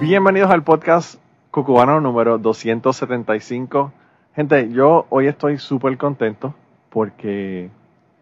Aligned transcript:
Bienvenidos 0.00 0.50
al 0.50 0.62
podcast 0.62 1.18
Cucubano 1.50 2.02
número 2.02 2.36
275. 2.36 3.92
Gente, 4.34 4.70
yo 4.70 5.06
hoy 5.08 5.26
estoy 5.26 5.56
súper 5.56 5.96
contento 5.96 6.54
porque 6.90 7.70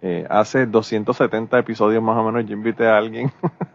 eh, 0.01 0.25
hace 0.31 0.67
270 0.67 1.59
episodios 1.59 2.01
más 2.01 2.17
o 2.17 2.23
menos 2.23 2.49
yo 2.49 2.55
invité 2.55 2.87
a 2.87 2.97
alguien 2.97 3.33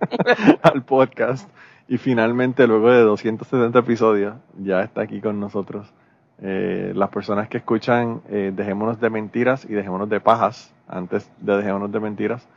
al 0.61 0.83
podcast 0.83 1.49
y 1.89 1.97
finalmente 1.97 2.67
luego 2.67 2.89
de 2.89 3.01
270 3.01 3.77
episodios 3.79 4.35
ya 4.57 4.81
está 4.81 5.01
aquí 5.01 5.19
con 5.19 5.37
nosotros. 5.41 5.93
Eh, 6.41 6.93
las 6.95 7.09
personas 7.09 7.49
que 7.49 7.57
escuchan 7.57 8.21
eh, 8.29 8.53
Dejémonos 8.55 9.01
de 9.01 9.09
Mentiras 9.09 9.65
y 9.65 9.73
Dejémonos 9.73 10.07
de 10.07 10.21
Pajas, 10.21 10.73
antes 10.87 11.29
de 11.41 11.57
Dejémonos 11.57 11.91
de 11.91 11.99
Mentiras, 11.99 12.47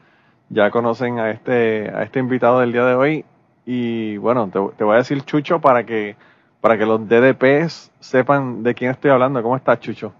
ya 0.50 0.70
conocen 0.70 1.18
a 1.18 1.30
este, 1.30 1.90
a 1.92 2.04
este 2.04 2.20
invitado 2.20 2.60
del 2.60 2.70
día 2.70 2.84
de 2.84 2.94
hoy 2.94 3.24
y 3.64 4.16
bueno, 4.16 4.50
te, 4.50 4.84
voy 4.84 4.94
a 4.94 4.98
decir 4.98 5.22
Chucho 5.22 5.60
para 5.60 5.84
que, 5.84 6.16
para 6.60 6.76
que 6.76 6.86
los 6.86 7.08
DDPs 7.08 7.90
sepan 8.00 8.62
de 8.62 8.74
quién 8.74 8.90
estoy 8.90 9.10
hablando. 9.10 9.42
¿Cómo 9.42 9.56
estás, 9.56 9.80
Chucho? 9.80 10.12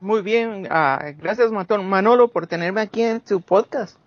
Muy 0.00 0.20
bien, 0.20 0.66
uh, 0.66 1.16
gracias 1.18 1.50
Manolo 1.50 2.28
por 2.28 2.46
tenerme 2.46 2.82
aquí 2.82 3.02
en 3.02 3.20
tu 3.20 3.40
podcast. 3.40 3.98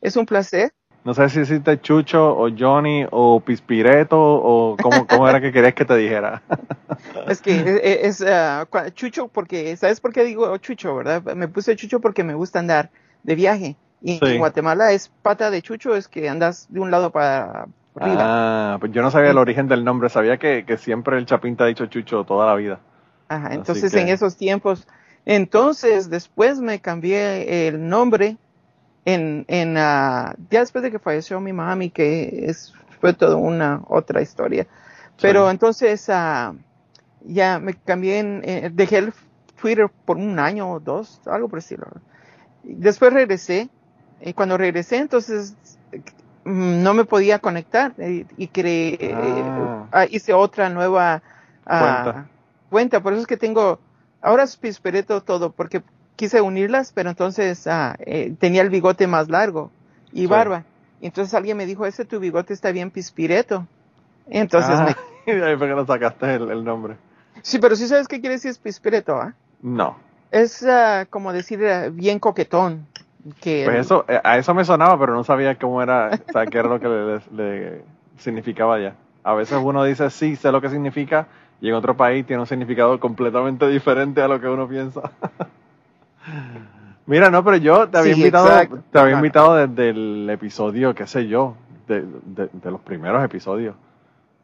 Es 0.00 0.16
un 0.16 0.24
placer. 0.24 0.72
No 1.04 1.14
sé 1.14 1.28
si 1.30 1.40
hiciste 1.40 1.80
Chucho 1.80 2.36
o 2.36 2.48
Johnny 2.56 3.04
o 3.10 3.40
Pispireto 3.40 4.16
o 4.16 4.76
cómo, 4.80 5.04
cómo 5.08 5.28
era 5.28 5.40
que 5.40 5.50
querías 5.50 5.74
que 5.74 5.84
te 5.84 5.96
dijera. 5.96 6.42
es 7.28 7.40
que 7.40 7.80
es, 8.02 8.20
uh, 8.20 8.90
Chucho 8.94 9.26
porque, 9.26 9.76
¿sabes 9.76 10.00
por 10.00 10.12
qué 10.12 10.22
digo 10.22 10.56
Chucho, 10.58 10.94
verdad? 10.94 11.34
Me 11.34 11.48
puse 11.48 11.74
Chucho 11.74 11.98
porque 12.00 12.22
me 12.22 12.34
gusta 12.34 12.60
andar 12.60 12.90
de 13.24 13.34
viaje. 13.34 13.76
Y 14.00 14.20
en 14.24 14.38
Guatemala 14.38 14.92
es 14.92 15.08
pata 15.22 15.50
de 15.50 15.62
Chucho, 15.62 15.94
es 15.96 16.08
que 16.08 16.28
andas 16.28 16.66
de 16.70 16.80
un 16.80 16.90
lado 16.90 17.10
para, 17.10 17.66
Ah, 18.00 18.78
pues 18.80 18.92
yo 18.92 19.02
no 19.02 19.10
sabía 19.10 19.30
el 19.30 19.38
origen 19.38 19.68
del 19.68 19.84
nombre, 19.84 20.08
sabía 20.08 20.38
que, 20.38 20.64
que 20.64 20.78
siempre 20.78 21.18
el 21.18 21.26
Chapín 21.26 21.56
te 21.56 21.64
ha 21.64 21.66
dicho 21.66 21.86
Chucho 21.86 22.24
toda 22.24 22.46
la 22.46 22.54
vida. 22.54 22.80
Ajá, 23.28 23.54
entonces 23.54 23.92
en 23.94 24.08
esos 24.08 24.36
tiempos, 24.36 24.86
entonces 25.24 26.10
después 26.10 26.60
me 26.60 26.80
cambié 26.80 27.68
el 27.68 27.88
nombre 27.88 28.36
en, 29.04 29.44
en 29.48 29.72
uh, 29.72 30.32
ya 30.50 30.60
después 30.60 30.82
de 30.82 30.90
que 30.90 30.98
falleció 30.98 31.40
mi 31.40 31.52
mami, 31.52 31.90
que 31.90 32.46
es, 32.46 32.72
fue 33.00 33.12
toda 33.14 33.36
una 33.36 33.82
otra 33.88 34.22
historia. 34.22 34.66
Pero 35.20 35.50
entonces 35.50 36.08
uh, 36.08 36.56
ya 37.24 37.58
me 37.58 37.74
cambié 37.74 38.18
en, 38.18 38.42
eh, 38.44 38.70
dejé 38.72 38.98
el 38.98 39.12
Twitter 39.60 39.90
por 40.04 40.16
un 40.16 40.38
año 40.38 40.70
o 40.70 40.80
dos, 40.80 41.20
algo 41.26 41.48
por 41.48 41.58
decirlo. 41.58 41.86
Después 42.62 43.12
regresé, 43.12 43.68
y 44.20 44.32
cuando 44.32 44.56
regresé 44.56 44.96
entonces 44.98 45.54
no 46.44 46.94
me 46.94 47.04
podía 47.04 47.38
conectar 47.38 47.92
eh, 47.98 48.26
y, 48.36 48.48
creé, 48.48 48.98
eh, 49.00 49.14
ah. 49.14 49.86
Ah, 49.92 50.06
hice 50.10 50.32
otra 50.32 50.68
nueva 50.68 51.22
ah, 51.66 52.24
cuenta. 52.70 53.00
Por 53.00 53.12
eso 53.12 53.22
es 53.22 53.26
que 53.26 53.36
tengo, 53.36 53.78
ahora 54.20 54.42
es 54.42 54.56
Pispereto 54.56 55.22
todo, 55.22 55.52
porque 55.52 55.82
quise 56.16 56.40
unirlas, 56.40 56.92
pero 56.92 57.10
entonces 57.10 57.66
eh, 58.00 58.34
tenía 58.38 58.62
el 58.62 58.70
bigote 58.70 59.06
más 59.06 59.28
largo 59.28 59.70
y 60.12 60.26
barba. 60.26 60.64
Y 61.00 61.06
entonces 61.06 61.34
alguien 61.34 61.56
me 61.56 61.66
dijo, 61.66 61.86
ese 61.86 62.04
tu 62.04 62.20
bigote 62.20 62.52
está 62.52 62.70
bien 62.72 62.90
Pispireto. 62.90 63.66
Entonces 64.28 64.78
me... 64.80 65.32
ahí 65.44 65.56
fue 65.56 65.68
que 65.68 65.74
no 65.74 65.86
sacaste 65.86 66.34
el, 66.34 66.64
nombre. 66.64 66.96
Sí, 67.42 67.58
pero 67.58 67.76
sí 67.76 67.88
sabes 67.88 68.08
qué 68.08 68.20
quiere 68.20 68.36
decir 68.36 68.54
Pispireto, 68.62 69.16
¿ah? 69.16 69.34
No. 69.60 69.96
Es 70.30 70.64
como 71.10 71.32
decir 71.32 71.60
bien 71.92 72.18
coquetón 72.18 72.86
pues 73.22 73.76
eso, 73.76 74.04
eh, 74.08 74.20
a 74.22 74.38
eso 74.38 74.52
me 74.54 74.64
sonaba, 74.64 74.98
pero 74.98 75.14
no 75.14 75.22
sabía 75.22 75.56
cómo 75.56 75.82
era, 75.82 76.10
o 76.28 76.32
sea, 76.32 76.46
qué 76.46 76.58
era 76.58 76.68
lo 76.68 76.80
que 76.80 76.88
le, 77.34 77.82
significaba 78.16 78.80
ya. 78.80 78.94
A 79.22 79.34
veces 79.34 79.58
uno 79.62 79.84
dice, 79.84 80.10
sí, 80.10 80.34
sé 80.34 80.50
lo 80.50 80.60
que 80.60 80.68
significa, 80.68 81.28
y 81.60 81.68
en 81.68 81.74
otro 81.74 81.96
país 81.96 82.26
tiene 82.26 82.40
un 82.40 82.46
significado 82.46 82.98
completamente 82.98 83.68
diferente 83.68 84.20
a 84.20 84.28
lo 84.28 84.40
que 84.40 84.48
uno 84.48 84.68
piensa. 84.68 85.02
Mira, 87.06 87.30
no, 87.30 87.44
pero 87.44 87.56
yo 87.56 87.88
te 87.88 87.98
había 87.98 88.12
invitado, 88.12 88.48
te 88.90 88.98
había 88.98 89.14
invitado 89.14 89.54
desde 89.54 89.90
el 89.90 90.28
episodio, 90.30 90.94
qué 90.94 91.06
sé 91.06 91.26
yo, 91.26 91.54
de, 91.86 92.02
de, 92.02 92.70
los 92.70 92.80
primeros 92.80 93.24
episodios. 93.24 93.74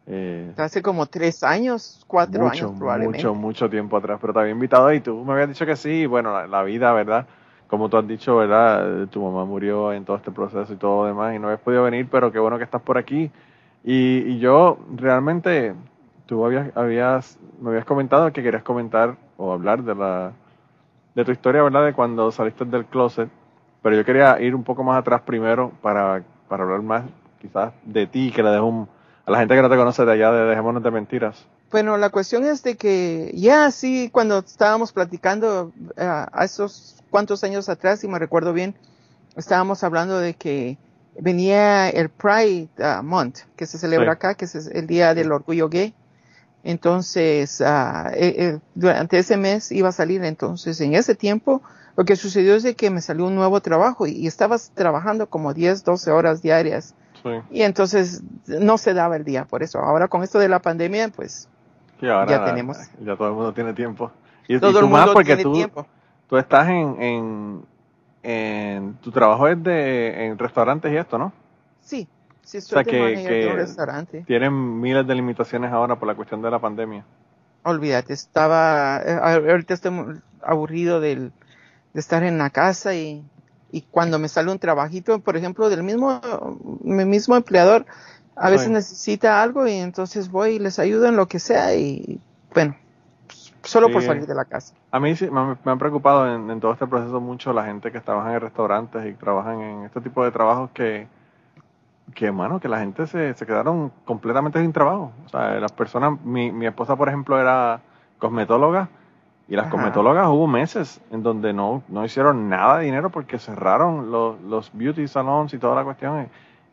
Eh, 0.06 0.52
Hace 0.56 0.82
como 0.82 1.06
tres 1.06 1.42
años, 1.42 2.04
cuatro 2.06 2.48
años 2.48 2.72
probablemente. 2.78 3.18
Mucho, 3.18 3.34
mucho 3.34 3.70
tiempo 3.70 3.96
atrás, 3.96 4.18
pero 4.20 4.32
te 4.32 4.40
había 4.40 4.52
invitado 4.52 4.92
y 4.92 5.00
tú 5.00 5.24
me 5.24 5.32
habías 5.32 5.48
dicho 5.48 5.66
que 5.66 5.76
sí, 5.76 6.06
bueno, 6.06 6.46
la 6.46 6.62
vida, 6.62 6.92
¿verdad? 6.92 7.26
Como 7.68 7.88
tú 7.88 7.98
has 7.98 8.08
dicho, 8.08 8.36
¿verdad? 8.36 9.06
Tu 9.08 9.22
mamá 9.22 9.44
murió 9.44 9.92
en 9.92 10.04
todo 10.04 10.16
este 10.16 10.30
proceso 10.32 10.72
y 10.72 10.76
todo 10.76 11.02
lo 11.02 11.08
demás 11.08 11.36
y 11.36 11.38
no 11.38 11.48
habías 11.48 11.60
podido 11.60 11.84
venir, 11.84 12.08
pero 12.10 12.32
qué 12.32 12.38
bueno 12.38 12.58
que 12.58 12.64
estás 12.64 12.82
por 12.82 12.98
aquí. 12.98 13.30
Y, 13.84 14.38
yo 14.38 14.78
realmente, 14.96 15.74
tú 16.26 16.44
habías, 16.44 16.76
habías, 16.76 17.38
me 17.60 17.70
habías 17.70 17.84
comentado 17.84 18.32
que 18.32 18.42
querías 18.42 18.62
comentar 18.62 19.16
o 19.36 19.52
hablar 19.52 19.82
de 19.82 19.94
la 19.94 20.32
de 21.14 21.24
tu 21.24 21.32
historia, 21.32 21.62
¿verdad? 21.62 21.84
De 21.84 21.92
cuando 21.92 22.30
saliste 22.30 22.64
del 22.64 22.84
closet, 22.86 23.28
pero 23.82 23.96
yo 23.96 24.04
quería 24.04 24.40
ir 24.40 24.54
un 24.54 24.62
poco 24.62 24.84
más 24.84 24.98
atrás 24.98 25.22
primero 25.22 25.72
para, 25.82 26.22
para 26.48 26.62
hablar 26.62 26.82
más 26.82 27.04
quizás 27.40 27.72
de 27.84 28.06
ti, 28.06 28.30
que 28.30 28.42
le 28.42 28.50
dejo 28.50 28.88
a 29.26 29.30
la 29.30 29.38
gente 29.38 29.54
que 29.54 29.62
no 29.62 29.68
te 29.68 29.76
conoce 29.76 30.04
de 30.04 30.12
allá 30.12 30.32
de 30.32 30.44
Dejémonos 30.44 30.82
de 30.82 30.90
Mentiras. 30.90 31.48
Bueno, 31.70 31.98
la 31.98 32.08
cuestión 32.08 32.44
es 32.44 32.62
de 32.62 32.76
que 32.76 33.30
ya 33.34 33.70
sí, 33.70 34.08
cuando 34.10 34.38
estábamos 34.38 34.92
platicando 34.92 35.72
eh, 35.96 36.04
a 36.04 36.44
esos 36.44 36.96
cuantos 37.10 37.44
años 37.44 37.68
atrás, 37.68 38.00
si 38.00 38.08
me 38.08 38.18
recuerdo 38.18 38.52
bien, 38.52 38.74
estábamos 39.36 39.84
hablando 39.84 40.18
de 40.18 40.34
que 40.34 40.78
venía 41.20 41.88
el 41.90 42.08
Pride 42.08 42.68
uh, 42.78 43.02
Month, 43.02 43.40
que 43.56 43.66
se 43.66 43.78
celebra 43.78 44.12
acá, 44.12 44.34
que 44.34 44.44
es 44.44 44.54
el 44.54 44.86
Día 44.86 45.14
del 45.14 45.32
Orgullo 45.32 45.68
Gay. 45.68 45.94
Entonces, 46.64 47.60
uh, 47.60 48.08
eh, 48.14 48.34
eh, 48.38 48.58
durante 48.74 49.18
ese 49.18 49.36
mes 49.36 49.70
iba 49.72 49.88
a 49.88 49.92
salir. 49.92 50.24
Entonces, 50.24 50.80
en 50.80 50.94
ese 50.94 51.14
tiempo, 51.14 51.62
lo 51.96 52.04
que 52.04 52.16
sucedió 52.16 52.54
es 52.54 52.62
de 52.62 52.74
que 52.74 52.90
me 52.90 53.00
salió 53.00 53.26
un 53.26 53.34
nuevo 53.34 53.60
trabajo 53.60 54.06
y, 54.06 54.26
estabas 54.26 54.70
trabajando 54.74 55.28
como 55.28 55.54
10, 55.54 55.84
12 55.84 56.10
horas 56.10 56.42
diarias. 56.42 56.94
Y 57.50 57.62
entonces 57.62 58.22
no 58.46 58.78
se 58.78 58.94
daba 58.94 59.16
el 59.16 59.24
día 59.24 59.44
por 59.44 59.62
eso. 59.62 59.80
Ahora 59.80 60.08
con 60.08 60.22
esto 60.22 60.38
de 60.38 60.48
la 60.48 60.60
pandemia, 60.60 61.08
pues 61.08 61.48
ya 62.00 62.44
tenemos. 62.44 62.78
Ya 63.00 63.16
todo 63.16 63.28
el 63.28 63.34
mundo 63.34 63.52
tiene 63.52 63.72
tiempo. 63.72 64.10
Y, 64.46 64.58
todo 64.58 64.80
el 64.80 64.86
mundo 64.86 65.12
porque 65.12 65.36
tiene 65.36 65.52
tiempo 65.52 65.86
tú 66.28 66.36
estás 66.36 66.68
en, 66.68 67.64
en, 68.22 68.94
tu 69.00 69.10
trabajo 69.10 69.48
es 69.48 69.62
de 69.62 70.26
en 70.26 70.38
restaurantes 70.38 70.92
y 70.92 70.96
esto, 70.96 71.18
¿no? 71.18 71.32
Sí, 71.80 72.06
sí 72.42 72.58
estoy 72.58 72.84
en 72.88 73.50
un 73.50 73.56
restaurante. 73.56 74.24
Tienen 74.26 74.80
miles 74.80 75.06
de 75.06 75.14
limitaciones 75.14 75.72
ahora 75.72 75.98
por 75.98 76.06
la 76.06 76.14
cuestión 76.14 76.42
de 76.42 76.50
la 76.50 76.58
pandemia. 76.58 77.04
Olvídate, 77.64 78.12
estaba, 78.12 79.00
eh, 79.04 79.48
ahorita 79.50 79.74
estoy 79.74 80.20
aburrido 80.42 81.00
del, 81.00 81.32
de 81.92 82.00
estar 82.00 82.22
en 82.22 82.38
la 82.38 82.50
casa 82.50 82.94
y, 82.94 83.24
y 83.72 83.82
cuando 83.82 84.18
me 84.18 84.28
sale 84.28 84.52
un 84.52 84.58
trabajito, 84.58 85.18
por 85.20 85.36
ejemplo, 85.36 85.68
del 85.68 85.82
mismo, 85.82 86.20
mi 86.82 87.04
mismo 87.04 87.36
empleador, 87.36 87.86
a 88.40 88.50
veces 88.50 88.70
necesita 88.70 89.42
algo 89.42 89.66
y 89.66 89.72
entonces 89.72 90.30
voy 90.30 90.52
y 90.52 90.58
les 90.58 90.78
ayudo 90.78 91.06
en 91.06 91.16
lo 91.16 91.26
que 91.26 91.38
sea 91.38 91.74
y 91.74 92.20
bueno, 92.54 92.74
solo 93.62 93.90
por 93.90 94.02
salir 94.02 94.26
de 94.26 94.34
la 94.34 94.44
casa. 94.44 94.74
A 94.90 95.00
mí 95.00 95.14
sí, 95.16 95.28
me, 95.30 95.56
han 95.64 95.78
preocupado 95.78 96.32
en, 96.32 96.60
todo 96.60 96.72
este 96.72 96.86
proceso 96.86 97.20
mucho 97.20 97.52
la 97.52 97.64
gente 97.64 97.92
que 97.92 98.00
trabaja 98.00 98.34
en 98.34 98.40
restaurantes 98.40 99.06
y 99.06 99.12
trabajan 99.14 99.60
en 99.60 99.84
este 99.84 100.00
tipo 100.00 100.24
de 100.24 100.30
trabajos 100.30 100.70
que, 100.72 101.06
que 102.14 102.32
mano, 102.32 102.60
que 102.60 102.68
la 102.68 102.78
gente 102.78 103.06
se, 103.06 103.34
se 103.34 103.46
quedaron 103.46 103.92
completamente 104.04 104.60
sin 104.60 104.72
trabajo. 104.72 105.12
O 105.26 105.28
sea, 105.28 105.60
las 105.60 105.72
personas, 105.72 106.20
mi, 106.24 106.50
mi 106.52 106.66
esposa, 106.66 106.96
por 106.96 107.08
ejemplo, 107.08 107.40
era 107.40 107.80
cosmetóloga 108.18 108.88
y 109.48 109.56
las 109.56 109.68
cosmetólogas 109.68 110.28
hubo 110.28 110.46
meses 110.46 111.00
en 111.10 111.22
donde 111.22 111.54
no, 111.54 111.82
no 111.88 112.04
hicieron 112.04 112.50
nada 112.50 112.78
de 112.78 112.84
dinero 112.84 113.08
porque 113.08 113.38
cerraron 113.38 114.10
los, 114.10 114.38
los 114.42 114.70
beauty 114.74 115.08
salons 115.08 115.54
y 115.54 115.58
toda 115.58 115.74
la 115.74 115.84
cuestión. 115.84 116.22
Y 116.22 116.26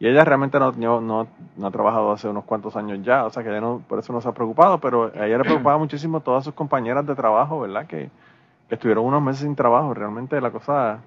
ella 0.08 0.26
realmente 0.26 0.60
no, 0.60 0.72
no, 0.72 1.02
no, 1.02 1.68
ha 1.68 1.72
trabajado 1.72 2.12
hace 2.12 2.28
unos 2.28 2.44
cuantos 2.44 2.76
años 2.76 3.00
ya, 3.04 3.26
o 3.26 3.30
sea 3.30 3.44
que 3.44 3.50
ella 3.50 3.62
no, 3.62 3.82
por 3.88 4.00
eso 4.00 4.12
no 4.12 4.22
se 4.22 4.28
ha 4.28 4.34
preocupado, 4.34 4.80
pero 4.80 5.12
a 5.16 5.26
ella 5.26 5.38
le 5.38 5.44
preocupaba 5.46 5.78
muchísimo 5.78 6.20
todas 6.20 6.44
sus 6.44 6.54
compañeras 6.54 7.06
de 7.06 7.16
trabajo, 7.16 7.62
¿verdad? 7.62 7.88
Que, 7.88 8.10
estuvieron 8.70 9.06
unos 9.06 9.22
meses 9.22 9.42
sin 9.44 9.56
trabajo. 9.56 9.94
Realmente 9.94 10.42
la 10.42 10.52
cosa 10.52 11.00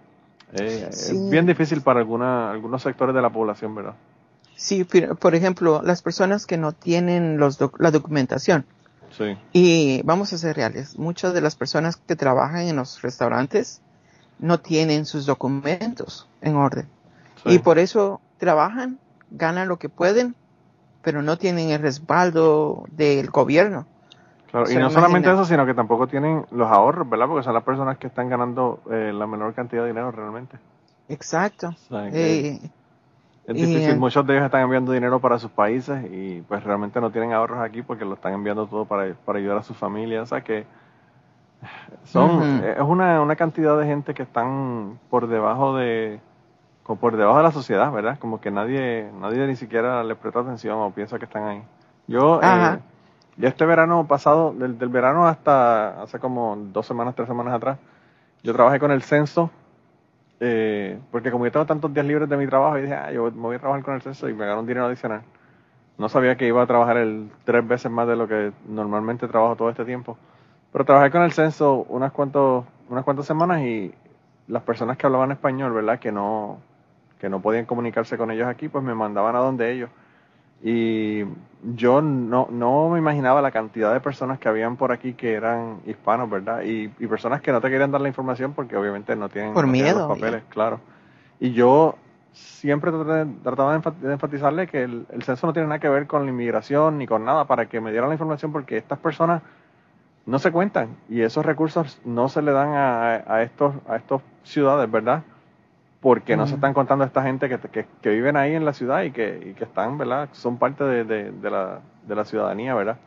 eh, 0.52 0.86
es 0.88 1.30
bien 1.30 1.44
difícil 1.44 1.82
para 1.82 1.98
alguna, 1.98 2.50
algunos 2.50 2.82
sectores 2.82 3.14
de 3.14 3.20
la 3.20 3.30
población, 3.30 3.74
¿verdad? 3.74 3.94
Sí, 4.54 4.84
por 4.84 5.34
ejemplo, 5.34 5.82
las 5.84 6.02
personas 6.02 6.46
que 6.46 6.56
no 6.56 6.72
tienen 6.72 7.38
los 7.38 7.58
la 7.78 7.90
documentación. 7.90 8.64
Sí. 9.10 9.36
Y 9.52 10.02
vamos 10.02 10.32
a 10.32 10.38
ser 10.38 10.56
reales, 10.56 10.98
muchas 10.98 11.32
de 11.34 11.40
las 11.40 11.56
personas 11.56 11.96
que 11.96 12.14
trabajan 12.14 12.62
en 12.62 12.76
los 12.76 13.02
restaurantes 13.02 13.80
no 14.38 14.60
tienen 14.60 15.06
sus 15.06 15.26
documentos 15.26 16.28
en 16.40 16.56
orden. 16.56 16.88
Y 17.44 17.58
por 17.60 17.78
eso 17.78 18.20
trabajan, 18.38 18.98
ganan 19.30 19.68
lo 19.68 19.78
que 19.78 19.88
pueden, 19.88 20.34
pero 21.02 21.22
no 21.22 21.36
tienen 21.36 21.70
el 21.70 21.80
respaldo 21.80 22.84
del 22.90 23.30
gobierno. 23.30 23.86
Claro, 24.50 24.70
y 24.70 24.76
no 24.76 24.90
solamente 24.90 25.30
eso, 25.30 25.44
sino 25.44 25.66
que 25.66 25.74
tampoco 25.74 26.06
tienen 26.06 26.46
los 26.50 26.68
ahorros, 26.70 27.08
¿verdad? 27.08 27.26
Porque 27.26 27.44
son 27.44 27.52
las 27.52 27.62
personas 27.62 27.98
que 27.98 28.06
están 28.06 28.30
ganando 28.30 28.80
eh, 28.90 29.12
la 29.12 29.26
menor 29.26 29.52
cantidad 29.52 29.82
de 29.82 29.88
dinero 29.88 30.10
realmente. 30.10 30.56
Exacto. 31.08 31.74
Eh, 31.90 32.58
es 33.46 33.54
difícil, 33.54 33.90
eh, 33.90 33.96
muchos 33.96 34.26
de 34.26 34.34
ellos 34.34 34.46
están 34.46 34.62
enviando 34.62 34.92
dinero 34.92 35.20
para 35.20 35.38
sus 35.38 35.50
países 35.50 36.02
y 36.10 36.42
pues 36.42 36.64
realmente 36.64 37.00
no 37.00 37.10
tienen 37.10 37.32
ahorros 37.32 37.60
aquí 37.60 37.82
porque 37.82 38.04
lo 38.04 38.14
están 38.14 38.32
enviando 38.34 38.66
todo 38.66 38.86
para, 38.86 39.14
para 39.14 39.38
ayudar 39.38 39.58
a 39.58 39.62
sus 39.62 39.76
familias. 39.76 40.22
O 40.22 40.26
sea 40.26 40.42
que 40.42 40.64
son, 42.04 42.62
es 42.64 42.80
una, 42.80 43.20
una 43.20 43.36
cantidad 43.36 43.78
de 43.78 43.86
gente 43.86 44.14
que 44.14 44.22
están 44.22 44.98
por 45.10 45.26
debajo 45.28 45.76
de, 45.76 46.20
por 46.96 47.16
debajo 47.16 47.38
de 47.38 47.44
la 47.44 47.52
sociedad, 47.52 47.92
¿verdad? 47.92 48.18
Como 48.18 48.40
que 48.40 48.50
nadie, 48.50 49.10
nadie 49.20 49.46
ni 49.46 49.56
siquiera 49.56 50.02
les 50.02 50.16
presta 50.16 50.40
atención 50.40 50.78
o 50.78 50.90
piensa 50.90 51.18
que 51.18 51.26
están 51.26 51.44
ahí. 51.44 51.62
Yo, 52.06 52.40
eh, 52.42 52.78
ya 53.36 53.48
este 53.48 53.66
verano 53.66 54.06
pasado, 54.06 54.52
del, 54.52 54.74
verano 54.74 55.26
hasta 55.26 56.02
hace 56.02 56.18
como 56.18 56.56
dos 56.56 56.86
semanas, 56.86 57.14
tres 57.14 57.28
semanas 57.28 57.54
atrás, 57.54 57.78
yo 58.42 58.54
trabajé 58.54 58.80
con 58.80 58.90
el 58.90 59.02
censo, 59.02 59.50
eh, 60.40 60.98
porque 61.10 61.30
como 61.30 61.44
yo 61.44 61.52
tengo 61.52 61.66
tantos 61.66 61.92
días 61.92 62.06
libres 62.06 62.28
de 62.28 62.36
mi 62.36 62.46
trabajo, 62.46 62.78
y 62.78 62.82
dije, 62.82 62.94
ah, 62.94 63.12
yo 63.12 63.30
me 63.30 63.42
voy 63.42 63.56
a 63.56 63.58
trabajar 63.58 63.84
con 63.84 63.94
el 63.94 64.00
censo 64.00 64.28
y 64.28 64.32
me 64.32 64.46
gano 64.46 64.60
un 64.60 64.66
dinero 64.66 64.86
adicional. 64.86 65.22
No 65.98 66.08
sabía 66.08 66.36
que 66.36 66.46
iba 66.46 66.62
a 66.62 66.66
trabajar 66.66 66.96
el 66.96 67.30
tres 67.44 67.66
veces 67.66 67.90
más 67.90 68.06
de 68.08 68.16
lo 68.16 68.28
que 68.28 68.52
normalmente 68.66 69.28
trabajo 69.28 69.56
todo 69.56 69.68
este 69.68 69.84
tiempo. 69.84 70.16
Pero 70.72 70.84
trabajé 70.84 71.10
con 71.10 71.22
el 71.22 71.32
censo 71.32 71.84
unas, 71.88 72.12
cuantos, 72.12 72.64
unas 72.88 73.04
cuantas 73.04 73.26
semanas 73.26 73.62
y 73.62 73.92
las 74.46 74.62
personas 74.62 74.96
que 74.96 75.06
hablaban 75.06 75.32
español, 75.32 75.72
¿verdad? 75.72 75.98
Que 75.98 76.12
no, 76.12 76.58
que 77.18 77.28
no 77.28 77.40
podían 77.40 77.66
comunicarse 77.66 78.16
con 78.16 78.30
ellos 78.30 78.46
aquí, 78.46 78.68
pues 78.68 78.84
me 78.84 78.94
mandaban 78.94 79.36
a 79.36 79.40
donde 79.40 79.72
ellos. 79.72 79.90
Y 80.62 81.24
yo 81.74 82.02
no, 82.02 82.48
no 82.50 82.88
me 82.88 82.98
imaginaba 82.98 83.40
la 83.40 83.50
cantidad 83.50 83.92
de 83.92 84.00
personas 84.00 84.38
que 84.38 84.48
habían 84.48 84.76
por 84.76 84.90
aquí 84.90 85.14
que 85.14 85.34
eran 85.34 85.80
hispanos, 85.86 86.28
¿verdad? 86.28 86.62
Y, 86.62 86.88
personas 87.06 87.40
que 87.40 87.52
no 87.52 87.60
te 87.60 87.70
querían 87.70 87.90
dar 87.90 88.00
la 88.00 88.08
información 88.08 88.52
porque 88.54 88.76
obviamente 88.76 89.14
no 89.14 89.28
tienen, 89.28 89.54
por 89.54 89.66
miedo, 89.66 90.08
los 90.08 90.18
papeles, 90.18 90.42
claro. 90.48 90.80
Y 91.40 91.52
yo 91.52 91.96
siempre 92.32 92.90
trataba 93.42 93.78
de 93.78 94.12
enfatizarle 94.12 94.66
que 94.66 94.82
el, 94.82 95.06
censo 95.22 95.46
no 95.46 95.52
tiene 95.52 95.68
nada 95.68 95.78
que 95.78 95.88
ver 95.88 96.06
con 96.06 96.24
la 96.24 96.30
inmigración 96.30 96.98
ni 96.98 97.06
con 97.06 97.24
nada 97.24 97.46
para 97.46 97.66
que 97.66 97.80
me 97.80 97.90
dieran 97.90 98.08
la 98.08 98.14
información 98.14 98.52
porque 98.52 98.76
estas 98.76 98.98
personas 98.98 99.42
no 100.26 100.38
se 100.38 100.52
cuentan 100.52 100.96
y 101.08 101.22
esos 101.22 101.44
recursos 101.46 102.00
no 102.04 102.28
se 102.28 102.42
le 102.42 102.52
dan 102.52 102.74
a, 102.74 103.24
a 103.26 103.42
estos 103.42 103.74
a 103.88 103.96
estos 103.96 104.22
ciudades, 104.42 104.90
¿verdad? 104.90 105.22
Porque 106.00 106.36
no 106.36 106.46
se 106.46 106.54
están 106.54 106.74
contando 106.74 107.04
a 107.04 107.06
esta 107.08 107.22
gente 107.22 107.48
que, 107.48 107.58
que, 107.58 107.86
que, 108.00 108.10
viven 108.10 108.36
ahí 108.36 108.54
en 108.54 108.64
la 108.64 108.72
ciudad 108.72 109.02
y 109.02 109.10
que, 109.10 109.50
y 109.50 109.54
que 109.54 109.64
están, 109.64 109.98
¿verdad? 109.98 110.28
Son 110.32 110.56
parte 110.56 110.84
de, 110.84 111.04
de, 111.04 111.50
la, 111.50 111.80
de 112.06 112.14
la 112.14 112.24
ciudadanía, 112.24 112.74
¿verdad? 112.74 112.98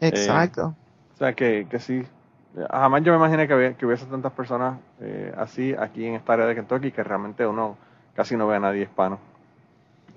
Exacto. 0.00 0.74
Eh, 0.76 1.12
o 1.14 1.18
sea, 1.18 1.32
que, 1.32 1.66
que 1.68 1.80
sí. 1.80 2.06
Jamás 2.70 3.02
yo 3.02 3.12
me 3.12 3.18
imaginé 3.18 3.48
que, 3.48 3.74
que 3.76 3.86
hubiese 3.86 4.06
tantas 4.06 4.32
personas 4.32 4.78
eh, 5.00 5.32
así 5.36 5.74
aquí 5.78 6.06
en 6.06 6.14
esta 6.14 6.32
área 6.32 6.46
de 6.46 6.54
Kentucky 6.54 6.92
que 6.92 7.02
realmente 7.02 7.46
uno 7.46 7.76
casi 8.14 8.36
no 8.36 8.46
ve 8.46 8.56
a 8.56 8.60
nadie 8.60 8.82
hispano. 8.82 9.18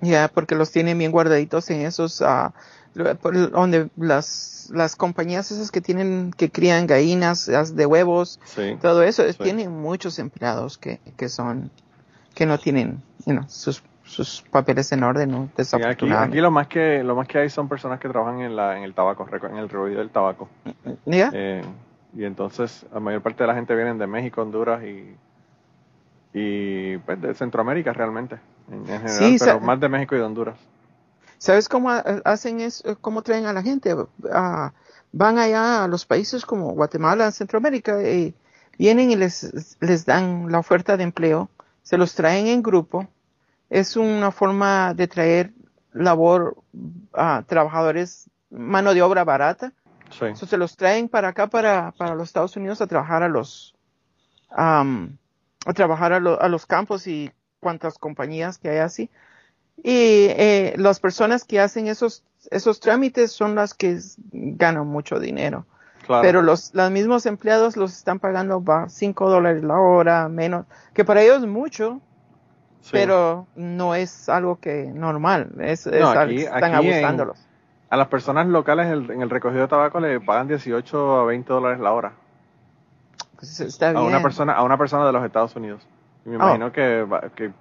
Ya, 0.00 0.28
porque 0.28 0.54
los 0.54 0.70
tienen 0.70 0.98
bien 0.98 1.12
guardaditos 1.12 1.70
en 1.70 1.82
esos, 1.82 2.20
uh, 2.20 2.50
donde 2.94 3.88
las, 3.96 4.70
las 4.72 4.96
compañías 4.96 5.50
esas 5.52 5.70
que 5.70 5.80
tienen, 5.80 6.32
que 6.36 6.50
crían 6.50 6.88
gallinas 6.88 7.46
de 7.46 7.86
huevos, 7.86 8.40
todo 8.80 9.02
eso, 9.04 9.22
tienen 9.34 9.70
muchos 9.70 10.18
empleados 10.18 10.78
que, 10.78 10.98
que 11.16 11.28
son 11.28 11.70
que 12.32 12.46
no 12.46 12.58
tienen 12.58 13.02
sus, 13.48 13.82
sus 14.04 14.42
papeles 14.50 14.90
en 14.92 15.02
orden, 15.02 15.30
¿no? 15.30 15.48
aquí, 15.56 16.10
aquí, 16.10 16.40
lo 16.40 16.50
más 16.50 16.66
que 16.66 17.02
lo 17.02 17.14
más 17.14 17.28
que 17.28 17.38
hay 17.38 17.50
son 17.50 17.68
personas 17.68 18.00
que 18.00 18.08
trabajan 18.08 18.40
en 18.40 18.56
la 18.56 18.76
en 18.76 18.84
el 18.84 18.94
tabaco, 18.94 19.26
en 19.48 19.56
el 19.56 19.68
ruido 19.68 19.98
del 19.98 20.10
tabaco. 20.10 20.48
Eh, 21.06 21.62
y 22.14 22.24
entonces 22.24 22.84
la 22.92 23.00
mayor 23.00 23.22
parte 23.22 23.42
de 23.42 23.46
la 23.46 23.54
gente 23.54 23.74
viene 23.74 23.94
de 23.94 24.06
México, 24.06 24.42
Honduras 24.42 24.82
y 24.82 25.16
y 26.34 26.96
pues 26.98 27.20
de 27.20 27.34
Centroamérica 27.34 27.92
realmente, 27.92 28.38
en, 28.70 28.86
general, 28.86 29.36
pero 29.38 29.60
más 29.60 29.80
de 29.80 29.88
México 29.88 30.14
y 30.14 30.18
de 30.18 30.24
Honduras. 30.24 30.56
¿Sabes 31.38 31.68
cómo 31.68 31.90
hacen 31.90 32.60
eso? 32.60 32.96
¿Cómo 33.00 33.22
traen 33.22 33.46
a 33.46 33.52
la 33.52 33.62
gente? 33.62 33.94
Ah, 34.32 34.72
van 35.12 35.38
allá 35.38 35.84
a 35.84 35.88
los 35.88 36.06
países 36.06 36.46
como 36.46 36.72
Guatemala, 36.72 37.30
Centroamérica, 37.32 38.00
y 38.08 38.34
vienen 38.78 39.10
y 39.10 39.16
les, 39.16 39.76
les 39.80 40.06
dan 40.06 40.50
la 40.50 40.58
oferta 40.58 40.96
de 40.96 41.04
empleo 41.04 41.50
se 41.82 41.98
los 41.98 42.14
traen 42.14 42.46
en 42.46 42.62
grupo. 42.62 43.08
Es 43.70 43.96
una 43.96 44.30
forma 44.30 44.94
de 44.94 45.08
traer 45.08 45.52
labor 45.92 46.56
a 47.12 47.44
trabajadores, 47.46 48.30
mano 48.50 48.94
de 48.94 49.02
obra 49.02 49.24
barata. 49.24 49.72
se 50.34 50.56
los 50.58 50.76
traen 50.76 51.08
para 51.08 51.28
acá, 51.28 51.46
para, 51.46 51.92
para 51.92 52.14
los 52.14 52.28
Estados 52.28 52.56
Unidos, 52.56 52.80
a 52.80 52.86
trabajar 52.86 53.22
a 53.22 53.28
los, 53.28 53.74
a 54.50 54.84
trabajar 55.74 56.12
a, 56.12 56.20
los 56.20 56.66
campos 56.66 57.06
y 57.06 57.30
cuantas 57.60 57.98
compañías 57.98 58.58
que 58.58 58.68
hay 58.68 58.78
así. 58.78 59.10
Y 59.78 60.26
eh, 60.28 60.74
las 60.76 61.00
personas 61.00 61.44
que 61.44 61.60
hacen 61.60 61.88
esos, 61.88 62.24
esos 62.50 62.80
trámites 62.80 63.32
son 63.32 63.54
las 63.54 63.74
que 63.74 63.98
ganan 64.32 64.86
mucho 64.86 65.18
dinero. 65.18 65.66
Pero 66.06 66.42
los, 66.42 66.74
los 66.74 66.90
mismos 66.90 67.26
empleados 67.26 67.76
los 67.76 67.96
están 67.96 68.18
pagando 68.18 68.62
5 68.88 69.30
dólares 69.30 69.62
la 69.62 69.78
hora, 69.78 70.28
menos, 70.28 70.66
que 70.92 71.04
para 71.04 71.22
ellos 71.22 71.38
es 71.38 71.48
mucho, 71.48 72.00
pero 72.90 73.46
no 73.54 73.94
es 73.94 74.28
algo 74.28 74.58
que 74.58 74.90
normal, 74.94 75.50
es, 75.60 75.86
están 75.86 76.74
abusándolos. 76.74 77.38
a 77.90 77.96
las 77.96 78.08
personas 78.08 78.46
locales 78.48 78.86
en 78.86 79.22
el 79.22 79.30
recogido 79.30 79.62
de 79.62 79.68
tabaco 79.68 80.00
le 80.00 80.20
pagan 80.20 80.48
18 80.48 81.20
a 81.20 81.24
20 81.24 81.52
dólares 81.52 81.80
la 81.80 81.92
hora. 81.92 82.12
Pues 83.36 83.60
está 83.60 83.90
bien. 83.90 84.02
A 84.02 84.06
una 84.06 84.22
persona, 84.22 84.52
a 84.52 84.62
una 84.62 84.78
persona 84.78 85.04
de 85.06 85.12
los 85.12 85.24
Estados 85.24 85.54
Unidos. 85.56 85.86
Y 86.24 86.28
me 86.28 86.36
oh. 86.36 86.38
imagino 86.38 86.70
que, 86.72 87.04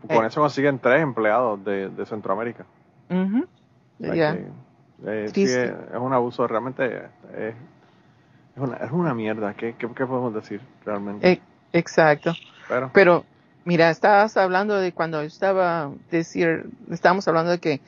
con 0.08 0.24
eh. 0.24 0.28
eso 0.28 0.42
consiguen 0.42 0.80
tres 0.80 1.02
empleados 1.02 1.64
de, 1.66 1.90
de 1.90 2.06
Centroamérica. 2.06 2.66
Eh, 5.06 5.30
sí, 5.34 5.44
es, 5.44 5.74
un 6.00 6.14
abuso 6.14 6.48
realmente. 6.48 7.08
Es 8.56 8.62
una, 8.62 8.78
es 8.78 8.92
una 8.92 9.14
mierda. 9.14 9.54
¿Qué, 9.54 9.76
qué, 9.78 9.88
podemos 9.88 10.34
decir 10.34 10.62
realmente? 10.86 11.32
E, 11.32 11.42
exacto. 11.74 12.34
Pero, 12.94 13.26
mira, 13.66 13.90
estabas 13.90 14.38
hablando 14.38 14.76
de 14.76 14.92
cuando 14.92 15.22
estaba 15.22 15.92
decir, 16.10 16.70
estábamos 16.90 17.28
hablando 17.28 17.52
de 17.52 17.60
que 17.60 17.82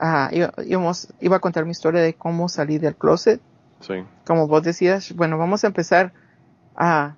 uh, 0.00 0.62
íbamos, 0.64 1.12
iba 1.20 1.36
a 1.36 1.40
contar 1.40 1.64
mi 1.64 1.72
historia 1.72 2.00
de 2.00 2.14
cómo 2.14 2.48
salir 2.48 2.80
del 2.80 2.96
closet. 2.96 3.40
Sí. 3.80 4.04
Como 4.26 4.48
vos 4.48 4.62
decías, 4.62 5.14
bueno, 5.14 5.38
vamos 5.38 5.64
a 5.64 5.68
empezar 5.68 6.12
a 6.76 7.14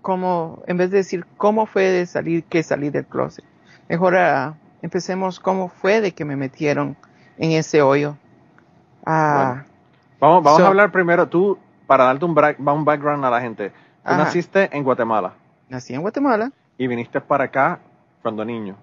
cómo, 0.00 0.62
en 0.66 0.76
vez 0.76 0.90
de 0.90 0.98
decir 0.98 1.26
cómo 1.36 1.66
fue 1.66 1.84
de 1.84 2.06
salir, 2.06 2.44
que 2.44 2.62
salir 2.62 2.92
del 2.92 3.06
closet. 3.06 3.44
Mejor 3.88 4.14
uh, 4.14 4.54
empecemos 4.82 5.40
cómo 5.40 5.68
fue 5.68 6.00
de 6.00 6.12
que 6.12 6.24
me 6.24 6.36
metieron 6.36 6.96
en 7.38 7.52
ese 7.52 7.82
hoyo. 7.82 8.16
Uh, 9.06 9.60
Vamos, 10.20 10.42
vamos 10.42 10.60
a 10.60 10.66
hablar 10.68 10.90
primero. 10.90 11.28
Tú, 11.28 11.58
para 11.86 12.04
darte 12.04 12.24
un, 12.24 12.30
un 12.30 12.84
background 12.84 13.24
a 13.24 13.30
la 13.30 13.40
gente, 13.40 13.70
tú 14.04 14.14
naciste 14.14 14.68
en 14.76 14.84
Guatemala. 14.84 15.34
Nací 15.68 15.94
en 15.94 16.00
Guatemala. 16.00 16.52
Y 16.78 16.86
viniste 16.86 17.20
para 17.20 17.44
acá 17.44 17.80
cuando 18.22 18.44
niño. 18.44 18.76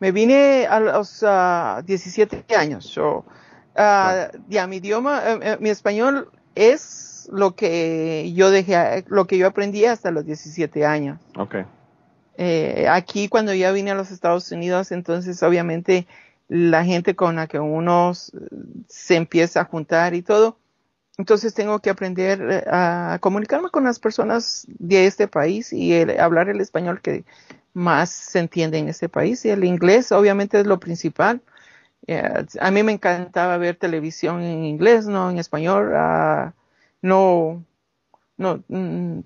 Me 0.00 0.12
vine 0.12 0.66
a 0.66 0.78
los 0.80 1.24
17 1.84 2.44
ah, 2.48 2.60
años. 2.60 2.84
So, 2.84 3.24
ah, 3.76 4.28
Ya, 4.48 4.66
mi 4.66 4.76
idioma, 4.76 5.22
eh, 5.24 5.38
eh, 5.42 5.56
mi 5.60 5.70
español 5.70 6.30
es 6.54 7.28
lo 7.32 7.54
que 7.54 8.32
yo 8.34 8.50
dejé, 8.50 9.04
lo 9.08 9.26
que 9.26 9.38
yo 9.38 9.46
aprendí 9.46 9.84
hasta 9.84 10.10
los 10.10 10.24
17 10.24 10.86
años. 10.86 11.18
Okay. 11.36 11.64
Eh, 12.36 12.86
aquí 12.88 13.28
cuando 13.28 13.52
ya 13.52 13.72
vine 13.72 13.90
a 13.90 13.94
los 13.94 14.12
Estados 14.12 14.50
Unidos, 14.52 14.92
entonces 14.92 15.42
obviamente 15.42 16.06
la 16.46 16.84
gente 16.84 17.16
con 17.16 17.36
la 17.36 17.48
que 17.48 17.58
uno 17.58 18.12
se 18.14 19.16
empieza 19.16 19.62
a 19.62 19.64
juntar 19.64 20.14
y 20.14 20.22
todo, 20.22 20.58
entonces 21.18 21.52
tengo 21.52 21.80
que 21.80 21.90
aprender 21.90 22.40
eh, 22.50 22.64
a 22.70 23.18
comunicarme 23.20 23.70
con 23.70 23.84
las 23.84 23.98
personas 23.98 24.66
de 24.68 25.06
este 25.06 25.26
país 25.28 25.72
y 25.72 26.00
hablar 26.18 26.48
el 26.48 26.60
español 26.60 27.00
que 27.02 27.24
más 27.74 28.10
se 28.10 28.38
entiende 28.38 28.78
en 28.78 28.88
este 28.88 29.08
país. 29.08 29.44
Y 29.44 29.50
el 29.50 29.64
inglés 29.64 30.12
obviamente 30.12 30.60
es 30.60 30.66
lo 30.66 30.78
principal. 30.80 31.42
Eh, 32.06 32.22
a 32.60 32.70
mí 32.70 32.82
me 32.84 32.92
encantaba 32.92 33.58
ver 33.58 33.76
televisión 33.76 34.42
en 34.42 34.64
inglés, 34.64 35.06
no 35.06 35.30
en 35.30 35.38
español. 35.38 35.92
Uh, 35.92 36.52
no, 37.02 37.64
no, 38.36 38.64
mm, 38.68 39.20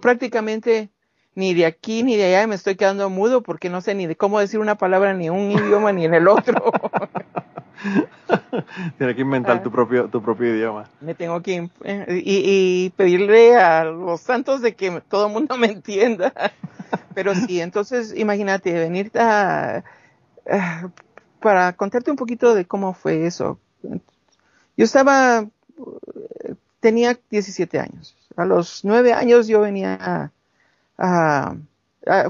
prácticamente 0.00 0.90
ni 1.34 1.54
de 1.54 1.66
aquí 1.66 2.02
ni 2.02 2.16
de 2.16 2.34
allá 2.34 2.46
me 2.46 2.54
estoy 2.54 2.76
quedando 2.76 3.10
mudo 3.10 3.42
porque 3.42 3.68
no 3.70 3.82
sé 3.82 3.94
ni 3.94 4.06
de 4.06 4.16
cómo 4.16 4.40
decir 4.40 4.58
una 4.60 4.76
palabra 4.76 5.12
ni 5.14 5.28
un 5.30 5.50
idioma 5.52 5.92
ni 5.92 6.06
en 6.06 6.14
el 6.14 6.28
otro. 6.28 6.72
Tienes 8.98 9.16
que 9.16 9.22
inventar 9.22 9.62
tu 9.62 9.68
ah. 9.68 9.72
propio 9.72 10.08
tu 10.08 10.22
propio 10.22 10.54
idioma. 10.54 10.88
Me 11.00 11.14
tengo 11.14 11.40
que 11.42 11.68
eh, 11.84 12.22
y, 12.24 12.90
pedirle 12.96 13.56
a 13.56 13.84
los 13.84 14.20
santos 14.20 14.62
de 14.62 14.74
que 14.74 15.00
todo 15.08 15.26
el 15.26 15.32
mundo 15.32 15.56
me 15.58 15.68
entienda. 15.68 16.32
Pero 17.14 17.34
sí, 17.34 17.60
entonces 17.60 18.14
imagínate 18.16 18.72
venir 18.72 19.10
a, 19.18 19.82
para 21.40 21.72
contarte 21.72 22.10
un 22.10 22.16
poquito 22.16 22.54
de 22.54 22.64
cómo 22.64 22.94
fue 22.94 23.26
eso. 23.26 23.58
Yo 24.76 24.84
estaba 24.84 25.46
tenía 26.80 27.18
17 27.30 27.80
años. 27.80 28.14
A 28.36 28.44
los 28.44 28.84
9 28.84 29.12
años 29.12 29.48
yo 29.48 29.60
venía 29.60 30.30
a, 30.98 31.56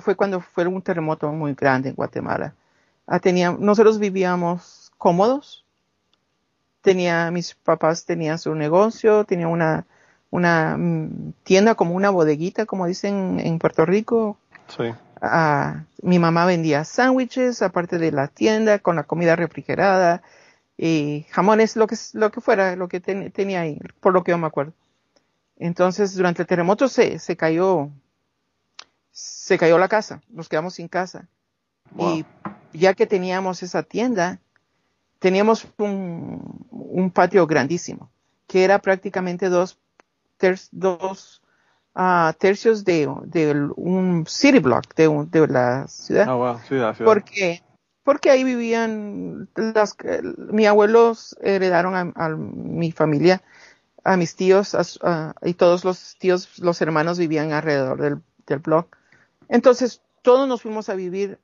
fue 0.00 0.14
cuando 0.14 0.40
fue 0.40 0.66
un 0.66 0.80
terremoto 0.80 1.30
muy 1.32 1.54
grande 1.54 1.90
en 1.90 1.94
Guatemala. 1.94 2.54
tenía, 3.20 3.52
nosotros 3.52 3.98
vivíamos 3.98 4.86
cómodos. 4.99 5.65
Tenía, 6.81 7.31
mis 7.31 7.55
papás 7.55 8.05
tenían 8.05 8.38
su 8.38 8.55
negocio, 8.55 9.25
tenía 9.25 9.49
una, 9.49 9.87
una 10.31 10.76
mm, 10.76 11.33
tienda 11.43 11.75
como 11.75 11.95
una 11.95 12.11
bodeguita, 12.11 12.67
como 12.67 12.87
dicen 12.87 13.41
en 13.41 13.59
Puerto 13.59 13.85
Rico. 13.85 14.38
Sí. 14.69 14.85
Ah, 15.21 15.85
mi 16.03 16.19
mamá 16.19 16.45
vendía 16.45 16.85
sándwiches, 16.85 17.62
aparte 17.62 17.99
de 17.99 18.12
la 18.12 18.29
tienda, 18.29 18.79
con 18.79 18.97
la 18.97 19.05
comida 19.05 19.35
refrigerada 19.35 20.23
y 20.76 21.26
jamones, 21.31 21.76
lo 21.76 21.87
que, 21.87 21.97
lo 22.12 22.31
que 22.31 22.41
fuera, 22.41 22.76
lo 22.76 22.88
que 22.88 23.00
tenía 23.00 23.62
ahí, 23.62 23.81
por 24.00 24.12
lo 24.12 24.23
que 24.23 24.33
yo 24.33 24.38
me 24.38 24.47
acuerdo. 24.47 24.73
Entonces, 25.59 26.15
durante 26.15 26.43
el 26.43 26.49
terremoto 26.49 26.88
se, 26.88 27.19
se 27.19 27.37
cayó, 27.37 27.88
se 29.11 29.57
cayó 29.57 29.79
la 29.79 29.88
casa, 29.88 30.21
nos 30.29 30.49
quedamos 30.49 30.75
sin 30.75 30.88
casa. 30.88 31.29
Y 31.99 32.26
ya 32.73 32.95
que 32.95 33.07
teníamos 33.07 33.62
esa 33.62 33.83
tienda, 33.83 34.41
teníamos 35.18 35.66
un, 35.78 37.11
patio 37.14 37.46
grandísimo, 37.46 38.11
que 38.46 38.64
era 38.64 38.78
prácticamente 38.78 39.49
dos, 39.49 39.78
dos 40.73 41.42
ah, 41.94 42.35
tercios 42.38 42.85
de, 42.85 43.06
un 43.76 44.25
city 44.26 44.58
block 44.58 44.94
de, 44.94 45.46
la 45.49 45.88
ciudad. 45.88 46.26
Ah, 46.28 46.61
ciudad, 46.66 46.96
Porque, 47.04 47.62
porque 48.02 48.30
ahí 48.30 48.44
vivían 48.44 49.49
las, 49.56 49.96
mis 50.50 50.66
abuelos 50.66 51.37
heredaron 51.40 52.12
a, 52.14 52.28
mi 52.28 52.92
familia, 52.92 53.42
a 54.04 54.16
mis 54.16 54.37
tíos 54.37 54.76
y 55.42 55.54
todos 55.54 55.85
los 55.85 56.16
tíos, 56.18 56.58
los 56.58 56.80
hermanos 56.80 57.18
vivían 57.18 57.52
alrededor 57.52 58.00
del, 58.00 58.23
del 58.46 58.58
block. 58.61 58.96
Entonces, 59.49 60.02
todos 60.23 60.49
nos 60.49 60.62
fuimos 60.62 60.88
a 60.88 60.94
vivir 60.94 61.38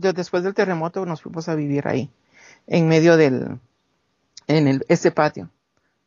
después 0.00 0.42
del 0.42 0.54
terremoto 0.54 1.04
nos 1.06 1.22
fuimos 1.22 1.48
a 1.48 1.54
vivir 1.54 1.88
ahí, 1.88 2.10
en 2.66 2.88
medio 2.88 3.16
del, 3.16 3.58
en 4.46 4.68
el, 4.68 4.84
ese 4.88 5.10
patio. 5.10 5.50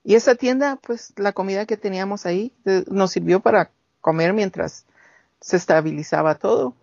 Y 0.03 0.15
esa 0.15 0.35
tienda, 0.35 0.77
pues 0.77 1.13
la 1.17 1.33
comida 1.33 1.65
que 1.65 1.77
teníamos 1.77 2.25
ahí 2.25 2.53
nos 2.87 3.11
sirvió 3.11 3.41
para 3.41 3.71
comer 4.01 4.33
mientras 4.33 4.85
se 5.41 5.57
estabilizaba 5.57 6.35
todo. 6.35 6.73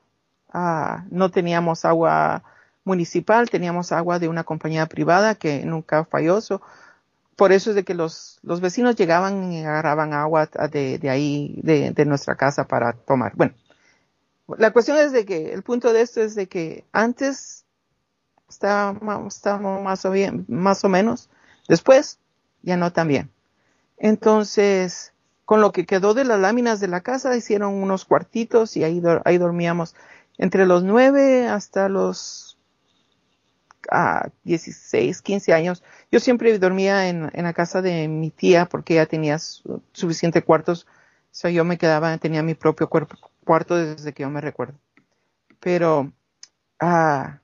Ah, 0.52 1.04
no 1.10 1.30
teníamos 1.30 1.84
agua 1.84 2.42
municipal, 2.84 3.50
teníamos 3.50 3.92
agua 3.92 4.18
de 4.18 4.28
una 4.28 4.44
compañía 4.44 4.86
privada 4.86 5.34
que 5.34 5.64
nunca 5.64 6.04
falló. 6.04 6.38
por 7.36 7.52
eso 7.52 7.70
es 7.70 7.76
de 7.76 7.84
que 7.84 7.94
los, 7.94 8.38
los 8.42 8.60
vecinos 8.60 8.96
llegaban 8.96 9.52
y 9.52 9.64
agarraban 9.64 10.12
agua 10.12 10.48
de, 10.70 10.98
de 10.98 11.10
ahí, 11.10 11.58
de, 11.62 11.90
de, 11.90 12.04
nuestra 12.04 12.36
casa 12.36 12.64
para 12.68 12.92
tomar. 12.92 13.32
Bueno, 13.34 13.54
la 14.58 14.72
cuestión 14.72 14.96
es 14.98 15.12
de 15.12 15.24
que 15.24 15.52
el 15.52 15.62
punto 15.62 15.92
de 15.92 16.02
esto 16.02 16.20
es 16.20 16.34
de 16.34 16.48
que 16.48 16.84
antes 16.92 17.64
estábamos, 18.48 19.42
más, 19.82 20.04
o 20.04 20.10
bien, 20.10 20.44
más 20.48 20.84
o 20.84 20.88
menos, 20.88 21.28
después 21.68 22.18
ya 22.62 22.76
no 22.76 22.92
tan 22.92 23.08
bien. 23.08 23.30
Entonces, 23.98 25.12
con 25.44 25.60
lo 25.60 25.72
que 25.72 25.86
quedó 25.86 26.14
de 26.14 26.24
las 26.24 26.40
láminas 26.40 26.80
de 26.80 26.88
la 26.88 27.00
casa, 27.00 27.36
hicieron 27.36 27.74
unos 27.74 28.04
cuartitos 28.04 28.76
y 28.76 28.84
ahí, 28.84 29.02
ahí 29.24 29.38
dormíamos 29.38 29.94
entre 30.38 30.66
los 30.66 30.82
nueve 30.84 31.48
hasta 31.48 31.88
los 31.88 32.58
ah, 33.90 34.28
16, 34.44 35.22
15 35.22 35.52
años. 35.54 35.82
Yo 36.12 36.20
siempre 36.20 36.56
dormía 36.58 37.08
en, 37.08 37.30
en, 37.32 37.44
la 37.44 37.52
casa 37.52 37.82
de 37.82 38.06
mi 38.08 38.30
tía 38.30 38.66
porque 38.66 38.94
ella 38.94 39.06
tenía 39.06 39.38
suficiente 39.38 40.42
cuartos. 40.42 40.86
O 40.86 41.38
sea, 41.38 41.50
yo 41.50 41.64
me 41.64 41.78
quedaba, 41.78 42.16
tenía 42.18 42.42
mi 42.42 42.54
propio 42.54 42.88
cuerpo, 42.88 43.16
cuarto 43.46 43.76
desde 43.76 44.12
que 44.12 44.24
yo 44.24 44.30
me 44.30 44.42
recuerdo. 44.42 44.78
Pero 45.60 46.12
ah, 46.80 47.40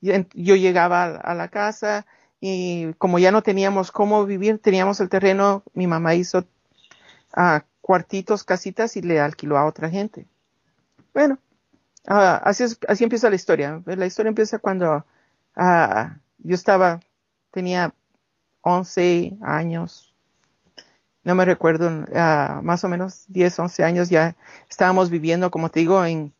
yo 0.00 0.54
llegaba 0.54 1.06
a 1.16 1.34
la 1.34 1.48
casa 1.48 2.06
y 2.40 2.92
como 2.98 3.18
ya 3.18 3.32
no 3.32 3.42
teníamos 3.42 3.90
cómo 3.90 4.24
vivir, 4.26 4.60
teníamos 4.60 5.00
el 5.00 5.08
terreno, 5.08 5.64
mi 5.74 5.88
mamá 5.88 6.14
hizo 6.14 6.44
ah, 7.32 7.64
cuartitos, 7.80 8.44
casitas 8.44 8.96
y 8.96 9.02
le 9.02 9.18
alquiló 9.18 9.58
a 9.58 9.66
otra 9.66 9.90
gente. 9.90 10.26
Bueno, 11.12 11.38
ah, 12.06 12.40
así, 12.44 12.64
así 12.86 13.02
empieza 13.02 13.30
la 13.30 13.36
historia. 13.36 13.82
La 13.86 14.06
historia 14.06 14.28
empieza 14.28 14.60
cuando 14.60 15.04
yo 15.56 16.54
estaba, 16.54 17.00
tenía 17.50 17.92
11 18.60 19.36
años, 19.42 20.07
no 21.24 21.34
me 21.34 21.44
recuerdo, 21.44 21.88
uh, 21.88 22.62
más 22.62 22.84
o 22.84 22.88
menos 22.88 23.24
10, 23.28 23.58
11 23.58 23.84
años 23.84 24.08
ya 24.08 24.36
estábamos 24.68 25.10
viviendo, 25.10 25.50
como 25.50 25.70
te 25.70 25.80
digo, 25.80 26.04
en, 26.04 26.32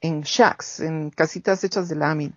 en 0.00 0.22
shacks, 0.22 0.80
en 0.80 1.10
casitas 1.10 1.62
hechas 1.64 1.88
de 1.88 1.96
lámina, 1.96 2.36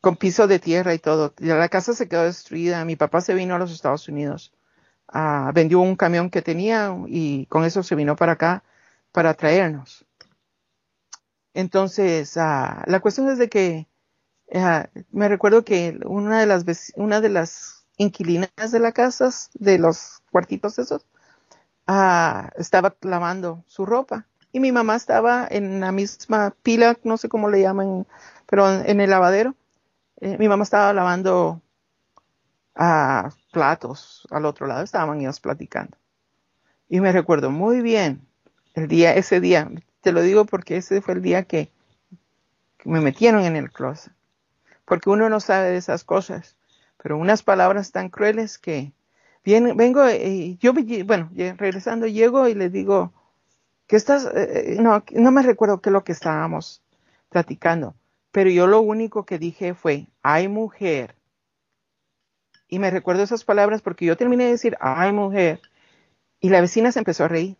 con 0.00 0.16
piso 0.16 0.46
de 0.46 0.58
tierra 0.58 0.94
y 0.94 0.98
todo. 0.98 1.34
La 1.38 1.68
casa 1.68 1.92
se 1.94 2.08
quedó 2.08 2.24
destruida, 2.24 2.84
mi 2.84 2.96
papá 2.96 3.20
se 3.20 3.34
vino 3.34 3.54
a 3.54 3.58
los 3.58 3.72
Estados 3.72 4.08
Unidos, 4.08 4.52
uh, 5.12 5.52
vendió 5.52 5.80
un 5.80 5.96
camión 5.96 6.30
que 6.30 6.42
tenía 6.42 6.96
y 7.06 7.46
con 7.46 7.64
eso 7.64 7.82
se 7.82 7.94
vino 7.94 8.16
para 8.16 8.32
acá 8.32 8.64
para 9.12 9.34
traernos. 9.34 10.06
Entonces, 11.52 12.36
uh, 12.36 12.86
la 12.86 13.00
cuestión 13.00 13.28
es 13.28 13.38
de 13.38 13.48
que 13.48 13.90
me 15.12 15.28
recuerdo 15.28 15.64
que 15.64 15.98
una 16.04 16.40
de 16.40 16.46
las, 16.46 16.92
una 16.96 17.20
de 17.20 17.28
las 17.28 17.86
inquilinas 17.96 18.72
de 18.72 18.80
la 18.80 18.92
casa, 18.92 19.30
de 19.54 19.78
los 19.78 20.19
cuartitos 20.30 20.78
esos, 20.78 21.06
ah, 21.86 22.50
estaba 22.56 22.94
lavando 23.02 23.64
su 23.66 23.86
ropa. 23.86 24.26
Y 24.52 24.60
mi 24.60 24.72
mamá 24.72 24.96
estaba 24.96 25.46
en 25.48 25.80
la 25.80 25.92
misma 25.92 26.54
pila, 26.62 26.98
no 27.04 27.16
sé 27.16 27.28
cómo 27.28 27.48
le 27.48 27.60
llaman, 27.60 28.06
pero 28.46 28.68
en, 28.82 29.00
el 29.00 29.10
lavadero. 29.10 29.54
Eh, 30.20 30.36
mi 30.38 30.48
mamá 30.48 30.64
estaba 30.64 30.92
lavando 30.92 31.62
ah, 32.74 33.30
platos 33.52 34.26
al 34.30 34.44
otro 34.46 34.66
lado, 34.66 34.82
estaban 34.82 35.20
ellos 35.20 35.40
platicando. 35.40 35.96
Y 36.88 37.00
me 37.00 37.12
recuerdo 37.12 37.50
muy 37.50 37.80
bien 37.80 38.26
el 38.74 38.88
día, 38.88 39.14
ese 39.14 39.40
día, 39.40 39.70
te 40.00 40.12
lo 40.12 40.22
digo 40.22 40.44
porque 40.44 40.76
ese 40.76 41.00
fue 41.00 41.14
el 41.14 41.22
día 41.22 41.44
que, 41.44 41.70
que 42.78 42.88
me 42.88 43.00
metieron 43.00 43.44
en 43.44 43.56
el 43.56 43.70
closet. 43.70 44.12
Porque 44.84 45.10
uno 45.10 45.28
no 45.28 45.38
sabe 45.38 45.70
de 45.70 45.76
esas 45.76 46.02
cosas, 46.02 46.56
pero 47.00 47.16
unas 47.16 47.44
palabras 47.44 47.92
tan 47.92 48.08
crueles 48.08 48.58
que 48.58 48.92
Bien, 49.42 49.76
vengo 49.76 50.08
y 50.10 50.58
yo, 50.60 50.72
bueno, 51.04 51.30
regresando, 51.56 52.06
llego 52.06 52.46
y 52.48 52.54
le 52.54 52.68
digo, 52.68 53.12
que 53.86 53.96
estás? 53.96 54.26
Eh, 54.26 54.74
eh, 54.74 54.76
no, 54.80 55.02
no 55.12 55.30
me 55.32 55.42
recuerdo 55.42 55.80
qué 55.80 55.88
es 55.88 55.92
lo 55.92 56.04
que 56.04 56.12
estábamos 56.12 56.82
platicando, 57.30 57.94
pero 58.30 58.50
yo 58.50 58.66
lo 58.66 58.80
único 58.80 59.24
que 59.24 59.38
dije 59.38 59.74
fue, 59.74 60.08
ay 60.22 60.48
mujer. 60.48 61.16
Y 62.68 62.78
me 62.78 62.90
recuerdo 62.90 63.22
esas 63.22 63.44
palabras 63.44 63.82
porque 63.82 64.04
yo 64.04 64.16
terminé 64.16 64.44
de 64.44 64.50
decir, 64.50 64.76
ay 64.80 65.12
mujer. 65.12 65.60
Y 66.38 66.50
la 66.50 66.60
vecina 66.60 66.92
se 66.92 67.00
empezó 67.00 67.24
a 67.24 67.28
reír. 67.28 67.56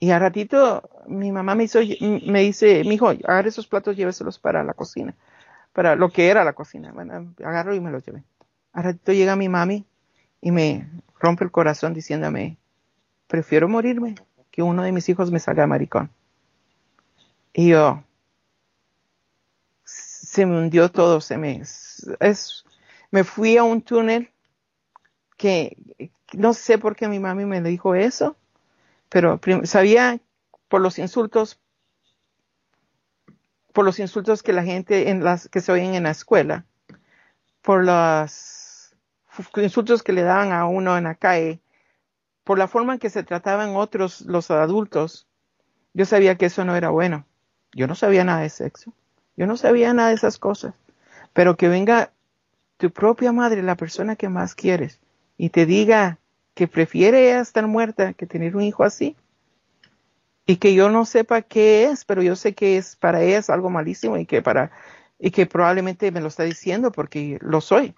Y 0.00 0.10
a 0.10 0.18
ratito 0.18 0.90
mi 1.06 1.30
mamá 1.30 1.54
me 1.54 1.64
hizo, 1.64 1.78
me 2.26 2.40
dice, 2.40 2.82
mi 2.84 2.94
hijo, 2.94 3.10
agarre 3.10 3.50
esos 3.50 3.68
platos, 3.68 3.96
lléveselos 3.96 4.38
para 4.38 4.64
la 4.64 4.74
cocina, 4.74 5.14
para 5.72 5.94
lo 5.94 6.08
que 6.10 6.28
era 6.28 6.42
la 6.42 6.54
cocina. 6.54 6.90
Bueno, 6.92 7.34
agarro 7.44 7.74
y 7.74 7.80
me 7.80 7.92
los 7.92 8.04
llevé. 8.04 8.24
A 8.72 8.82
ratito 8.82 9.12
llega 9.12 9.36
mi 9.36 9.48
mami 9.48 9.84
y 10.40 10.50
me 10.50 10.88
rompe 11.18 11.44
el 11.44 11.50
corazón 11.50 11.94
diciéndome, 11.94 12.56
prefiero 13.26 13.68
morirme 13.68 14.14
que 14.50 14.62
uno 14.62 14.82
de 14.82 14.92
mis 14.92 15.08
hijos 15.08 15.30
me 15.30 15.38
salga 15.38 15.66
maricón. 15.66 16.10
Y 17.52 17.68
yo, 17.68 18.02
se 19.84 20.46
me 20.46 20.58
hundió 20.58 20.90
todo, 20.90 21.20
se 21.20 21.36
me, 21.36 21.60
es, 21.60 22.64
me 23.10 23.24
fui 23.24 23.56
a 23.56 23.64
un 23.64 23.82
túnel 23.82 24.30
que 25.36 25.76
no 26.32 26.54
sé 26.54 26.78
por 26.78 26.94
qué 26.96 27.08
mi 27.08 27.18
mami 27.18 27.44
me 27.44 27.60
dijo 27.60 27.94
eso, 27.94 28.36
pero 29.08 29.40
sabía 29.64 30.20
por 30.68 30.80
los 30.80 30.98
insultos, 30.98 31.58
por 33.72 33.84
los 33.84 33.98
insultos 33.98 34.42
que 34.42 34.52
la 34.52 34.62
gente 34.62 35.10
en 35.10 35.24
las 35.24 35.48
que 35.48 35.60
se 35.60 35.72
oyen 35.72 35.94
en 35.94 36.04
la 36.04 36.10
escuela, 36.10 36.64
por 37.62 37.84
las 37.84 38.59
insultos 39.56 40.02
que 40.02 40.12
le 40.12 40.22
daban 40.22 40.52
a 40.52 40.66
uno 40.66 40.96
en 40.96 41.04
la 41.04 41.14
calle, 41.14 41.60
por 42.44 42.58
la 42.58 42.68
forma 42.68 42.94
en 42.94 42.98
que 42.98 43.10
se 43.10 43.22
trataban 43.22 43.76
otros, 43.76 44.22
los 44.22 44.50
adultos, 44.50 45.26
yo 45.94 46.04
sabía 46.04 46.36
que 46.36 46.46
eso 46.46 46.64
no 46.64 46.76
era 46.76 46.90
bueno. 46.90 47.26
Yo 47.72 47.86
no 47.86 47.94
sabía 47.94 48.24
nada 48.24 48.40
de 48.40 48.50
sexo. 48.50 48.92
Yo 49.36 49.46
no 49.46 49.56
sabía 49.56 49.92
nada 49.94 50.08
de 50.08 50.14
esas 50.14 50.38
cosas. 50.38 50.74
Pero 51.32 51.56
que 51.56 51.68
venga 51.68 52.12
tu 52.76 52.90
propia 52.90 53.32
madre, 53.32 53.62
la 53.62 53.76
persona 53.76 54.16
que 54.16 54.28
más 54.28 54.54
quieres, 54.54 55.00
y 55.36 55.50
te 55.50 55.66
diga 55.66 56.18
que 56.54 56.66
prefiere 56.66 57.38
estar 57.38 57.66
muerta 57.66 58.14
que 58.14 58.26
tener 58.26 58.56
un 58.56 58.62
hijo 58.62 58.84
así, 58.84 59.16
y 60.46 60.56
que 60.56 60.74
yo 60.74 60.90
no 60.90 61.04
sepa 61.04 61.42
qué 61.42 61.84
es, 61.84 62.04
pero 62.04 62.22
yo 62.22 62.34
sé 62.34 62.54
que 62.54 62.76
es 62.76 62.96
para 62.96 63.22
ella 63.22 63.38
es 63.38 63.50
algo 63.50 63.70
malísimo 63.70 64.16
y 64.16 64.26
que 64.26 64.42
para 64.42 64.72
y 65.18 65.30
que 65.30 65.46
probablemente 65.46 66.10
me 66.10 66.20
lo 66.20 66.28
está 66.28 66.44
diciendo 66.44 66.90
porque 66.90 67.38
lo 67.40 67.60
soy. 67.60 67.94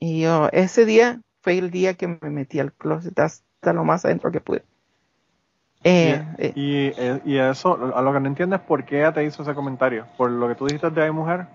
Y 0.00 0.22
yo, 0.22 0.48
ese 0.52 0.84
día 0.84 1.20
fue 1.42 1.58
el 1.58 1.70
día 1.70 1.94
que 1.94 2.08
me 2.08 2.30
metí 2.30 2.58
al 2.58 2.72
closet 2.72 3.16
hasta 3.20 3.72
lo 3.72 3.84
más 3.84 4.04
adentro 4.04 4.32
que 4.32 4.40
pude. 4.40 4.64
Eh, 5.84 6.22
eh. 6.38 6.52
y, 6.54 7.30
y, 7.30 7.38
eso, 7.38 7.94
a 7.94 8.02
lo 8.02 8.12
que 8.12 8.20
no 8.20 8.26
entiendes, 8.26 8.60
¿por 8.60 8.84
qué 8.84 8.98
ella 8.98 9.12
te 9.12 9.24
hizo 9.24 9.42
ese 9.42 9.54
comentario? 9.54 10.06
¿Por 10.16 10.30
lo 10.30 10.48
que 10.48 10.54
tú 10.54 10.66
dijiste 10.66 10.90
de 10.90 11.02
ahí 11.02 11.10
mujer? 11.10 11.46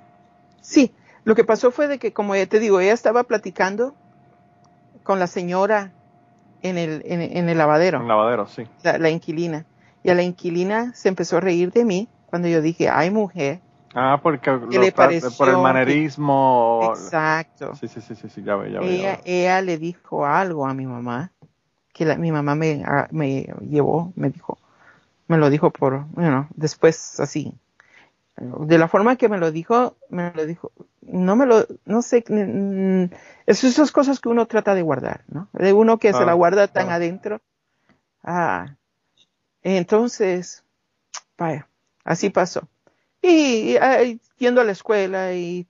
Sí, 0.61 0.93
lo 1.25 1.35
que 1.35 1.43
pasó 1.43 1.71
fue 1.71 1.87
de 1.87 1.99
que, 1.99 2.13
como 2.13 2.33
te 2.33 2.59
digo, 2.59 2.79
ella 2.79 2.93
estaba 2.93 3.23
platicando 3.23 3.93
con 5.03 5.19
la 5.19 5.27
señora 5.27 5.91
en 6.61 6.77
el, 6.77 7.03
en, 7.05 7.49
el 7.49 7.57
lavadero. 7.57 7.97
En 7.97 8.03
el 8.03 8.07
lavadero, 8.07 8.47
sí. 8.47 8.63
La, 8.83 9.09
inquilina. 9.09 9.65
Y 10.03 10.09
a 10.09 10.15
la 10.15 10.23
inquilina 10.23 10.93
se 10.93 11.09
empezó 11.09 11.37
a 11.37 11.39
reír 11.41 11.71
de 11.71 11.85
mí 11.85 12.09
cuando 12.27 12.47
yo 12.47 12.61
dije, 12.61 12.89
ay 12.89 13.11
mujer. 13.11 13.59
Ah, 13.95 14.19
porque 14.21 14.51
le 14.51 14.91
por 14.91 15.49
el 15.49 15.57
manerismo. 15.57 16.91
exacto. 16.91 17.75
Sí, 17.75 17.87
sí, 17.87 18.01
sí, 18.01 18.15
sí, 18.15 18.43
ya 18.43 18.57
ve, 18.57 18.71
ya 18.71 18.81
ve. 18.81 18.93
Ella, 18.93 19.19
ella 19.23 19.61
le 19.61 19.77
dijo 19.77 20.25
algo 20.25 20.67
a 20.67 20.73
mi 20.73 20.85
mamá, 20.85 21.31
que 21.93 22.05
mi 22.17 22.31
mamá 22.31 22.55
me, 22.55 22.83
me 23.11 23.43
llevó, 23.61 24.11
me 24.17 24.29
dijo, 24.29 24.57
me 25.27 25.37
lo 25.37 25.49
dijo 25.49 25.71
por, 25.71 26.05
bueno, 26.07 26.49
después 26.55 27.21
así, 27.21 27.53
de 28.37 28.77
la 28.77 28.89
forma 28.89 29.15
que 29.15 29.29
me 29.29 29.37
lo 29.37 29.49
dijo, 29.51 29.95
me 30.09 30.33
lo 30.33 30.45
dijo, 30.45 30.73
no 31.01 31.37
me 31.37 31.45
lo, 31.45 31.65
no 31.85 32.01
sé, 32.01 32.25
es 33.45 33.63
esas 33.63 33.93
cosas 33.93 34.19
que 34.19 34.27
uno 34.27 34.45
trata 34.45 34.75
de 34.75 34.81
guardar, 34.81 35.23
¿no? 35.29 35.47
De 35.53 35.71
uno 35.71 35.99
que 35.99 36.11
se 36.13 36.25
la 36.25 36.33
ah, 36.33 36.35
guarda 36.35 36.67
tan 36.67 36.89
adentro. 36.89 37.41
Ah, 38.23 38.75
entonces, 39.61 40.65
vaya, 41.37 41.69
así 42.03 42.29
pasó. 42.29 42.67
Y, 43.27 43.79
yendo 44.37 44.61
a 44.61 44.63
la 44.63 44.71
escuela 44.71 45.33
y 45.33 45.67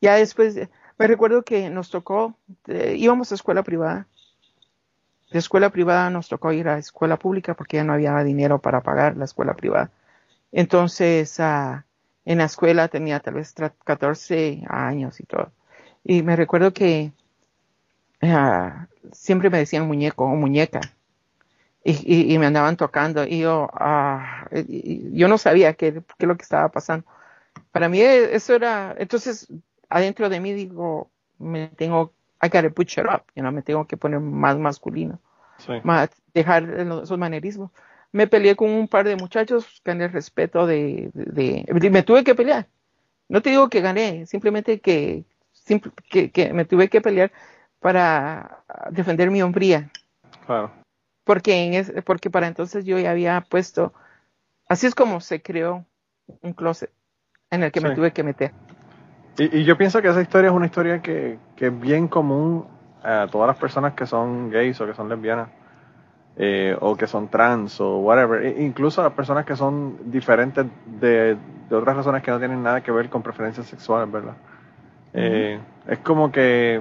ya 0.00 0.14
después, 0.14 0.54
me 0.98 1.06
recuerdo 1.08 1.42
que 1.42 1.68
nos 1.68 1.90
tocó, 1.90 2.36
eh, 2.68 2.94
íbamos 2.96 3.32
a 3.32 3.34
escuela 3.34 3.64
privada. 3.64 4.06
De 5.32 5.40
escuela 5.40 5.70
privada 5.70 6.10
nos 6.10 6.28
tocó 6.28 6.52
ir 6.52 6.68
a 6.68 6.78
escuela 6.78 7.16
pública 7.16 7.54
porque 7.54 7.78
ya 7.78 7.84
no 7.84 7.94
había 7.94 8.16
dinero 8.22 8.60
para 8.60 8.82
pagar 8.82 9.16
la 9.16 9.24
escuela 9.24 9.54
privada. 9.54 9.90
Entonces, 10.52 11.40
ah, 11.40 11.86
en 12.24 12.38
la 12.38 12.44
escuela 12.44 12.86
tenía 12.86 13.18
tal 13.18 13.34
vez 13.34 13.52
14 13.82 14.62
años 14.68 15.18
y 15.18 15.24
todo. 15.24 15.50
Y 16.04 16.22
me 16.22 16.36
recuerdo 16.36 16.72
que 16.72 17.10
ah, 18.20 18.86
siempre 19.10 19.50
me 19.50 19.58
decían 19.58 19.88
muñeco 19.88 20.24
o 20.24 20.36
muñeca. 20.36 20.80
Y, 21.84 22.38
me 22.38 22.46
andaban 22.46 22.76
tocando 22.76 23.26
y 23.26 23.40
yo, 23.40 23.68
ah, 23.72 24.46
yo 24.52 25.26
no 25.26 25.36
sabía 25.36 25.74
qué, 25.74 25.92
qué 25.92 26.24
es 26.24 26.28
lo 26.28 26.36
que 26.36 26.44
estaba 26.44 26.68
pasando. 26.68 27.06
Para 27.72 27.88
mí 27.88 28.00
eso 28.00 28.54
era, 28.54 28.94
entonces 28.98 29.48
adentro 29.88 30.28
de 30.28 30.38
mí 30.38 30.52
digo, 30.52 31.10
me 31.38 31.68
tengo, 31.68 32.12
I 32.40 32.48
gotta 32.48 32.70
put 32.70 32.92
it 32.92 32.98
up, 33.00 33.24
you 33.34 33.42
know, 33.42 33.50
me 33.50 33.62
tengo 33.62 33.84
que 33.86 33.96
poner 33.96 34.20
más 34.20 34.56
masculino, 34.58 35.18
más, 35.82 36.10
dejar 36.32 36.70
esos 36.70 37.18
manerismos 37.18 37.70
me 38.12 38.26
peleé 38.26 38.54
con 38.54 38.70
un 38.70 38.86
par 38.86 39.06
de 39.06 39.16
muchachos, 39.16 39.80
gané 39.84 40.04
el 40.04 40.12
respeto 40.12 40.66
de, 40.66 41.10
me 41.90 42.02
tuve 42.02 42.22
que 42.22 42.34
pelear. 42.34 42.68
No 43.28 43.40
te 43.40 43.50
digo 43.50 43.68
que 43.70 43.80
gané, 43.80 44.26
simplemente 44.26 44.80
que, 44.80 45.24
que, 46.10 46.52
me 46.52 46.66
tuve 46.66 46.88
que 46.88 47.00
pelear 47.00 47.32
para 47.80 48.62
defender 48.90 49.30
mi 49.30 49.42
hombría. 49.42 49.90
Claro. 50.46 50.70
Porque, 51.24 51.76
en 51.76 52.02
porque 52.02 52.30
para 52.30 52.46
entonces 52.46 52.84
yo 52.84 52.98
ya 52.98 53.10
había 53.10 53.40
puesto, 53.42 53.92
así 54.68 54.86
es 54.86 54.94
como 54.94 55.20
se 55.20 55.42
creó 55.42 55.84
un 56.40 56.52
closet 56.52 56.90
en 57.50 57.62
el 57.62 57.70
que 57.72 57.80
me 57.80 57.94
tuve 57.94 58.12
que 58.12 58.22
meter. 58.22 58.52
Y, 59.38 59.58
y, 59.60 59.64
yo 59.64 59.78
pienso 59.78 60.02
que 60.02 60.08
esa 60.08 60.20
historia 60.20 60.50
es 60.50 60.54
una 60.54 60.66
historia 60.66 61.00
que, 61.00 61.38
que 61.56 61.68
es 61.68 61.80
bien 61.80 62.08
común 62.08 62.66
a 63.02 63.26
todas 63.30 63.46
las 63.46 63.56
personas 63.56 63.94
que 63.94 64.06
son 64.06 64.50
gays 64.50 64.80
o 64.80 64.86
que 64.86 64.94
son 64.94 65.08
lesbianas 65.08 65.48
eh, 66.36 66.74
o 66.80 66.96
que 66.96 67.06
son 67.06 67.28
trans 67.28 67.78
o 67.78 67.98
whatever, 67.98 68.42
e 68.42 68.62
incluso 68.62 69.02
las 69.02 69.12
personas 69.12 69.44
que 69.44 69.54
son 69.54 70.10
diferentes 70.10 70.64
de, 70.86 71.36
otras 71.70 71.94
razones 71.94 72.22
que 72.22 72.30
no 72.30 72.38
tienen 72.38 72.62
nada 72.62 72.80
que 72.82 72.90
ver 72.90 73.10
con 73.10 73.22
preferencias 73.22 73.66
sexuales, 73.66 74.10
¿verdad? 74.10 74.34
Eh, 75.12 75.60
es 75.86 75.98
como 75.98 76.32
que 76.32 76.80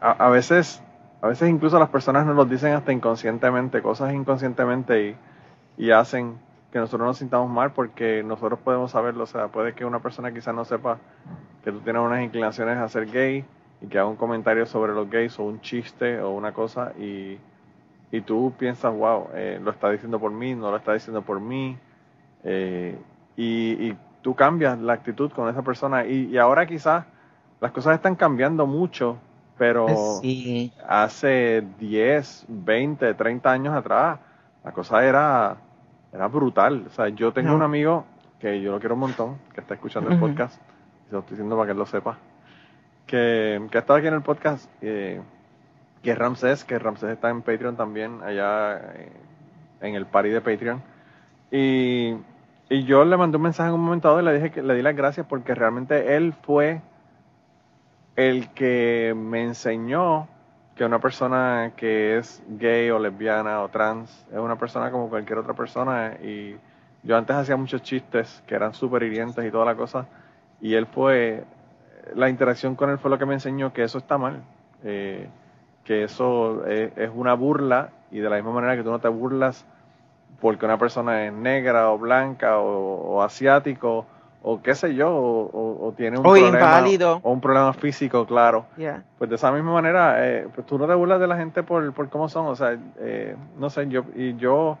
a, 0.00 0.28
veces, 0.30 0.80
a 1.22 1.28
veces 1.28 1.48
incluso 1.50 1.78
las 1.78 1.88
personas 1.88 2.26
nos 2.26 2.36
lo 2.36 2.44
dicen 2.44 2.72
hasta 2.72 2.92
inconscientemente, 2.92 3.82
cosas 3.82 4.14
inconscientemente 4.14 5.08
y, 5.08 5.16
y 5.86 5.90
hacen 5.90 6.38
que 6.72 6.78
nosotros 6.78 7.06
nos 7.06 7.18
sintamos 7.18 7.50
mal 7.50 7.72
porque 7.72 8.22
nosotros 8.22 8.58
podemos 8.60 8.92
saberlo, 8.92 9.24
o 9.24 9.26
sea, 9.26 9.48
puede 9.48 9.74
que 9.74 9.84
una 9.84 10.00
persona 10.00 10.32
quizás 10.32 10.54
no 10.54 10.64
sepa 10.64 10.98
que 11.64 11.72
tú 11.72 11.80
tienes 11.80 12.02
unas 12.02 12.22
inclinaciones 12.22 12.78
a 12.78 12.88
ser 12.88 13.06
gay 13.06 13.44
y 13.82 13.86
que 13.86 13.98
haga 13.98 14.08
un 14.08 14.16
comentario 14.16 14.66
sobre 14.66 14.92
los 14.92 15.10
gays 15.10 15.38
o 15.38 15.44
un 15.44 15.60
chiste 15.60 16.20
o 16.20 16.30
una 16.30 16.52
cosa 16.52 16.92
y 16.98 17.38
y 18.12 18.20
tú 18.22 18.52
piensas, 18.58 18.92
wow, 18.92 19.28
eh, 19.34 19.60
lo 19.62 19.70
está 19.70 19.90
diciendo 19.90 20.18
por 20.18 20.32
mí, 20.32 20.54
no 20.54 20.70
lo 20.70 20.76
está 20.76 20.92
diciendo 20.92 21.22
por 21.22 21.40
mí, 21.40 21.78
eh, 22.44 22.98
y, 23.36 23.94
tú 24.22 24.34
cambias 24.34 24.78
la 24.78 24.92
actitud 24.92 25.32
con 25.32 25.48
esa 25.48 25.62
persona. 25.62 26.04
Y, 26.04 26.36
ahora 26.36 26.66
quizás 26.66 27.06
las 27.58 27.72
cosas 27.72 27.94
están 27.94 28.16
cambiando 28.16 28.66
mucho, 28.66 29.16
pero 29.60 30.22
hace 30.88 31.62
10, 31.78 32.46
20, 32.48 33.12
30 33.12 33.52
años 33.52 33.74
atrás 33.74 34.18
la 34.64 34.72
cosa 34.72 35.04
era, 35.04 35.54
era 36.10 36.28
brutal. 36.28 36.84
O 36.86 36.90
sea, 36.90 37.10
yo 37.10 37.30
tengo 37.34 37.54
un 37.54 37.60
amigo 37.60 38.06
que 38.38 38.62
yo 38.62 38.72
lo 38.72 38.80
quiero 38.80 38.94
un 38.94 39.00
montón, 39.00 39.36
que 39.52 39.60
está 39.60 39.74
escuchando 39.74 40.08
el 40.08 40.18
podcast, 40.18 40.58
y 41.04 41.08
se 41.08 41.12
lo 41.12 41.18
estoy 41.18 41.34
diciendo 41.34 41.56
para 41.56 41.66
que 41.66 41.72
él 41.72 41.78
lo 41.78 41.84
sepa, 41.84 42.16
que, 43.06 43.60
que 43.70 43.76
ha 43.76 43.80
estado 43.80 43.98
aquí 43.98 44.08
en 44.08 44.14
el 44.14 44.22
podcast. 44.22 44.66
Eh, 44.80 45.20
que 46.02 46.12
es 46.12 46.16
Ramsés, 46.16 46.64
que 46.64 46.78
Ramsés 46.78 47.10
está 47.10 47.28
en 47.28 47.42
Patreon 47.42 47.76
también, 47.76 48.22
allá 48.22 48.78
eh, 48.94 49.12
en 49.82 49.94
el 49.94 50.06
party 50.06 50.30
de 50.30 50.40
Patreon. 50.40 50.82
Y, 51.50 52.14
y, 52.70 52.84
yo 52.84 53.04
le 53.04 53.14
mandé 53.18 53.36
un 53.36 53.42
mensaje 53.42 53.68
en 53.68 53.74
un 53.74 53.84
momento 53.84 54.08
dado 54.08 54.22
y 54.22 54.24
le 54.24 54.32
dije 54.32 54.52
que 54.52 54.62
le 54.62 54.74
di 54.74 54.80
las 54.80 54.96
gracias 54.96 55.26
porque 55.26 55.54
realmente 55.54 56.16
él 56.16 56.32
fue 56.32 56.80
el 58.16 58.50
que 58.50 59.14
me 59.16 59.42
enseñó 59.42 60.28
que 60.74 60.84
una 60.84 60.98
persona 60.98 61.72
que 61.76 62.16
es 62.18 62.42
gay 62.48 62.90
o 62.90 62.98
lesbiana 62.98 63.62
o 63.62 63.68
trans 63.68 64.26
es 64.32 64.38
una 64.38 64.56
persona 64.56 64.90
como 64.90 65.08
cualquier 65.08 65.38
otra 65.38 65.54
persona 65.54 66.14
y 66.22 66.56
yo 67.02 67.16
antes 67.16 67.36
hacía 67.36 67.56
muchos 67.56 67.82
chistes 67.82 68.42
que 68.46 68.54
eran 68.54 68.74
súper 68.74 69.02
hirientes 69.02 69.44
y 69.44 69.50
toda 69.50 69.64
la 69.64 69.74
cosa 69.74 70.06
y 70.60 70.74
él 70.74 70.86
fue 70.86 71.44
la 72.14 72.28
interacción 72.28 72.76
con 72.76 72.90
él 72.90 72.98
fue 72.98 73.10
lo 73.10 73.18
que 73.18 73.26
me 73.26 73.34
enseñó 73.34 73.72
que 73.72 73.82
eso 73.82 73.98
está 73.98 74.18
mal 74.18 74.42
eh, 74.84 75.28
que 75.84 76.04
eso 76.04 76.64
es, 76.66 77.10
una 77.14 77.34
burla 77.34 77.90
y 78.10 78.20
de 78.20 78.30
la 78.30 78.36
misma 78.36 78.52
manera 78.52 78.76
que 78.76 78.82
tú 78.82 78.90
no 78.90 79.00
te 79.00 79.08
burlas 79.08 79.66
porque 80.40 80.64
una 80.64 80.78
persona 80.78 81.26
es 81.26 81.32
negra 81.32 81.90
o 81.90 81.98
blanca 81.98 82.58
o, 82.58 83.22
asiático 83.22 84.06
o 84.42 84.62
qué 84.62 84.74
sé 84.74 84.94
yo 84.94 85.10
o, 85.12 85.92
tiene 85.96 86.16
un 86.16 86.22
problema 86.22 86.82
o 87.22 87.32
un 87.32 87.40
problema 87.40 87.72
físico 87.72 88.26
claro. 88.26 88.66
Pues 89.18 89.28
de 89.28 89.36
esa 89.36 89.52
misma 89.52 89.72
manera 89.72 90.26
eh, 90.26 90.48
pues 90.54 90.66
tú 90.66 90.78
no 90.78 90.86
te 90.86 90.94
burlas 90.94 91.20
de 91.20 91.26
la 91.26 91.36
gente 91.36 91.62
por, 91.62 91.92
por 91.92 92.08
cómo 92.08 92.28
son 92.28 92.46
o 92.46 92.56
sea 92.56 92.78
eh, 92.98 93.36
no 93.58 93.68
sé 93.70 93.88
yo 93.88 94.04
y 94.14 94.36
yo 94.36 94.78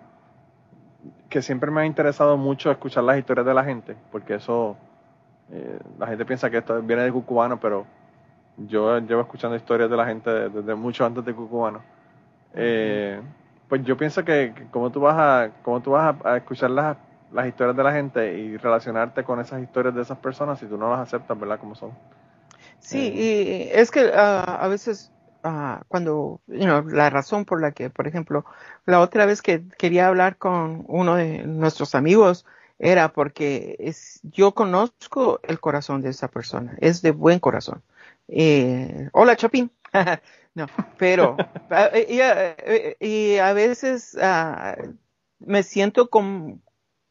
que 1.28 1.42
siempre 1.42 1.70
me 1.70 1.82
ha 1.82 1.86
interesado 1.86 2.36
mucho 2.36 2.70
escuchar 2.70 3.04
las 3.04 3.18
historias 3.18 3.46
de 3.46 3.54
la 3.54 3.64
gente 3.64 3.96
porque 4.10 4.34
eso 4.34 4.76
eh, 5.52 5.78
la 5.98 6.06
gente 6.06 6.24
piensa 6.24 6.48
que 6.48 6.58
esto 6.58 6.80
viene 6.82 7.02
de 7.02 7.12
cubano 7.12 7.58
pero 7.60 7.84
yo 8.66 8.98
llevo 8.98 9.22
escuchando 9.22 9.56
historias 9.56 9.90
de 9.90 9.96
la 9.96 10.06
gente 10.06 10.30
desde 10.30 10.74
mucho 10.74 11.04
antes 11.04 11.24
de 11.24 11.34
Cucubano. 11.34 11.80
Eh, 12.54 13.20
pues 13.68 13.84
yo 13.84 13.96
pienso 13.96 14.24
que, 14.24 14.52
como 14.70 14.90
tú 14.90 15.00
vas 15.00 15.16
a, 15.16 15.50
como 15.62 15.80
tú 15.80 15.92
vas 15.92 16.16
a, 16.24 16.36
escuchar 16.36 16.70
las, 16.70 16.96
las, 17.32 17.46
historias 17.46 17.76
de 17.76 17.82
la 17.82 17.92
gente 17.92 18.38
y 18.38 18.56
relacionarte 18.56 19.24
con 19.24 19.40
esas 19.40 19.62
historias 19.62 19.94
de 19.94 20.02
esas 20.02 20.18
personas 20.18 20.58
si 20.58 20.66
tú 20.66 20.76
no 20.76 20.90
las 20.90 21.00
aceptas, 21.00 21.38
¿verdad? 21.38 21.58
Como 21.58 21.74
son. 21.74 21.92
Sí, 22.78 23.12
eh, 23.14 23.70
y 23.74 23.78
es 23.78 23.90
que 23.90 24.10
ah, 24.14 24.58
a 24.60 24.68
veces 24.68 25.12
ah, 25.44 25.82
cuando, 25.88 26.40
la 26.46 27.10
razón 27.10 27.44
por 27.44 27.60
la 27.60 27.72
que, 27.72 27.90
por 27.90 28.06
ejemplo, 28.06 28.44
la 28.86 29.00
otra 29.00 29.26
vez 29.26 29.42
que 29.42 29.62
quería 29.78 30.08
hablar 30.08 30.36
con 30.36 30.84
uno 30.88 31.16
de 31.16 31.44
nuestros 31.44 31.94
amigos 31.94 32.46
era 32.78 33.12
porque 33.12 33.76
es, 33.78 34.20
yo 34.22 34.52
conozco 34.52 35.38
el 35.42 35.60
corazón 35.60 36.00
de 36.00 36.08
esa 36.08 36.28
persona, 36.28 36.76
es 36.80 37.02
de 37.02 37.10
buen 37.10 37.38
corazón. 37.38 37.82
Eh, 38.28 39.10
hola 39.12 39.36
Chapín. 39.36 39.70
no, 40.54 40.66
pero 40.96 41.36
y, 43.00 43.36
a 43.36 43.52
veces 43.52 44.16
ah, 44.20 44.76
me 45.38 45.62
siento 45.62 46.08
como, 46.08 46.58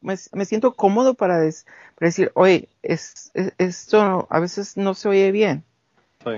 me, 0.00 0.16
siento 0.44 0.74
cómodo 0.74 1.14
para, 1.14 1.38
decir, 1.38 2.32
oye, 2.34 2.68
es, 2.82 3.32
esto 3.58 4.26
a 4.30 4.40
veces 4.40 4.76
no 4.76 4.94
se 4.94 5.08
oye 5.08 5.30
bien. 5.32 5.64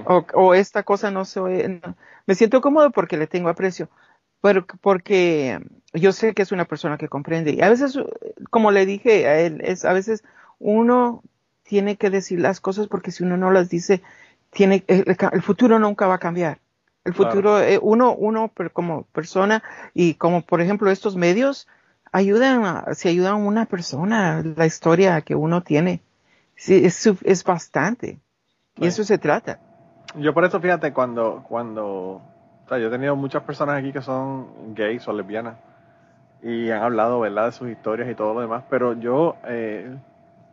O, 0.07 0.55
esta 0.55 0.83
cosa 0.83 1.11
no 1.11 1.25
se 1.25 1.41
oye. 1.41 1.81
Me 2.27 2.35
siento 2.35 2.61
cómodo 2.61 2.91
porque 2.91 3.17
le 3.17 3.27
tengo 3.27 3.49
aprecio. 3.49 3.89
Pero, 4.41 4.67
porque 4.81 5.61
yo 5.93 6.13
sé 6.13 6.35
que 6.35 6.43
es 6.43 6.53
una 6.53 6.65
persona 6.65 6.99
que 6.99 7.09
comprende. 7.09 7.53
Y 7.53 7.63
a 7.63 7.69
veces, 7.69 7.99
como 8.51 8.71
le 8.71 8.87
dije 8.87 9.27
a 9.27 9.41
él, 9.41 9.61
es 9.65 9.85
a 9.85 9.93
veces 9.93 10.25
uno 10.59 11.23
tiene 11.63 11.97
que 11.97 12.11
decir 12.11 12.41
las 12.41 12.61
cosas 12.61 12.89
porque 12.89 13.11
si 13.11 13.25
uno 13.25 13.37
no 13.37 13.51
las 13.51 13.69
dice, 13.69 14.03
tiene, 14.51 14.85
el, 14.87 15.43
futuro 15.43 15.79
nunca 15.79 16.07
va 16.07 16.15
a 16.15 16.19
cambiar. 16.19 16.59
El 17.05 17.15
futuro, 17.15 17.61
eh, 17.61 17.81
uno, 17.83 18.15
uno 18.15 18.53
como 18.73 19.05
persona 19.05 19.63
y 19.93 20.15
como 20.15 20.43
por 20.43 20.61
ejemplo 20.61 20.91
estos 20.91 21.17
medios, 21.17 21.67
ayudan, 22.13 22.65
a, 22.65 22.95
si 22.95 23.09
ayudan 23.09 23.33
a 23.33 23.37
una 23.37 23.67
persona, 23.67 24.43
la 24.57 24.67
historia 24.67 25.21
que 25.23 25.35
uno 25.35 25.63
tiene, 25.63 26.03
sí, 26.55 26.85
es, 26.85 27.07
es 27.07 27.45
bastante. 27.45 28.21
Y 28.77 28.87
eso 28.87 29.05
se 29.05 29.19
trata. 29.19 29.59
Yo 30.17 30.35
por 30.35 30.45
eso, 30.45 30.61
fíjate, 30.61 30.93
cuando, 30.93 31.45
cuando, 31.49 31.87
o 31.87 32.69
sea, 32.69 32.79
yo 32.79 32.89
he 32.89 32.91
tenido 32.91 33.17
muchas 33.17 33.43
personas 33.43 33.79
aquí 33.79 33.93
que 33.93 34.03
son 34.03 34.75
gays 34.75 35.07
o 35.09 35.13
lesbianas 35.13 35.57
y 36.43 36.71
han 36.71 36.83
hablado, 36.83 37.21
¿verdad?, 37.21 37.47
de 37.47 37.53
sus 37.53 37.69
historias 37.69 38.11
y 38.11 38.15
todo 38.15 38.35
lo 38.35 38.41
demás, 38.41 38.65
pero 38.69 38.95
yo 38.95 39.37
eh, 39.47 39.97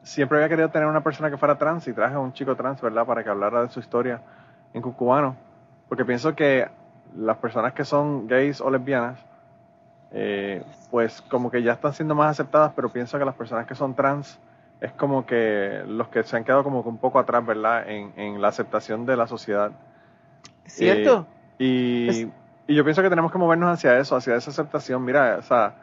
siempre 0.03 0.37
había 0.37 0.49
querido 0.49 0.69
tener 0.69 0.87
una 0.87 1.03
persona 1.03 1.29
que 1.29 1.37
fuera 1.37 1.57
trans 1.57 1.87
y 1.87 1.93
traje 1.93 2.15
a 2.15 2.19
un 2.19 2.33
chico 2.33 2.55
trans, 2.55 2.81
¿verdad?, 2.81 3.05
para 3.05 3.23
que 3.23 3.29
hablara 3.29 3.63
de 3.63 3.69
su 3.69 3.79
historia 3.79 4.21
en 4.73 4.81
cucubano, 4.81 5.35
porque 5.87 6.05
pienso 6.05 6.35
que 6.35 6.67
las 7.17 7.37
personas 7.37 7.73
que 7.73 7.83
son 7.83 8.27
gays 8.27 8.61
o 8.61 8.69
lesbianas, 8.69 9.19
eh, 10.11 10.63
pues 10.89 11.21
como 11.21 11.51
que 11.51 11.61
ya 11.61 11.73
están 11.73 11.93
siendo 11.93 12.15
más 12.15 12.31
aceptadas, 12.31 12.73
pero 12.75 12.89
pienso 12.89 13.19
que 13.19 13.25
las 13.25 13.35
personas 13.35 13.67
que 13.67 13.75
son 13.75 13.95
trans 13.95 14.39
es 14.81 14.91
como 14.93 15.25
que 15.25 15.83
los 15.87 16.07
que 16.07 16.23
se 16.23 16.37
han 16.37 16.43
quedado 16.43 16.63
como 16.63 16.83
que 16.83 16.89
un 16.89 16.97
poco 16.97 17.19
atrás, 17.19 17.45
¿verdad?, 17.45 17.83
en, 17.87 18.41
la 18.41 18.47
aceptación 18.47 19.05
de 19.05 19.17
la 19.17 19.27
sociedad. 19.27 19.71
¿Cierto? 20.65 21.27
Eh, 21.59 22.29
y, 22.67 22.73
yo 22.73 22.83
pienso 22.83 23.01
que 23.01 23.09
tenemos 23.09 23.31
que 23.31 23.37
movernos 23.37 23.69
hacia 23.71 23.99
eso, 23.99 24.15
hacia 24.15 24.35
esa 24.35 24.51
aceptación. 24.51 25.03
Mira, 25.03 25.37
o 25.39 25.41
sea, 25.41 25.73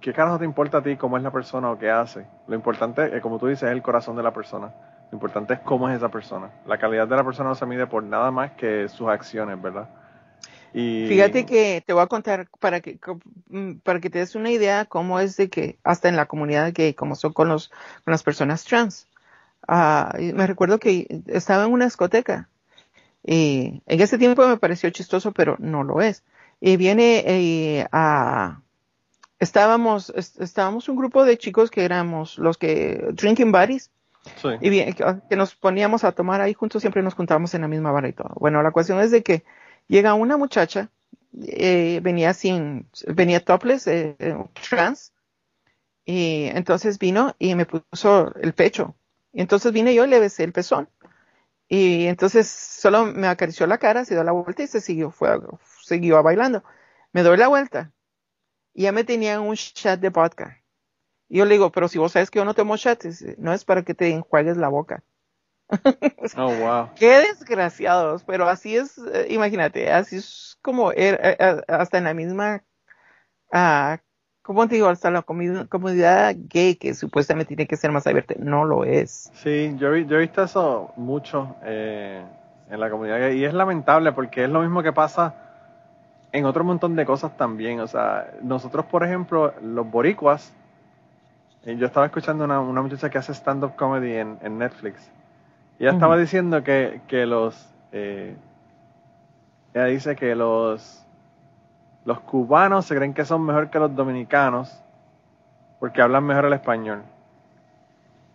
¿qué 0.00 0.12
carajo 0.12 0.38
te 0.38 0.44
importa 0.44 0.78
a 0.78 0.82
ti 0.82 0.96
cómo 0.96 1.16
es 1.16 1.22
la 1.22 1.30
persona 1.30 1.70
o 1.70 1.78
qué 1.78 1.90
hace? 1.90 2.26
Lo 2.46 2.54
importante, 2.54 3.16
eh, 3.16 3.20
como 3.20 3.38
tú 3.38 3.46
dices, 3.46 3.64
es 3.64 3.70
el 3.70 3.80
corazón 3.80 4.16
de 4.16 4.22
la 4.22 4.32
persona. 4.32 4.70
Lo 5.10 5.16
importante 5.16 5.54
es 5.54 5.60
cómo 5.60 5.88
es 5.88 5.96
esa 5.96 6.10
persona. 6.10 6.50
La 6.66 6.76
calidad 6.76 7.08
de 7.08 7.16
la 7.16 7.24
persona 7.24 7.48
no 7.48 7.54
se 7.54 7.64
mide 7.64 7.86
por 7.86 8.02
nada 8.02 8.30
más 8.30 8.50
que 8.52 8.88
sus 8.88 9.08
acciones, 9.08 9.60
¿verdad? 9.62 9.88
Fíjate 10.72 11.46
que 11.46 11.82
te 11.86 11.92
voy 11.92 12.02
a 12.02 12.06
contar 12.06 12.48
para 12.60 12.80
que 12.80 12.98
mm, 13.48 13.74
para 13.82 14.00
que 14.00 14.10
te 14.10 14.18
des 14.18 14.34
una 14.34 14.50
idea 14.50 14.84
cómo 14.84 15.18
es 15.20 15.36
de 15.36 15.48
que 15.48 15.78
hasta 15.82 16.08
en 16.08 16.16
la 16.16 16.26
comunidad 16.26 16.72
gay, 16.74 16.94
como 16.94 17.14
son 17.14 17.32
con 17.32 17.48
los 17.48 17.68
con 18.04 18.12
las 18.12 18.22
personas 18.22 18.64
trans. 18.64 19.06
Ah, 19.66 20.14
me 20.18 20.46
recuerdo 20.46 20.78
que 20.78 21.22
estaba 21.26 21.64
en 21.64 21.72
una 21.72 21.86
discoteca 21.86 22.48
y 23.24 23.82
en 23.86 24.00
ese 24.00 24.18
tiempo 24.18 24.46
me 24.46 24.56
pareció 24.56 24.88
chistoso, 24.90 25.32
pero 25.32 25.56
no 25.58 25.84
lo 25.84 26.00
es. 26.00 26.22
Y 26.60 26.76
viene 26.76 27.24
eh, 27.26 27.86
a 27.92 28.60
estábamos 29.38 30.12
estábamos 30.16 30.88
un 30.88 30.96
grupo 30.96 31.24
de 31.24 31.38
chicos 31.38 31.70
que 31.70 31.84
éramos 31.84 32.38
los 32.38 32.58
que 32.58 33.08
drinking 33.12 33.52
buddies. 33.52 33.90
Y 34.60 34.68
bien, 34.68 34.94
que, 34.94 35.36
nos 35.36 35.54
poníamos 35.54 36.04
a 36.04 36.12
tomar 36.12 36.40
ahí 36.40 36.52
juntos, 36.52 36.82
siempre 36.82 37.02
nos 37.02 37.14
juntábamos 37.14 37.54
en 37.54 37.62
la 37.62 37.68
misma 37.68 37.92
barra 37.92 38.08
y 38.08 38.12
todo. 38.12 38.32
Bueno, 38.36 38.62
la 38.62 38.72
cuestión 38.72 39.00
es 39.00 39.10
de 39.10 39.22
que 39.22 39.42
llega 39.88 40.14
una 40.14 40.36
muchacha, 40.36 40.90
eh, 41.42 42.00
venía 42.02 42.34
sin, 42.34 42.88
venía 43.06 43.44
topless, 43.44 43.86
eh, 43.86 44.16
eh, 44.18 44.36
trans, 44.68 45.12
y 46.04 46.44
entonces 46.54 46.98
vino 46.98 47.34
y 47.38 47.54
me 47.54 47.66
puso 47.66 48.34
el 48.36 48.54
pecho. 48.54 48.94
Y 49.32 49.40
entonces 49.42 49.72
vine 49.72 49.94
yo 49.94 50.04
y 50.04 50.08
le 50.08 50.20
besé 50.20 50.44
el 50.44 50.52
pezón. 50.52 50.88
Y 51.68 52.06
entonces 52.06 52.48
solo 52.48 53.04
me 53.06 53.26
acarició 53.28 53.66
la 53.66 53.78
cara, 53.78 54.04
se 54.04 54.14
dio 54.14 54.24
la 54.24 54.32
vuelta 54.32 54.62
y 54.62 54.66
se 54.68 54.80
siguió, 54.80 55.10
fue, 55.10 55.38
siguió 55.82 56.22
bailando. 56.22 56.64
Me 57.12 57.22
doy 57.22 57.36
la 57.36 57.48
vuelta. 57.48 57.92
Y 58.74 58.84
ya 58.84 58.92
me 58.92 59.04
tenía 59.04 59.40
un 59.40 59.54
chat 59.56 60.00
de 60.00 60.08
vodka. 60.08 60.62
Y 61.28 61.38
yo 61.38 61.44
le 61.44 61.54
digo, 61.54 61.70
pero 61.72 61.88
si 61.88 61.98
vos 61.98 62.12
sabes 62.12 62.30
que 62.30 62.38
yo 62.38 62.44
no 62.46 62.54
tomo 62.54 62.76
chat, 62.78 63.04
no 63.36 63.52
es 63.52 63.64
para 63.64 63.82
que 63.82 63.94
te 63.94 64.08
enjuagues 64.10 64.56
la 64.56 64.68
boca. 64.68 65.04
oh, 66.36 66.54
wow. 66.54 66.88
Qué 66.96 67.18
desgraciados, 67.18 68.24
pero 68.24 68.48
así 68.48 68.76
es, 68.76 68.98
eh, 68.98 69.26
imagínate, 69.30 69.92
así 69.92 70.16
es 70.16 70.58
como 70.62 70.92
er, 70.92 71.20
eh, 71.22 71.36
eh, 71.38 71.62
hasta 71.68 71.98
en 71.98 72.04
la 72.04 72.14
misma, 72.14 72.62
uh, 73.52 73.96
¿cómo 74.42 74.66
te 74.66 74.76
digo? 74.76 74.88
Hasta 74.88 75.10
la 75.10 75.22
comunidad 75.22 76.34
gay 76.36 76.76
que 76.76 76.94
supuestamente 76.94 77.48
tiene 77.48 77.66
que 77.66 77.76
ser 77.76 77.92
más 77.92 78.06
abierta, 78.06 78.34
no 78.38 78.64
lo 78.64 78.84
es. 78.84 79.30
Sí, 79.34 79.74
yo, 79.76 79.94
yo 79.94 80.16
he 80.16 80.20
visto 80.20 80.42
eso 80.42 80.92
mucho 80.96 81.56
en 81.62 82.80
la 82.80 82.90
comunidad 82.90 83.18
gay 83.18 83.38
y 83.38 83.44
es 83.44 83.52
lamentable 83.52 84.12
porque 84.12 84.44
es 84.44 84.50
lo 84.50 84.62
mismo 84.62 84.82
que 84.82 84.92
pasa 84.92 85.34
en 86.32 86.44
otro 86.46 86.64
montón 86.64 86.96
de 86.96 87.04
cosas 87.04 87.36
también. 87.36 87.80
O 87.80 87.86
sea, 87.86 88.32
nosotros, 88.42 88.86
por 88.86 89.04
ejemplo, 89.04 89.52
los 89.60 89.90
boricuas, 89.90 90.54
yo 91.64 91.86
estaba 91.86 92.06
escuchando 92.06 92.44
una, 92.44 92.60
una 92.60 92.80
muchacha 92.80 93.10
que 93.10 93.18
hace 93.18 93.32
stand-up 93.32 93.76
comedy 93.76 94.14
en, 94.14 94.38
en 94.42 94.58
Netflix 94.58 95.10
ella 95.78 95.92
estaba 95.92 96.16
diciendo 96.16 96.62
que, 96.62 97.00
que 97.06 97.26
los. 97.26 97.72
Eh, 97.92 98.36
ella 99.74 99.84
dice 99.84 100.16
que 100.16 100.34
los. 100.34 101.04
Los 102.04 102.20
cubanos 102.20 102.86
se 102.86 102.96
creen 102.96 103.12
que 103.12 103.24
son 103.24 103.44
mejor 103.44 103.70
que 103.70 103.78
los 103.78 103.94
dominicanos 103.94 104.82
porque 105.78 106.02
hablan 106.02 106.24
mejor 106.24 106.46
el 106.46 106.52
español. 106.52 107.02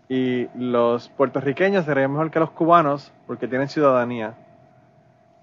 Y 0.10 0.48
los 0.56 1.10
puertorriqueños 1.10 1.86
se 1.86 1.92
creen 1.92 2.12
mejor 2.12 2.32
que 2.32 2.40
los 2.40 2.52
cubanos 2.52 3.12
porque 3.26 3.48
tienen 3.48 3.68
ciudadanía. 3.68 4.36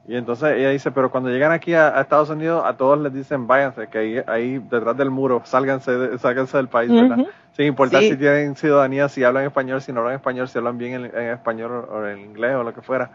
Y 0.09 0.17
entonces 0.17 0.57
ella 0.57 0.71
dice, 0.71 0.91
pero 0.91 1.11
cuando 1.11 1.31
llegan 1.31 1.53
aquí 1.53 1.75
a, 1.75 2.01
Estados 2.01 2.31
Unidos, 2.31 2.65
a 2.65 2.77
todos 2.77 2.99
les 3.01 3.13
dicen, 3.13 3.47
váyanse, 3.47 3.89
que 3.89 4.25
ahí, 4.27 4.59
detrás 4.59 4.97
del 4.97 5.11
muro, 5.11 5.43
sálganse, 5.45 6.19
sálganse 6.19 6.57
del 6.57 6.69
país, 6.69 6.91
¿verdad? 6.91 7.27
Sin 7.53 7.67
importar 7.67 8.01
si 8.03 8.17
tienen 8.17 8.57
ciudadanía, 8.57 9.09
si 9.09 9.23
hablan 9.23 9.45
español, 9.45 9.83
si 9.83 9.93
no 9.93 10.01
hablan 10.01 10.17
español, 10.17 10.49
si 10.49 10.59
hablan 10.59 10.79
bien 10.79 11.05
en, 11.05 11.31
español 11.31 11.87
o 11.91 12.07
en 12.07 12.19
inglés 12.19 12.57
o 12.57 12.63
lo 12.63 12.73
que 12.73 12.81
fuera. 12.81 13.11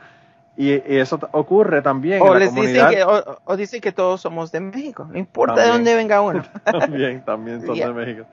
Y, 0.55 0.71
eso 0.71 1.19
ocurre 1.31 1.81
también 1.81 2.21
o 2.21 2.33
en 2.33 2.39
la 2.39 2.45
comunidad. 2.45 2.89
Dicen 2.89 3.07
que, 3.07 3.39
o, 3.43 3.57
dicen 3.57 3.81
que 3.81 3.91
todos 3.91 4.21
somos 4.21 4.51
de 4.51 4.61
México, 4.61 5.07
no 5.09 5.17
importa 5.17 5.63
de 5.63 5.67
dónde 5.67 5.95
venga 5.95 6.21
uno. 6.21 6.43
también, 6.63 7.25
también 7.25 7.65
son 7.65 7.77
de 7.77 7.93
México. 7.93 8.25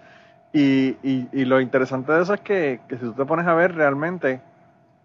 Y, 0.52 0.96
y, 1.02 1.44
lo 1.46 1.60
interesante 1.60 2.12
de 2.12 2.22
eso 2.22 2.34
es 2.34 2.40
que, 2.42 2.80
que 2.86 2.96
si 2.96 3.02
tú 3.02 3.12
te 3.14 3.24
pones 3.24 3.46
a 3.46 3.54
ver 3.54 3.74
realmente, 3.74 4.40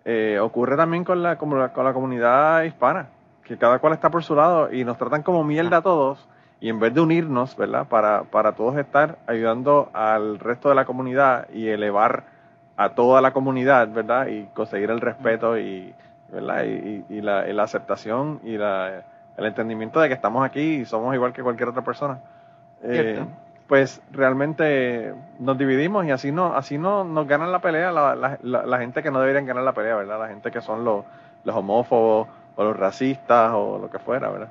eh, 0.05 0.37
ocurre 0.39 0.75
también 0.75 1.05
con 1.05 1.23
la, 1.23 1.37
con 1.37 1.57
la, 1.57 1.69
con 1.69 1.85
la 1.85 1.93
comunidad 1.93 2.63
hispana 2.63 3.07
que 3.47 3.57
cada 3.57 3.79
cual 3.79 3.93
está 3.93 4.09
por 4.09 4.23
su 4.23 4.35
lado 4.35 4.73
y 4.73 4.83
nos 4.83 4.97
tratan 4.97 5.23
como 5.23 5.43
mierda 5.43 5.77
a 5.77 5.81
todos 5.81 6.27
y 6.59 6.69
en 6.69 6.79
vez 6.79 6.93
de 6.93 7.01
unirnos, 7.01 7.55
¿verdad? 7.55 7.87
Para, 7.87 8.23
para 8.23 8.53
todos 8.53 8.77
estar 8.77 9.19
ayudando 9.27 9.89
al 9.93 10.39
resto 10.39 10.69
de 10.69 10.75
la 10.75 10.85
comunidad 10.85 11.47
y 11.53 11.67
elevar 11.67 12.25
a 12.75 12.89
toda 12.89 13.21
la 13.21 13.31
comunidad, 13.31 13.87
¿verdad? 13.89 14.27
Y 14.27 14.45
conseguir 14.53 14.89
el 14.91 14.99
respeto 14.99 15.57
y, 15.57 15.93
¿verdad? 16.29 16.63
Y, 16.63 17.21
la, 17.21 17.63
aceptación 17.63 18.39
y 18.43 18.57
la, 18.57 19.03
el 19.37 19.45
entendimiento 19.45 19.99
de 19.99 20.07
que 20.07 20.13
estamos 20.13 20.45
aquí 20.45 20.81
y 20.81 20.85
somos 20.85 21.13
igual 21.13 21.33
que 21.33 21.43
cualquier 21.43 21.69
otra 21.69 21.83
persona. 21.83 22.19
Eh, 22.83 23.23
pues 23.67 24.01
realmente 24.11 25.13
nos 25.39 25.57
dividimos 25.57 26.05
y 26.05 26.11
así 26.11 26.31
no 26.31 26.55
así 26.55 26.77
no 26.77 27.03
nos 27.03 27.27
ganan 27.27 27.51
la 27.51 27.59
pelea 27.59 27.91
la, 27.91 28.15
la, 28.15 28.37
la, 28.41 28.77
gente 28.77 29.01
que 29.01 29.11
no 29.11 29.19
deberían 29.19 29.45
ganar 29.45 29.63
la 29.63 29.73
pelea, 29.73 29.95
¿verdad? 29.95 30.19
La 30.19 30.27
gente 30.27 30.51
que 30.51 30.61
son 30.61 30.85
los, 30.85 31.03
los 31.43 31.55
homófobos, 31.55 32.27
o 32.57 32.63
los 32.63 32.75
racistas 32.75 33.51
o 33.53 33.77
lo 33.77 33.89
que 33.89 33.99
fuera, 33.99 34.29
¿verdad? 34.29 34.49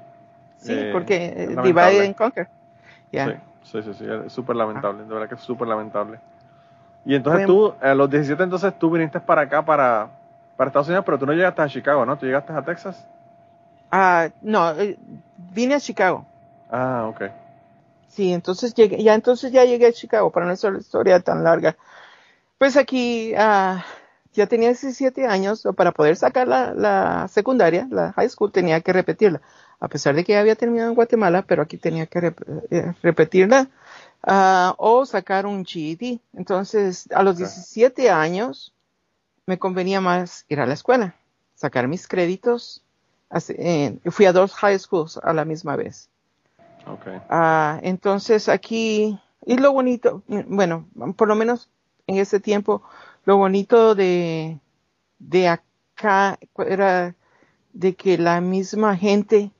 Sí, 0.56 0.72
eh, 0.72 0.90
porque 0.92 1.26
eh, 1.36 1.48
divide 1.62 2.06
and 2.06 2.14
conquer. 2.14 2.48
Sí, 3.10 3.82
sí, 3.82 3.94
sí, 3.94 4.06
es 4.26 4.32
súper 4.32 4.56
lamentable, 4.56 5.02
de 5.02 5.12
verdad 5.12 5.28
que 5.28 5.34
es 5.34 5.40
súper 5.40 5.68
lamentable. 5.68 6.18
Y 7.04 7.14
entonces 7.14 7.46
tú, 7.46 7.74
a 7.80 7.94
los 7.94 8.08
17 8.08 8.42
entonces 8.42 8.78
tú 8.78 8.90
viniste 8.90 9.20
para 9.20 9.42
acá, 9.42 9.64
para, 9.64 10.08
para 10.56 10.68
Estados 10.68 10.88
Unidos, 10.88 11.04
pero 11.04 11.18
tú 11.18 11.26
no 11.26 11.32
llegaste 11.32 11.62
a 11.62 11.68
Chicago, 11.68 12.06
¿no? 12.06 12.16
¿Tú 12.16 12.26
llegaste 12.26 12.52
a 12.52 12.62
Texas? 12.62 13.04
Ah, 13.90 14.28
no, 14.40 14.70
eh, 14.72 14.96
vine 15.52 15.74
a 15.74 15.80
Chicago. 15.80 16.24
Ah, 16.70 17.06
ok. 17.08 17.22
Sí, 18.08 18.32
entonces 18.32 18.72
llegué, 18.74 19.02
ya 19.02 19.14
entonces 19.14 19.52
ya 19.52 19.64
llegué 19.64 19.86
a 19.86 19.92
Chicago, 19.92 20.30
para 20.30 20.46
no 20.46 20.52
hacer 20.52 20.72
la 20.72 20.78
historia 20.78 21.20
tan 21.20 21.44
larga. 21.44 21.76
Pues 22.58 22.76
aquí, 22.76 23.34
ah, 23.36 23.84
ya 24.36 24.46
tenía 24.46 24.68
17 24.68 25.26
años, 25.26 25.66
para 25.76 25.92
poder 25.92 26.16
sacar 26.16 26.46
la, 26.46 27.26
secundaria, 27.28 27.88
la 27.90 28.12
high 28.12 28.28
school, 28.28 28.52
tenía 28.52 28.80
que 28.80 28.92
repetirla. 28.92 29.40
A 29.80 29.88
pesar 29.88 30.14
de 30.14 30.24
que 30.24 30.32
ya 30.32 30.40
había 30.40 30.54
terminado 30.54 30.88
en 30.88 30.94
Guatemala, 30.94 31.42
pero 31.42 31.62
aquí 31.62 31.76
tenía 31.76 32.06
que 32.06 32.34
eh, 32.70 32.94
repetirla 33.02 33.68
ah, 34.22 34.74
o 34.78 35.04
sacar 35.04 35.46
un 35.46 35.64
GED. 35.64 36.20
Entonces, 36.34 37.08
a 37.12 37.22
los 37.22 37.36
17 37.36 38.10
años, 38.10 38.72
me 39.46 39.58
convenía 39.58 40.00
más 40.00 40.44
ir 40.48 40.60
a 40.60 40.66
la 40.66 40.74
escuela, 40.74 41.14
sacar 41.54 41.88
mis 41.88 42.06
créditos. 42.06 42.82
fui 44.10 44.26
a 44.26 44.32
dos 44.32 44.54
high 44.54 44.78
schools 44.78 45.18
a 45.22 45.32
la 45.32 45.44
misma 45.44 45.76
vez. 45.76 46.08
Okay. 46.86 47.20
Ah, 47.28 47.80
entonces 47.82 48.48
aquí 48.48 49.18
y 49.46 49.56
lo 49.58 49.72
bonito, 49.72 50.22
bueno, 50.26 50.88
por 51.16 51.28
lo 51.28 51.36
menos 51.36 51.70
en 52.08 52.18
ese 52.18 52.40
tiempo, 52.40 52.82
lo 53.26 53.36
bonito 53.36 53.94
de, 53.94 54.60
de 55.18 55.48
acá 55.48 56.38
era 56.56 57.14
de 57.72 57.94
que 57.94 58.16
la 58.16 58.40
misma 58.40 58.96
gente 58.96 59.50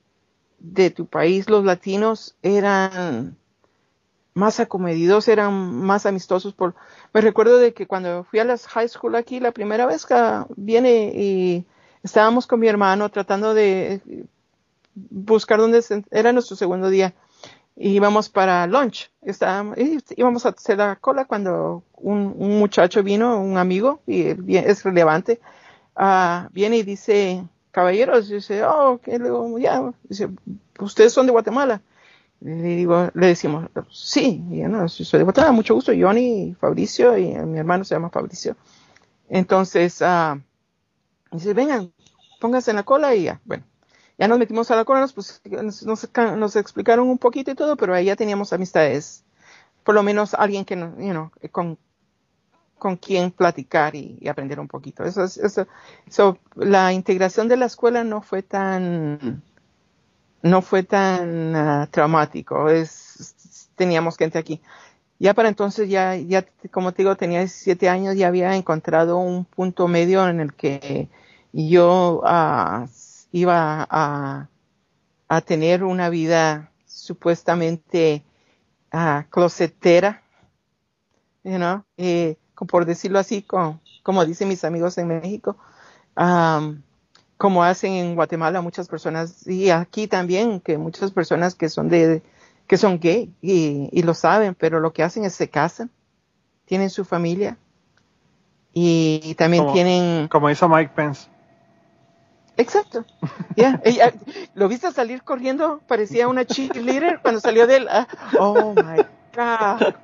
de 0.59 0.90
tu 0.90 1.07
país, 1.07 1.50
los 1.50 1.64
latinos, 1.64 2.37
eran 2.42 3.37
más 4.35 4.61
acomedidos, 4.61 5.26
eran 5.26 5.74
más 5.83 6.07
amistosos. 6.07 6.55
Por, 6.55 6.76
me 7.12 7.20
recuerdo 7.20 7.59
de 7.59 7.74
que 7.74 7.88
cuando 7.88 8.22
fui 8.24 8.38
a 8.38 8.44
las 8.44 8.68
high 8.68 8.88
school 8.88 9.16
aquí, 9.16 9.40
la 9.40 9.50
primera 9.50 9.85
vez 9.85 10.07
que 10.07 10.14
viene 10.57 11.12
y 11.14 11.66
estábamos 12.05 12.46
con 12.46 12.61
mi 12.61 12.68
hermano 12.68 13.11
tratando 13.11 13.52
de 13.52 14.00
buscar 14.94 15.59
dónde 15.59 15.83
era 16.12 16.33
nuestro 16.33 16.55
segundo 16.55 16.88
día 16.88 17.14
y 17.76 17.90
íbamos 17.90 18.28
para 18.28 18.66
lunch. 18.66 19.10
Estábamos, 19.22 19.76
íbamos 20.16 20.46
a 20.46 20.48
hacer 20.48 20.78
la 20.78 20.96
cola 20.96 21.26
cuando 21.26 21.84
un, 21.94 22.58
muchacho 22.58 23.02
vino, 23.02 23.40
un 23.40 23.58
amigo, 23.58 24.00
y 24.06 24.56
es 24.56 24.82
relevante, 24.82 25.40
uh, 25.96 26.48
viene 26.52 26.78
y 26.78 26.82
dice, 26.82 27.44
caballeros, 27.70 28.28
dice, 28.28 28.64
oh, 28.64 28.98
que 29.02 29.18
luego, 29.18 29.58
ya, 29.58 29.92
dice, 30.04 30.30
ustedes 30.80 31.12
son 31.12 31.26
de 31.26 31.32
Guatemala. 31.32 31.82
Le 32.40 32.76
digo, 32.76 33.10
le 33.14 33.26
decimos, 33.28 33.68
sí, 33.90 34.42
y 34.50 34.60
no, 34.62 34.88
soy 34.88 35.18
de 35.18 35.24
Guatemala, 35.24 35.52
mucho 35.52 35.74
gusto, 35.74 35.92
Johnny, 35.98 36.54
Fabricio, 36.58 37.16
y 37.16 37.34
mi 37.34 37.58
hermano 37.58 37.84
se 37.84 37.94
llama 37.94 38.10
Fabricio. 38.10 38.56
Entonces, 39.28 40.00
uh, 40.00 40.40
dice, 41.30 41.52
vengan, 41.54 41.92
pónganse 42.40 42.70
en 42.70 42.76
la 42.76 42.82
cola 42.84 43.14
y 43.14 43.24
ya, 43.24 43.40
bueno 43.44 43.64
ya 44.18 44.29
nos 44.29 44.38
metimos 44.38 44.70
a 44.70 44.76
la 44.76 44.85
cola, 44.85 45.07
pues, 45.14 45.42
nos, 45.44 46.57
explicaron 46.57 47.09
un 47.09 47.18
poquito 47.18 47.50
y 47.50 47.55
todo, 47.55 47.76
pero 47.76 47.94
ahí 47.94 48.07
ya 48.07 48.16
teníamos 48.16 48.52
amistades, 48.52 49.24
por 49.85 49.94
lo 49.94 50.02
menos 50.02 50.35
alguien 50.35 50.64
que, 50.64 50.74
you 50.76 51.11
know, 51.11 51.31
con, 51.52 51.79
con 52.79 52.96
quien 52.96 53.31
platicar 53.31 53.94
y, 53.94 54.26
aprender 54.29 54.59
un 54.59 54.68
poquito. 54.68 55.05
Eso, 55.05 55.24
eso, 55.24 56.38
la 56.55 56.92
integración 56.92 57.48
de 57.48 57.59
la 57.59 57.66
escuela 57.66 58.05
no 58.05 58.22
fue 58.22 58.42
tan, 58.42 59.42
no 60.42 60.62
fue 60.62 60.83
tan 60.83 61.55
uh, 61.55 61.87
traumático. 61.88 62.70
Es, 62.70 63.68
teníamos 63.74 64.16
gente 64.16 64.38
aquí. 64.38 64.62
Ya 65.18 65.35
para 65.35 65.48
entonces, 65.48 65.88
ya, 65.88 66.16
ya, 66.16 66.44
como 66.70 66.92
te 66.92 67.02
digo, 67.02 67.16
tenía 67.16 67.40
17 67.40 67.88
años, 67.88 68.16
ya 68.16 68.29
había 68.29 68.55
encontrado 68.57 69.18
un 69.18 69.44
punto 69.44 69.88
medio 69.88 70.29
en 70.29 70.40
el 70.40 70.55
que 70.55 71.09
yo 71.52 72.22
uh, 72.22 72.87
iba 73.37 73.87
a, 73.90 74.49
a 75.29 75.40
tener 75.42 75.85
una 75.85 76.09
vida 76.09 76.72
supuestamente 76.87 78.25
uh, 78.94 79.29
closetera, 79.29 80.22
you 81.44 81.57
know, 81.57 81.85
eh, 81.99 82.37
por 82.66 82.87
decirlo 82.87 83.18
así, 83.18 83.42
como, 83.42 83.79
como 84.03 84.25
dicen 84.25 84.49
mis 84.49 84.64
amigos 84.64 84.96
en 84.96 85.09
México, 85.09 85.59
um, 86.16 86.81
como 87.37 87.62
hacen 87.62 87.92
en 87.92 88.14
Guatemala 88.14 88.62
muchas 88.62 88.88
personas 88.88 89.46
y 89.46 89.68
aquí 89.68 90.07
también 90.07 90.59
que 90.59 90.79
muchas 90.79 91.11
personas 91.11 91.55
que 91.55 91.68
son 91.68 91.90
de 91.90 92.22
que 92.66 92.79
son 92.79 92.99
gay 92.99 93.35
y, 93.42 93.90
y 93.92 94.03
lo 94.03 94.14
saben, 94.14 94.55
pero 94.55 94.81
lo 94.81 94.94
que 94.94 95.03
hacen 95.03 95.27
es 95.27 95.35
se 95.35 95.51
casan, 95.51 95.90
tienen 96.64 96.88
su 96.88 97.05
familia 97.05 97.59
y, 98.72 99.35
también 99.37 99.70
tienen 99.75 100.29
como 100.29 100.49
hizo 100.49 100.70
Mike 100.70 100.92
Pence 100.96 101.36
Exacto. 102.56 103.04
Ya, 103.56 103.80
ella, 103.84 104.12
lo 104.54 104.68
viste 104.68 104.90
salir 104.92 105.22
corriendo, 105.22 105.80
parecía 105.86 106.28
una 106.28 106.44
cheerleader 106.44 107.20
cuando 107.20 107.40
salió 107.40 107.66
del. 107.66 107.88
Ah, 107.88 108.06
oh 108.38 108.74
my 108.74 109.04
God. 109.34 109.94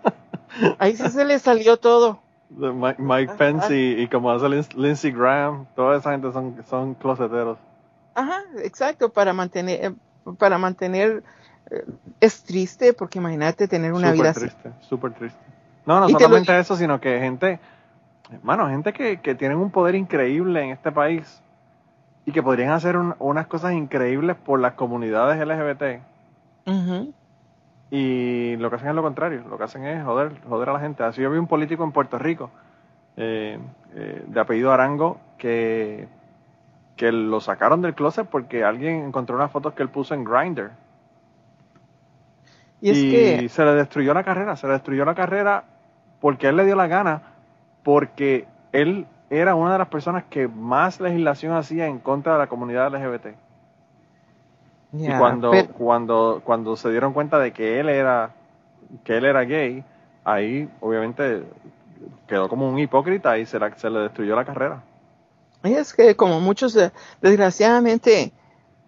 Ahí 0.78 0.96
sí 0.96 1.08
se 1.08 1.24
le 1.24 1.38
salió 1.38 1.78
todo. 1.78 2.20
Mike, 2.50 3.32
Pence 3.38 3.74
y, 3.74 4.06
como 4.08 4.30
hace 4.30 4.46
Lindsey 4.76 5.10
Graham, 5.10 5.66
toda 5.74 5.96
esa 5.96 6.10
gente 6.12 6.30
son, 6.32 6.62
son 6.68 6.94
closeteros. 6.94 7.58
Ajá, 8.14 8.42
exacto, 8.58 9.08
para 9.10 9.32
mantener, 9.32 9.84
eh, 9.84 9.94
para 10.36 10.58
mantener, 10.58 11.22
eh, 11.70 11.86
es 12.20 12.42
triste 12.42 12.92
porque 12.92 13.18
imagínate 13.18 13.68
tener 13.68 13.94
una 13.94 14.12
vida 14.12 14.34
triste, 14.34 14.70
súper 14.80 15.14
triste. 15.14 15.38
No, 15.86 16.00
no 16.00 16.10
solamente 16.10 16.58
eso, 16.58 16.76
sino 16.76 17.00
que 17.00 17.18
gente, 17.20 17.58
hermano, 18.30 18.68
gente 18.68 18.92
que, 18.92 19.20
que 19.20 19.34
tienen 19.34 19.56
un 19.56 19.70
poder 19.70 19.94
increíble 19.94 20.62
en 20.62 20.70
este 20.72 20.92
país 20.92 21.42
y 22.24 22.32
que 22.32 22.42
podrían 22.42 22.70
hacer 22.70 22.96
unas 22.96 23.46
cosas 23.46 23.72
increíbles 23.72 24.37
por 24.37 24.61
las 24.61 24.74
comunidades 24.74 25.44
LGBT. 25.44 26.00
Y 27.90 28.56
lo 28.56 28.70
que 28.70 28.76
hacen 28.76 28.88
es 28.88 28.94
lo 28.94 29.02
contrario, 29.02 29.42
lo 29.48 29.58
que 29.58 29.64
hacen 29.64 29.85
es 29.85 30.02
joder, 30.02 30.40
joder 30.48 30.70
a 30.70 30.72
la 30.72 30.80
gente. 30.80 31.02
Así 31.02 31.20
yo 31.20 31.30
vi 31.30 31.38
un 31.38 31.46
político 31.46 31.85
en 31.85 31.92
Puerto 31.92 32.18
Rico, 32.18 32.50
eh, 33.16 33.58
eh, 33.94 34.24
de 34.26 34.40
apellido 34.40 34.72
Arango, 34.72 35.20
que, 35.37 36.08
que 36.96 37.12
lo 37.12 37.40
sacaron 37.40 37.82
del 37.82 37.94
closet 37.94 38.26
porque 38.26 38.64
alguien 38.64 39.04
encontró 39.04 39.37
unas 39.37 39.50
fotos 39.50 39.74
que 39.74 39.82
él 39.82 39.90
puso 39.90 40.14
en 40.14 40.24
Grindr. 40.24 40.70
Y, 42.80 42.90
es 42.90 42.98
que... 42.98 43.48
se 43.48 43.64
le 43.64 43.74
destruyó 43.74 44.14
la 44.14 44.24
carrera, 44.24 44.56
se 44.56 44.66
le 44.66 44.72
destruyó 44.72 45.04
la 45.04 45.14
carrera 45.14 45.64
porque 46.20 46.48
él 46.48 46.56
le 46.56 46.64
dio 46.64 46.76
la 46.76 46.87
gana, 46.87 47.22
porque 47.82 48.46
él 48.72 49.06
era 49.33 49.55
una 49.55 49.73
de 49.73 49.79
las 49.79 49.88
personas 49.88 50.25
que 50.29 50.47
más 50.47 51.01
legislación 51.01 51.55
hacía 51.55 51.87
en 51.87 51.99
contra 51.99 52.35
de 52.35 52.38
la 52.40 52.47
comunidad 52.49 52.92
LGBT. 52.92 53.29
y 54.92 55.09
cuando, 55.16 55.53
cuando, 55.79 56.42
cuando 56.45 56.77
se 56.77 56.90
dieron 56.90 57.14
cuenta 57.14 57.38
de 57.38 57.51
que 57.53 57.81
él 57.81 57.88
era, 57.88 58.35
que 59.05 59.16
él 59.16 59.25
era 59.25 59.40
gay, 59.45 59.83
ahí 60.23 60.68
obviamente 60.81 61.45
quedó 62.27 62.51
como 62.51 62.68
un 62.68 62.79
hipócrita 62.79 63.38
y 63.38 63.47
se, 63.47 63.59
se 63.77 63.88
le 63.88 64.01
destruyó 64.01 64.37
la 64.37 64.45
carrera. 64.45 64.83
Y 65.64 65.73
es 65.73 65.95
que 65.95 66.14
como 66.14 66.38
muchos, 66.38 66.77
eh, 66.77 66.92
desgraciadamente, 67.23 68.33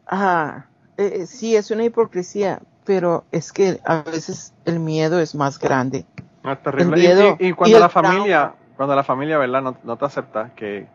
ah, 0.06 0.66
eh, 0.98 1.24
sí 1.26 1.56
es 1.56 1.70
una 1.70 1.84
hipocresía, 1.84 2.60
pero 2.84 3.24
es 3.32 3.50
que 3.50 3.80
a 3.86 4.02
veces 4.02 4.52
el 4.66 4.78
miedo 4.78 5.20
es 5.20 5.34
más 5.34 5.58
grande. 5.58 6.04
Es 6.44 6.62
terrible. 6.62 7.36
y, 7.38 7.52
cuando 7.52 7.78
la 7.78 7.88
familia, 7.88 8.54
cuando 8.76 8.94
la 8.96 9.04
familia, 9.04 9.38
¿verdad? 9.38 9.76
No, 9.82 9.96
te 9.96 10.04
acepta, 10.04 10.50
que, 10.54 10.88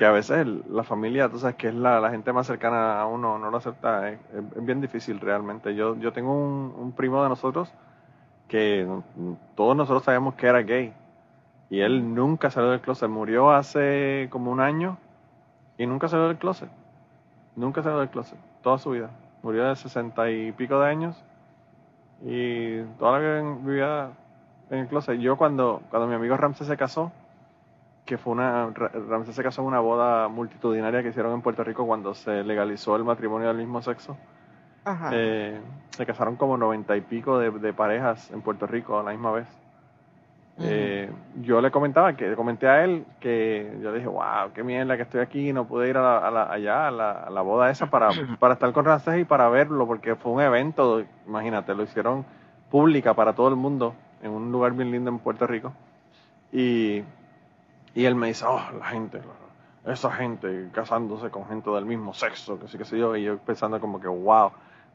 a 0.00 0.10
veces 0.10 0.46
la 0.68 0.82
familia, 0.82 1.28
tú 1.28 1.38
sabes 1.38 1.56
que 1.56 1.68
es 1.68 1.74
la, 1.74 2.10
gente 2.10 2.32
más 2.32 2.46
cercana 2.46 3.00
a 3.00 3.06
uno, 3.06 3.38
no 3.38 3.50
lo 3.50 3.56
acepta, 3.56 4.10
es, 4.10 4.18
bien 4.56 4.80
difícil 4.80 5.20
realmente. 5.20 5.74
Yo, 5.74 5.96
yo 5.96 6.12
tengo 6.12 6.32
un, 6.32 6.92
primo 6.92 7.22
de 7.22 7.28
nosotros 7.28 7.72
que 8.48 8.86
todos 9.56 9.76
nosotros 9.76 10.04
sabemos 10.04 10.34
que 10.34 10.46
era 10.46 10.62
gay 10.62 10.94
y 11.68 11.80
él 11.80 12.14
nunca 12.14 12.50
salió 12.50 12.70
del 12.70 12.80
closet. 12.80 13.08
Murió 13.08 13.50
hace 13.50 14.28
como 14.30 14.52
un 14.52 14.60
año 14.60 14.98
y 15.78 15.86
nunca 15.86 16.08
salió 16.08 16.28
del 16.28 16.38
closet. 16.38 16.70
Nunca 17.56 17.82
salió 17.82 17.98
del 17.98 18.10
closet, 18.10 18.38
toda 18.62 18.78
su 18.78 18.90
vida. 18.90 19.10
Murió 19.42 19.64
de 19.64 19.76
sesenta 19.76 20.30
y 20.30 20.52
pico 20.52 20.78
de 20.80 20.88
años 20.88 21.24
y 22.24 22.82
toda 22.98 23.18
la 23.18 23.42
vida 23.64 24.12
en 24.70 24.78
el 24.78 24.86
closet. 24.88 25.18
Yo 25.18 25.36
cuando, 25.36 25.82
cuando 25.90 26.08
mi 26.08 26.14
amigo 26.14 26.36
Ramsey 26.36 26.66
se 26.66 26.76
casó, 26.76 27.12
que 28.04 28.18
fue 28.18 28.32
una, 28.32 28.70
Ramsey 28.70 29.34
se 29.34 29.42
casó 29.42 29.62
en 29.62 29.68
una 29.68 29.80
boda 29.80 30.28
multitudinaria 30.28 31.02
que 31.02 31.08
hicieron 31.08 31.34
en 31.34 31.42
Puerto 31.42 31.64
Rico 31.64 31.86
cuando 31.86 32.14
se 32.14 32.44
legalizó 32.44 32.96
el 32.96 33.04
matrimonio 33.04 33.48
del 33.48 33.56
mismo 33.56 33.82
sexo. 33.82 34.16
Eh, 35.10 35.60
se 35.90 36.06
casaron 36.06 36.36
como 36.36 36.56
noventa 36.56 36.96
y 36.96 37.00
pico 37.00 37.40
de, 37.40 37.72
parejas 37.72 38.30
en 38.30 38.40
Puerto 38.40 38.68
Rico 38.68 39.00
a 39.00 39.02
la 39.02 39.10
misma 39.10 39.32
vez. 39.32 39.48
Eh, 40.58 41.10
yo 41.42 41.60
le 41.60 41.70
comentaba, 41.70 42.14
que 42.14 42.34
comenté 42.34 42.66
a 42.66 42.82
él 42.82 43.04
que 43.20 43.78
yo 43.82 43.92
dije, 43.92 44.06
wow, 44.06 44.52
qué 44.54 44.62
mierda 44.62 44.96
que 44.96 45.02
estoy 45.02 45.20
aquí, 45.20 45.52
no 45.52 45.66
pude 45.66 45.90
ir 45.90 45.98
a 45.98 46.30
la, 46.30 46.44
allá 46.50 46.86
a 46.86 46.90
la, 46.90 47.10
a 47.10 47.30
la, 47.30 47.42
boda 47.42 47.68
esa 47.68 47.90
para, 47.90 48.08
para 48.38 48.54
estar 48.54 48.72
con 48.72 48.84
Ramsey 48.86 49.22
y 49.22 49.24
para 49.24 49.50
verlo, 49.50 49.86
porque 49.86 50.14
fue 50.14 50.32
un 50.32 50.40
evento, 50.40 51.02
imagínate, 51.26 51.74
lo 51.74 51.82
hicieron 51.82 52.24
pública 52.70 53.12
para 53.12 53.34
todo 53.34 53.48
el 53.48 53.56
mundo 53.56 53.94
en 54.22 54.30
un 54.30 54.52
lugar 54.52 54.72
bien 54.72 54.90
lindo 54.90 55.10
en 55.10 55.18
Puerto 55.18 55.46
Rico. 55.46 55.72
Y, 56.52 57.02
y 57.94 58.04
él 58.04 58.14
me 58.14 58.28
dice, 58.28 58.44
oh, 58.46 58.60
la 58.78 58.86
gente, 58.86 59.20
esa 59.84 60.10
gente 60.12 60.68
casándose 60.72 61.30
con 61.30 61.46
gente 61.46 61.70
del 61.70 61.84
mismo 61.84 62.14
sexo, 62.14 62.58
que 62.58 62.68
sí, 62.68 62.78
que 62.78 62.84
sé 62.84 62.98
yo. 62.98 63.16
Y 63.16 63.24
yo 63.24 63.38
pensando 63.38 63.80
como 63.80 64.00
que, 64.00 64.08
wow, 64.08 64.50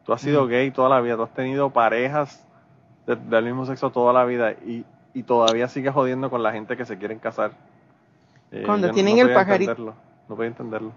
tú 0.06 0.14
has 0.14 0.22
sido 0.22 0.48
gay 0.48 0.72
toda 0.72 0.90
la 0.90 1.02
vida, 1.02 1.16
tú 1.16 1.24
has 1.24 1.34
tenido 1.34 1.70
parejas 1.70 2.46
del 3.06 3.46
mismo 3.46 3.66
sexo 3.66 3.90
toda 3.90 4.14
la 4.14 4.26
vida 4.26 4.52
y, 4.52 4.86
y 5.14 5.24
todavía 5.24 5.68
sigues 5.68 5.94
jodiendo 5.94 6.30
con 6.30 6.44
la 6.44 6.52
gente 6.52 6.78
que 6.78 6.86
se 6.86 6.98
quieren 6.98 7.20
casar. 7.20 7.52
Eh, 8.52 8.64
Cuando 8.66 8.92
tienen 8.92 9.18
el 9.18 9.34
pajarito. 9.34 9.96
No 10.28 10.36
voy 10.36 10.46
a 10.46 10.48
entenderlo. 10.48 10.92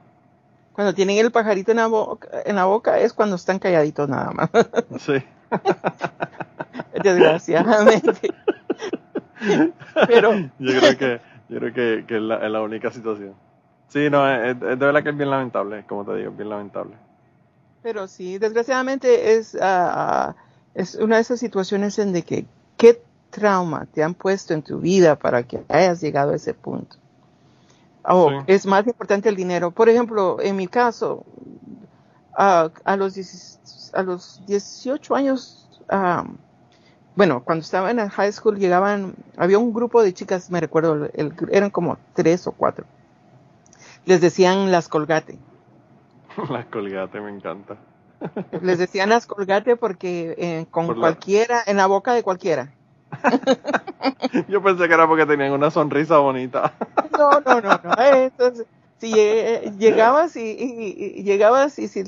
Cuando 0.72 0.92
tienen 0.92 1.18
el 1.18 1.30
pajarito 1.30 1.70
en 1.70 1.76
la, 1.78 1.86
boca, 1.86 2.28
en 2.44 2.56
la 2.56 2.64
boca 2.64 2.98
es 2.98 3.12
cuando 3.12 3.36
están 3.36 3.58
calladitos 3.58 4.08
nada 4.08 4.32
más. 4.32 4.50
Sí. 4.98 5.22
Desgraciadamente. 7.02 8.12
Pero. 10.06 10.32
Yo 10.58 10.80
creo 10.80 10.98
que, 10.98 11.20
yo 11.48 11.58
creo 11.58 11.74
que, 11.74 12.04
que 12.06 12.16
es, 12.16 12.22
la, 12.22 12.36
es, 12.36 12.50
la, 12.50 12.62
única 12.62 12.90
situación. 12.90 13.34
Sí, 13.88 14.08
no, 14.10 14.28
es, 14.28 14.58
de 14.58 14.76
verdad 14.76 15.02
que 15.02 15.10
es 15.10 15.16
bien 15.16 15.30
lamentable, 15.30 15.84
como 15.86 16.04
te 16.04 16.16
digo, 16.16 16.30
es 16.30 16.36
bien 16.36 16.48
lamentable. 16.48 16.94
Pero 17.82 18.06
sí, 18.06 18.38
desgraciadamente 18.38 19.34
es, 19.34 19.54
uh, 19.54 20.32
es 20.74 20.94
una 20.94 21.16
de 21.16 21.22
esas 21.22 21.38
situaciones 21.38 21.98
en 21.98 22.12
de 22.12 22.22
que, 22.22 22.46
¿qué 22.76 23.02
trauma 23.34 23.86
te 23.92 24.02
han 24.02 24.14
puesto 24.14 24.54
en 24.54 24.62
tu 24.62 24.78
vida 24.78 25.16
para 25.16 25.42
que 25.42 25.64
hayas 25.68 26.00
llegado 26.00 26.32
a 26.32 26.36
ese 26.36 26.54
punto. 26.54 26.96
O 28.04 28.30
es 28.46 28.66
más 28.66 28.86
importante 28.86 29.28
el 29.28 29.36
dinero. 29.36 29.70
Por 29.70 29.88
ejemplo, 29.88 30.38
en 30.40 30.56
mi 30.56 30.68
caso, 30.68 31.24
a, 32.36 32.70
los, 32.96 33.90
a 33.92 34.02
los 34.02 34.42
18 34.46 35.14
años, 35.14 35.68
bueno, 37.16 37.44
cuando 37.44 37.62
estaba 37.62 37.90
en 37.90 37.98
la 37.98 38.10
high 38.10 38.32
school 38.32 38.58
llegaban, 38.58 39.14
había 39.36 39.58
un 39.58 39.72
grupo 39.72 40.02
de 40.02 40.12
chicas, 40.12 40.50
me 40.50 40.60
recuerdo, 40.60 41.08
eran 41.50 41.70
como 41.70 41.98
tres 42.14 42.46
o 42.46 42.52
cuatro. 42.52 42.86
Les 44.04 44.20
decían 44.20 44.70
las 44.70 44.88
colgate. 44.88 45.38
Las 46.50 46.66
colgate, 46.66 47.20
me 47.20 47.30
encanta. 47.30 47.76
Les 48.62 48.78
decían 48.78 49.08
las 49.08 49.26
colgate 49.26 49.76
porque 49.76 50.34
eh, 50.38 50.66
con 50.70 50.94
cualquiera, 50.98 51.62
en 51.66 51.76
la 51.76 51.86
boca 51.86 52.12
de 52.12 52.22
cualquiera. 52.22 52.72
Yo 54.48 54.62
pensé 54.62 54.88
que 54.88 54.94
era 54.94 55.06
porque 55.06 55.26
tenían 55.26 55.52
una 55.52 55.70
sonrisa 55.70 56.18
bonita. 56.18 56.74
No, 57.16 57.40
no, 57.40 57.60
no, 57.60 57.80
no. 57.82 57.94
Entonces, 57.98 58.66
si 58.98 59.12
llegabas 59.78 60.36
y, 60.36 61.22
llegabas 61.22 61.78
y 61.78 61.88
si 61.88 62.02
uh, 62.02 62.04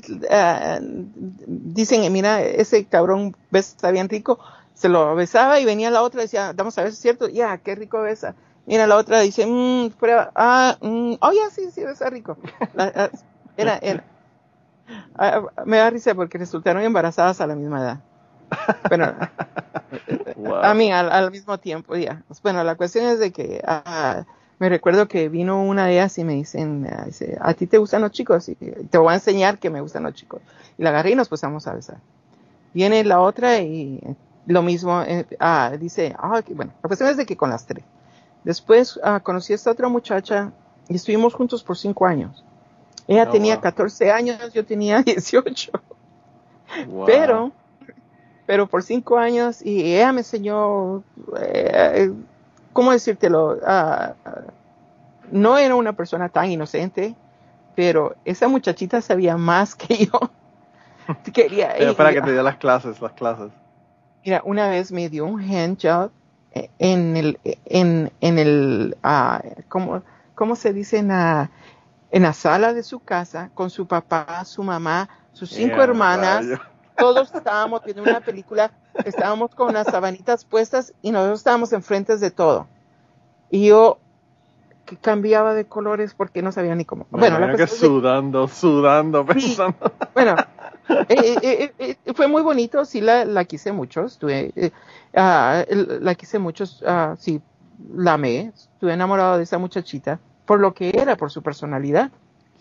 dicen, 1.47 2.13
mira, 2.13 2.43
ese 2.43 2.87
cabrón 2.87 3.37
besa 3.51 3.91
bien 3.91 4.09
rico, 4.09 4.39
se 4.77 4.91
lo 4.91 5.15
besaba 5.15 5.59
y 5.59 5.65
venía 5.65 5.91
la 5.91 6.03
otra 6.03 6.21
y 6.21 6.25
decía, 6.25 6.53
vamos 6.55 6.77
a 6.77 6.83
ver 6.83 6.93
si 6.93 6.97
es 6.97 7.01
cierto, 7.01 7.29
ya, 7.29 7.57
qué 7.59 7.75
rico 7.75 8.03
besa. 8.03 8.35
Mira, 8.67 8.87
la 8.87 8.97
otra 8.97 9.21
dice, 9.21 9.47
mmm, 9.47 9.91
prueba, 9.99 10.31
ah, 10.35 10.77
mm, 10.83 11.15
oh, 11.19 11.33
ya, 11.33 11.51
sí, 11.51 11.71
sí, 11.71 11.83
besa 11.83 12.11
rico. 12.11 12.37
Ah, 12.77 13.09
era, 13.57 13.79
era. 13.79 14.05
Ah, 15.17 15.43
me 15.65 15.79
da 15.79 15.89
risa 15.89 16.15
porque 16.15 16.37
resultaron 16.37 16.83
embarazadas 16.83 17.41
a 17.41 17.47
la 17.47 17.55
misma 17.55 17.81
edad. 17.81 18.01
Bueno, 18.89 19.15
a 20.63 20.75
mí 20.75 20.93
al, 20.93 21.31
mismo 21.31 21.59
tiempo, 21.59 21.97
ya. 21.97 22.23
Bueno, 22.43 22.63
la 22.63 22.75
cuestión 22.75 23.07
es 23.07 23.19
de 23.19 23.33
que 23.33 23.63
me 24.59 24.69
recuerdo 24.69 25.09
que 25.09 25.31
vino 25.31 25.63
una 25.63 25.87
de 25.87 25.95
ellas 25.95 26.19
y 26.19 26.25
me 26.25 26.35
dicen, 26.35 26.87
¿a 27.41 27.55
ti 27.55 27.67
te 27.67 27.79
gustan 27.79 28.03
los 28.03 28.13
chicos? 28.13 28.49
Y 28.51 28.55
te 28.55 28.99
voy 28.99 29.13
a 29.13 29.15
enseñar 29.15 29.59
que 29.59 29.71
me 29.71 29.81
gustan 29.81 30.03
los 30.03 30.13
chicos. 30.13 30.43
Y 30.77 30.83
la 30.83 30.91
agarré 30.91 31.13
y 31.13 31.15
nos 31.15 31.31
pusimos 31.31 31.67
a 31.67 31.75
besar. 31.75 31.97
Viene 32.75 33.03
la 33.05 33.21
otra 33.21 33.61
y 33.61 34.01
lo 34.47 34.63
mismo, 34.63 35.03
eh, 35.03 35.27
ah, 35.41 35.73
dice, 35.79 36.15
ah, 36.19 36.43
bueno, 36.51 36.73
la 36.83 36.89
cuestión 36.89 37.11
es 37.11 37.17
de 37.17 37.27
que 37.27 37.37
con 37.37 37.51
las 37.51 37.67
tres. 37.67 37.85
Después 38.45 38.99
ah, 39.03 39.21
conocí 39.21 39.53
a 39.53 39.57
esta 39.57 39.73
otra 39.73 39.89
muchacha 39.89 40.53
y 40.89 40.95
estuvimos 40.95 41.35
juntos 41.35 41.65
por 41.65 41.77
cinco 41.77 42.07
años. 42.07 42.45
Ella 43.09 43.25
oh, 43.29 43.33
tenía 43.33 43.61
14 43.61 44.11
años, 44.11 44.53
yo 44.53 44.65
tenía 44.65 45.03
18. 45.05 45.73
Pero, 47.07 47.53
pero 48.47 48.67
por 48.67 48.83
cinco 48.83 49.19
años 49.19 49.65
y 49.65 49.95
ella 49.95 50.13
me 50.13 50.21
enseñó, 50.21 51.03
eh, 51.41 52.13
¿cómo 52.73 52.93
decírtelo? 52.93 53.59
Ah, 53.65 54.15
no 55.31 55.59
era 55.59 55.75
una 55.75 55.93
persona 55.93 56.29
tan 56.29 56.51
inocente, 56.51 57.15
pero 57.75 58.15
esa 58.25 58.49
muchachita 58.49 59.01
sabía 59.01 59.37
más 59.37 59.75
que 59.75 60.07
yo. 60.07 60.21
Quería, 61.33 61.75
pero 61.79 61.97
para 61.97 62.13
que 62.13 62.21
te 62.21 62.33
dé 62.33 62.43
las 62.43 62.57
clases, 62.57 63.01
las 63.01 63.13
clases. 63.13 63.51
Mira, 64.27 64.43
una 64.45 64.69
vez 64.69 64.91
me 64.91 65.09
dio 65.09 65.25
un 65.25 65.41
handjob 65.41 66.11
en 66.81 67.17
el, 67.17 67.39
en, 67.45 68.11
en 68.21 68.39
el, 68.41 68.97
uh, 69.05 69.63
¿cómo, 69.69 70.03
¿cómo, 70.35 70.57
se 70.57 70.73
dice? 70.73 70.99
En 70.99 71.09
la, 71.09 71.53
en 72.11 72.25
la 72.25 72.33
sala 72.33 72.75
de 72.75 72.83
su 72.83 72.99
casa 72.99 73.53
con 73.55 73.71
su 73.71 73.87
papá, 73.87 74.45
su 74.45 74.65
mamá, 74.65 75.09
sus 75.33 75.51
cinco 75.51 75.81
hermanas. 75.81 76.45
Todos 76.99 77.33
estábamos 77.33 77.85
viendo 77.85 78.03
una 78.03 78.19
película, 78.19 78.73
estábamos 79.05 79.55
con 79.55 79.73
las 79.73 79.87
sabanitas 79.87 80.45
puestas 80.45 80.93
y 81.03 81.13
nosotros 81.13 81.39
estábamos 81.39 81.73
enfrente 81.73 82.17
de 82.17 82.33
todo. 82.33 82.67
Y 83.49 83.67
yo 83.67 84.01
que 84.87 84.97
cambiaba 84.97 85.55
de 85.55 85.67
colores 85.67 86.15
porque 86.15 86.43
no 86.43 86.51
sabía 86.51 86.75
ni 86.75 86.85
cómo. 86.85 87.07
bueno, 87.11 87.39
la 87.39 87.55
que 87.55 87.69
sudando, 87.69 88.49
sudando, 88.49 89.25
pensando. 89.25 89.77
bueno, 90.15 90.35
eh, 91.09 91.73
eh, 91.79 91.97
eh, 92.05 92.13
fue 92.15 92.29
muy 92.29 92.43
bonito, 92.43 92.85
sí 92.85 93.01
la, 93.01 93.45
quise 93.45 93.73
mucho, 93.73 94.05
estuve, 94.05 94.53
ah, 95.15 95.65
la 95.69 96.15
quise 96.15 96.39
mucho, 96.39 96.65
uh, 96.65 97.17
sí, 97.19 97.41
la 97.95 98.15
amé, 98.15 98.53
estuve 98.55 98.93
enamorado 98.93 99.37
de 99.37 99.43
esa 99.43 99.59
muchachita, 99.59 100.21
por 100.45 100.61
lo 100.61 100.75
que 100.75 100.91
era, 100.91 101.17
por 101.17 101.31
su 101.31 101.43
personalidad. 101.43 102.11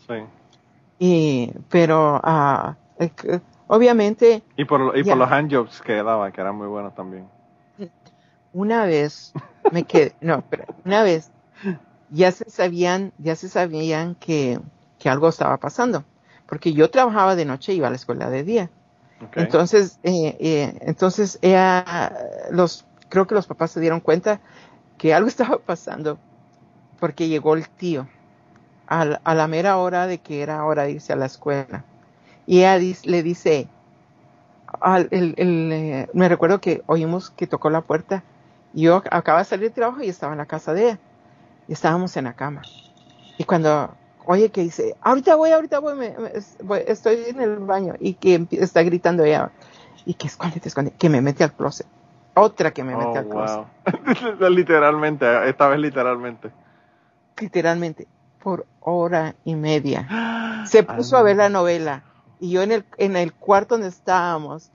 Sí. 0.08 0.16
Y, 0.98 1.52
pero, 1.70 2.20
ah, 2.24 2.76
obviamente... 3.68 4.42
Y 4.56 4.66
por, 4.66 4.98
y 4.98 5.04
por 5.04 5.18
los 5.18 5.32
handjobs 5.32 5.82
que 5.82 5.96
daba, 5.96 6.32
que 6.32 6.42
eran 6.42 6.56
muy 6.56 6.68
buenos 6.68 6.96
también. 6.96 7.28
Una 8.54 8.86
vez 8.86 9.34
me 9.72 9.84
quedé, 9.84 10.16
no, 10.22 10.44
pero 10.50 10.64
una 10.86 11.04
vez 11.04 11.30
ya 12.10 12.32
se 12.32 12.50
sabían, 12.50 13.12
ya 13.18 13.36
se 13.36 13.50
sabían 13.50 14.16
que, 14.16 14.60
que 14.98 15.10
algo 15.10 15.28
estaba 15.28 15.58
pasando 15.58 16.06
porque 16.48 16.74
yo 16.74 16.90
trabajaba 16.90 17.36
de 17.36 17.46
noche 17.46 17.74
y 17.74 17.78
iba 17.78 17.88
a 17.88 17.90
la 17.90 17.96
escuela 17.96 18.30
de 18.30 18.44
día. 18.44 18.70
Entonces, 19.36 20.00
eh, 20.04 20.36
eh, 20.40 20.78
entonces 20.82 21.40
ella, 21.42 22.14
los, 22.52 22.86
creo 23.10 23.26
que 23.26 23.36
los 23.36 23.48
papás 23.48 23.72
se 23.72 23.80
dieron 23.80 24.00
cuenta 24.00 24.40
que 24.98 25.14
algo 25.14 25.28
estaba 25.30 25.58
pasando 25.58 26.20
porque 27.00 27.28
llegó 27.28 27.56
el 27.56 27.68
tío 27.70 28.08
a, 28.88 29.06
la 29.06 29.48
mera 29.48 29.78
hora 29.78 30.08
de 30.08 30.20
que 30.20 30.42
era 30.42 30.64
hora 30.64 30.84
de 30.84 30.92
irse 30.92 31.14
a 31.14 31.16
la 31.16 31.26
escuela. 31.26 31.84
Y 32.46 32.60
ella 32.60 32.78
le 32.78 33.24
dice, 33.24 33.68
al, 34.80 35.08
el, 35.12 35.34
eh, 35.38 36.08
me 36.14 36.30
recuerdo 36.30 36.62
que 36.62 36.84
oímos 36.86 37.32
que 37.32 37.48
tocó 37.48 37.70
la 37.70 37.82
puerta. 37.82 38.24
Yo 38.74 38.98
acababa 38.98 39.40
de 39.40 39.46
salir 39.46 39.70
de 39.70 39.76
trabajo 39.76 40.04
y 40.04 40.10
estaba 40.10 40.34
en 40.34 40.38
la 40.38 40.46
casa 40.46 40.74
de 40.74 40.84
ella. 40.84 41.00
Y 41.68 41.74
estábamos 41.74 42.16
en 42.18 42.26
la 42.26 42.34
cama. 42.34 42.62
Y 43.38 43.46
cuando 43.46 43.96
oye, 44.26 44.50
que 44.50 44.62
dice, 44.62 44.96
ahorita 45.02 45.36
voy, 45.36 45.52
ahorita 45.52 45.80
voy, 45.80 45.96
me, 45.96 46.16
estoy 46.88 47.26
en 47.28 47.42
el 47.42 47.58
baño 47.60 47.96
y 48.00 48.14
que 48.14 48.48
está 48.52 48.84
gritando 48.84 49.24
ella, 49.24 49.52
y 50.06 50.14
que 50.14 50.28
escóndete, 50.28 50.68
escóndete, 50.68 50.98
que 50.98 51.10
me 51.10 51.22
mete 51.22 51.44
al 51.44 51.54
closet. 51.54 51.88
Otra 52.36 52.72
que 52.72 52.84
me 52.84 52.96
mete 52.96 53.10
oh, 53.10 53.18
al 53.18 53.28
closet. 53.28 54.40
literalmente, 54.50 55.50
esta 55.50 55.68
vez 55.68 55.80
literalmente. 55.80 56.52
Literalmente, 57.40 58.08
por 58.42 58.66
hora 58.82 59.36
y 59.44 59.56
media. 59.56 60.64
Se 60.66 60.84
puso 60.84 61.18
a 61.18 61.24
ver 61.24 61.38
la 61.38 61.50
novela 61.50 62.04
y 62.40 62.52
yo 62.52 62.62
en 62.62 62.72
el, 62.72 62.86
en 62.98 63.16
el 63.16 63.34
cuarto 63.34 63.76
donde 63.76 63.88
estábamos 63.88 64.72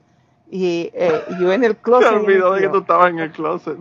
y 0.51 0.91
eh, 0.95 1.23
yo 1.39 1.53
en 1.53 1.65
el 1.65 1.77
closet. 1.77 2.09
Se 2.09 2.17
olvidó 2.17 2.53
de 2.55 2.63
que 2.63 2.69
tú 2.69 2.79
estabas 2.79 3.11
en 3.11 3.19
el 3.19 3.33
closet. 3.33 3.79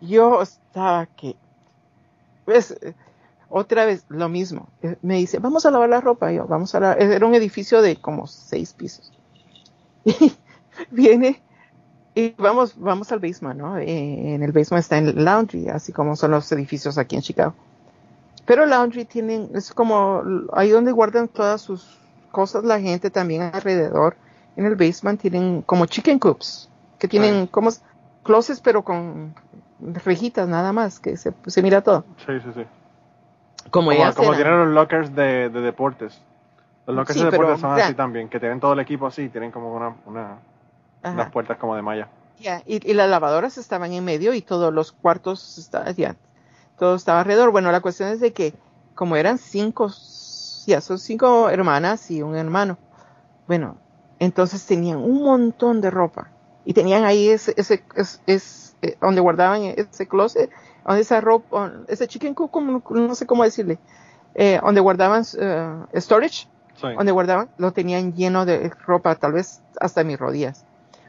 Yo 0.00 0.40
estaba 0.42 1.06
que, 1.06 1.34
pues, 2.44 2.78
otra 3.48 3.84
vez, 3.84 4.04
lo 4.08 4.28
mismo. 4.28 4.68
Eh, 4.82 4.96
me 5.02 5.16
dice, 5.16 5.38
vamos 5.38 5.66
a 5.66 5.70
lavar 5.70 5.88
la 5.88 6.00
ropa. 6.00 6.32
yo, 6.32 6.46
vamos 6.46 6.74
a 6.74 6.80
lavar. 6.80 7.02
Era 7.02 7.26
un 7.26 7.34
edificio 7.34 7.82
de 7.82 7.96
como 7.96 8.26
seis 8.26 8.72
pisos. 8.72 9.12
Y 10.04 10.32
viene 10.90 11.42
y 12.18 12.34
vamos, 12.36 12.74
vamos 12.76 13.12
al 13.12 13.20
basement, 13.20 13.60
¿no? 13.60 13.78
Eh, 13.78 14.34
en 14.34 14.42
el 14.42 14.50
basement 14.50 14.82
está 14.82 14.98
el 14.98 15.24
laundry, 15.24 15.68
así 15.68 15.92
como 15.92 16.16
son 16.16 16.32
los 16.32 16.50
edificios 16.50 16.98
aquí 16.98 17.14
en 17.14 17.22
Chicago. 17.22 17.54
Pero 18.44 18.66
laundry 18.66 19.04
tienen, 19.04 19.50
es 19.54 19.72
como 19.72 20.24
ahí 20.52 20.70
donde 20.70 20.90
guardan 20.90 21.28
todas 21.28 21.60
sus 21.60 21.96
cosas 22.32 22.64
la 22.64 22.80
gente 22.80 23.10
también 23.10 23.42
alrededor. 23.42 24.16
En 24.56 24.66
el 24.66 24.74
basement 24.74 25.20
tienen 25.20 25.62
como 25.62 25.86
chicken 25.86 26.18
coops, 26.18 26.68
que 26.98 27.06
tienen 27.06 27.46
como 27.46 27.70
closets 28.24 28.60
pero 28.60 28.82
con 28.82 29.32
rejitas 29.80 30.48
nada 30.48 30.72
más, 30.72 30.98
que 30.98 31.16
se, 31.16 31.32
se 31.46 31.62
mira 31.62 31.82
todo. 31.82 32.04
Sí, 32.26 32.32
sí, 32.42 32.50
sí. 32.52 32.62
Como, 33.70 33.90
como, 34.14 34.34
tienen 34.34 34.58
los 34.58 34.68
lockers 34.68 35.14
de, 35.14 35.50
deportes. 35.50 36.20
Los 36.86 36.96
lockers 36.96 37.18
de 37.18 37.30
deportes 37.30 37.60
son 37.60 37.78
así 37.78 37.94
también, 37.94 38.28
que 38.28 38.40
tienen 38.40 38.60
todo 38.60 38.72
el 38.72 38.80
equipo 38.80 39.06
así, 39.06 39.28
tienen 39.28 39.50
como 39.50 39.74
una, 39.74 39.94
una 40.06 40.38
unas 41.02 41.30
puertas 41.30 41.58
como 41.58 41.76
de 41.76 41.82
malla. 41.82 42.08
y, 42.66 42.94
las 42.94 43.10
lavadoras 43.10 43.58
estaban 43.58 43.92
en 43.92 44.04
medio 44.04 44.34
y 44.34 44.42
todos 44.42 44.72
los 44.72 44.92
cuartos 44.92 45.58
estaban, 45.58 45.94
ya, 45.94 46.16
todo 46.78 46.94
estaba 46.94 47.20
alrededor. 47.20 47.50
Bueno, 47.50 47.72
la 47.72 47.80
cuestión 47.80 48.10
es 48.10 48.20
de 48.20 48.32
que 48.32 48.54
como 48.94 49.16
eran 49.16 49.38
cinco, 49.38 49.90
ya 50.66 50.80
son 50.80 50.98
cinco 50.98 51.50
hermanas 51.50 52.10
y 52.10 52.22
un 52.22 52.36
hermano. 52.36 52.78
Bueno, 53.46 53.76
entonces 54.18 54.64
tenían 54.66 54.98
un 54.98 55.22
montón 55.22 55.80
de 55.80 55.90
ropa 55.90 56.30
y 56.64 56.74
tenían 56.74 57.04
ahí 57.04 57.28
ese, 57.28 57.54
ese, 57.56 57.84
ese, 58.26 58.74
eh, 58.82 58.96
donde 59.00 59.20
guardaban 59.20 59.62
ese 59.62 60.06
closet 60.06 60.50
donde 60.84 61.02
esa 61.02 61.20
ropa, 61.20 61.72
ese 61.88 62.06
chicken 62.06 62.34
coop, 62.34 62.54
no 62.90 63.14
sé 63.14 63.26
cómo 63.26 63.44
decirle, 63.44 63.78
eh, 64.34 64.60
donde 64.62 64.80
guardaban 64.80 65.22
uh, 65.22 66.00
storage, 66.00 66.46
donde 66.80 67.12
guardaban, 67.12 67.48
lo 67.58 67.72
tenían 67.72 68.14
lleno 68.14 68.46
de 68.46 68.70
ropa, 68.86 69.14
tal 69.16 69.32
vez 69.32 69.60
hasta 69.80 70.04
mis 70.04 70.18
rodillas. 70.18 70.64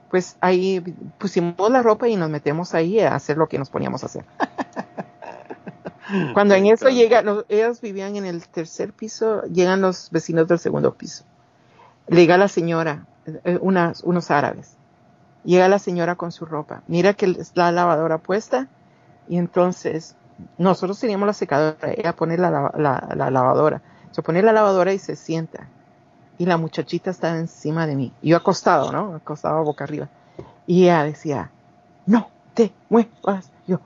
Pues 0.09 0.38
ahí 0.41 0.82
pusimos 1.20 1.70
la 1.70 1.84
ropa 1.84 2.07
y 2.07 2.15
nos 2.15 2.30
metemos 2.30 2.74
ahí 2.74 2.99
a 2.99 3.13
hacer 3.13 3.38
lo 3.38 3.47
que 3.47 3.59
nos 3.59 3.70
poníamos 3.70 4.03
a 4.03 4.07
hacer. 4.07 4.26
Cuando 6.34 6.55
en 6.55 6.65
eso 6.65 6.89
llega, 6.89 7.24
ellos 7.49 7.82
vivían 7.82 8.15
en 8.15 8.26
el 8.26 8.47
tercer 8.47 8.93
piso, 8.93 9.43
llegan 9.43 9.82
los 9.82 10.09
vecinos 10.09 10.47
del 10.47 10.57
segundo 10.57 10.95
piso. 10.95 11.24
Llega 12.07 12.38
la 12.38 12.47
señora, 12.47 13.05
eh, 13.43 13.59
unas, 13.61 14.01
unos 14.01 14.32
árabes. 14.32 14.76
Llega 15.43 15.67
la 15.67 15.78
señora 15.78 16.15
con 16.15 16.32
su 16.32 16.47
ropa, 16.47 16.82
mira 16.88 17.13
que 17.13 17.38
la 17.53 17.72
lavadora 17.72 18.17
puesta 18.17 18.67
y 19.30 19.38
entonces 19.38 20.16
nosotros 20.58 21.00
teníamos 21.00 21.28
la 21.28 21.34
secadora, 21.34 21.94
ella 21.96 22.16
pone 22.16 22.38
la, 22.38 22.72
la, 22.76 23.30
lavadora, 23.30 23.82
se 24.12 24.24
pone 24.24 24.42
la 24.42 24.52
lavadora 24.52 24.92
y 24.92 25.00
se 25.00 25.16
sienta. 25.16 25.68
Y 26.40 26.46
la 26.46 26.58
muchachita 26.58 27.12
estaba 27.12 27.38
encima 27.38 27.86
de 27.86 27.96
mí, 27.96 28.14
yo 28.22 28.38
acostado, 28.38 28.92
¿no? 28.92 29.16
Acostado 29.16 29.64
boca 29.64 29.84
arriba. 29.84 30.10
Y 30.66 30.84
ella 30.84 31.04
decía, 31.04 31.52
no 32.06 32.30
te 32.54 32.74
muevas, 32.90 33.52
yo, 33.68 33.82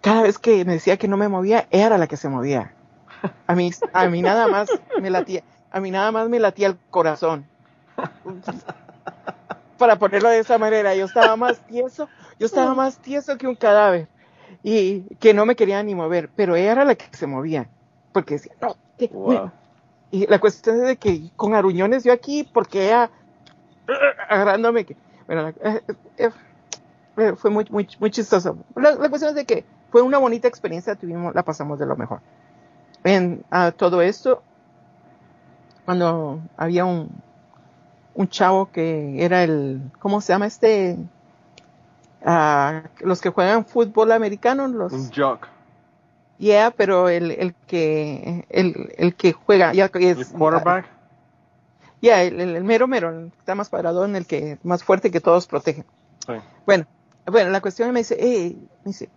cada 0.00 0.22
vez 0.22 0.38
que 0.38 0.64
me 0.64 0.74
decía 0.74 0.96
que 0.98 1.08
no 1.08 1.16
me 1.16 1.28
movía, 1.28 1.66
era 1.70 1.96
la 1.96 2.06
que 2.06 2.16
se 2.16 2.28
movía. 2.28 2.74
A 3.46 3.54
mí, 3.54 3.70
a 3.92 4.08
mí 4.08 4.20
nada 4.20 4.48
más 4.48 4.68
me 5.00 5.08
latía, 5.08 5.44
a 5.70 5.80
mí 5.80 5.90
nada 5.92 6.10
más 6.10 6.28
me 6.28 6.40
latía 6.40 6.66
el 6.66 6.76
corazón. 6.90 7.46
Para 9.78 9.96
ponerlo 9.96 10.28
de 10.28 10.40
esa 10.40 10.58
manera. 10.58 10.94
Yo 10.96 11.04
estaba 11.04 11.36
más 11.36 11.60
tieso, 11.66 12.08
yo 12.38 12.46
estaba 12.46 12.74
más 12.74 12.98
tieso 12.98 13.38
que 13.38 13.46
un 13.46 13.54
cadáver 13.54 14.08
y 14.62 15.00
que 15.18 15.34
no 15.34 15.46
me 15.46 15.56
quería 15.56 15.82
ni 15.82 15.94
mover, 15.94 16.30
pero 16.34 16.56
ella 16.56 16.72
era 16.72 16.84
la 16.84 16.94
que 16.94 17.06
se 17.16 17.26
movía, 17.26 17.68
porque 18.12 18.34
decía, 18.34 18.52
no, 18.60 18.76
y 20.10 20.26
la 20.26 20.38
cuestión 20.38 20.76
es 20.82 20.86
de 20.88 20.96
que 20.96 21.30
con 21.36 21.54
aruñones 21.54 22.04
yo 22.04 22.12
aquí, 22.12 22.48
porque 22.52 22.86
ella 22.86 23.10
agarrándome, 24.28 24.84
que, 24.84 24.96
bueno, 25.26 25.48
eh, 25.48 25.80
eh, 26.18 26.30
eh, 27.16 27.32
fue 27.36 27.50
muy, 27.50 27.66
muy, 27.70 27.88
muy 27.98 28.10
chistoso. 28.10 28.58
La, 28.76 28.96
cuestión 29.08 29.30
es 29.30 29.36
de 29.36 29.46
que 29.46 29.64
fue 29.90 30.02
una 30.02 30.18
bonita 30.18 30.48
experiencia, 30.48 30.94
tuvimos, 30.94 31.34
la 31.34 31.42
pasamos 31.42 31.78
de 31.78 31.86
lo 31.86 31.96
mejor. 31.96 32.20
En 33.04 33.42
todo 33.76 34.02
esto, 34.02 34.42
cuando 35.86 36.40
había 36.56 36.84
un, 36.84 37.10
un 38.14 38.28
chavo 38.28 38.70
que 38.70 39.24
era 39.24 39.42
el, 39.42 39.80
¿cómo 39.98 40.20
se 40.20 40.32
llama 40.32 40.46
este? 40.46 40.98
Uh, 42.24 42.86
los 43.00 43.20
que 43.20 43.30
juegan 43.30 43.64
fútbol 43.64 44.12
americano, 44.12 44.68
los... 44.68 44.92
Un 44.92 45.10
jock. 45.10 45.48
Yeah, 46.38 46.70
pero 46.70 47.08
el, 47.08 47.30
el 47.32 47.54
que, 47.66 48.46
el, 48.48 48.92
el 48.96 49.14
que 49.14 49.32
juega, 49.32 49.72
ya 49.72 49.90
es... 49.94 50.18
¿El 50.18 50.26
quarterback? 50.26 50.86
Ya, 52.00 52.16
yeah, 52.16 52.22
el, 52.22 52.40
el, 52.40 52.64
mero 52.64 52.88
mero, 52.88 53.10
el 53.10 53.30
que 53.30 53.38
está 53.38 53.54
más 53.54 53.70
en 53.72 54.16
el 54.16 54.26
que, 54.26 54.58
más 54.62 54.82
fuerte 54.82 55.10
que 55.10 55.20
todos 55.20 55.46
protegen. 55.46 55.84
Sí. 56.26 56.32
Bueno, 56.66 56.86
bueno, 57.26 57.50
la 57.50 57.60
cuestión 57.60 57.92
me 57.92 58.00
dice, 58.00 58.16
eh, 58.18 58.56
me 58.84 58.90
dice, 58.90 59.08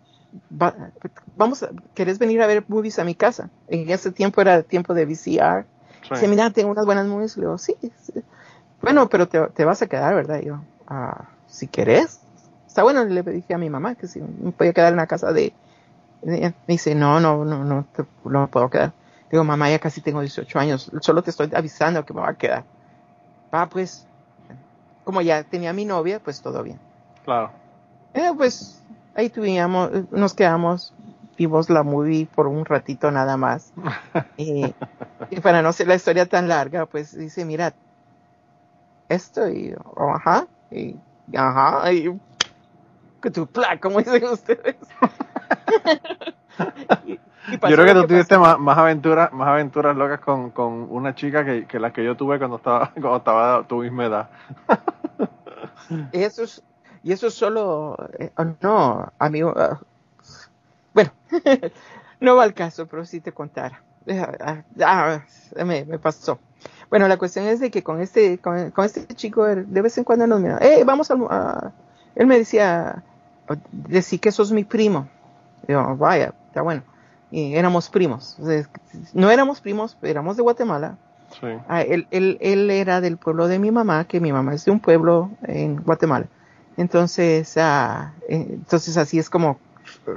vamos, 1.36 1.64
a, 1.64 1.70
¿querés 1.94 2.20
venir 2.20 2.42
a 2.42 2.48
ver 2.48 2.64
movies 2.68 3.00
a 3.00 3.04
mi 3.04 3.16
casa? 3.16 3.50
En 3.68 3.90
ese 3.90 4.12
tiempo 4.12 4.42
era 4.42 4.64
tiempo 4.64 4.94
de 4.94 5.06
VCR. 5.06 5.66
Sí. 6.02 6.10
Dice, 6.12 6.28
mira, 6.28 6.50
tengo 6.52 6.72
unas 6.72 6.86
buenas 6.86 7.08
movies. 7.08 7.38
Le 7.38 7.44
digo, 7.44 7.58
sí, 7.58 7.76
sí. 7.82 8.24
Bueno, 8.82 9.10
pero 9.10 9.28
te, 9.28 9.40
te, 9.48 9.66
vas 9.66 9.82
a 9.82 9.88
quedar, 9.88 10.14
¿verdad? 10.14 10.42
yo, 10.42 10.62
ah, 10.88 11.26
si 11.48 11.68
querés. 11.68 12.20
Está 12.76 12.84
bueno, 12.84 13.06
le 13.06 13.24
dije 13.24 13.54
a 13.54 13.58
mi 13.58 13.70
mamá 13.70 13.96
que 13.96 14.06
si 14.06 14.20
me 14.20 14.52
podía 14.52 14.74
quedar 14.74 14.92
en 14.92 14.98
la 14.98 15.08
casa 15.08 15.32
de... 15.32 15.54
me 16.22 16.54
dice, 16.68 16.94
no, 16.94 17.22
no, 17.22 17.46
no, 17.46 17.64
no, 17.64 17.88
no 18.26 18.48
puedo 18.48 18.70
quedar. 18.70 18.92
Digo, 19.32 19.46
mamá, 19.46 19.70
ya 19.70 19.80
casi 19.80 20.02
tengo 20.02 20.20
18 20.20 20.60
años, 20.60 20.92
solo 21.00 21.24
te 21.24 21.30
estoy 21.30 21.50
avisando 21.56 22.06
que 22.06 22.14
me 22.14 22.20
va 22.20 22.32
a 22.32 22.34
quedar. 22.34 22.66
Ah, 23.54 23.70
pues, 23.72 24.06
como 25.06 25.22
ya 25.22 25.46
tenía 25.46 25.72
mi 25.72 25.86
novia, 25.86 26.20
pues 26.20 26.42
todo 26.42 26.64
bien. 26.64 26.78
Claro. 27.24 27.54
Eh, 28.14 28.32
pues 28.36 28.84
ahí 29.16 29.30
tuvimos, 29.30 30.12
nos 30.12 30.34
quedamos, 30.34 30.94
vimos 31.38 31.70
la 31.70 31.82
movie 31.82 32.26
por 32.26 32.46
un 32.46 32.66
ratito 32.66 33.10
nada 33.10 33.38
más. 33.38 33.72
y 34.38 34.76
para 35.42 35.62
no 35.62 35.72
ser 35.72 35.88
la 35.88 35.96
historia 35.96 36.26
tan 36.26 36.50
larga, 36.50 36.86
pues 36.88 37.18
dice, 37.18 37.46
mira, 37.46 37.74
esto 39.08 39.48
y 39.48 39.74
ajá, 39.96 40.48
y 40.70 40.98
ajá, 41.34 41.94
y 41.94 42.20
que 43.26 43.32
tu 43.32 43.48
plan, 43.48 43.80
como 43.80 43.98
dicen 43.98 44.24
ustedes. 44.26 44.76
yo 47.50 47.60
creo 47.60 47.86
que 47.86 47.94
tú 47.94 48.06
tuviste 48.06 48.38
más, 48.38 48.60
más, 48.60 48.78
aventuras, 48.78 49.34
más 49.34 49.48
aventuras 49.48 49.98
locas 49.98 50.20
con, 50.20 50.52
con 50.52 50.86
una 50.92 51.16
chica 51.16 51.44
que, 51.44 51.66
que 51.66 51.80
las 51.80 51.92
que 51.92 52.04
yo 52.04 52.16
tuve 52.16 52.38
cuando 52.38 52.58
estaba, 52.58 52.92
cuando 53.02 53.18
estaba 53.18 53.68
tu 53.68 53.78
misma 53.78 54.06
edad. 54.06 54.30
eso 56.12 56.44
es, 56.44 56.62
y 57.02 57.14
eso 57.14 57.26
es 57.28 57.34
solo, 57.34 57.98
eh, 58.20 58.32
oh, 58.38 58.46
no, 58.62 59.12
amigo, 59.18 59.52
uh, 59.56 59.78
bueno, 60.94 61.10
no 62.20 62.36
va 62.36 62.44
al 62.44 62.54
caso, 62.54 62.86
pero 62.86 63.06
si 63.06 63.22
te 63.22 63.32
contara. 63.32 63.82
Ah, 64.08 64.64
ah, 64.82 65.20
me, 65.66 65.84
me 65.84 65.98
pasó. 65.98 66.38
Bueno, 66.92 67.08
la 67.08 67.18
cuestión 67.18 67.48
es 67.48 67.60
de 67.60 67.72
que 67.72 67.82
con 67.82 68.02
este, 68.02 68.38
con, 68.38 68.72
este 68.86 69.08
chico 69.16 69.46
de 69.46 69.82
vez 69.82 69.98
en 69.98 70.04
cuando 70.04 70.28
nos 70.28 70.40
mira, 70.40 70.60
eh, 70.60 70.84
vamos 70.86 71.10
a, 71.10 71.74
él 72.16 72.28
me 72.28 72.38
decía, 72.38 73.04
decir 73.72 74.20
que 74.20 74.32
sos 74.32 74.52
mi 74.52 74.64
primo. 74.64 75.08
Yo, 75.68 75.96
vaya, 75.98 76.34
está 76.48 76.62
bueno. 76.62 76.84
Y 77.32 77.56
éramos 77.56 77.90
primos. 77.90 78.38
no 79.14 79.32
éramos 79.32 79.62
primos, 79.62 79.98
éramos 80.02 80.38
de 80.38 80.44
Guatemala. 80.44 80.98
Sí. 81.40 81.48
Ah, 81.68 81.82
él, 81.82 82.08
él, 82.12 82.38
él, 82.40 82.70
era 82.70 83.02
del 83.02 83.18
pueblo 83.18 83.48
de 83.48 83.60
mi 83.60 83.72
mamá, 83.72 84.06
que 84.06 84.20
mi 84.20 84.32
mamá 84.32 84.54
es 84.54 84.64
de 84.66 84.72
un 84.72 84.80
pueblo 84.80 85.32
en 85.44 85.78
Guatemala. 85.78 86.28
Entonces, 86.78 87.58
ah, 87.58 88.14
eh, 88.30 88.46
entonces 88.50 88.96
así 88.98 89.20
es 89.20 89.30
como 89.30 89.60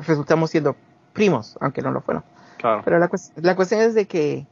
resultamos 0.06 0.50
siendo 0.50 0.76
primos, 1.12 1.56
aunque 1.60 1.82
no 1.82 1.90
lo 1.90 2.02
fueron. 2.02 2.22
Claro. 2.58 2.82
Pero 2.84 2.98
la, 2.98 3.10
la 3.36 3.56
cuestión 3.56 3.80
es 3.80 3.94
de 3.94 4.06
que 4.06 4.46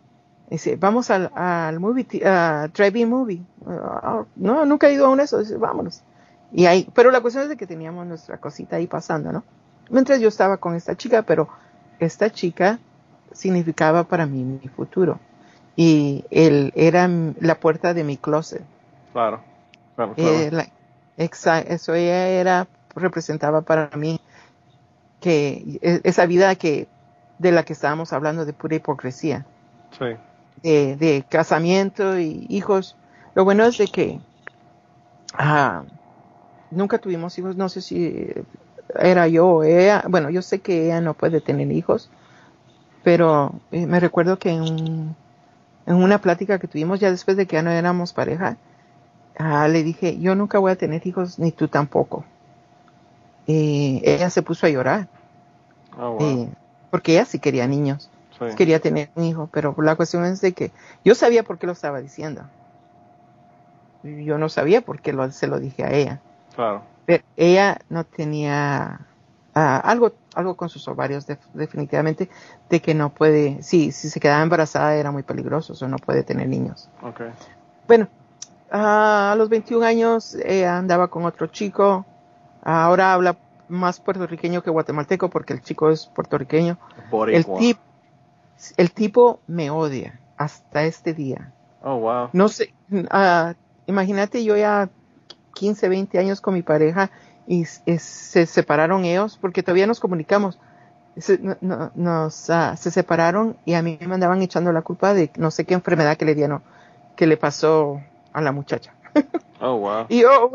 Dice, 0.51 0.77
vamos 0.77 1.11
al, 1.11 1.31
al 1.35 1.81
movie, 1.81 2.07
uh, 2.23 2.69
drive-in 2.73 3.09
movie. 3.09 3.43
Uh, 3.61 4.25
no, 4.37 4.65
nunca 4.65 4.89
he 4.89 4.93
ido 4.93 5.07
a 5.07 5.09
uno 5.09 5.19
de 5.19 5.25
esos. 5.25 5.41
Dice, 5.41 5.57
vámonos. 5.57 6.03
Y 6.57 6.67
ahí, 6.67 6.89
pero 6.95 7.11
la 7.11 7.21
cuestión 7.21 7.45
es 7.45 7.51
de 7.51 7.57
que 7.57 7.67
teníamos 7.67 8.07
nuestra 8.07 8.39
cosita 8.39 8.77
ahí 8.77 8.87
pasando, 8.87 9.31
¿no? 9.31 9.45
Mientras 9.91 10.21
yo 10.21 10.29
estaba 10.29 10.57
con 10.57 10.75
esta 10.75 10.97
chica, 10.97 11.23
pero 11.23 11.49
esta 12.01 12.31
chica 12.31 12.79
significaba 13.31 14.05
para 14.05 14.27
mí 14.27 14.43
mi 14.43 14.69
futuro. 14.69 15.21
Y 15.77 16.25
él 16.31 16.73
era 16.75 17.09
la 17.41 17.61
puerta 17.61 17.95
de 17.95 18.03
mi 18.03 18.17
closet. 18.17 18.63
Claro, 19.13 19.43
claro, 19.95 20.15
eh, 20.17 20.51
exacto, 21.19 21.73
eso 21.73 21.95
ella 21.95 22.29
era, 22.29 22.67
representaba 22.95 23.61
para 23.61 23.95
mí 23.97 24.19
que 25.21 25.79
e, 25.83 26.01
esa 26.03 26.27
vida 26.27 26.55
que, 26.57 26.89
de 27.39 27.53
la 27.53 27.65
que 27.65 27.75
estábamos 27.75 28.13
hablando 28.13 28.47
de 28.47 28.55
pura 28.55 28.77
hipocresía. 28.77 29.45
Sí 29.99 30.17
de, 30.63 31.25
casamiento 31.29 32.19
y 32.19 32.47
hijos. 32.49 32.97
Lo 33.35 33.45
bueno 33.45 33.65
es 33.65 33.79
de 33.79 33.87
que 33.89 34.21
ah, 35.35 35.85
nunca 36.71 36.99
tuvimos 36.99 37.39
hijos, 37.39 37.57
no 37.57 37.69
sé 37.69 37.81
si 37.81 38.29
era 38.99 39.29
yo 39.29 39.47
o 39.47 39.65
ella, 39.65 40.05
bueno, 40.09 40.31
yo 40.31 40.43
sé 40.43 40.61
que 40.61 40.87
ella 40.87 41.01
no 41.01 41.15
puede 41.15 41.41
tener 41.41 41.71
hijos, 41.73 42.11
pero 43.03 43.53
eh, 43.73 43.87
me 43.87 44.01
recuerdo 44.01 44.39
que 44.39 44.51
en, 44.51 45.15
en, 45.87 45.95
una 45.95 46.21
plática 46.21 46.59
que 46.59 46.69
tuvimos 46.69 47.01
ya 47.01 47.11
después 47.11 47.37
de 47.37 47.47
que 47.47 47.57
ya 47.57 47.63
no 47.63 47.71
éramos 47.71 48.13
pareja, 48.13 48.57
ah, 49.39 49.69
le 49.69 49.83
dije, 49.83 50.19
yo 50.19 50.35
nunca 50.35 50.59
voy 50.59 50.73
a 50.73 50.77
tener 50.77 51.07
hijos, 51.07 51.39
ni 51.39 51.53
tú 51.53 51.69
tampoco. 51.69 52.25
Y 53.47 54.03
ella 54.05 54.29
se 54.31 54.43
puso 54.43 54.67
a 54.67 54.71
llorar. 54.71 55.09
Oh, 55.99 56.19
eh, 56.21 56.49
porque 56.91 57.13
ella 57.13 57.25
sí 57.25 57.39
quería 57.39 57.67
niños. 57.67 58.11
Quería 58.57 58.81
tener 58.81 59.09
un 59.15 59.25
hijo, 59.25 59.49
pero 59.51 59.75
la 59.79 59.97
cuestión 59.97 60.25
es 60.27 60.43
de 60.43 60.53
que 60.53 60.71
yo 61.05 61.15
sabía 61.15 61.43
por 61.43 61.59
qué 61.59 61.67
lo 61.67 61.73
estaba 61.73 62.01
diciendo. 62.03 62.43
Yo 64.03 64.37
no 64.37 64.49
sabía 64.49 64.83
por 64.83 65.01
qué 65.01 65.13
lo, 65.13 65.31
se 65.33 65.47
lo 65.47 65.59
dije 65.59 65.85
a 65.85 65.93
ella. 65.93 66.21
Claro. 66.57 66.83
Pero 67.05 67.23
ella 67.37 67.79
no 67.89 68.05
tenía 68.05 69.01
ah, 69.55 69.77
algo, 69.85 70.13
algo 70.35 70.57
con 70.57 70.69
sus 70.69 70.89
ovarios 70.89 71.27
definitivamente 71.55 72.29
de 72.69 72.81
que 72.81 72.95
no 72.95 73.11
puede, 73.11 73.63
sí, 73.63 73.93
si 73.93 74.11
se 74.11 74.19
quedaba 74.19 74.43
embarazada 74.43 74.97
era 74.97 75.13
muy 75.13 75.23
peligroso, 75.23 75.75
o 75.81 75.89
no 75.89 75.99
puede 75.99 76.25
tener 76.25 76.49
niños. 76.49 76.89
Okay. 77.03 77.31
Bueno, 77.87 78.09
a 78.73 79.35
los 79.39 79.49
21 79.49 79.87
años 79.87 80.35
ella 80.45 80.79
andaba 80.79 81.09
con 81.09 81.25
otro 81.25 81.47
chico, 81.47 82.05
ahora 82.65 83.13
habla 83.13 83.37
más 83.69 84.01
puertorriqueño 84.01 84.63
que 84.63 84.71
guatemalteco 84.71 85.31
porque 85.31 85.53
el 85.53 85.63
chico 85.63 85.91
es 85.91 86.07
puertorriqueño. 86.07 86.79
El 87.29 87.45
tipo 87.45 87.81
el 88.77 88.91
tipo 88.93 89.41
me 89.47 89.71
odia 89.71 90.19
hasta 90.37 90.85
este 90.85 91.15
día. 91.15 91.53
Oh, 91.83 91.97
wow. 91.97 92.31
No 92.33 92.49
sé, 92.49 92.73
uh, 92.91 93.55
imagínate 93.87 94.45
yo 94.45 94.57
ya 94.57 94.89
15, 95.57 95.89
20 95.89 96.19
años 96.19 96.41
con 96.41 96.55
mi 96.55 96.63
pareja 96.63 97.11
y 97.47 97.65
se 97.65 98.47
separaron 98.47 99.05
ellos 99.05 99.39
porque 99.41 99.63
todavía 99.63 99.87
nos 99.87 100.01
comunicamos. 100.01 100.59
Se, 101.17 101.41
nos, 101.63 102.49
uh, 102.51 102.77
se 102.77 102.91
separaron 102.91 103.57
y 103.65 103.73
a 103.73 103.81
mí 103.81 103.99
me 104.07 104.15
andaban 104.15 104.43
echando 104.43 104.71
la 104.71 104.83
culpa 104.83 105.15
de 105.15 105.31
no 105.39 105.51
sé 105.51 105.65
qué 105.65 105.73
enfermedad 105.73 106.19
que 106.19 106.27
le 106.27 106.35
dieron, 106.35 106.63
que 107.17 107.27
le 107.27 107.39
pasó 107.39 108.03
a 108.33 108.41
la 108.41 108.53
muchacha. 108.53 108.93
Oh, 109.59 109.79
wow. 109.79 110.05
y 110.11 110.21
yo, 110.21 110.53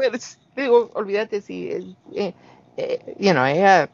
digo, 0.56 0.92
olvídate 0.94 1.42
si, 1.42 1.72
eh, 2.14 2.36
eh, 2.78 3.16
you 3.18 3.32
know, 3.32 3.46
ella 3.46 3.90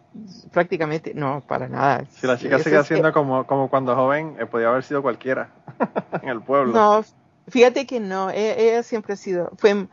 prácticamente, 0.51 1.13
no, 1.13 1.41
para 1.47 1.69
nada. 1.69 2.03
Si 2.11 2.27
la 2.27 2.37
chica 2.37 2.59
sigue 2.59 2.75
haciendo 2.75 3.13
como, 3.13 3.47
como 3.47 3.69
cuando 3.69 3.95
joven, 3.95 4.35
eh, 4.37 4.45
podía 4.45 4.67
haber 4.67 4.83
sido 4.83 5.01
cualquiera 5.01 5.49
en 6.21 6.27
el 6.27 6.41
pueblo. 6.41 6.73
No, 6.73 7.05
fíjate 7.47 7.87
que 7.87 8.01
no, 8.01 8.29
ella, 8.29 8.83
siempre 8.83 9.13
ha 9.13 9.15
sido, 9.15 9.49
fue, 9.55 9.87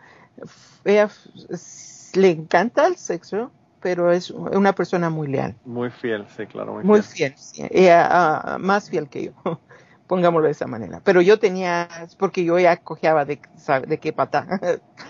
ella 0.84 1.10
le 2.14 2.30
encanta 2.30 2.86
el 2.86 2.96
sexo, 2.96 3.50
pero 3.80 4.12
es 4.12 4.30
una 4.30 4.72
persona 4.74 5.10
muy 5.10 5.28
leal. 5.28 5.54
Muy 5.64 5.90
fiel, 5.90 6.26
sí, 6.36 6.46
claro. 6.46 6.80
Muy, 6.82 7.02
fiel, 7.02 7.34
más 8.58 8.90
fiel 8.90 9.08
que 9.08 9.24
yo, 9.26 9.32
pongámoslo 10.06 10.46
de 10.46 10.52
esa 10.52 10.66
manera. 10.66 11.00
Pero 11.04 11.20
yo 11.20 11.38
tenía, 11.38 11.88
porque 12.18 12.44
yo 12.44 12.58
ya 12.58 12.76
cojeaba 12.76 13.24
de, 13.24 13.40
de 13.86 13.98
qué 13.98 14.12
pata. 14.12 14.46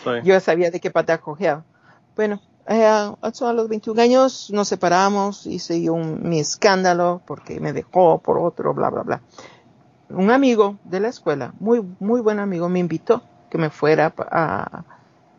Yo 0.24 0.38
sabía 0.40 0.70
de 0.70 0.80
qué 0.80 0.90
pata 0.90 1.18
cojeaba. 1.18 1.64
Bueno, 2.14 2.40
eh, 2.66 2.84
a 2.84 3.52
los 3.52 3.68
21 3.68 4.00
años 4.00 4.50
nos 4.52 4.68
separamos, 4.68 5.46
hice 5.46 5.82
yo 5.82 5.92
un, 5.92 6.28
mi 6.28 6.40
escándalo 6.40 7.20
porque 7.26 7.60
me 7.60 7.72
dejó 7.72 8.18
por 8.18 8.38
otro, 8.38 8.72
bla, 8.72 8.90
bla, 8.90 9.02
bla. 9.02 9.20
Un 10.08 10.30
amigo 10.30 10.78
de 10.84 11.00
la 11.00 11.08
escuela, 11.08 11.52
muy, 11.60 11.82
muy 12.00 12.20
buen 12.20 12.38
amigo, 12.38 12.68
me 12.68 12.78
invitó 12.78 13.22
que 13.50 13.58
me 13.58 13.70
fuera 13.70 14.12
a, 14.18 14.84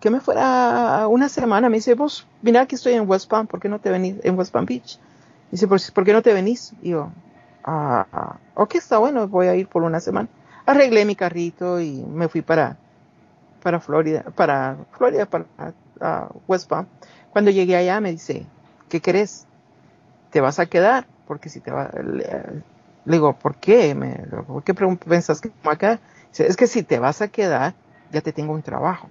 que 0.05 0.11
me 0.11 0.19
fuera 0.19 1.07
una 1.07 1.29
semana. 1.29 1.67
Me 1.67 1.77
dice, 1.77 1.95
vos, 1.95 2.27
mira 2.43 2.67
que 2.67 2.75
estoy 2.75 2.93
en 2.93 3.09
West 3.09 3.27
Palm, 3.27 3.47
¿por 3.47 3.59
qué 3.59 3.69
no 3.69 3.79
te 3.79 3.89
venís 3.89 4.17
en 4.23 4.37
West 4.37 4.53
Palm 4.53 4.67
Beach? 4.67 4.99
Dice, 5.49 5.67
¿por, 5.67 6.05
qué 6.05 6.13
no 6.13 6.21
te 6.21 6.31
venís? 6.31 6.73
Y 6.83 6.91
yo, 6.91 7.09
ah, 7.63 8.05
ah, 8.13 8.37
ok, 8.53 8.75
está 8.75 8.99
bueno, 8.99 9.27
voy 9.27 9.47
a 9.47 9.55
ir 9.55 9.67
por 9.67 9.81
una 9.81 9.99
semana. 9.99 10.29
Arreglé 10.67 11.05
mi 11.05 11.15
carrito 11.15 11.81
y 11.81 12.03
me 12.03 12.27
fui 12.27 12.43
para, 12.43 12.77
para 13.63 13.79
Florida, 13.79 14.21
para 14.35 14.77
Florida, 14.91 15.25
para 15.25 16.29
West 16.47 16.69
Palm. 16.69 16.85
Cuando 17.31 17.49
llegué 17.49 17.75
allá 17.75 17.99
me 17.99 18.11
dice, 18.11 18.45
¿qué 18.89 18.99
querés? 18.99 19.47
¿Te 20.29 20.39
vas 20.39 20.59
a 20.59 20.67
quedar? 20.67 21.07
Porque 21.25 21.49
si 21.49 21.61
te 21.61 21.71
va, 21.71 21.89
le, 22.03 22.61
digo, 23.05 23.33
¿por 23.33 23.55
qué? 23.55 23.95
Me, 23.95 24.23
¿Por 24.45 24.61
qué 24.61 24.75
pensas 24.75 25.41
que 25.41 25.51
acá? 25.63 25.99
Dice, 26.29 26.45
es 26.45 26.55
que 26.55 26.67
si 26.67 26.83
te 26.83 26.99
vas 26.99 27.23
a 27.23 27.27
quedar, 27.27 27.73
ya 28.11 28.21
te 28.21 28.31
tengo 28.31 28.53
un 28.53 28.61
trabajo. 28.61 29.09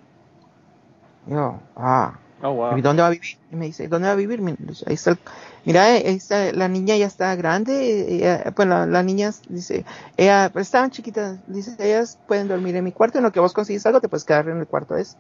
Yo, 1.27 1.61
ah. 1.77 2.19
Oh, 2.47 2.77
¿Y 2.77 2.83
dónde 2.83 3.01
va 3.01 3.09
a 3.09 3.11
vivir? 3.11 3.39
Y 3.51 3.57
me 3.57 3.67
dice, 3.67 3.89
¿dónde 3.89 4.07
va 4.07 4.13
a 4.13 4.17
vivir? 4.17 4.43
Ahí 4.87 4.95
está, 4.95 5.17
mira, 5.65 5.85
ahí 5.85 6.03
está, 6.05 6.53
la 6.53 6.69
niña 6.69 6.95
ya 6.95 7.07
está 7.07 7.35
grande. 7.37 8.53
bueno, 8.55 8.85
la, 8.85 9.03
niña 9.03 9.31
dice, 9.49 9.87
ella, 10.19 10.51
pues, 10.53 10.67
estaban 10.67 10.91
chiquitas, 10.91 11.39
dice, 11.47 11.75
ellas 11.79 12.19
pueden 12.29 12.49
dormir 12.49 12.77
en 12.77 12.85
mi 12.85 12.93
cuarto, 12.93 13.17
en 13.17 13.25
lo 13.25 13.33
que 13.33 13.41
vos 13.41 13.55
consigues 13.55 13.87
algo, 13.87 14.01
te 14.03 14.11
puedes 14.11 14.25
quedar 14.25 14.49
en 14.51 14.59
el 14.59 14.67
cuarto 14.67 14.95
es. 14.95 15.17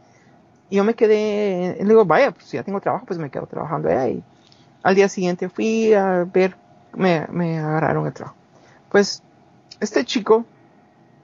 Y 0.68 0.76
yo 0.76 0.84
me 0.84 0.92
quedé, 0.92 1.76
le 1.78 1.84
digo, 1.84 2.04
vaya, 2.04 2.30
pues 2.30 2.44
si 2.44 2.58
ya 2.58 2.62
tengo 2.62 2.80
trabajo, 2.80 3.06
pues 3.06 3.18
me 3.18 3.30
quedo 3.30 3.46
trabajando 3.46 3.88
ahí. 3.88 4.22
Al 4.82 4.94
día 4.94 5.08
siguiente 5.08 5.48
fui 5.48 5.94
a 5.94 6.26
ver, 6.30 6.56
me, 6.94 7.26
me 7.30 7.58
agarraron 7.58 8.06
el 8.06 8.12
trabajo. 8.12 8.36
Pues, 8.90 9.22
este 9.80 10.04
chico, 10.04 10.44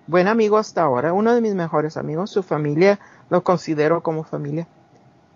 buen 0.06 0.28
amigo 0.28 0.56
hasta 0.56 0.82
ahora, 0.82 1.12
uno 1.12 1.34
de 1.34 1.42
mis 1.42 1.54
mejores 1.54 1.98
amigos, 1.98 2.30
su 2.30 2.42
familia 2.42 2.98
lo 3.30 3.42
considero 3.42 4.02
como 4.02 4.24
familia. 4.24 4.66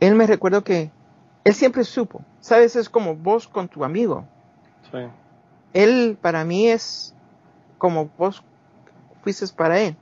Él 0.00 0.14
me 0.14 0.26
recuerdo 0.26 0.62
que 0.62 0.90
él 1.44 1.54
siempre 1.54 1.84
supo, 1.84 2.22
sabes, 2.40 2.76
es 2.76 2.88
como 2.88 3.14
vos 3.14 3.48
con 3.48 3.68
tu 3.68 3.84
amigo. 3.84 4.24
Sí. 4.90 4.98
Él 5.72 6.18
para 6.20 6.44
mí 6.44 6.68
es 6.68 7.14
como 7.78 8.10
vos 8.18 8.42
fuiste 9.22 9.46
para 9.56 9.80
él. 9.80 9.96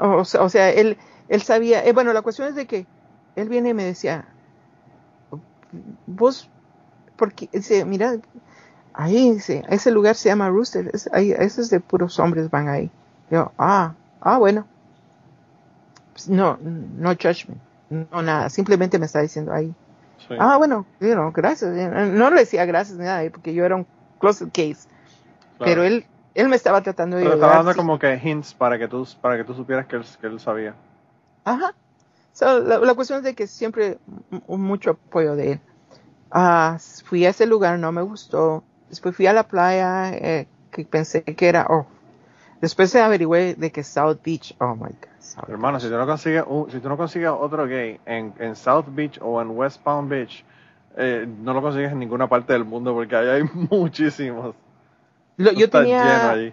O, 0.00 0.24
sea, 0.24 0.70
él, 0.70 0.98
él 1.28 1.42
sabía, 1.42 1.84
eh, 1.84 1.92
bueno, 1.92 2.12
la 2.12 2.22
cuestión 2.22 2.48
es 2.48 2.54
de 2.54 2.66
que 2.66 2.86
él 3.36 3.48
viene 3.48 3.70
y 3.70 3.74
me 3.74 3.84
decía, 3.84 4.26
vos, 6.06 6.50
porque, 7.16 7.48
dice, 7.52 7.84
mira, 7.84 8.16
ahí, 8.92 9.32
dice, 9.34 9.64
ese 9.68 9.92
lugar 9.92 10.16
se 10.16 10.28
llama 10.28 10.48
Rooster, 10.48 10.90
es, 10.92 11.08
ahí, 11.12 11.32
esos 11.32 11.70
de 11.70 11.78
puros 11.78 12.18
hombres 12.18 12.50
van 12.50 12.68
ahí. 12.68 12.90
Yo, 13.30 13.52
ah, 13.58 13.94
ah, 14.20 14.38
bueno, 14.38 14.66
no, 16.26 16.58
no 16.60 17.10
judgment, 17.10 17.60
no 17.90 18.22
nada, 18.22 18.50
simplemente 18.50 18.98
me 18.98 19.06
está 19.06 19.20
diciendo 19.20 19.52
ahí. 19.52 19.74
Ah, 20.38 20.56
bueno, 20.56 20.86
gracias. 21.00 21.70
No 21.70 22.30
le 22.30 22.40
decía 22.40 22.64
gracias 22.66 22.98
ni 22.98 23.04
nada, 23.04 23.28
porque 23.30 23.54
yo 23.54 23.64
era 23.64 23.76
un 23.76 23.86
closet 24.18 24.48
case. 24.48 24.88
Pero 25.58 25.82
él, 25.82 26.06
él 26.34 26.48
me 26.48 26.56
estaba 26.56 26.82
tratando 26.82 27.16
de 27.16 27.22
Pero 27.22 27.34
estaba 27.34 27.56
dando 27.56 27.74
como 27.74 27.98
que 27.98 28.20
hints 28.22 28.54
para 28.54 28.78
que 28.78 28.88
tú, 28.88 29.06
para 29.20 29.36
que 29.36 29.44
tú 29.44 29.54
supieras 29.54 29.86
que 29.86 29.96
él, 29.96 30.04
que 30.20 30.26
él 30.26 30.40
sabía. 30.40 30.74
Ajá. 31.44 31.74
la, 32.40 32.94
cuestión 32.94 33.18
es 33.18 33.24
de 33.24 33.34
que 33.34 33.46
siempre 33.46 33.98
mucho 34.46 34.90
apoyo 34.90 35.34
de 35.34 35.52
él. 35.52 35.60
Ah, 36.30 36.76
fui 37.04 37.24
a 37.24 37.30
ese 37.30 37.46
lugar, 37.46 37.78
no 37.78 37.90
me 37.90 38.02
gustó. 38.02 38.62
Después 38.90 39.16
fui 39.16 39.26
a 39.26 39.32
la 39.32 39.44
playa, 39.44 40.12
eh, 40.12 40.46
que 40.70 40.84
pensé 40.84 41.22
que 41.22 41.48
era, 41.48 41.66
oh. 41.68 41.86
Después 42.60 42.90
se 42.90 43.00
averigüé 43.00 43.54
de 43.54 43.70
que 43.70 43.82
South 43.82 44.18
Beach, 44.24 44.54
oh 44.60 44.74
my 44.74 44.88
God. 44.88 45.17
Hermano, 45.46 45.80
si 45.80 45.88
tú 45.88 45.94
no 45.94 46.06
consigues, 46.06 46.44
si 46.70 46.80
tú 46.80 46.88
no 46.88 46.96
consigues 46.96 47.30
otro 47.30 47.66
gay 47.66 48.00
en, 48.06 48.34
en 48.38 48.56
South 48.56 48.86
Beach 48.88 49.18
o 49.22 49.40
en 49.40 49.50
West 49.50 49.82
Palm 49.82 50.08
Beach, 50.08 50.44
eh, 50.96 51.28
no 51.42 51.54
lo 51.54 51.62
consigues 51.62 51.92
en 51.92 51.98
ninguna 51.98 52.28
parte 52.28 52.52
del 52.52 52.64
mundo 52.64 52.92
porque 52.94 53.16
ahí 53.16 53.28
hay 53.28 53.42
muchísimos. 53.70 54.54
yo 55.36 55.70
tenía, 55.70 56.52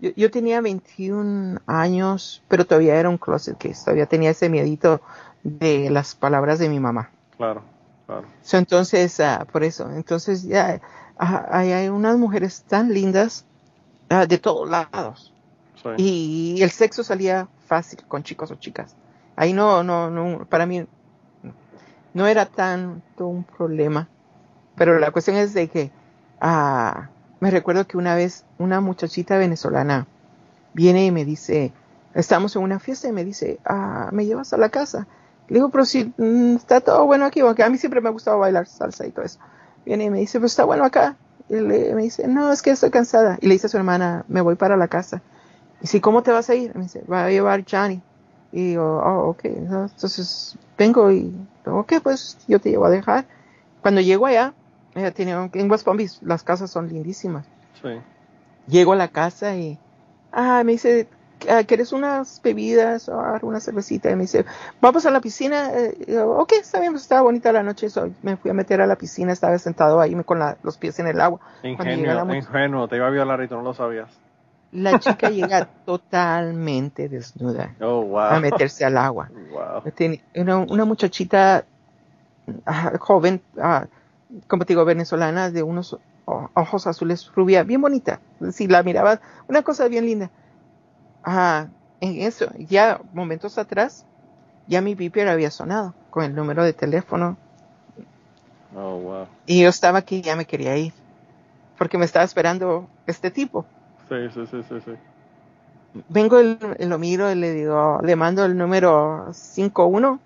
yo, 0.00 0.10
yo, 0.16 0.30
tenía 0.30 0.60
21 0.60 1.60
años, 1.66 2.42
pero 2.48 2.64
todavía 2.66 2.96
era 2.96 3.08
un 3.08 3.18
closet 3.18 3.56
case, 3.58 3.84
todavía 3.84 4.06
tenía 4.06 4.30
ese 4.30 4.48
miedito 4.48 5.00
de 5.42 5.90
las 5.90 6.14
palabras 6.14 6.58
de 6.58 6.68
mi 6.68 6.80
mamá. 6.80 7.10
Claro, 7.36 7.62
claro. 8.06 8.26
entonces, 8.52 9.20
uh, 9.20 9.44
por 9.46 9.62
eso, 9.62 9.90
entonces 9.90 10.42
ya 10.42 10.80
hay 11.18 11.88
unas 11.88 12.16
mujeres 12.16 12.62
tan 12.62 12.92
lindas 12.92 13.44
uh, 14.10 14.26
de 14.26 14.38
todos 14.38 14.68
lados. 14.68 15.32
Y 15.96 16.58
el 16.60 16.70
sexo 16.70 17.04
salía 17.04 17.48
fácil 17.68 18.00
con 18.08 18.22
chicos 18.22 18.50
o 18.50 18.56
chicas. 18.56 18.96
Ahí 19.36 19.52
no, 19.52 19.84
no, 19.84 20.10
no, 20.10 20.46
para 20.46 20.66
mí 20.66 20.86
no 22.14 22.26
era 22.26 22.46
tanto 22.46 23.28
un 23.28 23.44
problema. 23.44 24.08
Pero 24.76 24.98
la 24.98 25.10
cuestión 25.10 25.36
es 25.36 25.54
de 25.54 25.68
que, 25.68 25.92
ah, 26.40 27.10
me 27.40 27.50
recuerdo 27.50 27.86
que 27.86 27.96
una 27.96 28.14
vez 28.14 28.44
una 28.58 28.80
muchachita 28.80 29.38
venezolana 29.38 30.06
viene 30.74 31.06
y 31.06 31.10
me 31.10 31.24
dice, 31.24 31.72
estamos 32.14 32.56
en 32.56 32.62
una 32.62 32.78
fiesta 32.80 33.08
y 33.08 33.12
me 33.12 33.24
dice, 33.24 33.60
ah, 33.64 34.08
¿me 34.12 34.26
llevas 34.26 34.52
a 34.52 34.56
la 34.56 34.70
casa? 34.70 35.06
Le 35.48 35.54
digo, 35.54 35.70
pero 35.70 35.84
si 35.84 36.12
mm, 36.16 36.56
está 36.56 36.80
todo 36.80 37.06
bueno 37.06 37.24
aquí, 37.24 37.40
porque 37.40 37.62
a 37.62 37.70
mí 37.70 37.78
siempre 37.78 38.00
me 38.00 38.08
ha 38.08 38.12
gustado 38.12 38.38
bailar 38.38 38.66
salsa 38.66 39.06
y 39.06 39.10
todo 39.10 39.24
eso. 39.24 39.38
Viene 39.84 40.04
y 40.04 40.10
me 40.10 40.18
dice, 40.18 40.38
pues 40.40 40.52
está 40.52 40.64
bueno 40.64 40.84
acá. 40.84 41.16
Y 41.48 41.56
le, 41.56 41.94
dice, 41.96 42.28
no, 42.28 42.52
es 42.52 42.60
que 42.60 42.70
estoy 42.70 42.90
cansada. 42.90 43.38
Y 43.40 43.46
le 43.46 43.54
dice 43.54 43.66
a 43.66 43.70
su 43.70 43.76
hermana, 43.78 44.24
me 44.28 44.40
voy 44.40 44.56
para 44.56 44.76
la 44.76 44.88
casa. 44.88 45.22
Y 45.80 45.86
si, 45.86 46.00
¿cómo 46.00 46.22
te 46.22 46.32
vas 46.32 46.50
a 46.50 46.54
ir? 46.54 46.74
Me 46.74 46.82
dice, 46.82 47.02
va 47.10 47.24
a 47.24 47.30
llevar 47.30 47.64
Johnny. 47.68 48.00
Y 48.52 48.74
yo, 48.74 48.84
oh, 48.84 49.30
ok. 49.30 49.44
Entonces 49.44 50.56
vengo 50.76 51.10
y, 51.10 51.34
ok, 51.66 51.94
pues 52.02 52.38
yo 52.48 52.60
te 52.60 52.70
llevo 52.70 52.86
a 52.86 52.90
dejar. 52.90 53.26
Cuando 53.82 54.00
llego 54.00 54.26
allá, 54.26 54.54
ella 54.94 55.12
tiene, 55.12 55.32
en 55.52 55.70
West 55.70 55.84
Palm 55.84 55.96
Beach 55.96 56.18
las 56.22 56.42
casas 56.42 56.70
son 56.70 56.88
lindísimas. 56.88 57.46
Sí. 57.80 58.00
Llego 58.66 58.92
a 58.92 58.96
la 58.96 59.08
casa 59.08 59.54
y, 59.56 59.78
ah, 60.32 60.62
me 60.64 60.72
dice, 60.72 61.06
ah, 61.48 61.62
¿quieres 61.64 61.92
unas 61.92 62.40
bebidas 62.42 63.08
o 63.08 63.38
una 63.42 63.60
cervecita? 63.60 64.10
Y 64.10 64.16
me 64.16 64.22
dice, 64.22 64.44
vamos 64.80 65.06
a 65.06 65.10
la 65.10 65.20
piscina. 65.20 65.70
Y 66.06 66.12
yo, 66.12 66.30
ok, 66.30 66.54
está 66.54 66.80
bien, 66.80 66.92
pues 66.92 67.02
estaba 67.02 67.22
bonita 67.22 67.52
la 67.52 67.62
noche. 67.62 67.86
me 68.22 68.36
fui 68.36 68.50
a 68.50 68.54
meter 68.54 68.80
a 68.80 68.86
la 68.86 68.96
piscina, 68.96 69.32
estaba 69.32 69.56
sentado 69.58 70.00
ahí 70.00 70.14
con 70.24 70.40
los 70.62 70.76
pies 70.76 70.98
en 70.98 71.06
el 71.06 71.20
agua. 71.20 71.40
Ingenuo, 71.62 72.34
ingenuo, 72.34 72.88
te 72.88 72.96
iba 72.96 73.06
a 73.06 73.10
violar 73.10 73.42
y 73.42 73.48
tú 73.48 73.54
no 73.54 73.62
lo 73.62 73.74
sabías 73.74 74.08
la 74.72 74.98
chica 74.98 75.30
llega 75.30 75.66
totalmente 75.86 77.08
desnuda 77.08 77.74
oh, 77.80 78.18
a 78.18 78.38
meterse 78.40 78.84
al 78.84 78.96
agua. 78.98 79.30
Una, 80.34 80.58
una 80.58 80.84
muchachita 80.84 81.64
ah, 82.66 82.92
joven, 82.98 83.40
ah, 83.60 83.86
como 84.46 84.64
te 84.64 84.74
digo, 84.74 84.84
venezolana, 84.84 85.50
de 85.50 85.62
unos 85.62 85.98
ojos 86.54 86.86
azules, 86.86 87.30
rubia, 87.34 87.62
bien 87.62 87.80
bonita. 87.80 88.20
Si 88.52 88.66
la 88.66 88.82
miraba, 88.82 89.20
una 89.48 89.62
cosa 89.62 89.88
bien 89.88 90.04
linda. 90.06 90.30
Ah, 91.24 91.68
en 92.00 92.22
eso, 92.22 92.50
ya 92.58 93.00
momentos 93.12 93.58
atrás, 93.58 94.04
ya 94.66 94.80
mi 94.80 94.94
beeper 94.94 95.28
había 95.28 95.50
sonado 95.50 95.94
con 96.10 96.24
el 96.24 96.34
número 96.34 96.64
de 96.64 96.72
teléfono. 96.72 97.36
Oh, 98.76 99.26
y 99.46 99.62
yo 99.62 99.68
estaba 99.70 99.98
aquí, 99.98 100.20
ya 100.20 100.36
me 100.36 100.44
quería 100.44 100.76
ir, 100.76 100.92
porque 101.78 101.96
me 101.96 102.04
estaba 102.04 102.24
esperando 102.24 102.86
este 103.06 103.30
tipo. 103.30 103.64
Sí, 104.08 104.14
sí, 104.32 104.46
sí, 104.50 104.80
sí, 104.84 104.92
Vengo, 106.08 106.40
y 106.40 106.56
lo 106.86 106.98
miro 106.98 107.30
y 107.30 107.34
le 107.34 107.52
digo, 107.52 108.00
le 108.02 108.16
mando 108.16 108.44
el 108.44 108.56
número 108.56 109.28
51, 109.32 110.20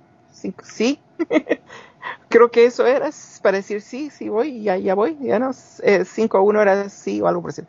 sí. 0.62 1.00
Creo 2.28 2.50
que 2.50 2.64
eso 2.64 2.86
era 2.86 3.10
para 3.42 3.58
decir 3.58 3.80
sí, 3.80 4.10
sí 4.10 4.28
voy, 4.28 4.62
ya, 4.62 4.76
ya 4.76 4.94
voy, 4.94 5.16
ya 5.20 5.38
no, 5.38 5.52
51 5.52 6.58
eh, 6.58 6.62
era 6.62 6.88
sí 6.88 7.20
o 7.20 7.26
algo 7.26 7.42
por 7.42 7.50
decir. 7.50 7.66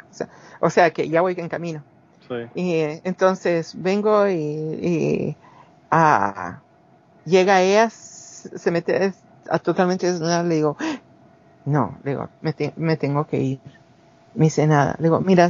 O 0.59 0.69
sea, 0.69 0.91
que 0.91 1.09
ya 1.09 1.21
voy 1.21 1.35
en 1.37 1.49
camino. 1.49 1.83
Sí. 2.27 2.35
Y 2.55 3.01
entonces 3.03 3.73
vengo 3.75 4.27
y, 4.29 5.35
ah, 5.91 6.61
llega 7.25 7.61
ella, 7.61 7.89
se 7.89 8.71
mete 8.71 9.13
a, 9.49 9.59
totalmente 9.59 10.07
desnuda, 10.11 10.43
le 10.43 10.55
digo, 10.55 10.77
no, 11.65 11.97
le 12.03 12.11
digo, 12.11 12.29
me, 12.41 12.55
me 12.75 12.97
tengo 12.97 13.25
que 13.25 13.37
ir. 13.37 13.59
Me 14.35 14.45
dice 14.45 14.65
nada. 14.67 14.95
Le 14.97 15.03
digo, 15.03 15.21
mira, 15.21 15.49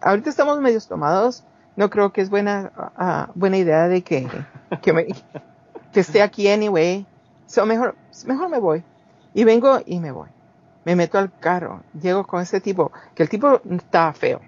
ahorita 0.00 0.30
estamos 0.30 0.60
medios 0.60 0.88
tomados. 0.88 1.44
No 1.76 1.88
creo 1.88 2.12
que 2.12 2.20
es 2.20 2.30
buena, 2.30 2.72
uh, 2.98 3.32
buena 3.38 3.56
idea 3.56 3.88
de 3.88 4.02
que, 4.02 4.28
que, 4.82 4.92
me, 4.92 5.06
que 5.92 6.00
esté 6.00 6.22
aquí 6.22 6.48
anyway. 6.48 7.06
So, 7.46 7.64
mejor, 7.64 7.94
mejor 8.26 8.48
me 8.48 8.58
voy. 8.58 8.84
Y 9.34 9.44
vengo 9.44 9.80
y 9.86 10.00
me 10.00 10.10
voy. 10.10 10.28
Me 10.84 10.96
meto 10.96 11.18
al 11.18 11.32
carro. 11.38 11.82
Llego 12.00 12.26
con 12.26 12.42
ese 12.42 12.60
tipo, 12.60 12.90
que 13.14 13.22
el 13.22 13.28
tipo 13.28 13.60
estaba 13.70 14.12
feo. 14.12 14.40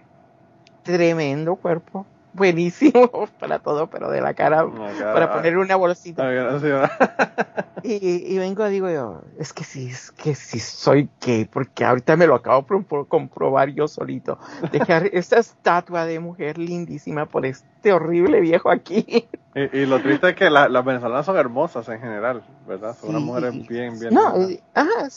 Tremendo 0.82 1.57
cuerpo 1.57 2.07
buenísimo 2.32 3.10
para 3.40 3.58
todo, 3.58 3.88
pero 3.88 4.10
de 4.10 4.20
la 4.20 4.34
cara, 4.34 4.66
para 4.98 5.32
poner 5.32 5.58
una 5.58 5.76
bolsita. 5.76 6.22
y, 7.82 8.34
y, 8.34 8.38
vengo, 8.38 8.66
digo 8.68 8.90
yo, 8.90 9.22
es 9.38 9.52
que 9.52 9.64
sí, 9.64 9.88
es 9.88 10.10
que 10.12 10.34
sí 10.34 10.58
soy 10.58 11.08
gay, 11.24 11.44
porque 11.44 11.84
ahorita 11.84 12.16
me 12.16 12.26
lo 12.26 12.34
acabo 12.34 12.66
de 12.68 13.06
comprobar 13.06 13.70
yo 13.70 13.88
solito. 13.88 14.38
Dejar 14.70 15.06
esta 15.12 15.38
estatua 15.38 16.06
de 16.06 16.20
mujer 16.20 16.58
lindísima 16.58 17.26
por 17.26 17.46
este 17.46 17.92
horrible 17.92 18.40
viejo 18.40 18.70
aquí. 18.70 19.28
Y, 19.54 19.84
lo 19.84 20.00
triste 20.00 20.30
es 20.30 20.34
que 20.34 20.48
las 20.48 20.84
venezolanas 20.84 21.26
son 21.26 21.36
hermosas 21.36 21.86
en 21.88 22.00
general, 22.00 22.42
¿verdad? 22.66 22.96
Son 22.98 23.10
unas 23.10 23.22
mujeres 23.22 23.68
bien, 23.68 23.98
bien. 23.98 24.14
No, 24.14 24.34
ajá, 24.72 25.10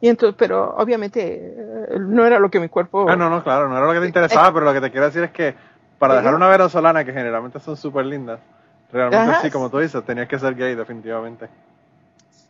y 0.00 0.08
entonces, 0.08 0.36
pero 0.38 0.74
obviamente 0.76 1.54
eh, 1.56 1.98
no 1.98 2.24
era 2.24 2.38
lo 2.38 2.50
que 2.50 2.60
mi 2.60 2.68
cuerpo. 2.68 3.06
Ah, 3.08 3.16
no, 3.16 3.28
no, 3.28 3.42
claro, 3.42 3.68
no 3.68 3.76
era 3.76 3.86
lo 3.86 3.92
que 3.92 4.00
te 4.00 4.06
interesaba, 4.06 4.52
pero 4.52 4.64
lo 4.64 4.72
que 4.72 4.80
te 4.80 4.90
quiero 4.90 5.06
decir 5.06 5.24
es 5.24 5.32
que 5.32 5.54
para 5.98 6.16
dejar 6.16 6.34
una 6.34 6.48
venezolana 6.48 7.04
que 7.04 7.12
generalmente 7.12 7.60
son 7.60 7.76
súper 7.76 8.06
lindas, 8.06 8.40
realmente 8.92 9.36
sí, 9.42 9.50
como 9.50 9.70
tú 9.70 9.78
dices, 9.78 10.04
tenías 10.04 10.28
que 10.28 10.38
ser 10.38 10.54
gay 10.54 10.74
definitivamente. 10.74 11.48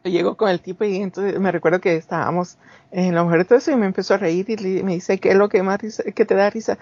Llegó 0.04 0.36
con 0.36 0.48
el 0.48 0.60
tipo 0.60 0.84
y 0.84 0.96
entonces 0.96 1.38
me 1.40 1.50
recuerdo 1.50 1.80
que 1.80 1.96
estábamos 1.96 2.56
en 2.92 3.14
la 3.14 3.24
mujer 3.24 3.46
y 3.66 3.76
me 3.76 3.86
empezó 3.86 4.14
a 4.14 4.18
reír 4.18 4.48
y 4.48 4.82
me 4.82 4.94
dice, 4.94 5.18
¿qué 5.18 5.30
es 5.30 5.36
lo 5.36 5.48
que 5.48 5.62
más 5.62 5.78
que 5.78 6.24
te 6.24 6.34
da 6.34 6.50
risa? 6.50 6.78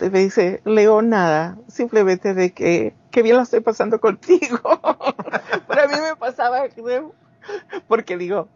Me 0.00 0.20
dice, 0.20 0.62
Leo 0.64 1.02
nada, 1.02 1.58
simplemente 1.68 2.34
de 2.34 2.52
que, 2.52 2.94
qué 3.10 3.22
bien 3.22 3.36
lo 3.36 3.42
estoy 3.42 3.60
pasando 3.60 4.00
contigo. 4.00 4.60
Pero 5.68 5.82
a 5.82 5.86
mí 5.86 5.94
me 6.00 6.16
pasaba, 6.16 6.62
porque 7.86 8.16
digo, 8.16 8.48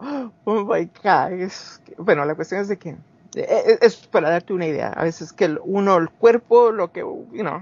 oh 0.45 0.63
my 0.63 0.89
God. 1.03 1.51
bueno, 1.97 2.25
la 2.25 2.35
cuestión 2.35 2.61
es 2.61 2.67
de 2.67 2.77
que 2.77 2.95
es 3.35 3.95
para 4.07 4.29
darte 4.29 4.53
una 4.53 4.65
idea. 4.65 4.89
A 4.89 5.03
veces 5.03 5.33
que 5.33 5.57
uno, 5.63 5.97
el 5.97 6.09
cuerpo, 6.09 6.71
lo 6.71 6.91
que, 6.91 7.01
you 7.01 7.41
know. 7.41 7.61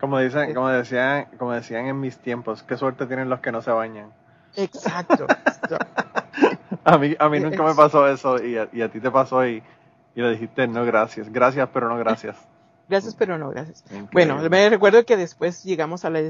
Como 0.00 0.18
dicen, 0.18 0.54
como 0.54 0.68
decían, 0.68 1.26
como 1.38 1.52
decían 1.52 1.86
en 1.86 2.00
mis 2.00 2.18
tiempos, 2.18 2.62
qué 2.62 2.76
suerte 2.76 3.06
tienen 3.06 3.28
los 3.28 3.40
que 3.40 3.52
no 3.52 3.62
se 3.62 3.70
bañan. 3.70 4.12
Exacto. 4.56 5.26
a 6.84 6.98
mí, 6.98 7.16
a 7.18 7.28
mí 7.28 7.40
nunca 7.40 7.62
me 7.62 7.74
pasó 7.74 8.08
eso 8.08 8.42
y 8.42 8.56
a, 8.56 8.68
y 8.72 8.82
a 8.82 8.88
ti 8.90 9.00
te 9.00 9.10
pasó 9.10 9.46
y, 9.46 9.62
y, 10.14 10.22
le 10.22 10.30
dijiste 10.30 10.66
no 10.68 10.84
gracias, 10.84 11.32
gracias 11.32 11.68
pero 11.72 11.88
no 11.88 11.98
gracias. 11.98 12.36
Gracias 12.86 13.14
pero 13.14 13.38
no 13.38 13.48
gracias. 13.48 13.82
Bueno, 14.12 14.36
me 14.50 14.68
recuerdo 14.68 15.06
que 15.06 15.16
después 15.16 15.64
llegamos 15.64 16.04
a 16.04 16.10
la, 16.10 16.20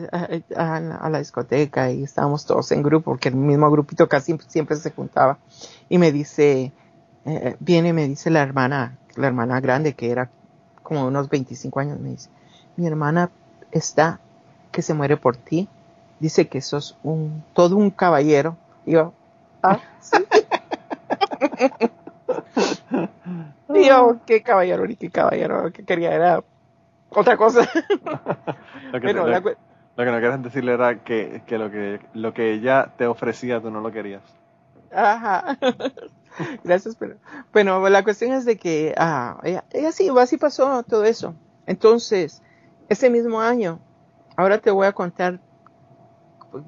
a, 0.56 0.76
a 0.76 1.10
la 1.10 1.18
discoteca 1.18 1.90
y 1.90 2.04
estábamos 2.04 2.46
todos 2.46 2.70
en 2.70 2.80
grupo 2.84 3.10
porque 3.10 3.28
el 3.28 3.34
mismo 3.34 3.68
grupito 3.72 4.08
casi 4.08 4.38
siempre 4.46 4.76
se 4.76 4.92
juntaba 4.92 5.38
y 5.88 5.98
me 5.98 6.12
dice, 6.12 6.70
eh, 7.26 7.56
viene 7.60 7.88
y 7.88 7.92
me 7.92 8.06
dice 8.06 8.30
la 8.30 8.42
hermana, 8.42 8.98
la 9.16 9.26
hermana 9.26 9.60
grande 9.60 9.94
que 9.94 10.10
era 10.10 10.30
como 10.82 11.06
unos 11.06 11.28
25 11.28 11.80
años, 11.80 11.98
me 11.98 12.10
dice, 12.10 12.30
mi 12.76 12.86
hermana 12.86 13.30
está 13.72 14.20
que 14.70 14.82
se 14.82 14.94
muere 14.94 15.16
por 15.16 15.36
ti, 15.36 15.68
dice 16.20 16.48
que 16.48 16.60
sos 16.60 16.98
un, 17.02 17.42
todo 17.54 17.76
un 17.76 17.90
caballero. 17.90 18.56
Y 18.84 18.92
yo, 18.92 19.14
ah, 19.62 19.78
sí. 20.00 20.18
y 23.74 23.86
yo, 23.86 24.18
qué 24.26 24.42
caballero, 24.42 24.86
ni 24.86 24.96
qué 24.96 25.10
caballero, 25.10 25.72
que 25.72 25.84
quería 25.84 26.12
era 26.12 26.42
otra 27.10 27.36
cosa. 27.36 27.60
lo, 28.92 29.00
que, 29.00 29.12
lo, 29.12 29.24
que 29.24 29.56
no 29.96 29.96
querías 29.96 30.42
decirle 30.42 30.74
era 30.74 30.98
que, 30.98 31.42
que, 31.46 31.58
lo 31.58 31.70
que 31.70 32.00
lo 32.12 32.34
que 32.34 32.52
ella 32.52 32.90
te 32.96 33.06
ofrecía 33.06 33.60
tú 33.60 33.70
no 33.70 33.80
lo 33.80 33.92
querías. 33.92 34.22
Ajá. 34.92 35.56
Gracias, 36.64 36.96
pero 36.96 37.16
bueno, 37.52 37.88
la 37.88 38.02
cuestión 38.02 38.32
es 38.32 38.44
de 38.44 38.56
que 38.56 38.94
ah, 38.96 39.38
ella, 39.42 39.64
sí, 39.92 40.08
así 40.18 40.36
pasó 40.36 40.82
todo 40.82 41.04
eso. 41.04 41.34
Entonces, 41.66 42.42
ese 42.88 43.10
mismo 43.10 43.40
año, 43.40 43.80
ahora 44.36 44.58
te 44.58 44.70
voy 44.70 44.86
a 44.86 44.92
contar, 44.92 45.40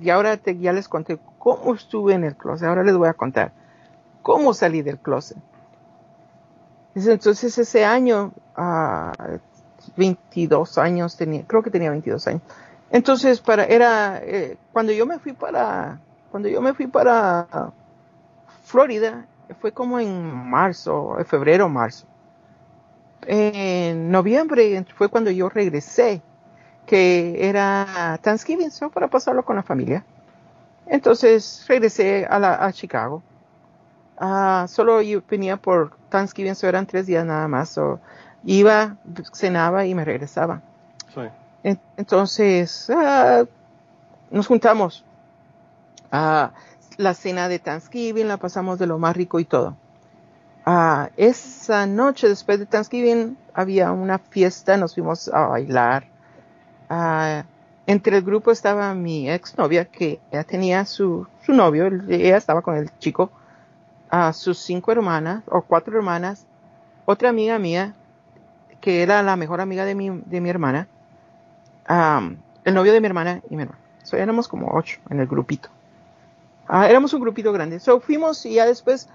y 0.00 0.10
ahora 0.10 0.36
te, 0.36 0.56
ya 0.58 0.72
les 0.72 0.88
conté 0.88 1.18
cómo 1.38 1.74
estuve 1.74 2.14
en 2.14 2.24
el 2.24 2.36
closet, 2.36 2.68
ahora 2.68 2.82
les 2.82 2.96
voy 2.96 3.08
a 3.08 3.14
contar 3.14 3.52
cómo 4.22 4.54
salí 4.54 4.82
del 4.82 4.98
closet. 4.98 5.38
Entonces 6.94 7.58
ese 7.58 7.84
año, 7.84 8.32
22 9.96 10.78
ah, 10.78 10.82
años 10.82 11.16
tenía, 11.16 11.44
creo 11.46 11.62
que 11.62 11.70
tenía 11.70 11.90
22 11.90 12.26
años. 12.26 12.42
Entonces 12.90 13.40
para, 13.40 13.64
era, 13.64 14.18
eh, 14.22 14.56
cuando 14.72 14.92
yo 14.92 15.04
me 15.04 15.18
fui 15.18 15.32
para, 15.32 16.00
cuando 16.30 16.48
yo 16.48 16.62
me 16.62 16.72
fui 16.72 16.86
para 16.86 17.72
Florida, 18.64 19.26
fue 19.60 19.72
como 19.72 19.98
en 19.98 20.48
marzo, 20.48 21.16
en 21.18 21.26
febrero, 21.26 21.68
marzo. 21.68 22.06
En 23.26 24.10
noviembre 24.10 24.84
fue 24.94 25.08
cuando 25.08 25.30
yo 25.30 25.48
regresé, 25.48 26.22
que 26.86 27.48
era 27.48 28.18
Thanksgiving, 28.22 28.70
so 28.70 28.90
para 28.90 29.08
pasarlo 29.08 29.44
con 29.44 29.56
la 29.56 29.62
familia. 29.62 30.04
Entonces 30.86 31.64
regresé 31.68 32.26
a, 32.28 32.38
la, 32.38 32.64
a 32.64 32.72
Chicago. 32.72 33.22
Uh, 34.18 34.66
solo 34.68 35.02
yo 35.02 35.20
venía 35.28 35.56
por 35.56 35.96
Thanksgiving, 36.08 36.54
so 36.54 36.68
eran 36.68 36.86
tres 36.86 37.06
días 37.06 37.24
nada 37.24 37.48
más. 37.48 37.70
So 37.70 38.00
iba, 38.44 38.96
cenaba 39.32 39.84
y 39.84 39.94
me 39.94 40.04
regresaba. 40.04 40.62
entonces 41.96 42.88
uh, 42.88 43.46
nos 44.30 44.46
juntamos. 44.46 45.04
Uh, 46.12 46.48
la 46.96 47.14
cena 47.14 47.48
de 47.48 47.58
Thanksgiving, 47.58 48.28
la 48.28 48.36
pasamos 48.36 48.78
de 48.78 48.86
lo 48.86 48.98
más 48.98 49.16
rico 49.16 49.38
y 49.40 49.44
todo. 49.44 49.76
Ah, 50.64 51.10
esa 51.16 51.86
noche 51.86 52.28
después 52.28 52.58
de 52.58 52.66
Thanksgiving 52.66 53.36
había 53.54 53.92
una 53.92 54.18
fiesta, 54.18 54.76
nos 54.76 54.94
fuimos 54.94 55.28
a 55.28 55.46
bailar. 55.46 56.06
Ah, 56.88 57.44
entre 57.86 58.16
el 58.16 58.24
grupo 58.24 58.50
estaba 58.50 58.92
mi 58.94 59.30
ex 59.30 59.56
novia 59.56 59.84
que 59.84 60.18
ya 60.32 60.42
tenía 60.42 60.84
su, 60.84 61.26
su 61.44 61.52
novio, 61.52 61.86
ella 61.86 62.36
estaba 62.36 62.62
con 62.62 62.76
el 62.76 62.90
chico, 62.98 63.30
a 64.10 64.32
sus 64.32 64.58
cinco 64.58 64.92
hermanas 64.92 65.42
o 65.46 65.62
cuatro 65.62 65.96
hermanas, 65.96 66.46
otra 67.04 67.28
amiga 67.28 67.58
mía 67.58 67.94
que 68.80 69.02
era 69.02 69.22
la 69.22 69.36
mejor 69.36 69.60
amiga 69.60 69.84
de 69.84 69.94
mi, 69.94 70.10
de 70.10 70.40
mi 70.40 70.48
hermana, 70.48 70.86
el 72.64 72.74
novio 72.74 72.92
de 72.92 73.00
mi 73.00 73.06
hermana 73.06 73.40
y 73.50 73.56
mi 73.56 73.62
hermana. 73.62 73.80
So, 74.02 74.16
éramos 74.16 74.46
como 74.48 74.72
ocho 74.72 75.00
en 75.10 75.20
el 75.20 75.26
grupito. 75.26 75.68
Ah, 76.68 76.88
éramos 76.88 77.12
un 77.14 77.20
grupito 77.20 77.52
grande. 77.52 77.80
So 77.80 78.00
fuimos 78.00 78.44
y 78.46 78.54
ya 78.54 78.66
después 78.66 79.08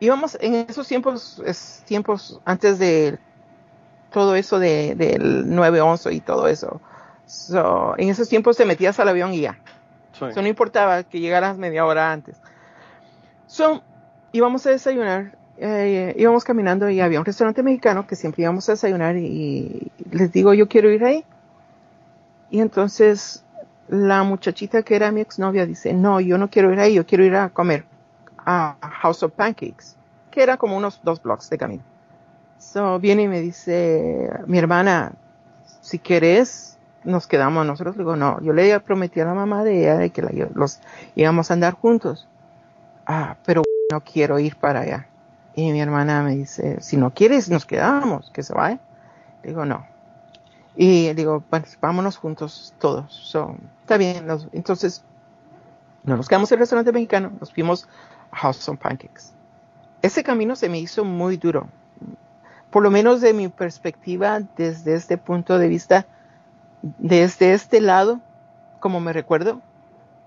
íbamos 0.00 0.36
en 0.40 0.66
esos 0.68 0.88
tiempos, 0.88 1.40
es, 1.46 1.82
tiempos 1.86 2.40
antes 2.44 2.78
de 2.78 3.18
todo 4.10 4.34
eso 4.34 4.58
de, 4.58 4.94
del 4.94 5.46
9-11 5.46 6.12
y 6.12 6.20
todo 6.20 6.48
eso. 6.48 6.80
So, 7.26 7.94
en 7.96 8.08
esos 8.08 8.28
tiempos 8.28 8.56
te 8.56 8.64
metías 8.64 8.98
al 9.00 9.08
avión 9.08 9.32
y 9.32 9.42
ya. 9.42 9.58
no 10.20 10.46
importaba 10.46 11.02
que 11.04 11.20
llegaras 11.20 11.56
media 11.56 11.86
hora 11.86 12.12
antes. 12.12 12.36
So, 13.46 13.82
íbamos 14.32 14.66
a 14.66 14.70
desayunar, 14.70 15.36
eh, 15.56 16.14
íbamos 16.18 16.44
caminando 16.44 16.90
y 16.90 17.00
había 17.00 17.20
un 17.20 17.24
restaurante 17.24 17.62
mexicano 17.62 18.06
que 18.06 18.16
siempre 18.16 18.42
íbamos 18.42 18.68
a 18.68 18.72
desayunar 18.72 19.16
y 19.16 19.92
les 20.10 20.32
digo, 20.32 20.52
yo 20.52 20.68
quiero 20.68 20.90
ir 20.90 21.04
ahí. 21.04 21.24
Y 22.50 22.60
entonces 22.60 23.41
la 23.92 24.22
muchachita 24.22 24.82
que 24.82 24.96
era 24.96 25.12
mi 25.12 25.20
exnovia 25.20 25.66
dice, 25.66 25.92
no, 25.92 26.18
yo 26.18 26.38
no 26.38 26.48
quiero 26.48 26.72
ir 26.72 26.80
ahí, 26.80 26.94
yo 26.94 27.04
quiero 27.04 27.24
ir 27.24 27.36
a 27.36 27.50
comer 27.50 27.84
a 28.38 28.74
House 28.80 29.22
of 29.22 29.32
Pancakes, 29.32 29.96
que 30.30 30.42
era 30.42 30.56
como 30.56 30.78
unos 30.78 30.98
dos 31.02 31.22
blocks 31.22 31.50
de 31.50 31.58
camino. 31.58 31.82
So 32.56 32.98
viene 32.98 33.24
y 33.24 33.28
me 33.28 33.40
dice, 33.40 34.30
mi 34.46 34.56
hermana, 34.56 35.12
si 35.82 35.98
querés, 35.98 36.78
nos 37.04 37.26
quedamos 37.26 37.66
nosotros. 37.66 37.94
Le 37.96 38.02
digo, 38.02 38.16
no, 38.16 38.40
yo 38.40 38.54
le 38.54 38.80
prometí 38.80 39.20
a 39.20 39.26
la 39.26 39.34
mamá 39.34 39.62
de 39.62 39.80
ella 39.80 39.98
de 39.98 40.08
que 40.08 40.22
los 40.22 40.80
íbamos 41.14 41.50
a 41.50 41.54
andar 41.54 41.74
juntos. 41.74 42.26
Ah, 43.04 43.36
pero 43.44 43.62
no 43.90 44.00
quiero 44.00 44.38
ir 44.38 44.56
para 44.56 44.80
allá. 44.80 45.06
Y 45.54 45.70
mi 45.70 45.82
hermana 45.82 46.22
me 46.22 46.34
dice, 46.34 46.80
si 46.80 46.96
no 46.96 47.10
quieres, 47.10 47.50
nos 47.50 47.66
quedamos, 47.66 48.30
que 48.30 48.42
se 48.42 48.54
vaya. 48.54 48.80
Le 49.42 49.50
digo, 49.50 49.66
no, 49.66 49.84
y 50.74 51.12
digo, 51.12 51.42
pues 51.48 51.78
vámonos 51.80 52.16
juntos 52.16 52.74
todos. 52.78 53.12
So, 53.12 53.56
está 53.82 53.96
bien. 53.96 54.26
entonces, 54.52 55.04
nos 56.04 56.28
quedamos 56.28 56.50
en 56.50 56.56
el 56.56 56.60
restaurante 56.60 56.92
mexicano, 56.92 57.32
nos 57.38 57.52
fuimos 57.52 57.88
a 58.30 58.36
House 58.36 58.68
of 58.68 58.78
Pancakes. 58.78 59.32
Ese 60.00 60.24
camino 60.24 60.56
se 60.56 60.68
me 60.68 60.78
hizo 60.78 61.04
muy 61.04 61.36
duro. 61.36 61.68
Por 62.70 62.82
lo 62.82 62.90
menos 62.90 63.20
de 63.20 63.34
mi 63.34 63.48
perspectiva, 63.48 64.40
desde 64.56 64.94
este 64.94 65.18
punto 65.18 65.58
de 65.58 65.68
vista, 65.68 66.06
desde 66.80 67.52
este 67.52 67.80
lado, 67.80 68.20
como 68.80 68.98
me 68.98 69.12
recuerdo, 69.12 69.60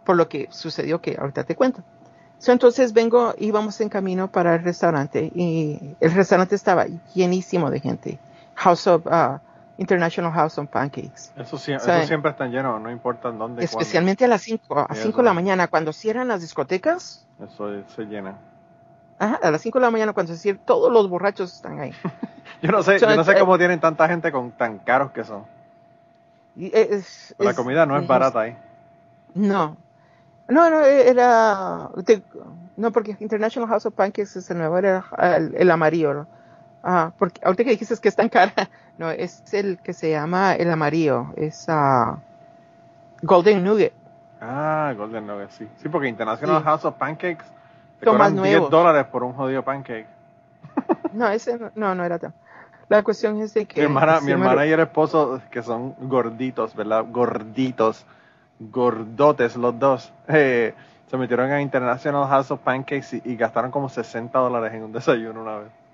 por 0.06 0.16
lo 0.16 0.30
que 0.30 0.48
sucedió 0.52 1.02
que 1.02 1.18
ahorita 1.20 1.44
te 1.44 1.56
cuento. 1.56 1.84
entonces 2.48 2.94
vengo, 2.94 3.34
íbamos 3.40 3.82
en 3.82 3.90
camino 3.90 4.32
para 4.32 4.56
el 4.56 4.64
restaurante 4.64 5.32
y 5.34 5.96
el 6.00 6.14
restaurante 6.14 6.56
estaba 6.56 6.86
llenísimo 7.14 7.72
de 7.72 7.80
gente. 7.80 8.20
House 8.54 8.88
of, 8.88 9.06
uh, 9.08 9.40
International 9.78 10.32
House 10.32 10.58
of 10.58 10.70
Pancakes. 10.70 11.32
Eso, 11.36 11.58
siempre 11.58 12.32
está 12.32 12.48
lleno, 12.48 12.80
no 12.80 12.90
importa 12.90 13.32
dónde. 13.32 13.64
Especialmente 13.64 14.26
a 14.26 14.28
las 14.28 14.42
5, 14.42 14.88
a 14.90 14.96
5 14.96 15.18
de 15.18 15.24
la 15.24 15.34
mañana, 15.34 15.68
cuando 15.68 15.92
cierran 15.92 16.28
las 16.28 16.42
discotecas. 16.42 17.28
Eso 17.44 17.72
se 17.88 18.06
llena. 18.06 18.38
Ajá, 19.20 19.40
a 19.42 19.52
las 19.52 19.62
5 19.62 19.80
de 19.80 19.86
la 19.86 19.92
mañana 19.92 20.14
cuando 20.14 20.34
se 20.34 20.40
cierran, 20.40 20.66
todos 20.66 20.92
los 20.92 21.10
borrachos 21.10 21.54
están 21.54 21.80
ahí. 21.80 21.94
yo 22.62 22.72
no 22.72 22.84
sé, 22.84 23.00
yo 23.00 23.16
no 23.16 23.24
sé 23.24 23.38
cómo 23.38 23.58
tienen 23.58 23.80
tanta 23.80 24.08
gente 24.08 24.32
con 24.32 24.52
tan 24.52 24.80
caros 24.80 25.12
que 25.12 25.24
son. 25.24 25.46
la 27.38 27.54
comida 27.54 27.86
no 27.86 27.98
es, 27.98 28.08
barata 28.08 28.42
ahí. 28.42 28.58
No. 29.34 29.78
No, 30.48 30.70
no, 30.70 30.82
era... 30.82 31.90
no, 32.78 32.92
porque 32.92 33.18
International 33.20 33.68
House 33.68 33.88
of 33.88 33.96
Pancakes 33.96 34.38
es 34.38 34.50
el 34.52 34.60
nuevo, 34.60 34.78
era 34.78 35.04
el, 35.54 35.72
amarillo. 35.72 36.28
Ah, 36.88 37.12
porque 37.18 37.42
ahorita 37.44 37.64
que 37.64 37.72
dijiste 37.72 37.98
que 37.98 38.10
es 38.10 38.16
tan 38.16 38.30
cara, 38.30 38.54
no, 39.00 39.10
es 39.10 39.42
el 39.56 39.80
que 39.80 39.92
se 39.92 40.12
llama 40.12 40.54
el 40.54 40.70
amarillo, 40.70 41.34
es 41.36 41.66
uh, 41.68 42.16
Golden 43.24 43.64
Nugget. 43.64 43.92
Ah, 44.40 44.94
Golden 44.96 45.26
Nugget, 45.26 45.50
sí. 45.50 45.68
Sí, 45.82 45.90
porque 45.90 46.08
International 46.08 46.62
House 46.62 46.86
of 46.86 46.94
Pancakes 46.98 47.44
te 48.00 48.06
cobran 48.06 48.40
10 48.40 48.70
dólares 48.70 49.06
por 49.06 49.24
un 49.24 49.34
jodido 49.34 49.64
pancake. 49.64 50.08
No, 51.14 51.30
ese 51.30 51.58
no, 51.76 51.96
no 51.96 52.04
era 52.04 52.20
tan. 52.20 52.34
La 52.90 53.02
cuestión 53.02 53.40
es 53.40 53.54
de 53.54 53.66
que... 53.66 53.80
Mi 53.80 53.86
hermana, 53.86 54.20
mi 54.20 54.32
hermana 54.34 54.66
y 54.66 54.72
el 54.72 54.82
esposo, 54.82 55.42
que 55.50 55.64
son 55.64 55.96
gorditos, 56.02 56.76
¿verdad? 56.76 57.06
Gorditos, 57.10 58.06
gordotes 58.60 59.56
los 59.56 59.80
dos, 59.80 60.14
eh, 60.28 60.76
se 61.10 61.18
metieron 61.18 61.50
a 61.52 61.62
International 61.62 62.28
House 62.28 62.52
of 62.52 62.60
Pancakes 62.60 63.22
y, 63.24 63.32
y 63.32 63.36
gastaron 63.38 63.72
como 63.72 63.90
60 63.90 64.38
dólares 64.38 64.74
en 64.74 64.84
un 64.84 64.92
desayuno 64.92 65.42
una 65.42 65.58
vez. 65.60 65.85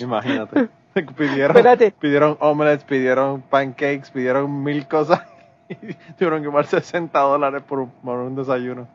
Imagínate. 0.00 0.68
pidieron, 1.16 1.92
pidieron 2.00 2.36
omelets, 2.40 2.84
pidieron 2.84 3.42
pancakes, 3.42 4.10
pidieron 4.10 4.62
mil 4.62 4.86
cosas 4.88 5.20
y 5.68 5.94
tuvieron 6.14 6.42
que 6.42 6.48
pagar 6.48 6.66
60 6.66 7.18
dólares 7.18 7.62
por, 7.66 7.88
un 8.02 8.36
desayuno. 8.36 8.88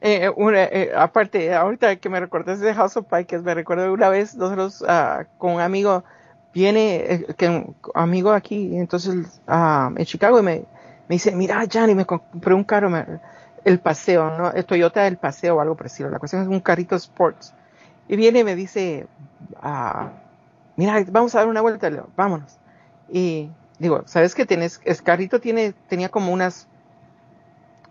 Eh, 0.00 0.26
eh, 0.26 0.68
eh, 0.72 0.92
aparte, 0.94 1.54
ahorita 1.54 1.96
que 1.96 2.08
me 2.08 2.20
recordaste 2.20 2.64
de 2.64 2.74
House 2.74 2.96
of 2.96 3.06
Pancakes, 3.06 3.42
me 3.42 3.54
recuerdo 3.54 3.92
una 3.92 4.08
vez 4.10 4.34
nosotros 4.34 4.82
uh, 4.82 5.24
con 5.38 5.54
un 5.54 5.60
amigo, 5.60 6.04
viene, 6.52 7.24
que 7.38 7.48
un 7.48 7.74
amigo 7.94 8.32
aquí, 8.32 8.76
entonces 8.76 9.40
uh, 9.48 9.96
en 9.96 10.04
Chicago, 10.04 10.38
y 10.40 10.42
me, 10.42 10.64
me 11.08 11.14
dice, 11.14 11.34
mira, 11.34 11.64
Johnny, 11.72 11.94
me 11.94 12.04
compré 12.04 12.52
un 12.54 12.64
carro, 12.64 12.90
el 13.64 13.78
paseo, 13.78 14.36
¿no? 14.36 14.52
El 14.52 14.64
Toyota 14.66 15.04
del 15.04 15.16
paseo 15.16 15.56
o 15.56 15.60
algo 15.60 15.74
parecido. 15.74 16.10
La 16.10 16.18
cuestión 16.18 16.42
es 16.42 16.48
un 16.48 16.60
carrito 16.60 16.96
sports. 16.96 17.54
Y 18.08 18.16
viene 18.16 18.40
y 18.40 18.44
me 18.44 18.54
dice, 18.54 19.06
mira, 20.76 21.04
vamos 21.10 21.34
a 21.34 21.38
dar 21.38 21.48
una 21.48 21.60
vuelta, 21.60 21.90
vámonos. 22.16 22.58
Y 23.08 23.50
digo, 23.78 24.02
¿sabes 24.06 24.34
qué 24.34 24.46
tienes? 24.46 24.80
El 24.84 25.02
carrito 25.02 25.40
tiene, 25.40 25.74
tenía 25.88 26.08
como 26.08 26.32
unas 26.32 26.68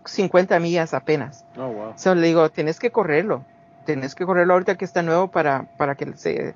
50 0.04 0.58
millas 0.60 0.94
apenas. 0.94 1.44
Oh, 1.56 1.68
wow. 1.68 1.92
So, 1.96 2.14
le 2.14 2.26
digo, 2.26 2.50
tienes 2.50 2.78
que 2.78 2.90
correrlo. 2.90 3.44
Tienes 3.86 4.14
que 4.14 4.24
correrlo 4.24 4.54
ahorita 4.54 4.76
que 4.76 4.84
está 4.84 5.02
nuevo 5.02 5.28
para, 5.28 5.64
para 5.76 5.94
que 5.94 6.16
se 6.16 6.54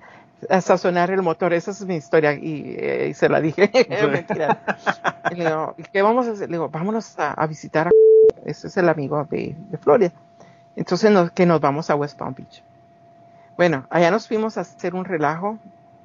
sazonar 0.60 1.10
el 1.10 1.22
motor. 1.22 1.52
Esa 1.52 1.70
es 1.72 1.84
mi 1.84 1.96
historia 1.96 2.34
y, 2.34 2.76
eh, 2.78 3.12
se 3.14 3.28
la 3.28 3.40
dije. 3.40 3.70
Mentira. 4.10 4.60
Y 5.30 5.34
le 5.34 5.44
digo, 5.44 5.74
¿qué 5.92 6.02
vamos 6.02 6.26
a 6.28 6.32
hacer? 6.32 6.48
Le 6.48 6.56
digo, 6.56 6.68
vámonos 6.68 7.14
a, 7.18 7.46
visitar 7.46 7.88
a... 7.88 7.90
Ese 8.44 8.68
es 8.68 8.76
el 8.76 8.88
amigo 8.88 9.26
de, 9.30 9.54
de 9.70 9.78
Florida. 9.78 10.12
Entonces, 10.76 11.12
que 11.32 11.44
nos 11.44 11.60
vamos 11.60 11.90
a 11.90 11.96
West 11.96 12.16
Palm 12.18 12.34
Beach. 12.34 12.62
Bueno, 13.59 13.88
allá 13.90 14.12
nos 14.12 14.28
fuimos 14.28 14.56
a 14.56 14.61
hacer 14.61 14.94
un 14.94 15.04
relajo 15.04 15.59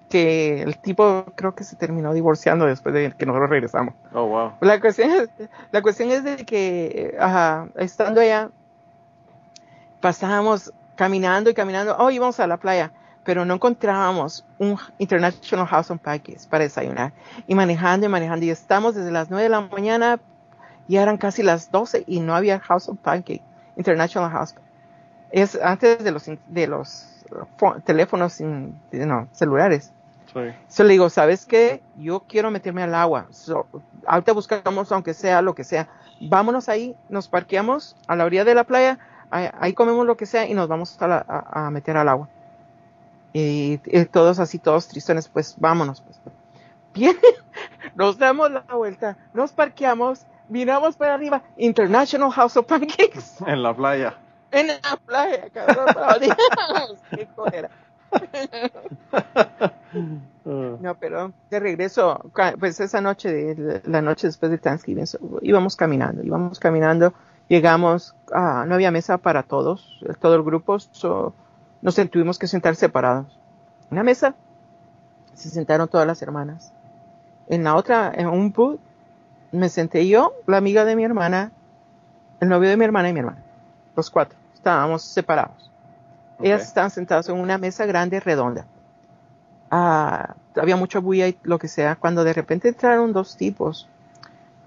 que 0.10 0.64
el 0.64 0.80
tipo 0.80 1.26
creo 1.36 1.54
que 1.54 1.64
se 1.64 1.76
terminó 1.76 2.12
divorciando 2.12 2.66
después 2.66 2.96
de 2.96 3.12
que 3.12 3.28
nosotros 3.28 3.48
regresamos. 3.52 3.94
Oh, 4.12 4.26
wow. 4.26 4.54
La 4.60 4.82
cuestión 4.82 5.12
es, 5.12 5.30
la 5.72 5.84
cuestión 5.84 6.10
es 6.10 6.24
de 6.24 6.38
que, 6.46 7.16
ajá, 7.20 7.68
estando 7.76 8.22
allá, 8.22 8.50
pasábamos 10.02 10.74
caminando 10.96 11.52
y 11.52 11.54
caminando, 11.54 11.96
oh, 12.00 12.10
íbamos 12.10 12.40
a 12.40 12.48
la 12.48 12.58
playa, 12.58 12.92
pero 13.24 13.46
no 13.46 13.54
encontrábamos 13.54 14.48
un 14.58 14.80
International 14.98 15.68
House 15.68 15.92
of 15.92 16.00
Pancakes 16.00 16.48
para 16.50 16.64
desayunar. 16.64 17.14
Y 17.46 17.54
manejando 17.54 18.08
y 18.08 18.10
manejando, 18.10 18.46
y 18.48 18.50
estamos 18.50 18.96
desde 18.96 19.12
las 19.12 19.30
9 19.30 19.44
de 19.44 19.50
la 19.50 19.62
mañana, 19.62 20.20
y 20.88 20.98
eran 20.98 21.18
casi 21.18 21.44
las 21.44 21.70
12 21.70 22.06
y 22.08 22.20
no 22.20 22.36
había 22.36 22.60
House 22.62 22.90
of 22.90 22.98
Pancakes, 22.98 23.44
International 23.78 24.32
House. 24.32 24.56
Es 25.30 25.56
antes 25.62 26.04
de 26.04 26.12
los, 26.12 26.26
de 26.48 26.68
los 26.68 27.13
teléfonos 27.86 28.34
sin, 28.34 28.80
no, 28.92 29.28
celulares. 29.32 29.92
Sí. 30.68 30.84
le 30.84 30.90
digo, 30.90 31.10
¿sabes 31.10 31.46
qué? 31.46 31.82
Yo 31.98 32.22
quiero 32.22 32.50
meterme 32.50 32.82
al 32.82 32.96
agua. 32.96 33.28
ahorita 34.08 34.34
buscamos, 34.34 34.92
aunque 34.92 35.14
sea 35.14 35.42
lo 35.42 35.54
que 35.54 35.64
sea. 35.64 35.88
Vámonos 36.22 36.70
ahí, 36.70 36.96
nos 37.10 37.28
parqueamos 37.28 37.96
a 38.08 38.16
la 38.16 38.26
orilla 38.26 38.44
de 38.44 38.56
la 38.56 38.64
playa, 38.64 38.98
ahí, 39.30 39.74
comemos 39.74 40.06
lo 40.06 40.18
que 40.18 40.26
sea 40.26 40.48
y 40.48 40.54
nos 40.54 40.68
vamos 40.68 40.98
a, 41.00 41.70
meter 41.72 41.98
al 41.98 42.10
agua. 42.10 42.30
Y, 43.34 43.78
todos 44.12 44.40
así, 44.40 44.58
todos 44.58 44.88
tristones, 44.88 45.28
pues 45.28 45.56
vámonos. 45.58 46.02
Pues. 46.02 46.20
Bien, 46.94 47.18
nos 47.96 48.18
damos 48.18 48.52
la 48.52 48.62
vuelta, 48.62 49.18
nos 49.34 49.52
parqueamos, 49.52 50.26
miramos 50.50 50.96
para 50.96 51.16
arriba, 51.16 51.42
International 51.58 52.32
House 52.32 52.58
of 52.58 52.66
Pancakes. 52.66 53.44
En 53.46 53.62
la 53.62 53.76
playa 53.76 54.16
en 54.54 54.68
la 54.68 54.98
playa, 55.06 55.50
cabrón. 55.54 55.88
Qué 57.10 57.28
cólera. 57.36 57.70
No, 60.46 60.96
pero 61.00 61.34
de 61.50 61.60
regreso, 61.60 62.20
pues 62.60 62.80
esa 62.80 63.02
noche, 63.02 63.56
la 63.86 64.02
noche 64.02 64.28
después 64.28 64.52
de 64.52 64.58
Thanksgiving, 64.58 65.06
íbamos 65.42 65.76
caminando, 65.76 66.24
íbamos 66.24 66.60
caminando, 66.60 67.14
llegamos, 67.48 68.16
ah, 68.32 68.66
no 68.68 68.76
había 68.76 68.92
mesa 68.92 69.18
para 69.18 69.44
todos, 69.44 70.00
todo 70.20 70.36
el 70.36 70.44
grupo, 70.44 70.78
nos 71.82 71.96
tuvimos 72.12 72.38
que 72.38 72.48
sentar 72.48 72.76
separados. 72.76 73.40
Una 73.90 74.04
mesa, 74.04 74.36
se 75.34 75.50
sentaron 75.50 75.88
todas 75.88 76.06
las 76.06 76.22
hermanas. 76.22 76.74
En 77.48 77.64
la 77.64 77.76
otra, 77.76 78.12
en 78.14 78.28
un 78.28 78.52
booth, 78.52 78.80
me 79.52 79.70
senté 79.70 80.08
yo, 80.08 80.34
la 80.46 80.58
amiga 80.58 80.86
de 80.86 80.96
mi 80.96 81.04
hermana, 81.04 81.52
el 82.40 82.50
novio 82.50 82.70
de 82.70 82.78
mi 82.78 82.86
hermana 82.86 83.10
y 83.10 83.14
mi 83.14 83.20
hermana, 83.20 83.44
los 83.96 84.10
cuatro 84.10 84.43
estábamos 84.64 85.02
separados. 85.02 85.70
Ellas 86.42 86.64
estaban 86.64 86.90
sentadas 86.90 87.28
en 87.28 87.36
una 87.36 87.58
mesa 87.58 87.86
grande, 87.86 88.22
redonda. 88.22 88.66
Ah, 89.70 90.36
había 90.56 90.78
mucha 90.78 91.00
bulla 91.00 91.28
y 91.28 91.38
lo 91.44 91.60
que 91.60 91.68
sea. 91.68 91.98
Cuando 91.98 92.24
de 92.24 92.32
repente 92.32 92.70
entraron 92.70 93.12
dos 93.12 93.36
tipos, 93.36 93.90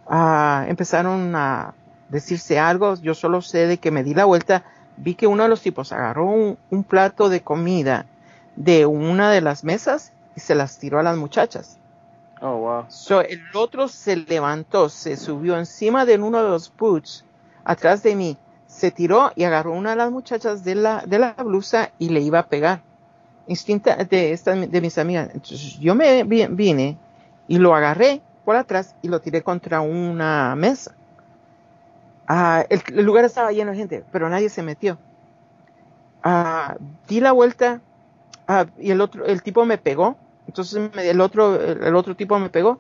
ah, 0.07 0.67
empezaron 0.69 1.35
a 1.35 1.73
decirse 2.11 2.59
algo. 2.59 2.97
Yo 2.97 3.15
solo 3.15 3.41
sé 3.41 3.67
de 3.67 3.79
que 3.79 3.91
me 3.91 4.05
di 4.05 4.13
la 4.13 4.27
vuelta, 4.27 4.65
vi 4.99 5.15
que 5.15 5.27
uno 5.27 5.45
de 5.45 5.49
los 5.49 5.63
tipos 5.63 5.93
agarró 5.93 6.27
un, 6.27 6.85
plato 6.85 7.31
de 7.31 7.41
comida 7.41 8.05
de 8.55 8.85
una 8.85 9.31
de 9.31 9.41
las 9.41 9.65
mesas 9.65 10.13
y 10.37 10.41
se 10.41 10.55
las 10.55 10.79
tiró 10.79 10.99
a 10.99 11.03
las 11.03 11.17
muchachas. 11.17 11.79
Oh, 12.43 12.59
wow. 12.59 13.21
el 13.27 13.43
otro 13.55 13.89
se 13.89 14.17
levantó, 14.17 14.91
se 14.91 15.17
subió 15.17 15.57
encima 15.57 16.05
de 16.05 16.17
uno 16.17 16.43
de 16.43 16.51
los 16.51 16.71
boots 16.77 17.25
atrás 17.65 18.03
de 18.03 18.15
mí 18.15 18.37
se 18.77 18.91
tiró 18.91 19.33
y 19.35 19.45
agarró 19.45 19.73
una 19.73 19.91
de 19.91 19.97
las 19.97 20.11
muchachas 20.11 20.63
de 20.63 20.75
la, 20.75 21.03
de 21.07 21.19
la 21.19 21.33
blusa 21.33 21.93
y 21.99 22.11
le 22.11 22.21
iba 22.21 22.41
a 22.41 22.47
pegar. 22.47 22.83
Instinta 23.47 23.97
de, 23.97 24.33
esta, 24.33 24.55
de 24.55 24.81
mis 24.83 24.99
amigas. 24.99 25.31
Entonces 25.33 25.79
yo 25.79 25.95
me 25.95 26.25
vine 26.25 26.99
y 27.49 27.57
lo 27.57 27.75
agarré 27.75 28.21
por 28.45 28.55
atrás 28.55 28.95
y 29.01 29.09
lo 29.09 29.21
tiré 29.21 29.43
contra 29.43 29.81
una 29.81 30.55
mesa. 30.57 30.95
Ah, 32.29 32.67
el, 32.69 32.83
lugar 33.03 33.25
estaba 33.25 33.51
lleno 33.51 33.71
de 33.71 33.79
gente, 33.79 34.05
pero 34.13 34.29
nadie 34.29 34.51
se 34.51 34.63
metió. 34.63 34.99
Ah, 36.23 36.77
di 37.09 37.21
la 37.21 37.33
vuelta 37.33 37.81
ah, 38.47 38.67
y 38.79 38.91
el 38.91 39.01
otro, 39.01 39.25
el 39.25 39.43
tipo 39.43 39.65
me 39.65 39.79
pegó. 39.79 40.17
Entonces 40.47 40.91
el 40.99 41.21
otro, 41.23 41.57
el, 41.57 41.97
otro 41.97 42.15
tipo 42.15 42.39
me 42.39 42.51
pegó 42.51 42.79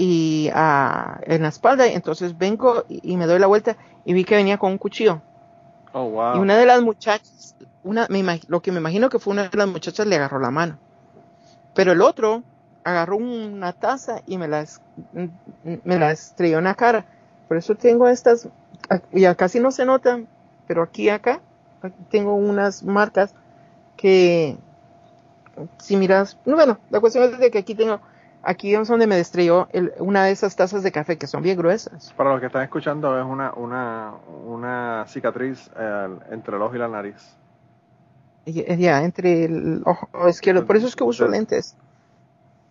y 0.00 0.48
en 0.48 1.42
la 1.42 1.48
espalda. 1.48 1.86
Entonces 1.86 2.38
vengo 2.38 2.84
y 2.88 3.18
me 3.18 3.26
doy 3.26 3.38
la 3.38 3.46
vuelta 3.46 3.76
y 4.06 4.14
vi 4.14 4.24
que 4.24 4.34
venía 4.34 4.56
con 4.56 4.72
un 4.72 4.78
cuchillo. 4.78 5.20
Oh, 5.92 6.08
wow. 6.08 6.36
Y 6.36 6.38
una 6.38 6.56
de 6.56 6.64
las 6.64 6.80
muchachas, 6.80 7.54
una, 7.84 8.08
lo 8.48 8.62
que 8.62 8.72
me 8.72 8.78
imagino 8.78 9.10
que 9.10 9.18
fue 9.18 9.34
una 9.34 9.48
de 9.48 9.58
las 9.58 9.68
muchachas 9.68 10.06
le 10.06 10.16
agarró 10.16 10.38
la 10.38 10.50
mano. 10.50 10.78
Pero 11.74 11.92
el 11.92 12.00
otro 12.00 12.42
agarró 12.82 13.18
una 13.18 13.74
taza 13.74 14.22
y 14.26 14.38
me 14.38 14.48
la, 14.48 14.64
me 15.12 15.98
la 15.98 16.12
estrelló 16.12 16.58
en 16.58 16.64
la 16.64 16.74
cara. 16.74 17.04
Por 17.46 17.58
eso 17.58 17.74
tengo 17.74 18.08
estas, 18.08 18.48
ya 19.12 19.34
casi 19.34 19.60
no 19.60 19.70
se 19.70 19.84
notan, 19.84 20.28
pero 20.66 20.82
aquí 20.82 21.10
acá, 21.10 21.40
tengo 22.10 22.34
unas 22.34 22.84
marcas 22.84 23.34
que, 23.98 24.56
si 25.76 25.96
miras, 25.96 26.38
bueno, 26.46 26.78
la 26.88 27.00
cuestión 27.00 27.24
es 27.24 27.38
de 27.38 27.50
que 27.50 27.58
aquí 27.58 27.74
tengo 27.74 28.00
aquí 28.42 28.74
es 28.74 28.88
donde 28.88 29.06
me 29.06 29.16
destruyó 29.16 29.68
una 29.98 30.24
de 30.24 30.32
esas 30.32 30.56
tazas 30.56 30.82
de 30.82 30.92
café 30.92 31.18
que 31.18 31.26
son 31.26 31.42
bien 31.42 31.58
gruesas. 31.58 32.12
Para 32.16 32.30
los 32.30 32.40
que 32.40 32.46
están 32.46 32.62
escuchando, 32.62 33.18
es 33.18 33.24
una, 33.24 33.52
una, 33.54 34.14
una 34.46 35.04
cicatriz 35.08 35.70
eh, 35.76 36.08
entre 36.30 36.56
el 36.56 36.62
ojo 36.62 36.74
y 36.74 36.78
la 36.78 36.88
nariz. 36.88 37.36
Ya, 38.46 39.02
entre 39.02 39.44
el 39.44 39.82
ojo 39.84 40.28
izquierdo. 40.28 40.66
Por 40.66 40.76
eso 40.76 40.86
es 40.86 40.96
que 40.96 41.04
uso 41.04 41.28
lentes. 41.28 41.76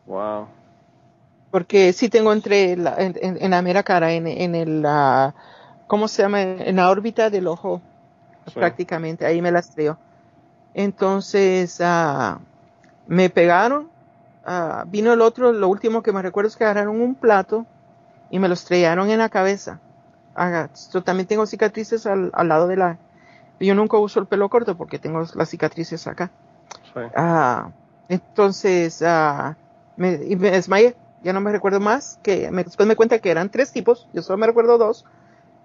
Wow. 0.05 0.47
Porque 1.51 1.93
sí 1.93 2.09
tengo 2.09 2.33
entre 2.33 2.75
la, 2.75 2.95
en, 2.97 3.49
la 3.49 3.61
mera 3.61 3.83
cara, 3.83 4.11
en, 4.11 4.27
en 4.27 4.55
el, 4.55 4.85
uh, 4.85 5.31
¿cómo 5.87 6.07
se 6.07 6.23
llama? 6.23 6.41
En 6.41 6.75
la 6.75 6.89
órbita 6.89 7.29
del 7.29 7.47
ojo, 7.47 7.81
prácticamente, 8.53 9.25
ahí 9.25 9.41
me 9.41 9.51
treo. 9.61 9.97
Entonces, 10.73 11.79
uh, 11.79 12.39
me 13.07 13.29
pegaron, 13.29 13.89
uh, 14.45 14.87
vino 14.87 15.13
el 15.13 15.21
otro, 15.21 15.51
lo 15.51 15.67
último 15.67 16.03
que 16.03 16.11
me 16.11 16.21
recuerdo 16.21 16.47
es 16.47 16.55
que 16.55 16.63
agarraron 16.63 17.01
un 17.01 17.15
plato 17.15 17.65
y 18.29 18.39
me 18.39 18.47
lo 18.47 18.53
estrellaron 18.53 19.09
en 19.09 19.19
la 19.19 19.29
cabeza. 19.29 19.79
Yo 20.93 21.03
también 21.03 21.27
tengo 21.27 21.45
cicatrices 21.45 22.05
al, 22.05 22.31
al, 22.33 22.47
lado 22.47 22.67
de 22.67 22.77
la... 22.77 22.97
Yo 23.59 23.75
nunca 23.75 23.97
uso 23.97 24.21
el 24.21 24.27
pelo 24.27 24.47
corto 24.47 24.77
porque 24.77 24.97
tengo 24.97 25.25
las 25.35 25.49
cicatrices 25.49 26.07
acá. 26.07 26.31
entonces, 28.07 29.01
me, 29.97 30.17
me 30.17 30.51
desmayé 30.51 30.95
ya 31.23 31.33
no 31.33 31.41
me 31.41 31.51
recuerdo 31.51 31.79
más, 31.79 32.19
que 32.23 32.49
después 32.49 32.87
me 32.87 32.95
cuenta 32.95 33.19
que 33.19 33.31
eran 33.31 33.49
tres 33.49 33.71
tipos, 33.71 34.07
yo 34.13 34.21
solo 34.21 34.37
me 34.37 34.47
recuerdo 34.47 34.77
dos, 34.77 35.05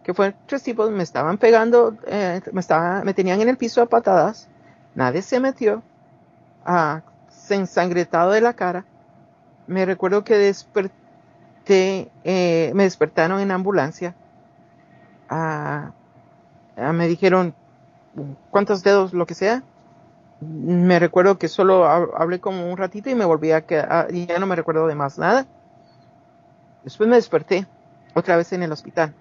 que 0.03 0.15
fueron 0.15 0.35
tres 0.47 0.63
tipos, 0.63 0.91
me 0.91 1.03
estaban 1.03 1.39
pegando, 1.39 1.97
eh, 2.07 2.41
me, 2.53 2.61
estaba, 2.61 3.03
me 3.05 3.15
tenían 3.15 3.41
en 3.41 3.49
el 3.49 3.57
piso 3.57 3.81
a 3.81 3.87
patadas, 3.87 4.49
nadie 4.95 5.23
se 5.23 5.41
metió, 5.41 5.83
ah, 6.65 7.03
se 7.45 7.55
ensangretado 7.55 8.31
de 8.31 8.41
la 8.41 8.55
cara, 8.55 8.85
me 9.67 9.85
recuerdo 9.85 10.25
que 10.25 10.37
desperté, 10.39 12.11
eh, 12.25 12.73
me 12.75 12.85
despertaron 12.85 13.41
en 13.41 13.51
ambulancia, 13.51 14.15
ah, 15.29 15.93
ah, 16.77 16.93
me 16.93 17.07
dijeron 17.07 17.55
cuántos 18.51 18.83
dedos, 18.83 19.13
lo 19.13 19.27
que 19.27 19.35
sea, 19.35 19.63
me 20.41 20.99
recuerdo 20.99 21.39
que 21.39 21.49
solo 21.49 21.87
hablé 21.87 22.41
como 22.41 22.71
un 22.71 22.77
ratito 22.77 23.11
y 23.11 23.15
me 23.15 23.25
volví 23.25 23.53
a 23.53 23.67
quedar, 23.67 24.15
y 24.15 24.27
ya 24.27 24.39
no 24.39 24.47
me 24.47 24.57
recuerdo 24.57 24.87
de 24.87 24.95
más 24.95 25.19
nada. 25.19 25.47
Después 26.83 27.09
me 27.09 27.17
desperté 27.17 27.67
otra 28.15 28.37
vez 28.37 28.53
en 28.53 28.63
el 28.63 28.73
hospital. 28.73 29.15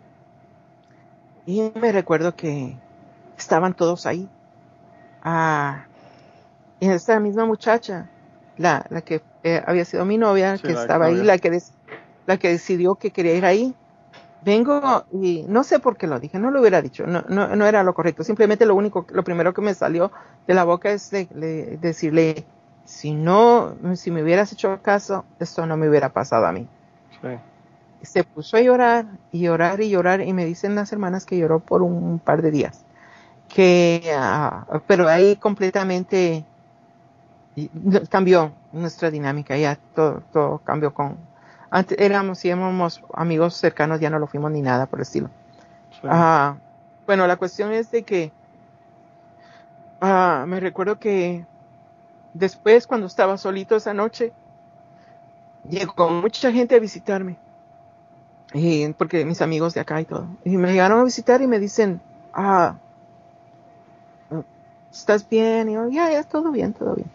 Y 1.46 1.72
me 1.80 1.92
recuerdo 1.92 2.36
que 2.36 2.78
estaban 3.38 3.74
todos 3.74 4.06
ahí. 4.06 4.30
Ah, 5.24 5.86
y 6.80 6.90
esta 6.90 7.20
misma 7.22 7.46
muchacha, 7.46 8.10
la, 8.58 8.86
la 8.90 9.02
que 9.02 9.22
eh, 9.44 9.62
había 9.66 9.86
sido 9.86 10.06
mi 10.06 10.18
novia, 10.18 10.58
que 10.58 10.72
estaba 10.72 11.08
ahí, 11.08 11.24
la 11.24 11.38
que, 11.38 11.62
la 12.26 12.38
que 12.38 12.50
decidió 12.50 12.96
que 12.96 13.12
quería 13.12 13.36
ir 13.36 13.46
ahí, 13.46 13.76
vengo 14.44 15.06
y 15.12 15.46
no 15.48 15.64
sé 15.64 15.80
por 15.80 15.98
qué 15.98 16.08
lo 16.08 16.20
dije, 16.20 16.40
no 16.40 16.52
lo 16.52 16.62
hubiera 16.62 16.82
dicho, 16.82 17.06
no, 17.08 17.24
no, 17.28 17.56
no 17.56 17.66
era 17.66 17.84
lo 17.84 17.94
correcto, 17.94 18.24
simplemente 18.24 18.66
lo 18.66 18.76
único, 18.76 19.06
lo 19.10 19.24
primero 19.24 19.54
que 19.54 19.62
me 19.62 19.74
salió 19.74 20.12
de 20.48 20.54
la 20.54 20.64
boca 20.64 20.92
es 20.92 21.10
de, 21.12 21.78
decirle, 21.82 22.46
si 22.86 23.14
no, 23.14 23.76
si 23.96 24.12
me 24.12 24.24
hubieras 24.24 24.52
hecho 24.52 24.80
caso, 24.82 25.26
esto 25.40 25.66
no 25.66 25.78
me 25.78 25.90
hubiera 25.90 26.10
pasado 26.10 26.46
a 26.46 26.52
mí. 26.52 26.68
Se 28.02 28.26
puso 28.26 28.58
a 28.58 28.62
llorar 28.62 29.06
y 29.32 29.42
llorar 29.42 29.80
y 29.80 29.90
llorar 29.90 30.20
y 30.22 30.34
me 30.34 30.46
dicen 30.46 30.76
las 30.76 30.92
hermanas 30.92 31.26
que 31.26 31.38
lloró 31.38 31.62
por 31.62 31.82
un 31.82 32.20
par 32.20 32.42
de 32.42 32.52
días. 32.52 32.84
Que, 33.48 34.12
ah, 34.14 34.82
pero 34.88 35.08
ahí 35.08 35.38
completamente 35.38 36.44
cambió 38.10 38.52
nuestra 38.72 39.12
dinámica, 39.12 39.58
ya 39.58 39.78
todo, 39.96 40.24
todo 40.32 40.58
cambió 40.60 40.94
con, 40.94 41.18
antes 41.70 41.98
éramos, 42.00 42.44
éramos 42.46 43.02
amigos 43.14 43.56
cercanos, 43.56 44.00
ya 44.00 44.10
no 44.10 44.20
lo 44.20 44.28
fuimos 44.28 44.52
ni 44.52 44.62
nada 44.62 44.86
por 44.86 45.00
el 45.00 45.04
estilo. 45.04 45.30
Ah, 46.04 46.56
bueno, 47.06 47.28
la 47.28 47.38
cuestión 47.38 47.72
es 47.72 47.92
de 47.92 48.04
que 48.04 48.32
ah, 50.04 50.46
me 50.48 50.60
recuerdo 50.60 51.00
que 51.00 51.46
después, 52.34 52.86
cuando 52.88 53.08
estaba 53.08 53.38
solito 53.38 53.76
esa 53.76 53.94
noche, 53.94 54.34
llegó 55.68 56.10
mucha 56.10 56.52
gente 56.52 56.76
a 56.76 56.80
visitarme. 56.80 57.38
Y, 58.54 58.88
porque 58.94 59.26
mis 59.26 59.42
amigos 59.42 59.74
de 59.74 59.80
acá 59.80 60.00
y 60.02 60.06
todo. 60.06 60.28
Y 60.44 60.58
me 60.58 60.72
llegaron 60.72 61.00
a 61.00 61.04
visitar 61.04 61.42
y 61.42 61.48
me 61.48 61.60
dicen, 61.60 62.02
ah, 62.34 62.76
¿estás 64.92 65.28
bien? 65.28 65.70
Y 65.70 65.74
yo, 65.74 65.90
ya, 65.90 66.12
ya, 66.12 66.24
todo 66.24 66.52
bien, 66.52 66.74
todo 66.74 66.96
bien. 66.96 67.10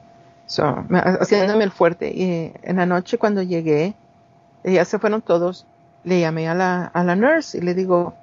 So, 0.48 0.82
haciéndome 1.20 1.64
el 1.64 1.70
fuerte. 1.70 2.10
Y 2.10 2.52
en 2.62 2.76
la 2.76 2.86
noche 2.86 3.18
cuando 3.18 3.42
llegué, 3.42 3.94
ya 4.64 4.84
se 4.86 4.98
fueron 4.98 5.20
todos, 5.20 5.66
le 6.04 6.20
llamé 6.20 6.48
a 6.48 6.54
la, 6.54 6.86
a 6.86 7.04
la 7.04 7.14
nurse 7.16 7.58
y 7.58 7.60
le 7.60 7.74
digo, 7.74 8.14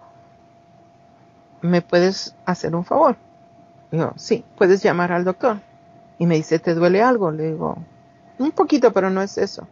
¿me 1.61 1.83
puedes 1.83 2.35
hacer 2.45 2.75
un 2.75 2.83
favor? 2.83 3.15
Digo, 3.91 4.11
sí, 4.15 4.43
puedes 4.57 4.81
llamar 4.81 5.11
al 5.11 5.23
doctor. 5.23 5.59
Y 6.17 6.25
me 6.25 6.35
dice, 6.35 6.57
¿te 6.57 6.73
duele 6.73 7.03
algo? 7.03 7.29
Le 7.29 7.51
digo, 7.51 7.77
un 8.39 8.51
poquito, 8.51 8.91
pero 8.91 9.11
no 9.11 9.21
es 9.21 9.37
eso. 9.37 9.67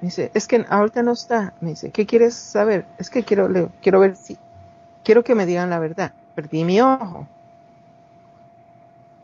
Me 0.00 0.06
dice, 0.06 0.30
es 0.34 0.46
que 0.46 0.64
ahorita 0.68 1.02
no 1.02 1.10
está. 1.10 1.54
Me 1.60 1.70
dice, 1.70 1.90
¿qué 1.90 2.06
quieres 2.06 2.34
saber? 2.34 2.86
Es 2.98 3.10
que 3.10 3.24
quiero, 3.24 3.48
le, 3.48 3.68
quiero 3.82 3.98
ver 3.98 4.14
si, 4.14 4.38
quiero 5.02 5.24
que 5.24 5.34
me 5.34 5.44
digan 5.44 5.70
la 5.70 5.80
verdad. 5.80 6.12
Perdí 6.36 6.62
mi 6.62 6.80
ojo. 6.80 7.26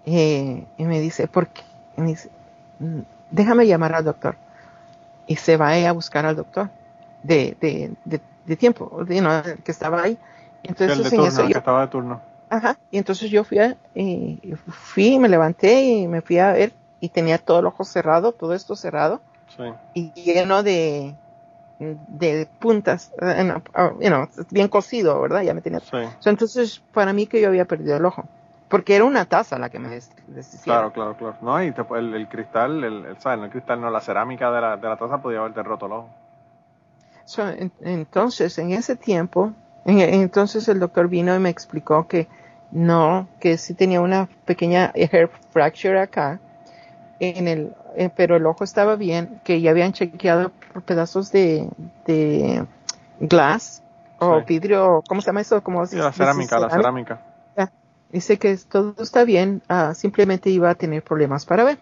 Eh, 0.05 0.67
y 0.77 0.85
me 0.85 0.99
dice, 0.99 1.29
¿por 1.29 1.47
qué? 1.47 1.63
Y 1.97 2.01
me 2.01 2.09
dice, 2.09 2.31
mm, 2.79 3.01
déjame 3.31 3.67
llamar 3.67 3.95
al 3.95 4.05
doctor 4.05 4.37
y 5.27 5.37
se 5.37 5.57
va 5.57 5.73
a 5.75 5.93
buscar 5.93 6.27
al 6.27 6.37
doctor 6.37 6.71
de, 7.23 7.57
de, 7.61 8.21
de, 8.45 8.57
tiempo, 8.57 9.05
que 9.65 9.73
estaba 9.73 10.03
ahí. 10.03 10.19
Entonces, 10.63 10.99
el 10.99 11.05
de 11.05 11.11
turno, 11.11 11.47
que 11.47 11.59
estaba 11.59 11.81
de 11.83 11.89
turno. 11.89 12.21
Ajá, 12.51 12.77
y 12.91 12.99
entonces 12.99 13.31
yo 13.31 13.43
fui, 13.43 13.59
a, 13.59 13.77
y 13.95 14.55
fui, 14.69 15.19
me 15.19 15.29
levanté 15.29 15.83
y 15.83 16.07
me 16.07 16.21
fui 16.21 16.39
a 16.39 16.53
ver 16.53 16.73
y 17.01 17.09
tenía 17.09 17.39
todo 17.39 17.61
el 17.61 17.67
ojo 17.67 17.85
cerrado, 17.85 18.33
todo 18.33 18.55
esto 18.55 18.77
cerrado 18.77 19.21
sí. 19.57 19.65
y 19.95 20.13
lleno 20.13 20.63
de, 20.63 21.15
de 21.79 22.49
puntas, 22.59 23.13
eh, 23.21 23.55
bien 24.51 24.69
cosido, 24.69 25.21
¿verdad? 25.21 25.43
Ya 25.43 25.55
me 25.55 25.63
tenía. 25.63 25.81
Sí. 25.81 25.97
entonces, 26.27 26.83
para 26.93 27.13
mí 27.13 27.27
que 27.27 27.41
yo 27.41 27.49
había 27.49 27.65
perdido 27.65 27.97
el 27.97 28.05
ojo 28.05 28.25
porque 28.69 28.97
era 28.97 29.05
una 29.05 29.25
taza 29.27 29.59
la 29.59 29.69
que 29.69 29.79
me 29.79 29.99
Claro, 30.63 30.93
claro, 30.93 31.17
claro. 31.17 31.37
No, 31.43 31.63
y 31.63 31.67
el, 31.67 32.29
cristal, 32.29 32.83
el, 32.83 33.05
el, 33.07 33.21
¿sabes? 33.21 33.45
el 33.45 33.51
cristal, 33.51 33.81
no, 33.81 33.91
la 33.91 34.01
cerámica 34.01 34.51
de 34.51 34.61
la, 34.61 34.77
de 34.77 34.89
la 34.89 34.97
taza 34.97 35.19
podía 35.19 35.41
haberte 35.41 35.63
roto 35.63 35.87
el 35.87 35.93
ojo. 35.93 36.11
entonces, 37.81 38.59
en 38.59 38.73
ese 38.73 38.97
tiempo, 38.97 39.53
entonces 39.85 40.67
el 40.69 40.81
doctor 40.81 41.09
vino 41.09 41.35
y 41.35 41.39
me 41.39 41.51
explicó 41.51 42.09
que 42.09 42.27
no, 42.71 43.29
que 43.39 43.59
sí 43.59 43.75
tenía 43.75 44.01
una 44.01 44.29
pequeña 44.47 44.91
hair 44.95 45.31
fracture 45.51 46.01
acá, 46.01 46.41
en 47.21 47.47
el, 47.47 47.75
eh, 47.97 48.11
pero 48.15 48.37
el 48.37 48.47
ojo 48.47 48.65
estaba 48.65 48.97
bien, 48.97 49.41
que 49.45 49.61
ya 49.61 49.71
habían 49.71 49.93
chequeado 49.93 50.51
por 50.73 50.83
pedazos 50.83 51.31
de, 51.31 51.69
de 52.07 52.67
glass 53.21 53.83
o 54.19 54.43
vidrio, 54.43 55.03
¿cómo 55.07 55.21
se 55.21 55.27
llama 55.27 55.43
eso? 55.43 55.63
Como 55.63 55.85
la 55.85 56.13
cerámica, 56.13 56.59
la 56.59 56.71
cerámica 56.71 57.21
Dice 58.11 58.39
que 58.39 58.57
todo 58.57 58.95
está 58.99 59.25
bien, 59.25 59.63
ah, 59.69 59.95
simplemente 59.95 60.51
iba 60.51 60.71
a 60.71 60.75
tener 60.75 61.03
problemas 61.03 61.45
para 61.47 61.65
ver. 61.65 61.79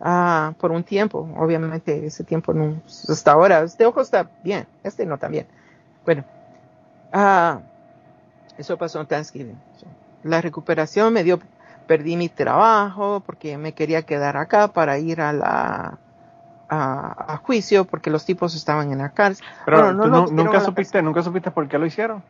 Ah, 0.00 0.54
por 0.58 0.72
un 0.72 0.82
tiempo, 0.82 1.28
obviamente 1.36 2.06
ese 2.06 2.24
tiempo 2.24 2.52
no, 2.52 2.82
hasta 2.86 3.32
ahora, 3.32 3.62
este 3.62 3.86
ojo 3.86 4.00
está 4.00 4.28
bien, 4.42 4.66
este 4.82 5.06
no 5.06 5.18
también. 5.18 5.46
Bueno, 6.04 6.24
ah, 7.12 7.60
eso 8.58 8.76
pasó 8.76 9.00
en 9.00 9.06
Thanksgiving. 9.06 9.58
La 10.22 10.40
recuperación 10.40 11.12
me 11.12 11.22
dio, 11.22 11.38
perdí 11.86 12.16
mi 12.16 12.28
trabajo 12.28 13.22
porque 13.24 13.58
me 13.58 13.72
quería 13.72 14.02
quedar 14.02 14.36
acá 14.36 14.68
para 14.68 14.98
ir 14.98 15.20
a 15.20 15.32
la, 15.32 15.98
a, 16.68 17.40
juicio 17.42 17.84
porque 17.84 18.10
los 18.10 18.24
tipos 18.24 18.54
estaban 18.54 18.92
en 18.92 18.98
la 18.98 19.10
cárcel. 19.10 19.44
Pero 19.64 19.92
nunca 19.92 20.60
supiste, 20.60 21.02
nunca 21.02 21.22
supiste 21.22 21.50
por 21.50 21.68
qué 21.68 21.78
lo 21.78 21.86
hicieron. 21.86 22.22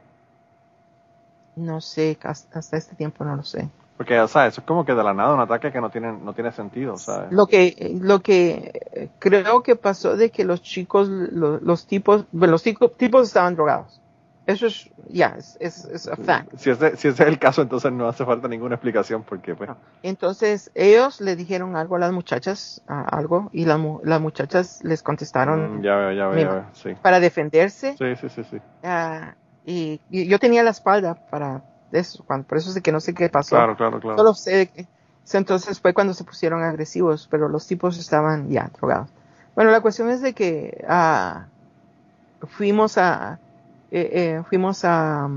No 1.57 1.81
sé, 1.81 2.19
hasta 2.23 2.77
este 2.77 2.97
tiempo 2.97 3.25
no 3.25 3.37
lo 3.37 3.43
sé. 3.43 3.69
Porque, 3.97 4.19
o 4.19 4.27
sea, 4.27 4.47
eso 4.47 4.61
es 4.61 4.67
como 4.67 4.85
que 4.85 4.95
de 4.95 5.05
la 5.05 5.15
nada 5.15 5.35
un 5.35 5.41
ataque 5.41 5.71
que 5.71 5.81
no 5.81 5.89
tiene, 5.89 6.13
no 6.13 6.33
tiene 6.33 6.51
sentido, 6.51 6.97
¿sabes? 6.97 7.31
Lo 7.31 7.47
que, 7.47 7.97
lo 8.01 8.21
que 8.21 9.11
creo 9.21 9.63
que 9.63 9.77
pasó 9.77 10.17
de 10.17 10.31
que 10.31 10.45
los 10.45 10.63
chicos, 10.63 11.09
los, 11.09 11.87
tipos, 11.87 12.27
bueno, 12.33 12.53
los 12.53 12.63
tipos 12.63 13.29
estaban 13.29 13.55
drogados. 13.55 14.01
Eso 14.47 14.67
es, 14.67 14.91
ya, 15.09 15.37
es, 15.39 15.57
es, 15.59 16.11
fact. 16.23 16.55
Si 16.57 16.69
ese, 16.69 16.97
si 16.97 17.09
ese 17.09 17.23
es 17.23 17.29
el 17.29 17.39
caso, 17.39 17.63
entonces 17.63 17.91
no 17.93 18.07
hace 18.09 18.27
falta 18.27 18.47
ninguna 18.47 18.75
explicación 18.75 19.23
porque, 19.23 19.55
pues. 19.55 19.71
Entonces, 20.03 20.71
ellos 20.75 21.23
le 21.23 21.35
dijeron 21.35 21.77
algo 21.77 21.97
a 21.97 21.99
las 21.99 22.13
muchachas, 22.13 22.83
algo, 22.87 23.49
y 23.53 23.65
las 23.65 24.21
muchachas 24.21 24.81
les 24.83 25.03
contestaron. 25.03 25.79
Mm, 25.79 25.83
ya 25.83 26.13
ya 26.13 26.37
ya 26.37 26.69
sí. 26.73 26.91
Para 27.01 27.21
defenderse. 27.21 27.97
Sí, 27.97 28.17
sí, 28.17 28.29
sí, 28.29 28.45
sí. 28.51 28.59
Ah, 28.83 29.35
y, 29.65 30.01
yo 30.11 30.39
tenía 30.39 30.63
la 30.63 30.71
espalda 30.71 31.15
para 31.15 31.63
eso, 31.93 32.25
cuando, 32.27 32.47
por 32.47 32.59
eso 32.59 32.71
sé 32.71 32.83
que 32.83 32.93
no 32.93 33.01
sé 33.01 33.15
qué 33.15 33.29
pasó. 33.29 33.57
Claro, 33.57 33.77
claro, 33.77 34.01
claro. 34.01 34.19
Solo 34.19 34.35
sé 34.35 34.69
que 34.69 34.87
entonces 35.33 35.81
fue 35.81 35.95
cuando 35.95 36.13
se 36.13 36.25
pusieron 36.25 36.63
agresivos, 36.63 37.27
pero 37.31 37.49
los 37.49 37.67
tipos 37.67 37.99
estaban 37.99 38.51
ya 38.51 38.71
drogados. 38.77 39.09
Bueno, 39.55 39.71
la 39.71 39.81
cuestión 39.81 40.11
es 40.11 40.21
de 40.21 40.35
que 40.35 40.85
ah, 40.89 41.47
fuimos 42.41 42.99
a, 42.99 43.39
eh, 43.91 44.11
eh, 44.13 44.43
fuimos 44.49 44.85
a, 44.85 45.29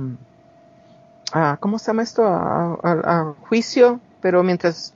a, 1.32 1.58
¿cómo 1.58 1.80
se 1.80 1.88
llama 1.88 2.04
esto? 2.04 2.26
A, 2.26 2.78
a, 2.84 3.34
juicio, 3.48 4.00
pero 4.22 4.44
mientras 4.44 4.94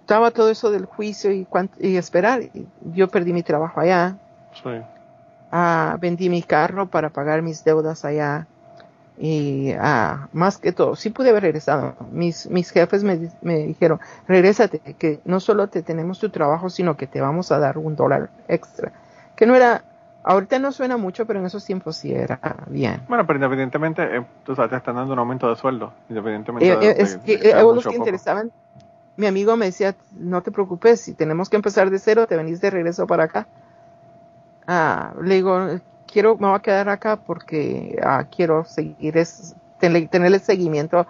estaba 0.00 0.30
todo 0.30 0.50
eso 0.50 0.70
del 0.70 0.86
juicio 0.86 1.32
y, 1.32 1.46
y 1.80 1.96
esperar. 1.96 2.42
Yo 2.94 3.08
perdí 3.08 3.32
mi 3.32 3.42
trabajo 3.42 3.80
allá. 3.80 4.16
Sí. 4.62 4.70
Ah, 5.56 5.98
vendí 6.00 6.28
mi 6.28 6.42
carro 6.42 6.86
para 6.86 7.10
pagar 7.10 7.40
mis 7.40 7.62
deudas 7.62 8.04
allá. 8.04 8.48
Y 9.16 9.70
ah, 9.78 10.26
más 10.32 10.58
que 10.58 10.72
todo, 10.72 10.96
sí 10.96 11.10
pude 11.10 11.30
haber 11.30 11.44
regresado. 11.44 11.94
Mis, 12.10 12.50
mis 12.50 12.72
jefes 12.72 13.04
me, 13.04 13.30
me 13.40 13.58
dijeron, 13.58 14.00
regrésate, 14.26 14.80
que 14.80 15.20
no 15.24 15.38
solo 15.38 15.68
te 15.68 15.84
tenemos 15.84 16.18
tu 16.18 16.30
trabajo, 16.30 16.70
sino 16.70 16.96
que 16.96 17.06
te 17.06 17.20
vamos 17.20 17.52
a 17.52 17.60
dar 17.60 17.78
un 17.78 17.94
dólar 17.94 18.30
extra. 18.48 18.90
Que 19.36 19.46
no 19.46 19.54
era, 19.54 19.84
ahorita 20.24 20.58
no 20.58 20.72
suena 20.72 20.96
mucho, 20.96 21.24
pero 21.24 21.38
en 21.38 21.46
esos 21.46 21.64
tiempos 21.64 21.98
sí 21.98 22.12
era 22.12 22.40
bien. 22.66 23.02
Bueno, 23.06 23.24
pero 23.24 23.36
independientemente, 23.36 24.02
eh, 24.02 24.26
tú 24.44 24.56
sabes, 24.56 24.72
te 24.72 24.76
están 24.78 24.96
dando 24.96 25.12
un 25.12 25.20
aumento 25.20 25.48
de 25.48 25.54
sueldo, 25.54 25.92
independientemente 26.08 26.68
eh, 26.68 26.90
eh, 26.90 26.94
es 26.98 27.16
que, 27.18 27.54
los 27.54 27.86
que 27.86 27.94
interesaban, 27.94 28.50
mi 29.16 29.26
amigo 29.28 29.56
me 29.56 29.66
decía, 29.66 29.94
no 30.18 30.42
te 30.42 30.50
preocupes, 30.50 31.00
si 31.00 31.14
tenemos 31.14 31.48
que 31.48 31.54
empezar 31.54 31.90
de 31.90 32.00
cero, 32.00 32.26
te 32.26 32.34
venís 32.36 32.60
de 32.60 32.70
regreso 32.70 33.06
para 33.06 33.22
acá. 33.22 33.46
Ah, 34.66 35.12
le 35.22 35.36
digo, 35.36 35.80
quiero, 36.06 36.36
me 36.36 36.46
voy 36.46 36.56
a 36.56 36.60
quedar 36.60 36.88
acá 36.88 37.16
porque 37.16 37.98
ah, 38.02 38.24
quiero 38.34 38.64
seguir, 38.64 39.16
es, 39.18 39.54
tener, 39.78 40.08
el 40.12 40.40
seguimiento 40.40 41.06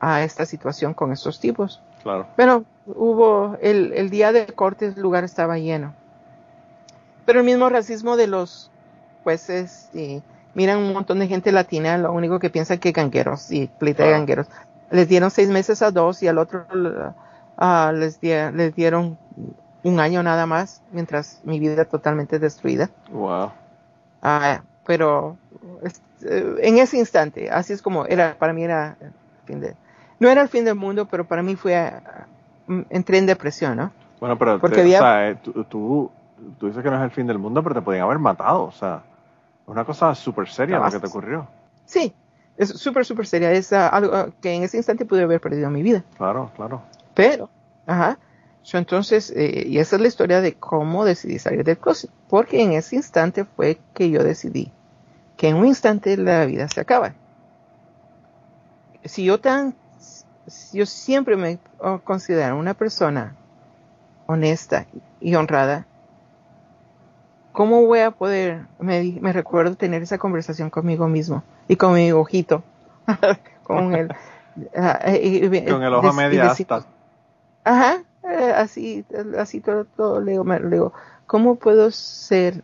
a 0.00 0.22
esta 0.22 0.46
situación 0.46 0.94
con 0.94 1.12
estos 1.12 1.40
tipos. 1.40 1.80
Claro. 2.02 2.26
Pero 2.36 2.64
hubo, 2.86 3.56
el, 3.60 3.92
el 3.94 4.10
día 4.10 4.32
de 4.32 4.46
corte, 4.46 4.86
el 4.86 5.00
lugar 5.00 5.24
estaba 5.24 5.58
lleno. 5.58 5.94
Pero 7.24 7.40
el 7.40 7.46
mismo 7.46 7.68
racismo 7.68 8.16
de 8.16 8.26
los 8.26 8.70
jueces, 9.22 9.88
y 9.94 10.22
miran 10.54 10.78
un 10.78 10.92
montón 10.92 11.18
de 11.18 11.28
gente 11.28 11.52
latina, 11.52 11.96
lo 11.98 12.12
único 12.12 12.38
que 12.38 12.50
piensa 12.50 12.76
que 12.76 12.92
gangueros 12.92 13.50
y 13.50 13.66
pleita 13.66 14.04
de 14.04 14.10
gangueros. 14.10 14.48
Les 14.90 15.08
dieron 15.08 15.30
seis 15.30 15.48
meses 15.48 15.82
a 15.82 15.90
dos 15.90 16.22
y 16.22 16.28
al 16.28 16.38
otro 16.38 16.66
uh, 16.72 17.92
les, 17.92 18.18
les 18.22 18.74
dieron 18.74 19.16
un 19.84 20.00
año 20.00 20.22
nada 20.22 20.46
más, 20.46 20.82
mientras 20.92 21.40
mi 21.44 21.58
vida 21.58 21.84
totalmente 21.84 22.38
destruida. 22.38 22.90
Wow. 23.10 23.50
Ah, 24.22 24.62
pero 24.86 25.36
eh, 26.22 26.54
en 26.60 26.78
ese 26.78 26.98
instante, 26.98 27.50
así 27.50 27.72
es 27.72 27.82
como 27.82 28.06
era, 28.06 28.36
para 28.38 28.52
mí 28.52 28.62
era 28.62 28.96
el 29.00 29.12
fin 29.44 29.60
de, 29.60 29.74
no 30.20 30.28
era 30.28 30.42
el 30.42 30.48
fin 30.48 30.64
del 30.64 30.76
mundo, 30.76 31.06
pero 31.06 31.26
para 31.26 31.42
mí 31.42 31.56
fue, 31.56 31.92
uh, 32.68 32.82
entré 32.90 33.18
en 33.18 33.26
depresión, 33.26 33.76
¿no? 33.76 33.92
Bueno, 34.20 34.38
pero 34.38 34.60
Porque 34.60 34.80
había, 34.80 34.98
o 34.98 35.02
sea, 35.02 35.30
eh, 35.30 35.34
tú, 35.42 35.64
tú, 35.64 36.10
dices 36.66 36.82
que 36.82 36.90
no 36.90 36.96
es 36.96 37.02
el 37.02 37.10
fin 37.10 37.26
del 37.26 37.38
mundo, 37.38 37.62
pero 37.62 37.74
te 37.74 37.82
podían 37.82 38.04
haber 38.04 38.20
matado, 38.20 38.64
o 38.64 38.72
sea, 38.72 39.02
una 39.66 39.84
cosa 39.84 40.14
súper 40.14 40.48
seria 40.48 40.78
lo 40.78 40.90
que 40.90 41.00
te 41.00 41.06
ocurrió. 41.08 41.48
Sí, 41.86 42.14
es 42.56 42.68
súper, 42.68 43.04
súper 43.04 43.26
seria, 43.26 43.50
es 43.50 43.72
uh, 43.72 43.88
algo 43.90 44.16
uh, 44.16 44.32
que 44.40 44.54
en 44.54 44.62
ese 44.62 44.76
instante 44.76 45.04
pude 45.04 45.24
haber 45.24 45.40
perdido 45.40 45.70
mi 45.70 45.82
vida. 45.82 46.04
Claro, 46.16 46.50
claro. 46.54 46.82
Pero, 47.14 47.50
ajá, 47.86 48.18
entonces, 48.72 49.32
eh, 49.36 49.64
y 49.66 49.78
esa 49.78 49.96
es 49.96 50.02
la 50.02 50.08
historia 50.08 50.40
de 50.40 50.54
cómo 50.54 51.04
decidí 51.04 51.38
salir 51.38 51.64
del 51.64 51.78
closet, 51.78 52.10
porque 52.28 52.62
en 52.62 52.72
ese 52.72 52.96
instante 52.96 53.44
fue 53.44 53.78
que 53.94 54.10
yo 54.10 54.22
decidí 54.22 54.72
que 55.36 55.48
en 55.48 55.56
un 55.56 55.66
instante 55.66 56.16
la 56.16 56.44
vida 56.46 56.68
se 56.68 56.80
acaba. 56.80 57.14
Si 59.04 59.24
yo 59.24 59.40
tan, 59.40 59.74
yo 60.72 60.86
siempre 60.86 61.36
me 61.36 61.58
considero 62.04 62.56
una 62.56 62.74
persona 62.74 63.34
honesta 64.26 64.86
y 65.20 65.34
honrada, 65.34 65.86
¿cómo 67.50 67.84
voy 67.84 67.98
a 67.98 68.12
poder, 68.12 68.66
me, 68.78 69.18
me 69.20 69.32
recuerdo 69.32 69.74
tener 69.74 70.02
esa 70.02 70.18
conversación 70.18 70.70
conmigo 70.70 71.08
mismo 71.08 71.42
y 71.66 71.74
con 71.74 71.94
mi 71.94 72.12
ojito, 72.12 72.62
con 73.64 73.94
el, 73.94 74.14
ah, 74.76 75.00
con 75.68 75.82
el 75.82 75.94
ojo 75.94 76.12
media 76.12 76.52
hasta. 76.52 76.86
Ajá, 77.64 78.04
eh, 78.24 78.52
así, 78.56 79.04
así 79.38 79.60
todo, 79.60 79.84
todo 79.84 80.20
le 80.20 80.32
digo, 80.32 80.92
¿cómo 81.26 81.56
puedo 81.56 81.90
ser 81.90 82.62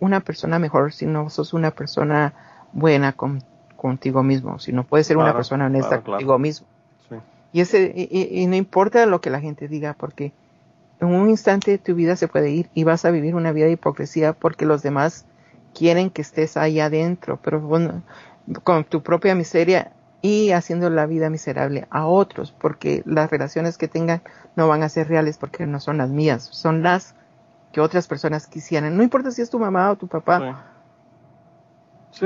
una 0.00 0.20
persona 0.20 0.58
mejor 0.58 0.92
si 0.92 1.06
no 1.06 1.28
sos 1.30 1.52
una 1.52 1.70
persona 1.70 2.32
buena 2.72 3.12
con, 3.12 3.42
contigo 3.76 4.22
mismo? 4.22 4.58
Si 4.58 4.72
no 4.72 4.84
puedes 4.84 5.06
ser 5.06 5.16
una 5.16 5.34
persona 5.34 5.66
honesta 5.66 6.00
contigo 6.00 6.38
mismo. 6.38 6.66
Y, 7.52 7.60
ese, 7.60 7.92
y, 7.94 8.46
no 8.46 8.56
importa 8.56 9.06
lo 9.06 9.20
que 9.20 9.30
la 9.30 9.40
gente 9.40 9.68
diga, 9.68 9.94
porque 9.94 10.32
en 11.00 11.08
un 11.08 11.30
instante 11.30 11.78
tu 11.78 11.94
vida 11.94 12.16
se 12.16 12.26
puede 12.26 12.50
ir 12.50 12.68
y 12.74 12.82
vas 12.82 13.04
a 13.04 13.12
vivir 13.12 13.36
una 13.36 13.52
vida 13.52 13.66
de 13.66 13.72
hipocresía 13.72 14.32
porque 14.32 14.66
los 14.66 14.82
demás 14.82 15.24
quieren 15.72 16.10
que 16.10 16.22
estés 16.22 16.56
ahí 16.56 16.80
adentro, 16.80 17.38
pero 17.42 17.60
bueno, 17.60 18.02
con 18.64 18.84
tu 18.84 19.02
propia 19.02 19.36
miseria 19.36 19.92
y 20.24 20.52
haciendo 20.52 20.88
la 20.88 21.04
vida 21.04 21.28
miserable 21.28 21.86
a 21.90 22.06
otros, 22.06 22.50
porque 22.50 23.02
las 23.04 23.30
relaciones 23.30 23.76
que 23.76 23.88
tengan 23.88 24.22
no 24.56 24.66
van 24.66 24.82
a 24.82 24.88
ser 24.88 25.06
reales 25.06 25.36
porque 25.36 25.66
no 25.66 25.80
son 25.80 25.98
las 25.98 26.08
mías, 26.08 26.44
son 26.44 26.82
las 26.82 27.14
que 27.72 27.82
otras 27.82 28.08
personas 28.08 28.46
quisieran. 28.46 28.96
No 28.96 29.02
importa 29.02 29.30
si 29.32 29.42
es 29.42 29.50
tu 29.50 29.58
mamá 29.58 29.90
o 29.90 29.96
tu 29.96 30.08
papá. 30.08 30.64
Sí, 32.10 32.24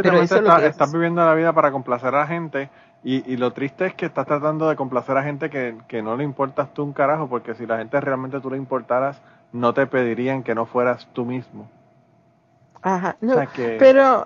estás 0.63 0.93
viviendo 0.93 1.25
la 1.25 1.35
vida 1.35 1.53
para 1.53 1.73
complacer 1.73 2.15
a 2.15 2.21
la 2.21 2.27
gente 2.29 2.71
y, 3.03 3.29
y, 3.29 3.37
lo 3.37 3.53
triste 3.53 3.87
es 3.87 3.95
que 3.95 4.07
estás 4.07 4.27
tratando 4.27 4.69
de 4.69 4.77
complacer 4.77 5.17
a 5.17 5.25
gente 5.25 5.51
que, 5.51 5.77
que 5.89 6.01
no 6.01 6.17
le 6.17 6.23
importas 6.23 6.73
tú 6.73 6.85
un 6.85 6.93
carajo, 6.93 7.29
porque 7.29 7.57
si 7.57 7.67
la 7.67 7.79
gente 7.79 8.01
realmente 8.01 8.39
tú 8.41 8.49
le 8.49 8.59
importaras, 8.59 9.21
no 9.53 9.75
te 9.75 9.89
pedirían 9.89 10.45
que 10.45 10.55
no 10.55 10.67
fueras 10.67 11.09
tú 11.15 11.25
mismo. 11.25 11.69
Ajá, 12.81 13.17
pero 13.81 14.25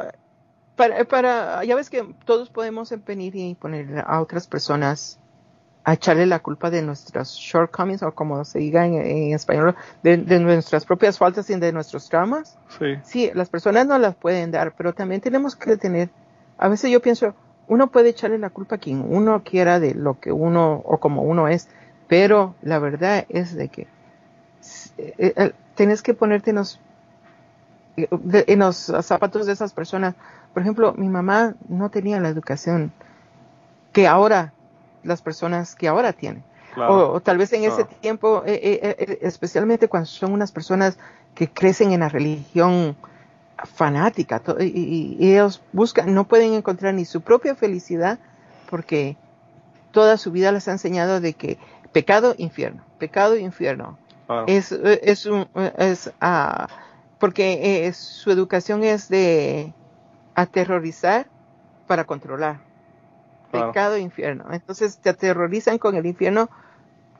para, 0.76 1.04
para, 1.04 1.64
ya 1.64 1.76
ves 1.76 1.90
que 1.90 2.14
todos 2.24 2.50
podemos 2.50 2.92
venir 3.04 3.36
y 3.36 3.54
poner 3.54 4.04
a 4.06 4.20
otras 4.20 4.46
personas 4.46 5.18
a 5.84 5.94
echarle 5.94 6.26
la 6.26 6.38
culpa 6.38 6.70
de 6.70 6.82
nuestras 6.82 7.32
shortcomings 7.32 8.02
o 8.02 8.12
como 8.12 8.44
se 8.44 8.60
diga 8.60 8.86
en, 8.86 9.34
español, 9.34 9.74
de, 10.02 10.16
nuestras 10.38 10.84
propias 10.84 11.18
faltas 11.18 11.50
y 11.50 11.56
de 11.56 11.72
nuestros 11.72 12.08
traumas. 12.08 12.56
Sí. 12.78 12.98
Sí, 13.02 13.30
las 13.34 13.48
personas 13.48 13.86
no 13.86 13.98
las 13.98 14.14
pueden 14.14 14.52
dar, 14.52 14.74
pero 14.76 14.92
también 14.92 15.20
tenemos 15.20 15.56
que 15.56 15.76
tener, 15.76 16.10
a 16.58 16.68
veces 16.68 16.90
yo 16.90 17.00
pienso, 17.00 17.34
uno 17.66 17.88
puede 17.88 18.10
echarle 18.10 18.38
la 18.38 18.50
culpa 18.50 18.76
a 18.76 18.78
quien 18.78 19.04
uno 19.08 19.42
quiera 19.44 19.80
de 19.80 19.94
lo 19.94 20.20
que 20.20 20.30
uno 20.30 20.82
o 20.84 20.98
como 20.98 21.22
uno 21.22 21.48
es, 21.48 21.68
pero 22.06 22.54
la 22.62 22.78
verdad 22.78 23.26
es 23.28 23.56
de 23.56 23.68
que 23.68 23.88
eh, 24.98 25.32
eh, 25.36 25.52
tienes 25.74 26.02
que 26.02 26.14
ponerte 26.14 26.50
en 26.50 26.56
los, 26.56 26.80
en 27.96 28.58
los 28.60 28.76
zapatos 28.76 29.46
de 29.46 29.52
esas 29.52 29.72
personas 29.72 30.14
por 30.52 30.62
ejemplo, 30.62 30.94
mi 30.96 31.08
mamá 31.08 31.54
no 31.68 31.90
tenía 31.90 32.20
la 32.20 32.28
educación 32.28 32.92
que 33.92 34.06
ahora 34.06 34.52
las 35.02 35.22
personas 35.22 35.74
que 35.74 35.88
ahora 35.88 36.12
tienen. 36.12 36.44
o, 36.76 37.20
tal 37.20 37.38
vez 37.38 37.52
en 37.52 37.64
ese 37.64 37.84
tiempo, 37.84 38.42
eh, 38.46 38.60
eh, 38.62 38.96
eh, 38.98 39.18
especialmente 39.22 39.88
cuando 39.88 40.06
son 40.06 40.32
unas 40.32 40.52
personas 40.52 40.98
que 41.34 41.48
crecen 41.48 41.92
en 41.92 42.00
la 42.00 42.08
religión 42.08 42.96
fanática 43.74 44.42
y, 44.58 45.16
ellos 45.20 45.62
buscan, 45.72 46.14
no 46.14 46.26
pueden 46.26 46.54
encontrar 46.54 46.94
ni 46.94 47.04
su 47.04 47.20
propia 47.20 47.54
felicidad 47.54 48.18
porque 48.70 49.16
toda 49.90 50.16
su 50.16 50.32
vida 50.32 50.50
les 50.50 50.66
ha 50.68 50.72
enseñado 50.72 51.20
de 51.20 51.34
que 51.34 51.58
pecado, 51.92 52.34
infierno, 52.38 52.82
pecado, 52.98 53.36
infierno. 53.36 53.98
Es, 54.46 54.72
es, 54.72 55.26
un, 55.26 55.46
es 55.76 56.10
ah, 56.22 56.66
porque 57.18 57.92
su 57.94 58.30
educación 58.30 58.82
es 58.82 59.10
de 59.10 59.74
aterrorizar 60.34 61.26
para 61.86 62.04
controlar. 62.04 62.60
Pecado 63.50 63.96
e 63.96 64.00
infierno. 64.00 64.46
Entonces 64.50 64.96
te 64.98 65.10
aterrorizan 65.10 65.78
con 65.78 65.94
el 65.94 66.06
infierno 66.06 66.48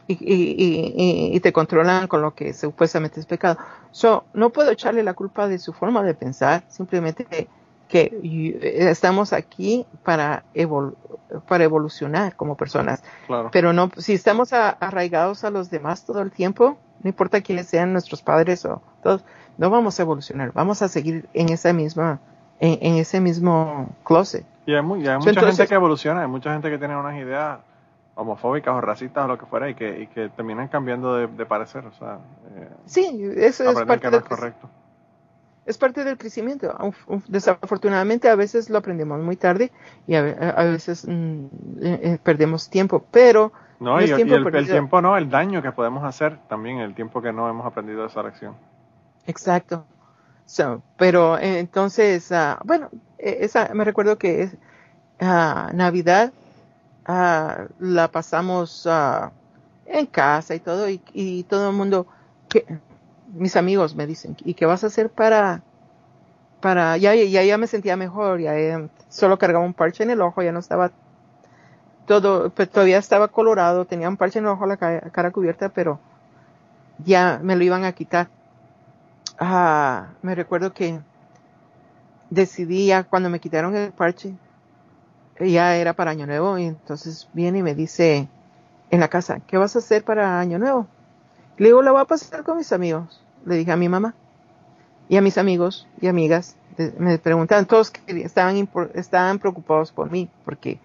y, 0.07 0.15
y, 0.15 1.37
y, 1.37 1.41
te 1.41 1.53
controlan 1.53 2.09
con 2.09 2.23
lo 2.23 2.35
que 2.35 2.55
supuestamente 2.55 3.21
es 3.21 3.27
pecado. 3.27 3.59
So, 3.91 4.25
no 4.33 4.51
puedo 4.51 4.71
echarle 4.71 5.03
la 5.03 5.15
culpa 5.15 5.47
de 5.47 5.59
su 5.59 5.73
forma 5.73 6.03
de 6.03 6.15
pensar, 6.15 6.65
simplemente 6.69 7.25
que, 7.25 7.49
que 7.89 8.89
estamos 8.91 9.33
aquí 9.33 9.87
para, 10.03 10.45
para 11.47 11.65
evolucionar 11.65 12.35
como 12.35 12.57
personas. 12.57 13.03
Pero 13.53 13.73
no, 13.73 13.91
si 13.99 14.15
estamos 14.15 14.53
arraigados 14.53 15.45
a 15.45 15.51
los 15.51 15.71
demás 15.71 16.05
todo 16.05 16.23
el 16.23 16.31
tiempo, 16.31 16.79
no 17.03 17.09
importa 17.09 17.41
quiénes 17.43 17.67
sean 17.67 17.93
nuestros 17.93 18.23
padres 18.23 18.65
o 18.65 18.83
todos, 19.03 19.25
no 19.59 19.71
vamos 19.71 19.99
a 19.99 20.03
evolucionar, 20.03 20.53
vamos 20.53 20.83
a 20.83 20.89
seguir 20.89 21.29
en 21.35 21.51
esa 21.51 21.73
misma 21.73 22.21
en, 22.63 22.97
ese 22.97 23.21
mismo 23.21 23.89
closet. 24.05 24.45
Y 24.67 24.75
hay, 24.75 24.83
mucha 24.83 25.21
gente 25.21 25.67
que 25.67 25.75
evoluciona, 25.75 26.23
hay 26.23 26.29
mucha 26.29 26.53
gente 26.53 26.71
que 26.71 26.79
tiene 26.79 26.97
unas 26.97 27.17
ideas 27.17 27.59
homofóbicas 28.15 28.75
o 28.75 28.81
racistas 28.81 29.25
o 29.25 29.29
lo 29.29 29.39
que 29.39 29.47
fuera 29.47 29.69
y 29.69 29.75
que, 29.75 30.03
y 30.03 30.07
que 30.07 30.29
terminan 30.29 30.69
cambiando 30.69 31.17
de, 31.17 31.47
parecer. 31.47 31.85
O 31.87 31.93
sea, 31.93 32.19
eh, 32.55 32.69
sí, 32.87 33.21
eso 33.37 33.69
es 33.69 33.83
parte 33.83 34.11
del 34.11 34.23
correcto. 34.23 34.71
Es 35.67 35.77
parte 35.79 36.05
del 36.05 36.17
crecimiento. 36.19 36.73
Desafortunadamente 37.27 38.29
a 38.29 38.37
veces 38.37 38.71
lo 38.71 38.79
aprendemos 38.79 39.21
muy 39.21 39.37
tarde 39.37 39.73
y 40.07 40.15
a, 40.15 40.23
veces 40.23 41.07
mm, 41.07 41.45
eh, 41.81 42.01
eh, 42.03 42.19
perdemos 42.23 42.71
tiempo, 42.71 43.05
pero... 43.11 43.53
No, 43.81 44.01
y, 44.01 44.05
tiempo 44.05 44.37
el, 44.37 44.55
el, 44.55 44.67
tiempo 44.69 45.03
no, 45.03 45.17
el 45.17 45.29
daño 45.29 45.61
que 45.61 45.73
podemos 45.73 46.05
hacer 46.05 46.39
también, 46.49 46.79
el 46.79 46.95
tiempo 46.95 47.21
que 47.21 47.33
no 47.33 47.49
hemos 47.49 47.67
aprendido 47.67 48.03
de 48.03 48.07
esa 48.07 48.23
lección. 48.23 48.55
Exacto 49.27 49.85
pero 50.97 51.39
eh, 51.39 51.59
entonces, 51.59 52.31
uh, 52.31 52.57
bueno, 52.65 52.91
e, 53.19 53.39
esa, 53.41 53.73
me 53.75 53.85
recuerdo 53.85 54.19
que 54.19 54.51
uh, 55.21 55.75
Navidad 55.75 56.33
uh, 57.09 57.69
la 57.79 58.09
pasamos 58.09 58.87
en 59.87 60.07
casa 60.07 60.55
y 60.55 60.61
todo, 60.61 60.89
y, 60.89 61.45
todo 61.45 61.71
el 61.71 61.77
mundo, 61.77 62.07
mis 63.33 63.57
amigos 63.57 63.95
me 63.95 64.07
dicen, 64.07 64.37
¿y 64.45 64.55
qué 64.55 64.67
vas 64.67 64.85
a 64.85 64.89
hacer 64.89 65.11
para, 65.11 65.63
para, 66.61 66.97
ya, 66.97 67.15
ya, 67.15 67.43
ya 67.43 67.59
me 67.59 67.67
sentía 67.67 67.97
mejor, 67.97 68.41
ya, 68.41 68.57
eh, 68.57 68.89
solo 69.09 69.39
cargaba 69.39 69.65
un 69.65 69.75
parche 69.75 70.03
en 70.03 70.11
el 70.11 70.23
ojo, 70.23 70.43
ya 70.43 70.53
no 70.53 70.61
estaba 70.61 70.91
todo, 72.07 72.51
todavía 72.51 72.99
estaba 72.99 73.29
colorado, 73.29 73.85
tenía 73.85 74.09
un 74.09 74.17
parche 74.17 74.39
en 74.39 74.47
el 74.47 74.51
ojo, 74.53 74.67
la 74.67 74.77
cara, 74.77 75.31
cubierta, 75.31 75.69
pero 75.69 76.01
ya 76.99 77.41
me 77.43 77.57
lo 77.57 77.65
iban 77.65 77.85
a 77.85 77.93
quitar. 77.93 78.29
Ah, 79.39 80.09
me 80.23 80.35
recuerdo 80.35 80.73
que 80.73 81.01
decidí 82.31 82.87
ya 82.87 83.05
cuando 83.05 83.29
me 83.31 83.41
quitaron 83.41 83.77
el 83.77 83.93
parche, 83.93 84.35
ya 85.41 85.77
era 85.77 85.93
para 85.93 86.13
Año 86.13 86.27
Nuevo, 86.27 86.59
y 86.59 86.67
entonces 86.67 87.29
viene 87.33 87.59
y 87.59 87.63
me 87.63 87.75
dice 87.75 88.29
en 88.91 89.01
la 89.01 89.09
casa, 89.09 89.41
¿qué 89.47 89.57
vas 89.57 89.75
a 89.75 89.81
hacer 89.81 90.05
para 90.05 90.39
Año 90.39 90.59
Nuevo? 90.59 90.87
Le 91.57 91.67
digo, 91.67 91.83
la 91.83 91.93
voy 91.93 92.01
a 92.01 92.05
pasar 92.05 92.45
con 92.45 92.57
mis 92.57 92.73
amigos, 92.73 93.23
le 93.45 93.57
dije 93.57 93.73
a 93.73 93.77
mi 93.77 93.89
mamá 93.89 94.15
y 95.09 95.17
a 95.17 95.23
mis 95.23 95.39
amigos 95.39 95.87
y 96.01 96.07
amigas. 96.07 96.57
Me 96.99 97.19
preguntaban, 97.19 97.67
todos 97.67 97.91
que 97.91 98.23
estaban, 98.23 98.69
estaban 98.95 99.39
preocupados 99.39 99.93
por 99.93 100.11
mí, 100.11 100.31
porque 100.45 100.79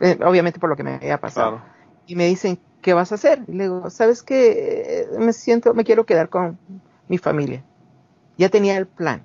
eh, 0.00 0.18
obviamente 0.24 0.58
por 0.58 0.70
lo 0.70 0.76
que 0.76 0.82
me 0.82 0.94
había 0.94 1.18
pasado. 1.18 1.60
Y 2.06 2.16
me 2.16 2.26
dicen, 2.26 2.58
¿qué 2.80 2.94
vas 2.94 3.12
a 3.12 3.16
hacer? 3.16 3.42
Y 3.46 3.52
le 3.52 3.64
digo, 3.64 3.90
¿sabes 3.90 4.22
qué? 4.22 5.06
Me 5.18 5.32
siento, 5.32 5.74
me 5.74 5.84
quiero 5.84 6.06
quedar 6.06 6.30
con 6.30 6.58
mi 7.12 7.18
familia. 7.18 7.62
Ya 8.38 8.48
tenía 8.48 8.78
el 8.78 8.86
plan. 8.86 9.20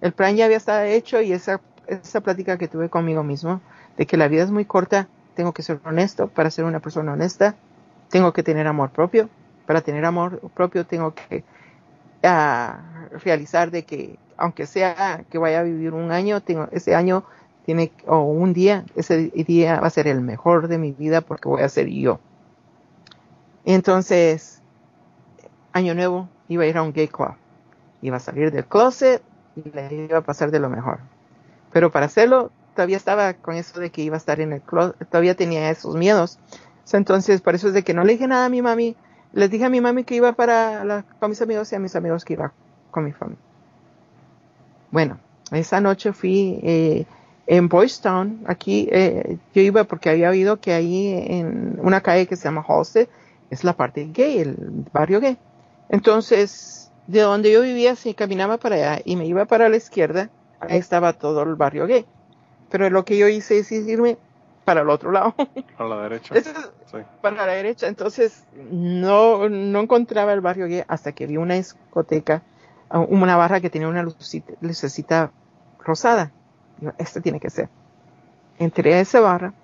El 0.00 0.12
plan 0.12 0.36
ya 0.36 0.44
había 0.44 0.58
estado 0.58 0.84
hecho 0.84 1.20
y 1.20 1.32
esa, 1.32 1.60
esa 1.88 2.20
plática 2.20 2.56
que 2.56 2.68
tuve 2.68 2.88
conmigo 2.88 3.24
mismo, 3.24 3.60
de 3.96 4.06
que 4.06 4.16
la 4.16 4.28
vida 4.28 4.44
es 4.44 4.52
muy 4.52 4.64
corta, 4.64 5.08
tengo 5.34 5.52
que 5.52 5.64
ser 5.64 5.80
honesto 5.84 6.28
para 6.28 6.52
ser 6.52 6.66
una 6.66 6.78
persona 6.78 7.14
honesta, 7.14 7.56
tengo 8.10 8.32
que 8.32 8.44
tener 8.44 8.68
amor 8.68 8.90
propio, 8.90 9.28
para 9.66 9.80
tener 9.80 10.04
amor 10.04 10.40
propio 10.54 10.86
tengo 10.86 11.12
que 11.12 11.42
ah, 12.22 12.78
realizar 13.24 13.72
de 13.72 13.84
que 13.84 14.16
aunque 14.36 14.66
sea 14.66 15.24
que 15.28 15.38
vaya 15.38 15.60
a 15.60 15.62
vivir 15.64 15.92
un 15.94 16.12
año, 16.12 16.40
tengo, 16.40 16.68
ese 16.70 16.94
año 16.94 17.24
tiene, 17.64 17.90
o 18.06 18.20
un 18.20 18.52
día, 18.52 18.84
ese 18.94 19.32
día 19.34 19.80
va 19.80 19.88
a 19.88 19.90
ser 19.90 20.06
el 20.06 20.20
mejor 20.20 20.68
de 20.68 20.78
mi 20.78 20.92
vida 20.92 21.22
porque 21.22 21.48
voy 21.48 21.62
a 21.62 21.68
ser 21.68 21.88
yo. 21.88 22.20
Entonces, 23.64 24.62
año 25.72 25.94
nuevo, 25.96 26.28
iba 26.50 26.64
a 26.64 26.66
ir 26.66 26.76
a 26.76 26.82
un 26.82 26.92
gay 26.92 27.08
club. 27.08 27.34
Iba 28.02 28.18
a 28.18 28.20
salir 28.20 28.50
del 28.50 28.66
closet 28.66 29.22
y 29.56 29.70
le 29.70 29.94
iba 29.94 30.18
a 30.18 30.20
pasar 30.22 30.50
de 30.50 30.58
lo 30.58 30.68
mejor. 30.68 30.98
Pero 31.72 31.90
para 31.90 32.06
hacerlo, 32.06 32.50
todavía 32.74 32.96
estaba 32.96 33.34
con 33.34 33.54
eso 33.54 33.80
de 33.80 33.90
que 33.90 34.02
iba 34.02 34.16
a 34.16 34.18
estar 34.18 34.40
en 34.40 34.52
el 34.52 34.60
closet, 34.60 35.08
todavía 35.08 35.34
tenía 35.34 35.70
esos 35.70 35.96
miedos. 35.96 36.38
Entonces, 36.92 37.40
por 37.40 37.54
eso 37.54 37.68
es 37.68 37.74
de 37.74 37.84
que 37.84 37.94
no 37.94 38.02
le 38.02 38.14
dije 38.14 38.26
nada 38.26 38.46
a 38.46 38.48
mi 38.48 38.62
mami. 38.62 38.96
Les 39.32 39.48
dije 39.48 39.64
a 39.64 39.70
mi 39.70 39.80
mami 39.80 40.02
que 40.02 40.16
iba 40.16 40.32
para 40.32 41.04
con 41.20 41.30
mis 41.30 41.40
amigos 41.40 41.70
y 41.72 41.76
a 41.76 41.78
mis 41.78 41.94
amigos 41.94 42.24
que 42.24 42.32
iba 42.32 42.52
con 42.90 43.04
mi 43.04 43.12
familia. 43.12 43.38
Bueno, 44.90 45.18
esa 45.52 45.80
noche 45.80 46.12
fui, 46.12 46.58
eh, 46.64 47.06
en 47.46 47.68
Boys 47.68 48.00
Town, 48.00 48.44
aquí 48.46 48.88
eh, 48.92 49.38
yo 49.54 49.62
iba 49.62 49.84
porque 49.84 50.10
había 50.10 50.30
oído 50.30 50.60
que 50.60 50.72
ahí 50.72 51.12
en 51.28 51.78
una 51.82 52.00
calle 52.00 52.26
que 52.26 52.36
se 52.36 52.44
llama 52.44 52.64
Halsted 52.66 53.08
es 53.50 53.64
la 53.64 53.72
parte 53.72 54.08
gay, 54.12 54.38
el 54.38 54.56
barrio 54.92 55.20
gay. 55.20 55.36
Entonces, 55.90 56.90
de 57.06 57.20
donde 57.20 57.52
yo 57.52 57.62
vivía, 57.62 57.96
si 57.96 58.14
caminaba 58.14 58.56
para 58.58 58.76
allá 58.76 59.02
y 59.04 59.16
me 59.16 59.26
iba 59.26 59.44
para 59.44 59.68
la 59.68 59.76
izquierda, 59.76 60.30
ahí 60.60 60.78
estaba 60.78 61.12
todo 61.12 61.42
el 61.42 61.54
barrio 61.56 61.86
gay. 61.86 62.06
Pero 62.70 62.88
lo 62.88 63.04
que 63.04 63.18
yo 63.18 63.28
hice 63.28 63.58
es 63.58 63.70
irme 63.72 64.16
para 64.64 64.82
el 64.82 64.90
otro 64.90 65.10
lado. 65.10 65.34
Para 65.76 65.88
la 65.88 66.02
derecha. 66.02 66.34
Para 67.20 67.46
la 67.46 67.52
derecha. 67.52 67.88
Entonces, 67.88 68.44
no, 68.70 69.48
no 69.48 69.80
encontraba 69.80 70.32
el 70.32 70.40
barrio 70.40 70.66
gay 70.66 70.84
hasta 70.86 71.12
que 71.12 71.26
vi 71.26 71.36
una 71.36 71.54
discoteca, 71.54 72.42
una 72.90 73.36
barra 73.36 73.60
que 73.60 73.70
tenía 73.70 73.88
una 73.88 74.04
lucecita 74.60 75.32
rosada 75.80 76.32
este 76.98 77.20
tiene 77.20 77.40
que 77.40 77.50
ser. 77.50 77.68
Entré 78.58 78.94
a 78.94 79.00
esa 79.00 79.20
barra, 79.20 79.54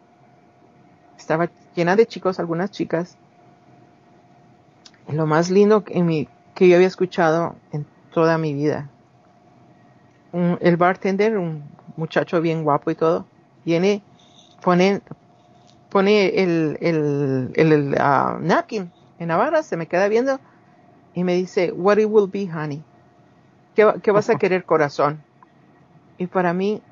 estaba 1.16 1.50
llena 1.74 1.96
de 1.96 2.06
chicos, 2.06 2.38
algunas 2.38 2.70
chicas. 2.70 3.16
Lo 5.14 5.26
más 5.26 5.50
lindo 5.50 5.84
que, 5.84 6.02
mi, 6.02 6.28
que 6.54 6.68
yo 6.68 6.76
había 6.76 6.88
escuchado 6.88 7.54
en 7.72 7.86
toda 8.12 8.38
mi 8.38 8.54
vida. 8.54 8.88
el 10.32 10.76
bartender, 10.76 11.38
un 11.38 11.62
muchacho 11.96 12.40
bien 12.40 12.64
guapo 12.64 12.90
y 12.90 12.94
todo, 12.94 13.26
viene, 13.64 14.02
pone, 14.62 15.00
pone 15.90 16.42
el, 16.42 16.78
el, 16.80 17.52
el, 17.54 17.94
uh, 17.94 18.38
napkin 18.40 18.90
en 19.18 19.28
la 19.28 19.36
barra, 19.36 19.62
se 19.62 19.76
me 19.76 19.86
queda 19.86 20.08
viendo 20.08 20.40
y 21.14 21.24
me 21.24 21.34
dice, 21.34 21.72
what 21.72 21.98
it 21.98 22.06
will 22.08 22.28
be, 22.30 22.50
honey. 22.52 22.82
¿Qué, 23.74 23.90
qué 24.02 24.10
vas 24.10 24.28
a 24.28 24.36
querer, 24.36 24.64
corazón? 24.66 25.22
Y 26.18 26.26
para 26.26 26.52
mí, 26.52 26.82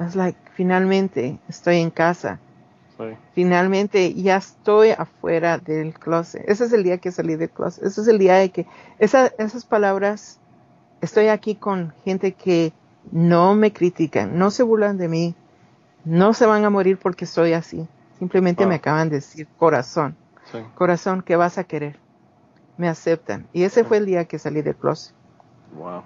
es 0.00 0.16
like, 0.16 0.38
finalmente 0.54 1.38
estoy 1.48 1.78
en 1.78 1.90
casa. 1.90 2.38
Finalmente 3.34 4.14
ya 4.14 4.36
estoy 4.36 4.90
afuera 4.90 5.58
del 5.58 5.94
closet. 5.94 6.42
Ese 6.48 6.64
es 6.64 6.72
el 6.72 6.82
día 6.82 6.98
que 6.98 7.12
salí 7.12 7.36
del 7.36 7.50
closet. 7.50 7.84
Ese 7.84 8.00
es 8.00 8.08
el 8.08 8.18
día 8.18 8.36
de 8.36 8.50
que 8.50 8.66
esas 8.98 9.64
palabras, 9.66 10.38
estoy 11.00 11.28
aquí 11.28 11.56
con 11.56 11.92
gente 12.04 12.32
que 12.32 12.72
no 13.12 13.54
me 13.54 13.72
critican, 13.72 14.38
no 14.38 14.50
se 14.50 14.62
burlan 14.62 14.96
de 14.96 15.08
mí, 15.08 15.34
no 16.04 16.32
se 16.32 16.46
van 16.46 16.64
a 16.64 16.70
morir 16.70 16.98
porque 16.98 17.26
soy 17.26 17.52
así. 17.52 17.86
Simplemente 18.18 18.64
me 18.66 18.76
acaban 18.76 19.10
de 19.10 19.16
decir, 19.16 19.46
corazón, 19.58 20.16
corazón, 20.74 21.22
¿qué 21.22 21.36
vas 21.36 21.58
a 21.58 21.64
querer? 21.64 21.98
Me 22.78 22.88
aceptan. 22.88 23.46
Y 23.52 23.64
ese 23.64 23.84
fue 23.84 23.98
el 23.98 24.06
día 24.06 24.24
que 24.24 24.38
salí 24.38 24.62
del 24.62 24.76
closet. 24.76 25.14
Wow. 25.76 26.02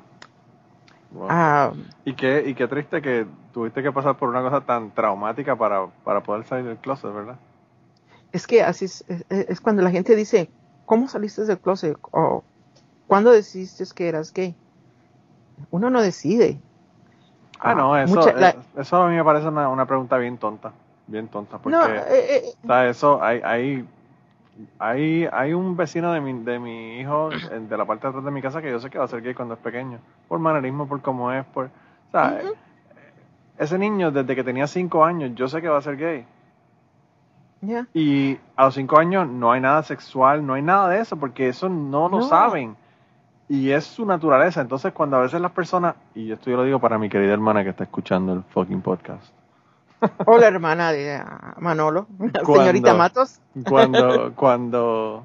Ah, 1.28 1.72
y, 2.04 2.14
qué, 2.14 2.44
y 2.46 2.54
qué 2.54 2.68
triste 2.68 3.02
que 3.02 3.26
tuviste 3.52 3.82
que 3.82 3.92
pasar 3.92 4.16
por 4.16 4.28
una 4.28 4.42
cosa 4.42 4.60
tan 4.60 4.90
traumática 4.92 5.56
para, 5.56 5.86
para 6.04 6.20
poder 6.22 6.44
salir 6.46 6.66
del 6.66 6.76
closet, 6.76 7.12
¿verdad? 7.12 7.36
Es 8.32 8.46
que 8.46 8.62
así 8.62 8.84
es, 8.84 9.04
es, 9.28 9.60
cuando 9.60 9.82
la 9.82 9.90
gente 9.90 10.14
dice, 10.14 10.50
¿cómo 10.86 11.08
saliste 11.08 11.44
del 11.44 11.58
closet? 11.58 11.96
O 12.12 12.44
¿cuándo 13.08 13.32
decidiste 13.32 13.84
que 13.94 14.08
eras 14.08 14.32
gay? 14.32 14.54
Uno 15.70 15.90
no 15.90 16.00
decide. 16.00 16.60
Ah, 17.58 17.74
no, 17.74 17.92
ah, 17.92 18.04
eso, 18.04 18.28
eh, 18.28 18.54
eso 18.78 18.96
a 18.96 19.08
mí 19.08 19.16
me 19.16 19.24
parece 19.24 19.48
una, 19.48 19.68
una 19.68 19.84
pregunta 19.84 20.16
bien 20.16 20.38
tonta, 20.38 20.72
bien 21.06 21.28
tonta, 21.28 21.58
porque 21.58 21.76
eh, 21.76 22.54
eh, 22.64 22.88
eso 22.88 23.22
hay, 23.22 23.40
hay 23.44 23.86
hay, 24.78 25.28
hay 25.32 25.52
un 25.52 25.76
vecino 25.76 26.12
de 26.12 26.20
mi, 26.20 26.32
de 26.32 26.58
mi 26.58 27.00
hijo 27.00 27.30
de 27.30 27.76
la 27.76 27.84
parte 27.84 28.06
de 28.06 28.08
atrás 28.08 28.24
de 28.24 28.30
mi 28.30 28.42
casa 28.42 28.62
que 28.62 28.70
yo 28.70 28.80
sé 28.80 28.90
que 28.90 28.98
va 28.98 29.04
a 29.04 29.08
ser 29.08 29.22
gay 29.22 29.34
cuando 29.34 29.54
es 29.54 29.60
pequeño. 29.60 29.98
Por 30.28 30.38
manerismo, 30.38 30.86
por 30.86 31.00
cómo 31.02 31.32
es, 31.32 31.44
por... 31.46 31.66
O 31.66 32.10
sea, 32.10 32.40
ese 33.58 33.78
niño 33.78 34.10
desde 34.10 34.34
que 34.34 34.42
tenía 34.42 34.66
cinco 34.66 35.04
años 35.04 35.32
yo 35.34 35.46
sé 35.48 35.60
que 35.60 35.68
va 35.68 35.78
a 35.78 35.82
ser 35.82 35.96
gay. 35.96 36.26
Y 37.92 38.38
a 38.56 38.64
los 38.64 38.74
cinco 38.74 38.98
años 38.98 39.28
no 39.28 39.52
hay 39.52 39.60
nada 39.60 39.82
sexual, 39.82 40.46
no 40.46 40.54
hay 40.54 40.62
nada 40.62 40.88
de 40.88 41.00
eso, 41.00 41.16
porque 41.16 41.48
eso 41.48 41.68
no 41.68 42.08
lo 42.08 42.22
saben. 42.22 42.76
Y 43.48 43.70
es 43.70 43.84
su 43.84 44.06
naturaleza. 44.06 44.60
Entonces, 44.60 44.92
cuando 44.92 45.16
a 45.16 45.20
veces 45.20 45.40
las 45.40 45.52
personas, 45.52 45.94
y 46.14 46.32
esto 46.32 46.50
yo 46.50 46.56
lo 46.56 46.64
digo 46.64 46.78
para 46.78 46.98
mi 46.98 47.08
querida 47.08 47.32
hermana 47.32 47.62
que 47.62 47.70
está 47.70 47.84
escuchando 47.84 48.32
el 48.32 48.42
fucking 48.44 48.80
podcast, 48.80 49.34
Hola, 50.26 50.46
hermana 50.46 50.92
de 50.92 51.14
ah, 51.14 51.54
Manolo, 51.58 52.06
señorita 52.46 52.94
Matos. 52.94 53.40
Cuando, 53.68 54.32
cuando 54.36 55.24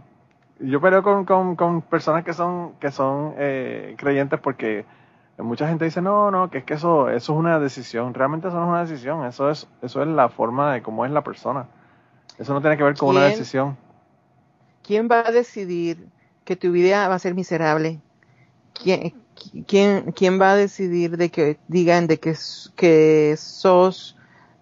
yo 0.60 0.81
peleo 0.81 1.03
con, 1.03 1.56
con, 1.56 1.81
personas 1.81 2.23
que 2.23 2.34
son, 2.34 2.73
que 2.80 2.91
son 2.91 3.34
eh, 3.38 3.95
creyentes 3.97 4.39
porque 4.39 4.85
mucha 5.38 5.68
gente 5.68 5.85
dice, 5.85 6.02
no, 6.02 6.31
no, 6.31 6.49
que 6.49 6.60
es 6.60 6.64
que 6.64 6.76
eso, 6.76 7.10
eso 7.10 7.34
es 7.34 7.39
una 7.39 7.60
decisión. 7.60 8.14
Realmente 8.14 8.47
eso 8.47 8.57
no 8.57 8.64
es 8.64 8.69
una 8.69 8.85
decisión, 8.85 9.26
eso 9.26 9.49
es, 9.49 9.68
eso 9.81 10.02
es 10.02 10.07
la 10.07 10.30
forma 10.30 10.73
de 10.73 10.81
cómo 10.81 11.06
es 11.06 11.11
la 11.11 11.23
persona. 11.23 11.68
Eso 12.38 12.53
no 12.53 12.61
tiene 12.61 12.77
que 12.77 12.84
ver 12.84 12.95
con 12.95 13.10
una 13.10 13.26
decisión. 13.26 13.77
¿Quién 14.84 15.10
va 15.10 15.27
a 15.27 15.31
decidir 15.31 16.07
que 16.43 16.56
tu 16.56 16.72
vida 16.72 17.07
va 17.07 17.15
a 17.15 17.19
ser 17.19 17.34
miserable? 17.34 17.99
¿Quién, 18.73 19.14
quién, 19.68 20.11
quién 20.11 20.39
va 20.39 20.52
a 20.52 20.56
decidir 20.56 21.18
de 21.18 21.30
que 21.30 21.57
digan 21.68 22.07
de 22.07 22.19
que, 22.19 22.35
que 22.76 23.35
sos 23.38 24.18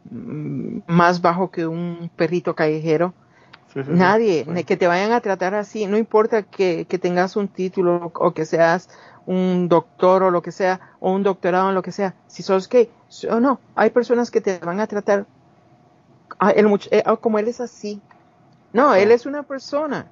más 0.09 1.21
bajo 1.21 1.51
que 1.51 1.65
un 1.65 2.09
perrito 2.15 2.55
callejero. 2.55 3.13
Nadie, 3.75 4.45
que 4.65 4.77
te 4.77 4.85
vayan 4.85 5.13
a 5.13 5.21
tratar 5.21 5.55
así, 5.55 5.87
no 5.87 5.97
importa 5.97 6.43
que, 6.43 6.85
tengas 7.01 7.35
un 7.35 7.47
título 7.47 8.11
o 8.13 8.31
que 8.31 8.45
seas 8.45 8.89
un 9.25 9.67
doctor 9.67 10.21
o 10.21 10.31
lo 10.31 10.41
que 10.41 10.51
sea, 10.51 10.79
o 10.99 11.11
un 11.11 11.23
doctorado 11.23 11.69
en 11.69 11.75
lo 11.75 11.81
que 11.81 11.91
sea, 11.91 12.13
si 12.27 12.43
sos 12.43 12.69
gay 12.69 12.89
o 13.29 13.39
no, 13.39 13.59
hay 13.75 13.89
personas 13.89 14.29
que 14.29 14.41
te 14.41 14.59
van 14.59 14.79
a 14.79 14.87
tratar 14.87 15.25
ah, 16.39 16.51
el, 16.51 16.67
eh, 16.91 17.03
ah, 17.05 17.15
como 17.15 17.39
él 17.39 17.47
es 17.47 17.61
así. 17.61 18.01
No, 18.73 18.93
él 18.95 19.11
es 19.11 19.25
una 19.25 19.43
persona. 19.43 20.07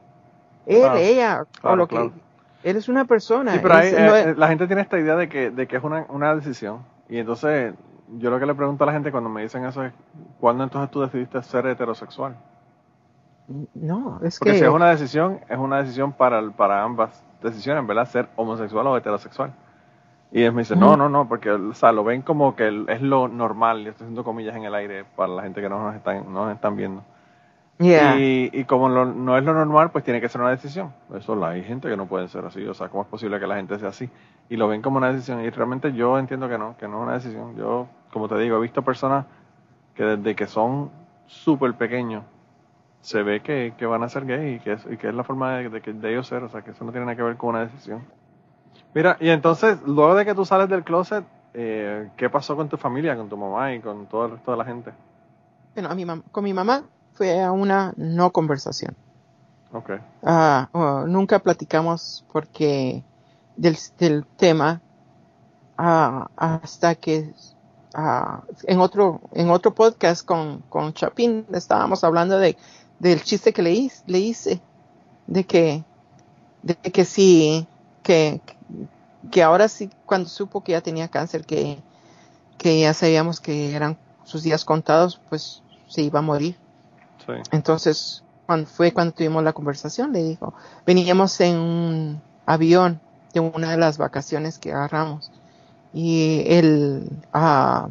Él, 0.65 0.85
ella, 0.97 1.45
o 1.63 1.75
lo 1.75 1.87
que. 1.87 2.11
Él 2.63 2.75
es 2.77 2.87
una 2.87 3.05
persona. 3.05 3.59
pero 3.61 3.79
eh, 3.79 4.35
la 4.37 4.47
gente 4.47 4.67
tiene 4.67 4.83
esta 4.83 4.99
idea 4.99 5.15
de 5.15 5.27
que, 5.27 5.49
de 5.49 5.67
que 5.67 5.77
es 5.77 5.83
una, 5.83 6.05
una 6.09 6.35
decisión. 6.35 6.85
Y 7.09 7.17
entonces 7.17 7.73
yo 8.17 8.29
lo 8.29 8.39
que 8.39 8.45
le 8.45 8.55
pregunto 8.55 8.83
a 8.83 8.87
la 8.87 8.93
gente 8.93 9.11
cuando 9.11 9.29
me 9.29 9.41
dicen 9.41 9.65
eso 9.65 9.83
es, 9.83 9.93
¿cuándo 10.39 10.63
entonces 10.63 10.91
tú 10.91 11.01
decidiste 11.01 11.41
ser 11.43 11.65
heterosexual? 11.67 12.35
No, 13.73 14.19
es 14.23 14.39
Porque 14.39 14.53
que... 14.53 14.59
si 14.59 14.63
es 14.63 14.69
una 14.69 14.89
decisión, 14.89 15.39
es 15.49 15.57
una 15.57 15.77
decisión 15.77 16.13
para, 16.13 16.41
para 16.51 16.83
ambas 16.83 17.23
decisiones, 17.41 17.85
¿verdad? 17.85 18.05
Ser 18.05 18.29
homosexual 18.35 18.87
o 18.87 18.97
heterosexual. 18.97 19.53
Y 20.31 20.43
él 20.43 20.53
me 20.53 20.61
dice, 20.61 20.77
no, 20.77 20.95
no, 20.95 21.09
no, 21.09 21.27
porque 21.27 21.51
o 21.51 21.73
sea, 21.73 21.91
lo 21.91 22.05
ven 22.05 22.21
como 22.21 22.55
que 22.55 22.85
es 22.87 23.01
lo 23.01 23.27
normal, 23.27 23.81
y 23.81 23.87
estoy 23.89 24.05
haciendo 24.05 24.23
comillas 24.23 24.55
en 24.55 24.63
el 24.63 24.73
aire 24.73 25.03
para 25.17 25.33
la 25.33 25.41
gente 25.43 25.59
que 25.59 25.67
no 25.67 25.83
nos 25.83 25.95
están, 25.95 26.31
no 26.33 26.45
nos 26.45 26.55
están 26.55 26.77
viendo. 26.77 27.03
Yeah. 27.79 28.17
Y, 28.17 28.49
y 28.53 28.63
como 28.63 28.87
lo- 28.87 29.07
no 29.07 29.37
es 29.37 29.43
lo 29.43 29.53
normal, 29.53 29.91
pues 29.91 30.05
tiene 30.05 30.21
que 30.21 30.29
ser 30.29 30.39
una 30.39 30.51
decisión. 30.51 30.93
Eso 31.13 31.43
hay 31.43 31.63
gente 31.63 31.89
que 31.89 31.97
no 31.97 32.05
puede 32.05 32.29
ser 32.29 32.45
así, 32.45 32.65
o 32.65 32.73
sea, 32.73 32.87
¿cómo 32.87 33.03
es 33.03 33.09
posible 33.09 33.39
que 33.41 33.47
la 33.47 33.55
gente 33.57 33.77
sea 33.77 33.89
así? 33.89 34.09
Y 34.47 34.55
lo 34.55 34.69
ven 34.69 34.81
como 34.81 34.97
una 34.99 35.11
decisión, 35.11 35.41
y 35.41 35.49
realmente 35.49 35.91
yo 35.91 36.17
entiendo 36.17 36.47
que 36.47 36.57
no, 36.57 36.77
que 36.77 36.87
no 36.87 36.99
es 36.99 37.03
una 37.03 37.13
decisión. 37.13 37.55
Yo, 37.57 37.87
como 38.11 38.27
te 38.29 38.37
digo, 38.39 38.57
he 38.57 38.61
visto 38.61 38.83
personas 38.83 39.25
que 39.95 40.03
desde 40.03 40.35
que 40.35 40.47
son 40.47 40.91
súper 41.27 41.75
pequeños, 41.75 42.23
se 43.01 43.23
ve 43.23 43.41
que, 43.41 43.73
que 43.77 43.85
van 43.87 44.03
a 44.03 44.09
ser 44.09 44.25
gay 44.25 44.55
y 44.55 44.59
que, 44.61 44.73
es, 44.73 44.85
y 44.91 44.97
que 44.97 45.09
es 45.09 45.15
la 45.15 45.23
forma 45.25 45.57
de, 45.57 45.69
de, 45.69 45.81
que- 45.81 45.93
de 45.93 46.11
ellos 46.11 46.27
ser, 46.27 46.43
o 46.43 46.49
sea, 46.49 46.63
que 46.63 46.71
eso 46.71 46.85
no 46.85 46.91
tiene 46.91 47.05
nada 47.07 47.17
que 47.17 47.23
ver 47.23 47.37
con 47.37 47.51
una 47.51 47.61
decisión. 47.65 48.05
Mira, 48.93 49.17
y 49.19 49.29
entonces, 49.29 49.79
luego 49.85 50.15
de 50.15 50.25
que 50.25 50.35
tú 50.35 50.45
sales 50.45 50.69
del 50.69 50.83
closet, 50.83 51.25
eh, 51.53 52.09
¿qué 52.17 52.29
pasó 52.29 52.55
con 52.55 52.69
tu 52.69 52.77
familia, 52.77 53.15
con 53.17 53.29
tu 53.29 53.37
mamá 53.37 53.73
y 53.73 53.81
con 53.81 54.07
todo 54.07 54.25
el 54.25 54.31
resto 54.33 54.51
de 54.51 54.57
la 54.57 54.65
gente? 54.65 54.91
Bueno, 55.73 55.89
a 55.89 55.95
mi 55.95 56.05
con 56.31 56.43
mi 56.45 56.53
mamá 56.53 56.89
fue 57.13 57.41
a 57.43 57.51
una 57.51 57.93
no 57.97 58.31
conversación. 58.31 58.97
Ok, 59.73 59.91
Ah, 60.23 60.69
oh, 60.73 61.05
nunca 61.07 61.39
platicamos 61.39 62.25
porque 62.31 63.05
del, 63.55 63.77
del 63.97 64.27
tema 64.35 64.83
ah, 65.77 66.31
hasta 66.37 66.95
que 66.95 67.33
ah, 67.93 68.41
en 68.63 68.79
otro 68.79 69.21
en 69.33 69.49
otro 69.49 69.73
podcast 69.73 70.25
con, 70.25 70.59
con 70.69 70.93
Chapín 70.93 71.45
estábamos 71.53 72.03
hablando 72.03 72.37
de 72.37 72.57
del 72.99 73.23
chiste 73.23 73.51
que 73.51 73.63
le, 73.63 73.71
hice, 73.71 74.03
le 74.05 74.19
hice 74.19 74.61
de 75.27 75.43
que 75.45 75.83
de 76.61 76.75
que 76.75 77.05
sí 77.05 77.67
que 78.03 78.41
que 79.31 79.43
ahora 79.43 79.67
sí 79.67 79.89
cuando 80.05 80.29
supo 80.29 80.63
que 80.63 80.73
ya 80.73 80.81
tenía 80.81 81.07
cáncer 81.07 81.45
que 81.45 81.79
que 82.57 82.79
ya 82.79 82.93
sabíamos 82.93 83.39
que 83.39 83.75
eran 83.75 83.97
sus 84.23 84.43
días 84.43 84.65
contados 84.65 85.19
pues 85.29 85.63
se 85.87 86.01
iba 86.01 86.19
a 86.19 86.21
morir 86.21 86.55
sí. 87.25 87.33
entonces, 87.51 88.23
cuando 88.45 88.67
fue 88.67 88.91
cuando 88.91 89.13
tuvimos 89.13 89.43
la 89.43 89.53
conversación, 89.53 90.11
le 90.11 90.23
dijo, 90.23 90.53
veníamos 90.85 91.39
en 91.39 91.55
un 91.55 92.21
avión 92.45 92.99
de 93.33 93.39
una 93.39 93.71
de 93.71 93.77
las 93.77 93.97
vacaciones 93.97 94.59
que 94.59 94.73
agarramos 94.73 95.31
y 95.93 96.43
el 96.47 97.09
ah, 97.33 97.89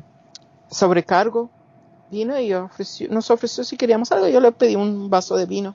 sobrecargo 0.70 1.50
vino 2.10 2.38
y 2.40 2.52
nos 3.10 3.30
ofreció 3.30 3.64
si 3.64 3.76
queríamos 3.76 4.10
algo. 4.12 4.28
Yo 4.28 4.40
le 4.40 4.52
pedí 4.52 4.76
un 4.76 5.10
vaso 5.10 5.36
de 5.36 5.46
vino. 5.46 5.74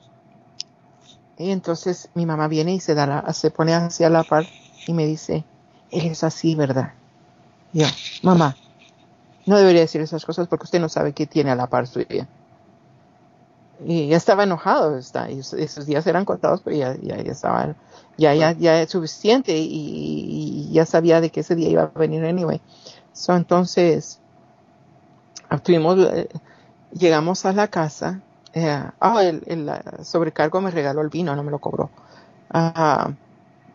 Y 1.38 1.50
entonces 1.50 2.08
mi 2.14 2.24
mamá 2.26 2.48
viene 2.48 2.74
y 2.74 2.80
se, 2.80 2.94
da 2.94 3.06
la- 3.06 3.32
se 3.32 3.50
pone 3.50 3.74
hacia 3.74 4.08
la 4.10 4.24
par 4.24 4.46
y 4.86 4.92
me 4.92 5.06
dice, 5.06 5.44
él 5.90 6.06
es 6.06 6.24
así, 6.24 6.54
¿verdad? 6.54 6.92
Yo, 7.72 7.86
mamá, 8.22 8.56
no 9.44 9.58
debería 9.58 9.82
decir 9.82 10.00
esas 10.00 10.24
cosas 10.24 10.48
porque 10.48 10.64
usted 10.64 10.80
no 10.80 10.88
sabe 10.88 11.12
qué 11.12 11.26
tiene 11.26 11.50
a 11.50 11.54
la 11.56 11.66
par 11.66 11.86
suya 11.86 12.26
y 13.84 14.08
ya 14.08 14.16
estaba 14.16 14.44
enojado, 14.44 14.96
está, 14.96 15.30
y 15.30 15.40
esos- 15.40 15.86
días 15.86 16.06
eran 16.06 16.24
contados, 16.24 16.62
pero 16.64 16.76
ya, 16.76 16.96
ya, 17.02 17.16
ya 17.22 17.32
estaba, 17.32 17.74
ya, 18.16 18.34
ya, 18.34 18.52
ya 18.52 18.82
es 18.82 18.90
suficiente 18.90 19.56
y, 19.56 19.68
y 20.68 20.72
ya 20.72 20.86
sabía 20.86 21.20
de 21.20 21.30
que 21.30 21.40
ese 21.40 21.54
día 21.54 21.68
iba 21.68 21.82
a 21.94 21.98
venir 21.98 22.24
anyway. 22.24 22.60
So, 23.12 23.34
entonces, 23.36 24.18
tuvimos, 25.62 25.98
eh, 25.98 26.28
llegamos 26.92 27.44
a 27.44 27.52
la 27.52 27.68
casa, 27.68 28.20
eh, 28.52 28.82
ah, 29.00 29.22
el, 29.22 29.42
el 29.46 29.70
sobrecargo 30.04 30.60
me 30.60 30.70
regaló 30.70 31.02
el 31.02 31.08
vino, 31.08 31.34
no 31.36 31.42
me 31.42 31.50
lo 31.50 31.58
cobró, 31.58 31.90
Ah, 32.50 33.10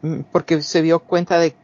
mm, 0.02 0.22
porque 0.32 0.62
se 0.62 0.82
dio 0.82 1.00
cuenta 1.00 1.38
de 1.38 1.56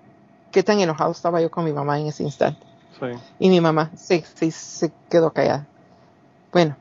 qué 0.51 0.63
tan 0.63 0.79
enojado 0.79 1.11
estaba 1.11 1.41
yo 1.41 1.49
con 1.49 1.65
mi 1.65 1.71
mamá 1.73 1.99
en 1.99 2.07
ese 2.07 2.23
instante. 2.23 2.65
Sí. 2.99 3.05
Y 3.39 3.49
mi 3.49 3.61
mamá 3.61 3.91
se, 3.95 4.23
se, 4.23 4.51
se 4.51 4.91
quedó 5.09 5.31
callada. 5.31 5.65
Bueno, 6.51 6.75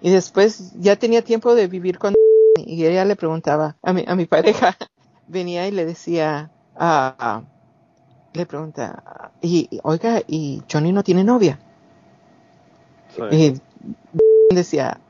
y 0.00 0.10
después 0.10 0.72
ya 0.78 0.96
tenía 0.96 1.22
tiempo 1.22 1.54
de 1.54 1.66
vivir 1.66 1.98
con 1.98 2.14
y 2.56 2.84
ella 2.84 3.04
le 3.04 3.16
preguntaba 3.16 3.76
a 3.82 3.92
mi, 3.92 4.04
a 4.06 4.14
mi 4.14 4.26
pareja, 4.26 4.76
venía 5.26 5.66
y 5.66 5.70
le 5.70 5.84
decía, 5.84 6.50
ah, 6.76 7.42
le 8.32 8.46
pregunta, 8.46 9.32
y, 9.40 9.80
oiga, 9.82 10.22
¿y 10.26 10.62
Johnny 10.70 10.92
no 10.92 11.02
tiene 11.02 11.24
novia? 11.24 11.58
Sí. 13.16 13.60
Y 14.50 14.54
decía, 14.54 15.00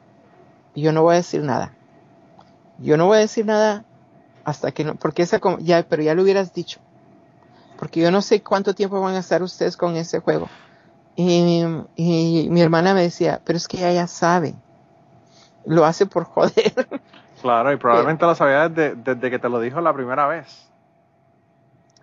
yo 0.74 0.92
no 0.92 1.02
voy 1.02 1.14
a 1.14 1.18
decir 1.18 1.42
nada. 1.42 1.74
Yo 2.78 2.96
no 2.96 3.06
voy 3.06 3.18
a 3.18 3.20
decir 3.20 3.44
nada 3.44 3.84
hasta 4.44 4.70
que 4.70 4.84
no, 4.84 4.94
porque 4.94 5.22
esa, 5.22 5.40
ya, 5.58 5.82
pero 5.82 6.02
ya 6.02 6.14
lo 6.14 6.22
hubieras 6.22 6.54
dicho. 6.54 6.80
Porque 7.78 8.00
yo 8.00 8.10
no 8.10 8.22
sé 8.22 8.42
cuánto 8.42 8.74
tiempo 8.74 9.00
van 9.00 9.14
a 9.14 9.18
estar 9.18 9.42
ustedes 9.42 9.76
con 9.76 9.96
ese 9.96 10.20
juego. 10.20 10.48
Y, 11.16 11.64
y 11.96 12.48
mi 12.48 12.60
hermana 12.60 12.94
me 12.94 13.02
decía, 13.02 13.40
pero 13.44 13.56
es 13.56 13.66
que 13.66 13.78
ella 13.78 13.92
ya 13.92 14.06
sabe. 14.06 14.54
Lo 15.68 15.84
hace 15.84 16.06
por 16.06 16.24
joder. 16.24 16.52
Claro, 17.40 17.72
y 17.72 17.76
probablemente 17.76 18.26
lo 18.26 18.34
sabía 18.34 18.68
desde, 18.68 18.96
desde 18.96 19.30
que 19.30 19.38
te 19.38 19.48
lo 19.48 19.60
dijo 19.60 19.80
la 19.80 19.92
primera 19.94 20.26
vez. 20.26 20.68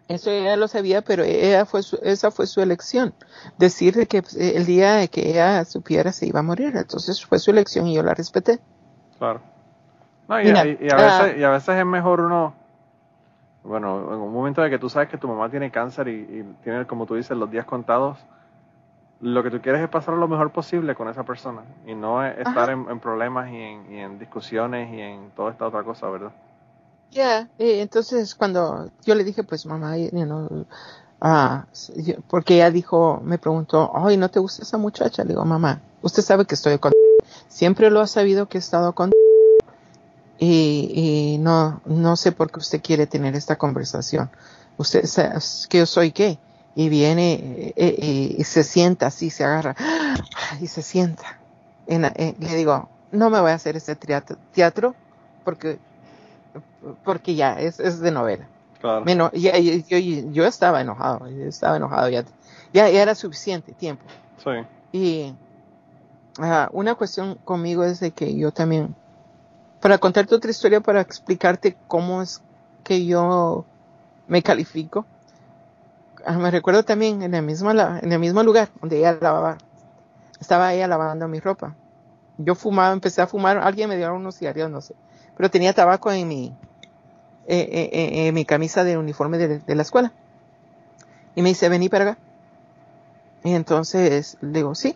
Eso 0.08 0.30
ella 0.32 0.56
lo 0.56 0.70
sabía, 0.70 1.02
pero 1.02 1.24
ella 1.24 1.66
fue 1.66 1.84
su- 1.84 2.00
esa 2.04 2.32
fue 2.32 2.48
su 2.48 2.62
elección. 2.62 3.14
Decirle 3.58 4.06
que 4.06 4.22
pues, 4.22 4.36
el 4.38 4.66
día 4.66 4.94
de 4.94 5.10
que 5.10 5.30
ella 5.32 5.66
supiera 5.66 6.14
se 6.14 6.26
iba 6.26 6.40
a 6.40 6.44
morir. 6.44 6.78
Entonces 6.78 7.26
fue 7.26 7.38
su 7.40 7.52
elección 7.52 7.86
y 7.88 7.96
yo 7.96 8.02
la 8.04 8.14
respeté. 8.14 8.62
Claro. 9.18 9.42
No, 10.30 10.40
y, 10.40 10.46
Mira, 10.46 10.66
y- 10.68 10.78
y 10.80 10.90
a 10.90 10.96
ah. 10.96 11.24
veces, 11.24 11.38
y 11.38 11.44
a 11.44 11.50
veces 11.50 11.76
es 11.80 11.86
mejor 11.86 12.22
uno, 12.22 12.54
bueno, 13.64 14.14
en 14.14 14.20
un 14.22 14.34
momento 14.34 14.62
de 14.62 14.70
que 14.70 14.80
tú 14.80 14.90
sabes 14.90 15.10
que 15.10 15.18
tu 15.18 15.28
mamá 15.28 15.50
tiene 15.50 15.70
cáncer 15.70 16.08
y, 16.08 16.12
y 16.22 16.56
tiene, 16.64 16.86
como 16.88 17.06
tú 17.06 17.16
dices, 17.16 17.36
los 17.36 17.52
días 17.52 17.66
contados, 17.66 18.18
lo 19.26 19.42
que 19.42 19.50
tú 19.50 19.60
quieres 19.60 19.82
es 19.82 19.90
pasar 19.90 20.14
lo 20.14 20.28
mejor 20.28 20.52
posible 20.52 20.94
con 20.94 21.10
esa 21.10 21.24
persona 21.24 21.64
y 21.88 21.96
no 21.96 22.24
es 22.24 22.38
estar 22.38 22.70
en, 22.70 22.86
en 22.88 23.00
problemas 23.00 23.50
y 23.52 23.56
en, 23.58 23.92
y 23.92 23.98
en 23.98 24.20
discusiones 24.20 24.94
y 24.94 25.02
en 25.02 25.32
toda 25.32 25.52
esta 25.52 25.66
otra 25.66 25.84
cosa, 25.84 26.08
¿verdad? 26.12 26.32
Ya, 27.10 27.50
entonces 27.58 28.36
cuando 28.36 28.92
yo 29.04 29.16
le 29.16 29.24
dije, 29.24 29.44
pues 29.44 29.66
mamá, 29.66 29.98
you 29.98 30.10
know, 30.12 30.68
ah, 31.22 31.66
porque 32.28 32.56
ella 32.56 32.70
dijo, 32.70 33.20
me 33.24 33.40
preguntó, 33.40 33.92
ay, 33.96 34.16
¿no 34.16 34.30
te 34.30 34.40
gusta 34.40 34.62
esa 34.62 34.78
muchacha? 34.78 35.24
Le 35.24 35.30
digo, 35.30 35.44
mamá, 35.44 35.82
usted 36.04 36.22
sabe 36.22 36.46
que 36.46 36.54
estoy 36.54 36.78
con, 36.78 36.92
siempre 37.48 37.90
lo 37.90 38.02
ha 38.02 38.08
sabido 38.08 38.48
que 38.48 38.60
he 38.60 38.60
estado 38.60 38.94
con, 38.94 39.10
y, 40.38 40.92
y 40.94 41.38
no, 41.40 41.82
no 41.86 42.16
sé 42.16 42.32
por 42.32 42.52
qué 42.52 42.60
usted 42.60 42.80
quiere 42.84 43.08
tener 43.08 43.36
esta 43.36 43.56
conversación. 43.56 44.30
Usted 44.78 45.06
sabe 45.06 45.40
que 45.68 45.80
yo 45.80 45.86
soy 45.88 46.12
gay. 46.12 46.38
Y 46.76 46.90
viene 46.90 47.34
eh, 47.34 47.74
eh, 47.78 48.36
y 48.38 48.44
se 48.44 48.64
sienta 48.64 49.08
así, 49.08 49.30
se 49.30 49.44
agarra 49.46 49.76
y 50.62 50.68
se 50.68 50.82
sienta. 50.82 51.40
En 51.88 52.06
eh, 52.06 52.36
le 52.40 52.56
digo, 52.56 52.90
no 53.12 53.30
me 53.30 53.40
voy 53.40 53.52
a 53.52 53.56
hacer 53.56 53.76
este 53.78 53.96
teatro, 53.96 54.96
porque 55.44 55.80
porque 57.04 57.36
ya 57.36 57.60
es, 57.60 57.80
es 57.80 58.00
de 58.00 58.12
novela. 58.12 58.48
Claro. 58.80 59.04
Me 59.06 59.14
eno- 59.14 59.32
ya- 59.34 59.58
yo, 59.58 59.98
yo- 59.98 60.32
yo 60.32 60.46
estaba 60.46 60.82
enojado, 60.82 61.28
yo 61.30 61.46
estaba 61.46 61.78
enojado 61.78 62.10
ya, 62.10 62.24
ya, 62.74 62.90
ya 62.90 63.02
era 63.02 63.16
suficiente 63.16 63.72
tiempo. 63.74 64.04
Sí, 64.44 64.50
Y 64.92 65.34
una 66.74 66.96
cuestión 66.96 67.36
conmigo 67.46 67.84
es 67.84 68.00
de 68.00 68.12
que 68.12 68.36
yo 68.36 68.52
también, 68.52 68.94
para 69.80 69.98
contarte 69.98 70.36
otra 70.36 70.52
historia, 70.52 70.82
para 70.82 71.02
explicarte 71.02 71.78
cómo 71.88 72.22
es 72.22 72.42
que 72.84 73.06
yo 73.06 73.66
me 74.28 74.42
califico, 74.44 75.06
me 76.34 76.52
recuerdo 76.52 76.84
también 76.84 77.22
en 77.22 77.34
el 77.34 77.44
mismo, 77.44 77.72
en 77.72 78.12
el 78.12 78.20
mismo 78.20 78.44
lugar 78.44 78.70
donde 78.82 78.98
ella 78.98 79.18
lavaba, 79.20 79.58
estaba 80.40 80.74
ella 80.74 80.88
lavando 80.88 81.28
mi 81.28 81.40
ropa. 81.40 81.76
Yo 82.38 82.56
fumaba, 82.56 82.92
empecé 82.92 83.22
a 83.22 83.28
fumar, 83.28 83.58
alguien 83.58 83.90
me 83.90 83.98
dio 83.98 84.14
unos 84.14 84.38
cigarrillos, 84.38 84.70
no 84.70 84.82
sé, 84.82 84.96
pero 85.38 85.50
tenía 85.50 85.74
tabaco 85.74 86.12
en 86.12 86.28
mi, 86.28 86.56
eh, 87.48 87.60
eh, 87.72 87.90
eh, 87.92 88.28
en 88.28 88.36
mi 88.36 88.46
camisa 88.46 88.84
de 88.84 88.98
uniforme 88.98 89.38
de, 89.38 89.76
la 89.76 89.82
escuela. 89.82 90.12
Y 91.36 91.42
me 91.42 91.50
dice, 91.50 91.70
vení 91.70 91.90
para 91.90 92.12
acá. 92.12 92.18
Y 93.44 93.54
entonces 93.54 94.38
le 94.42 94.60
digo, 94.60 94.74
sí, 94.74 94.96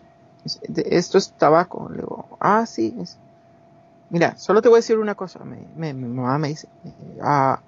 esto 0.74 1.18
es 1.18 1.32
tabaco. 1.32 1.88
Le 1.90 1.98
digo, 1.98 2.26
ah, 2.40 2.66
sí. 2.66 2.96
Mira, 4.08 4.36
solo 4.36 4.60
te 4.60 4.68
voy 4.68 4.76
a 4.76 4.80
decir 4.80 4.98
una 4.98 5.14
cosa. 5.14 5.40
Mi 5.44 5.92
mamá 5.92 6.38
me 6.38 6.48
dice, 6.48 6.66
ah, 7.22 7.60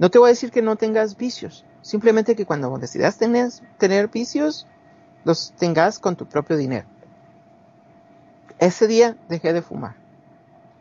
no 0.00 0.10
te 0.10 0.18
voy 0.18 0.28
a 0.28 0.30
decir 0.30 0.50
que 0.50 0.62
no 0.62 0.76
tengas 0.76 1.18
vicios. 1.18 1.66
Simplemente 1.82 2.34
que 2.34 2.46
cuando 2.46 2.76
decidas 2.78 3.18
tener, 3.18 3.50
tener 3.76 4.08
vicios, 4.08 4.66
los 5.24 5.52
tengas 5.52 5.98
con 5.98 6.16
tu 6.16 6.24
propio 6.24 6.56
dinero. 6.56 6.86
Ese 8.58 8.86
día 8.86 9.16
dejé 9.28 9.52
de 9.52 9.60
fumar 9.60 9.94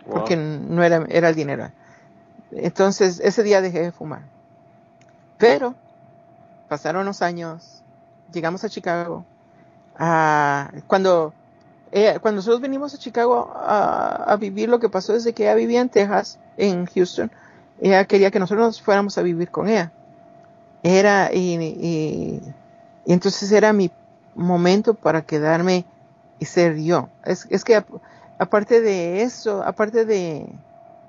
Wow. 0.06 0.20
porque 0.20 0.38
no 0.38 0.82
era, 0.84 1.06
era 1.10 1.28
el 1.30 1.36
dinero. 1.36 1.70
Entonces, 2.52 3.20
ese 3.20 3.44
día 3.44 3.60
dejé 3.60 3.82
de 3.82 3.91
fumar. 3.91 4.22
Pero, 5.38 5.76
pasaron 6.70 7.06
los 7.06 7.22
años, 7.22 7.84
llegamos 8.32 8.64
a 8.64 8.70
Chicago. 8.70 9.26
Ah, 9.98 10.72
cuando 10.88 11.34
cuando 12.22 12.38
nosotros 12.38 12.62
venimos 12.62 12.94
a 12.94 12.98
Chicago 12.98 13.52
a, 13.56 14.38
vivir, 14.40 14.70
lo 14.70 14.80
que 14.80 14.90
pasó 14.90 15.16
es 15.16 15.26
que 15.34 15.44
ella 15.44 15.56
vivía 15.56 15.82
en 15.82 15.90
Texas, 15.90 16.40
en 16.58 16.86
Houston. 16.86 17.32
Ella 17.82 18.06
quería 18.06 18.32
que 18.32 18.40
nosotros 18.40 18.66
nos 18.66 18.82
fuéramos 18.82 19.18
a 19.18 19.22
vivir 19.22 19.50
con 19.50 19.68
ella. 19.68 19.92
Era, 20.84 21.34
y, 21.34 21.56
y, 21.56 22.42
entonces 23.06 23.52
era 23.52 23.74
mi 23.74 23.92
momento 24.36 24.94
para 24.94 25.22
quedarme 25.22 25.86
y 26.40 26.46
ser 26.46 26.78
yo. 26.78 27.10
Es, 27.26 27.48
es 27.50 27.64
que 27.64 27.84
aparte 28.38 28.82
de 28.82 29.24
eso, 29.24 29.64
aparte 29.64 30.06
de, 30.06 30.48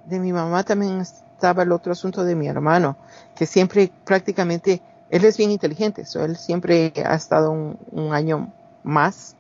de 0.07 0.19
mi 0.19 0.33
mamá, 0.33 0.65
también 0.65 1.01
estaba 1.01 1.63
el 1.63 1.73
otro 1.73 1.93
asunto 1.93 2.25
de 2.25 2.35
mi 2.35 2.49
hermano, 2.49 2.97
que 3.35 3.47
siempre 3.47 3.91
prácticamente, 4.05 4.83
él 5.11 5.25
es 5.25 5.37
bien 5.37 5.51
inteligente, 5.51 6.05
so 6.05 6.25
él 6.25 6.37
siempre 6.37 6.93
ha 7.05 7.15
estado 7.15 7.51
un, 7.51 8.13
año 8.13 8.53
más 8.83 9.37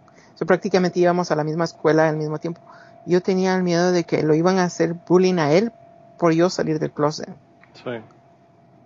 prácticamente 0.46 1.00
íbamos 1.00 1.30
a 1.30 1.36
la 1.36 1.44
misma 1.44 1.64
escuela 1.64 2.08
al 2.08 2.16
mismo 2.16 2.38
tiempo. 2.38 2.60
Yo 3.06 3.22
tenía 3.22 3.54
el 3.56 3.62
miedo 3.62 3.92
de 3.92 4.04
que 4.04 4.22
lo 4.22 4.34
iban 4.34 4.58
a 4.58 4.64
hacer 4.64 4.94
bullying 4.94 5.38
a 5.38 5.52
él 5.52 5.72
por 6.20 6.32
yo 6.32 6.48
salir 6.50 6.78
del 6.78 6.92
closet. 6.92 7.28
Sí. 7.72 7.90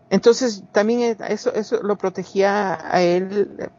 Entonces 0.09 0.63
también 0.73 1.17
eso, 1.29 1.53
eso 1.53 1.83
lo 1.83 1.97
protegía 1.97 2.79
a 2.91 3.03
él 3.03 3.71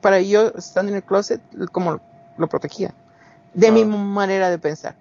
para 0.00 0.20
yo 0.20 0.52
estando 0.56 0.90
en 0.90 0.96
el 0.96 1.02
closet 1.02 1.40
como 1.72 2.00
lo 2.36 2.48
protegía 2.48 2.94
de 3.54 3.72
mi 3.72 3.84
manera 3.84 4.50
de 4.50 4.58
pensar. 4.58 4.94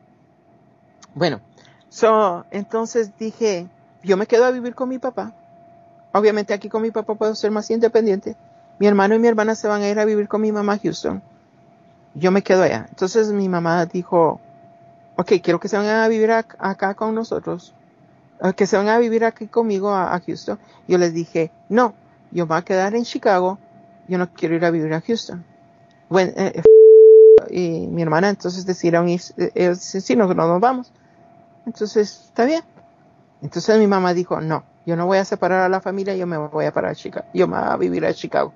Bueno, 1.14 1.42
so, 1.90 2.46
entonces 2.50 3.12
dije, 3.20 3.68
yo 4.02 4.18
me 4.18 4.26
quedo 4.26 4.46
a 4.46 4.52
vivir 4.52 4.74
con 4.74 4.90
mi 4.90 4.98
papá. 4.98 5.34
Obviamente 6.14 6.54
aquí 6.54 6.70
con 6.70 6.82
mi 6.82 6.92
papá 6.92 7.14
puedo 7.16 7.36
ser 7.36 7.52
más 7.52 7.70
independiente. 7.70 8.36
Mi 8.80 8.88
hermano 8.88 9.14
y 9.16 9.20
mi 9.20 9.28
hermana 9.28 9.56
se 9.56 9.68
van 9.68 9.82
a 9.82 9.90
ir 9.90 10.00
a 10.00 10.06
vivir 10.06 10.28
con 10.28 10.42
mi 10.42 10.52
mamá 10.52 10.74
a 10.74 10.80
Houston 10.80 11.22
yo 12.14 12.32
me 12.32 12.42
quedo 12.42 12.64
allá. 12.64 12.88
Entonces 12.90 13.32
mi 13.32 13.50
mamá 13.50 13.86
dijo, 13.86 14.40
ok, 15.16 15.34
quiero 15.42 15.60
que 15.60 15.68
se 15.68 15.78
vengan 15.78 16.02
a 16.02 16.08
vivir 16.08 16.32
acá 16.32 16.94
con 16.96 17.16
nosotros, 17.16 17.74
que 18.56 18.66
se 18.66 18.78
vengan 18.78 18.96
a 18.96 19.00
vivir 19.00 19.24
aquí 19.24 19.48
conmigo 19.48 19.94
a, 19.94 20.20
Houston. 20.26 20.60
Yo 20.88 20.98
les 20.98 21.14
dije, 21.14 21.52
no, 21.70 21.94
yo 22.32 22.46
me 22.46 22.50
voy 22.50 22.58
a 22.58 22.62
quedar 22.64 22.96
en 22.96 23.04
Chicago, 23.04 23.60
yo 24.08 24.18
no 24.18 24.32
quiero 24.34 24.56
ir 24.56 24.66
a 24.66 24.72
vivir 24.72 24.94
a 24.94 25.02
Houston. 25.02 25.44
Bueno, 26.10 26.32
eh, 26.36 26.54
eh, 26.56 26.64
y 27.52 27.88
mi 27.88 28.02
hermana 28.02 28.30
entonces 28.30 28.66
decidieron 28.66 29.10
ir, 29.10 29.22
ellos 29.56 29.80
sí, 29.80 30.16
nos, 30.16 30.36
nos 30.36 30.60
vamos. 30.60 30.92
Entonces, 31.66 32.26
está 32.26 32.46
bien. 32.46 32.64
Entonces 33.42 33.78
mi 33.80 33.88
mamá 33.88 34.14
dijo, 34.14 34.40
no, 34.42 34.64
yo 34.86 34.96
no 34.96 35.06
voy 35.06 35.18
a 35.18 35.26
separar 35.26 35.62
a 35.62 35.70
la 35.70 35.82
familia, 35.82 36.16
yo 36.16 36.28
me 36.28 36.38
voy 36.38 36.66
a 36.66 36.74
parar 36.74 36.92
a 36.92 36.96
Chicago, 36.96 37.26
yo 37.34 37.48
me 37.48 37.58
voy 37.58 37.68
a 37.70 37.78
vivir 37.78 38.06
a 38.06 38.14
Chicago. 38.14 38.54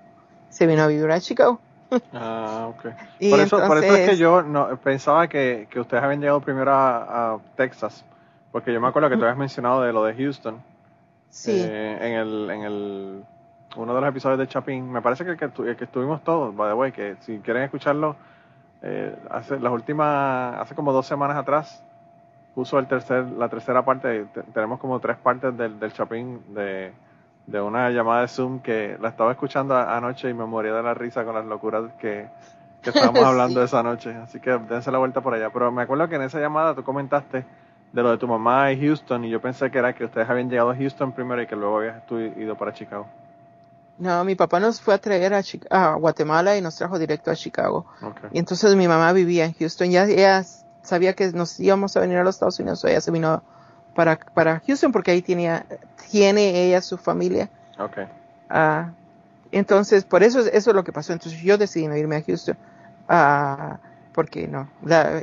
Se 0.50 0.68
vino 0.68 0.84
a 0.84 0.88
vivir 0.88 1.10
a 1.12 1.20
Chicago. 1.20 1.60
Ah, 2.14 2.68
ok. 2.70 2.82
Por 3.30 3.40
eso, 3.40 3.68
por 3.68 3.78
eso 3.78 3.96
es 3.96 4.10
que 4.10 4.18
yo 4.18 4.42
no, 4.42 4.76
pensaba 4.78 5.28
que, 5.28 5.68
que 5.70 5.80
ustedes 5.80 6.04
habían 6.04 6.20
llegado 6.20 6.42
primero 6.42 6.72
a, 6.74 7.38
Texas, 7.56 8.04
porque 8.56 8.72
yo 8.72 8.80
me 8.80 8.88
acuerdo 8.88 9.10
que 9.10 9.18
tú 9.18 9.24
habías 9.24 9.38
mencionado 9.38 9.82
de 9.82 9.92
lo 9.92 10.06
de 10.06 10.14
Houston. 10.16 10.64
Sí. 11.28 11.52
Eh, 11.52 11.98
en 12.00 12.14
el, 12.14 12.50
en 12.50 12.62
el, 12.62 13.24
uno 13.76 13.94
de 13.94 14.00
los 14.00 14.10
episodios 14.10 14.40
de 14.40 14.48
Chapin. 14.48 14.90
Me 14.90 15.02
parece 15.02 15.26
que, 15.26 15.36
que, 15.36 15.76
que 15.76 15.84
estuvimos 15.84 16.24
todos, 16.24 16.56
by 16.56 16.70
the 16.70 16.74
way, 16.74 16.94
que 16.94 17.18
si 17.20 17.40
quieren 17.40 17.64
escucharlo, 17.64 18.16
eh, 18.82 19.14
hace, 19.30 19.60
las 19.60 19.74
últimas, 19.74 20.58
hace 20.58 20.74
como 20.74 20.94
dos 20.94 21.06
semanas 21.06 21.36
atrás, 21.36 21.84
puso 22.54 22.80
el 22.80 22.88
tercer, 22.88 23.26
la 23.26 23.50
tercera 23.50 23.84
parte, 23.84 24.26
tenemos 24.54 24.80
como 24.80 25.02
tres 25.02 25.18
partes 25.18 25.58
del, 25.58 25.78
del 25.78 25.92
Chapin 25.92 26.40
de 26.54 26.94
de 27.48 27.60
una 27.60 27.90
llamada 27.90 28.22
de 28.22 28.30
Zoom 28.30 28.62
que 28.62 28.98
la 29.02 29.10
estaba 29.10 29.34
escuchando 29.34 29.76
anoche 29.76 30.30
y 30.30 30.34
me 30.34 30.46
moría 30.46 30.74
de 30.74 30.82
la 30.82 30.94
risa 30.94 31.26
con 31.26 31.36
las 31.36 31.46
locuras 31.46 31.92
que, 32.00 32.30
que 32.82 32.90
estábamos 32.90 33.22
hablando 33.26 33.62
esa 33.62 33.84
noche. 33.84 34.16
Así 34.16 34.40
que 34.40 34.52
dense 34.70 34.92
la 34.92 34.98
vuelta 34.98 35.20
por 35.20 35.34
allá. 35.34 35.50
Pero 35.52 35.74
me 35.74 35.82
acuerdo 35.82 36.08
que 36.08 36.16
en 36.16 36.22
esa 36.22 36.40
llamada 36.40 36.74
tú 36.74 36.86
comentaste 36.86 37.46
de 37.96 38.04
lo 38.04 38.12
de 38.12 38.18
tu 38.18 38.28
mamá 38.28 38.74
y 38.74 38.82
Houston 38.82 39.24
y 39.24 39.30
yo 39.30 39.40
pensé 39.40 39.72
que 39.72 39.78
era 39.80 39.96
que 39.96 40.04
ustedes 40.04 40.30
habían 40.30 40.50
llegado 40.50 40.70
a 40.70 40.76
Houston 40.76 41.14
primero 41.14 41.42
y 41.42 41.48
que 41.48 41.56
luego 41.56 41.78
habías 41.78 42.04
ido 42.38 42.58
para 42.58 42.74
Chicago. 42.74 43.08
No, 43.98 44.26
mi 44.26 44.36
papá 44.36 44.60
nos 44.60 44.82
fue 44.82 44.94
a 44.94 44.98
traer 44.98 45.34
a, 45.34 45.94
Guatemala 45.94 46.58
y 46.58 46.62
nos 46.62 46.76
trajo 46.76 47.00
directo 47.00 47.32
a 47.32 47.36
Chicago. 47.36 47.86
Y 48.34 48.40
entonces 48.40 48.76
mi 48.76 48.90
mamá 48.90 49.14
vivía 49.14 49.46
en 49.46 49.54
Houston. 49.54 49.90
Ya 49.90 50.04
ella 50.04 50.44
sabía 50.82 51.14
que 51.14 51.32
nos 51.32 51.58
íbamos 51.58 51.96
a 51.96 52.02
venir 52.02 52.18
a 52.18 52.26
los 52.26 52.36
Estados 52.36 52.60
Unidos, 52.60 52.84
ella 52.84 53.00
se 53.00 53.12
vino 53.12 53.42
para, 53.96 54.18
para 54.18 54.62
Houston 54.68 54.92
porque 54.92 55.12
ahí 55.12 55.22
tenía, 55.22 55.66
tiene 56.12 56.66
ella 56.66 56.82
su 56.82 56.98
familia. 56.98 57.50
Okay. 57.80 58.08
Ah, 58.50 58.92
entonces, 59.54 60.04
por 60.04 60.22
eso 60.22 60.42
eso 60.42 60.52
es 60.52 60.76
lo 60.76 60.84
que 60.84 60.92
pasó. 60.92 61.14
Entonces 61.14 61.42
yo 61.42 61.58
decidí 61.58 61.88
no 61.88 61.96
irme 61.96 62.18
a 62.18 62.22
Houston. 62.22 62.58
Uh, 63.08 63.78
porque 64.16 64.48
no. 64.48 64.70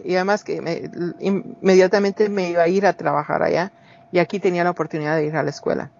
y 0.04 0.14
además 0.16 0.44
que 0.44 0.90
inmediatamente 1.18 2.28
me 2.28 2.50
iba 2.50 2.62
a 2.62 2.68
ir 2.68 2.86
a 2.86 2.92
trabajar 2.92 3.42
allá 3.42 3.72
y 4.12 4.18
aquí 4.18 4.38
tenía 4.38 4.64
la 4.64 4.70
oportunidad 4.70 5.16
de 5.16 5.24
ir 5.24 5.34
a 5.34 5.42
la 5.42 5.48
escuela. 5.48 5.90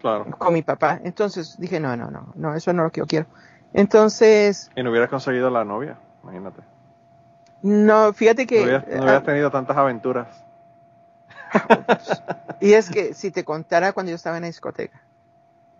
Claro. 0.00 0.24
Con 0.30 0.54
mi 0.54 0.62
papá. 0.62 0.98
Entonces 1.04 1.56
dije, 1.58 1.78
no, 1.78 1.94
no, 1.94 2.10
no, 2.10 2.32
no, 2.34 2.54
eso 2.54 2.72
no 2.72 2.82
es 2.82 2.86
lo 2.86 2.90
que 2.90 3.00
yo 3.00 3.06
quiero. 3.06 3.26
Entonces... 3.74 4.70
¿Y 4.74 4.82
no 4.82 4.90
hubieras 4.90 5.10
conseguido 5.10 5.50
la 5.50 5.64
novia? 5.66 5.98
Imagínate. 6.22 6.62
No, 7.60 8.14
fíjate 8.14 8.46
que... 8.46 8.60
No 8.60 8.64
hubieras, 8.64 8.86
no 8.86 8.94
hubieras 8.94 9.22
ah, 9.22 9.26
tenido 9.26 9.50
tantas 9.50 9.76
aventuras. 9.76 10.28
y 12.60 12.72
es 12.72 12.88
que 12.88 13.12
si 13.12 13.30
te 13.30 13.44
contara 13.44 13.92
cuando 13.92 14.08
yo 14.08 14.16
estaba 14.16 14.38
en 14.38 14.42
la 14.42 14.48
discoteca, 14.48 15.02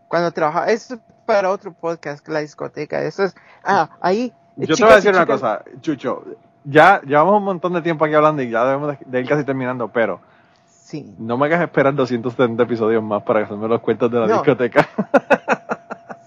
cuando 0.08 0.30
trabajaba, 0.32 0.66
eso 0.66 0.94
es 0.96 1.00
para 1.24 1.50
otro 1.50 1.72
podcast, 1.72 2.28
la 2.28 2.40
discoteca, 2.40 3.02
eso 3.02 3.24
es, 3.24 3.34
ah, 3.64 3.88
ahí. 4.02 4.34
Yo 4.56 4.76
te 4.76 4.82
voy 4.82 4.92
a 4.92 4.96
decir 4.96 5.14
una 5.14 5.26
cosa, 5.26 5.62
Chucho, 5.80 6.24
ya 6.68 7.00
llevamos 7.02 7.38
un 7.38 7.44
montón 7.44 7.72
de 7.72 7.82
tiempo 7.82 8.04
aquí 8.04 8.14
hablando 8.14 8.42
y 8.42 8.50
ya 8.50 8.64
debemos 8.64 8.96
de, 9.04 9.20
ir 9.20 9.28
casi 9.28 9.44
terminando, 9.44 9.88
pero 9.88 10.20
sí. 10.66 11.14
no 11.18 11.36
me 11.36 11.46
hagas 11.46 11.62
esperar 11.62 11.94
270 11.94 12.62
episodios 12.62 13.02
más 13.02 13.22
para 13.22 13.44
hacerme 13.44 13.68
los 13.68 13.80
cuentos 13.80 14.10
de 14.10 14.20
la 14.20 14.26
discoteca. 14.26 14.88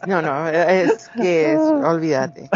No, 0.08 0.20
no, 0.20 0.48
es 0.48 1.10
que 1.10 1.54
es, 1.54 1.60
olvídate. 1.60 2.50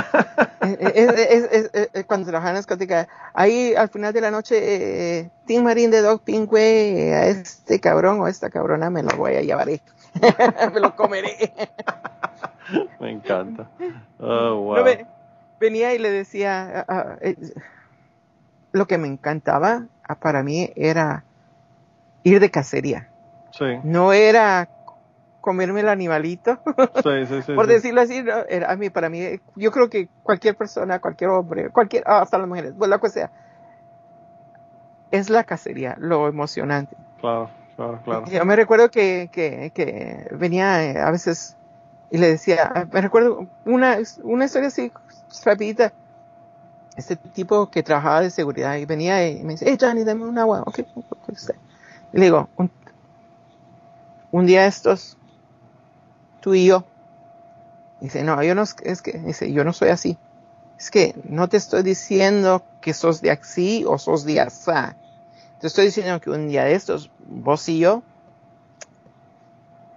Es, 0.61 1.69
es, 1.93 2.05
cuando 2.05 2.27
trabajaba 2.27 2.49
en 2.49 2.55
la 2.55 2.59
discoteca, 2.59 3.07
ahí 3.35 3.75
al 3.75 3.89
final 3.89 4.13
de 4.13 4.21
la 4.21 4.31
noche, 4.31 5.19
eh, 5.19 5.29
Tim 5.45 5.63
Marín 5.63 5.91
de 5.91 6.01
Dog 6.01 6.21
Pingüe, 6.21 7.13
a 7.13 7.27
este 7.27 7.79
cabrón 7.79 8.19
o 8.19 8.25
a 8.25 8.31
esta 8.31 8.49
cabrona 8.49 8.89
me 8.89 9.03
lo 9.03 9.15
voy 9.15 9.35
a 9.35 9.41
llevar, 9.41 9.67
me 10.73 10.79
lo 10.79 10.95
comeré. 10.95 11.53
me 12.99 13.11
encanta. 13.11 13.67
Oh, 14.19 14.55
wow. 14.55 14.85
venía 15.59 15.93
y 15.93 15.99
le 15.99 16.09
decía, 16.09 16.83
eh, 17.21 17.35
lo 18.75 18.87
que 18.87 18.97
me 18.97 19.07
encantaba 19.07 19.85
ah, 20.03 20.15
para 20.15 20.43
mí 20.43 20.69
era 20.75 21.23
ir 22.23 22.41
de 22.41 22.51
cacería. 22.51 23.07
Sí. 23.51 23.65
No 23.83 24.11
era 24.11 24.67
comerme 25.39 25.79
el 25.79 25.87
animalito, 25.87 26.59
por 27.55 27.67
decirlo 27.67 28.01
así, 28.01 28.23
era 28.49 28.69
a 28.69 28.75
mí, 28.75 28.89
para 28.89 29.09
mí, 29.09 29.39
yo 29.55 29.71
creo 29.71 29.89
que 29.89 30.09
cualquier 30.23 30.55
persona, 30.55 30.99
cualquier 30.99 31.29
hombre, 31.29 31.69
cualquier, 31.69 32.03
ah, 32.05 32.21
hasta 32.21 32.37
las 32.37 32.47
mujeres, 32.47 32.73
pues 32.77 32.89
lo 32.89 32.99
que 32.99 33.09
sea, 33.09 33.31
es 35.11 35.29
la 35.29 35.45
cacería, 35.45 35.95
lo 35.97 36.27
emocionante. 36.27 36.97
Claro, 37.21 37.49
claro, 37.77 38.01
claro. 38.03 38.25
Yo 38.25 38.43
me 38.43 38.57
recuerdo 38.57 38.89
que, 38.89 39.29
que, 39.31 39.71
que 39.73 40.27
venía 40.31 40.83
eh, 40.83 40.99
a 40.99 41.11
veces 41.11 41.55
y 42.11 42.17
le 42.17 42.27
decía, 42.27 42.89
me 42.91 43.01
recuerdo 43.01 43.47
una, 43.63 43.99
una 44.23 44.45
historia 44.45 44.67
así 44.67 44.91
rapidita, 45.45 45.93
este 46.95 47.15
tipo 47.15 47.69
que 47.69 47.83
trabajaba 47.83 48.21
de 48.21 48.29
seguridad 48.29 48.75
y 48.75 48.85
venía 48.85 49.27
y 49.27 49.43
me 49.43 49.53
dice, 49.53 49.65
hey 49.67 49.77
Johnny, 49.79 50.03
dame 50.03 50.25
un 50.25 50.37
agua, 50.37 50.63
ok, 50.65 50.79
y 52.13 52.17
le 52.17 52.25
digo, 52.25 52.49
un, 52.57 52.71
un 54.31 54.45
día 54.45 54.65
estos 54.65 55.17
tú 56.41 56.53
y 56.53 56.67
yo. 56.67 56.85
Dice, 58.01 58.23
no, 58.23 58.41
yo 58.43 58.53
no, 58.53 58.61
es 58.61 59.01
que, 59.01 59.17
dice, 59.17 59.51
yo 59.51 59.63
no 59.63 59.73
soy 59.73 59.89
así. 59.89 60.17
Es 60.77 60.91
que 60.91 61.15
no 61.27 61.49
te 61.49 61.57
estoy 61.57 61.81
diciendo 61.81 62.63
que 62.81 62.93
sos 62.93 63.21
de 63.21 63.31
así 63.31 63.83
o 63.87 63.97
sos 63.97 64.25
de 64.25 64.41
asá. 64.41 64.95
Te 65.59 65.67
estoy 65.67 65.85
diciendo 65.85 66.21
que 66.21 66.29
un 66.29 66.49
día 66.49 66.65
de 66.65 66.75
estos, 66.75 67.09
vos 67.27 67.67
y 67.67 67.79
yo, 67.79 68.03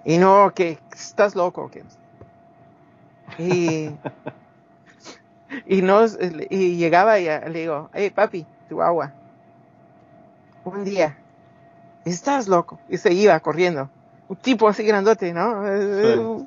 y 0.04 0.16
no, 0.16 0.52
que 0.54 0.78
estás 0.94 1.34
loco. 1.34 1.70
Que... 1.70 1.84
Y, 3.38 3.90
y, 5.66 5.82
no, 5.82 6.04
y 6.50 6.76
llegaba 6.76 7.18
y 7.18 7.24
le 7.24 7.60
digo, 7.60 7.90
hey 7.92 8.10
papi, 8.10 8.46
tu 8.68 8.82
agua. 8.82 9.12
Un 10.64 10.84
día, 10.84 11.16
estás 12.04 12.48
loco. 12.48 12.78
Y 12.88 12.98
se 12.98 13.12
iba 13.12 13.38
corriendo 13.40 13.90
un 14.28 14.36
tipo 14.36 14.68
así 14.68 14.84
grandote, 14.84 15.32
¿no? 15.32 16.46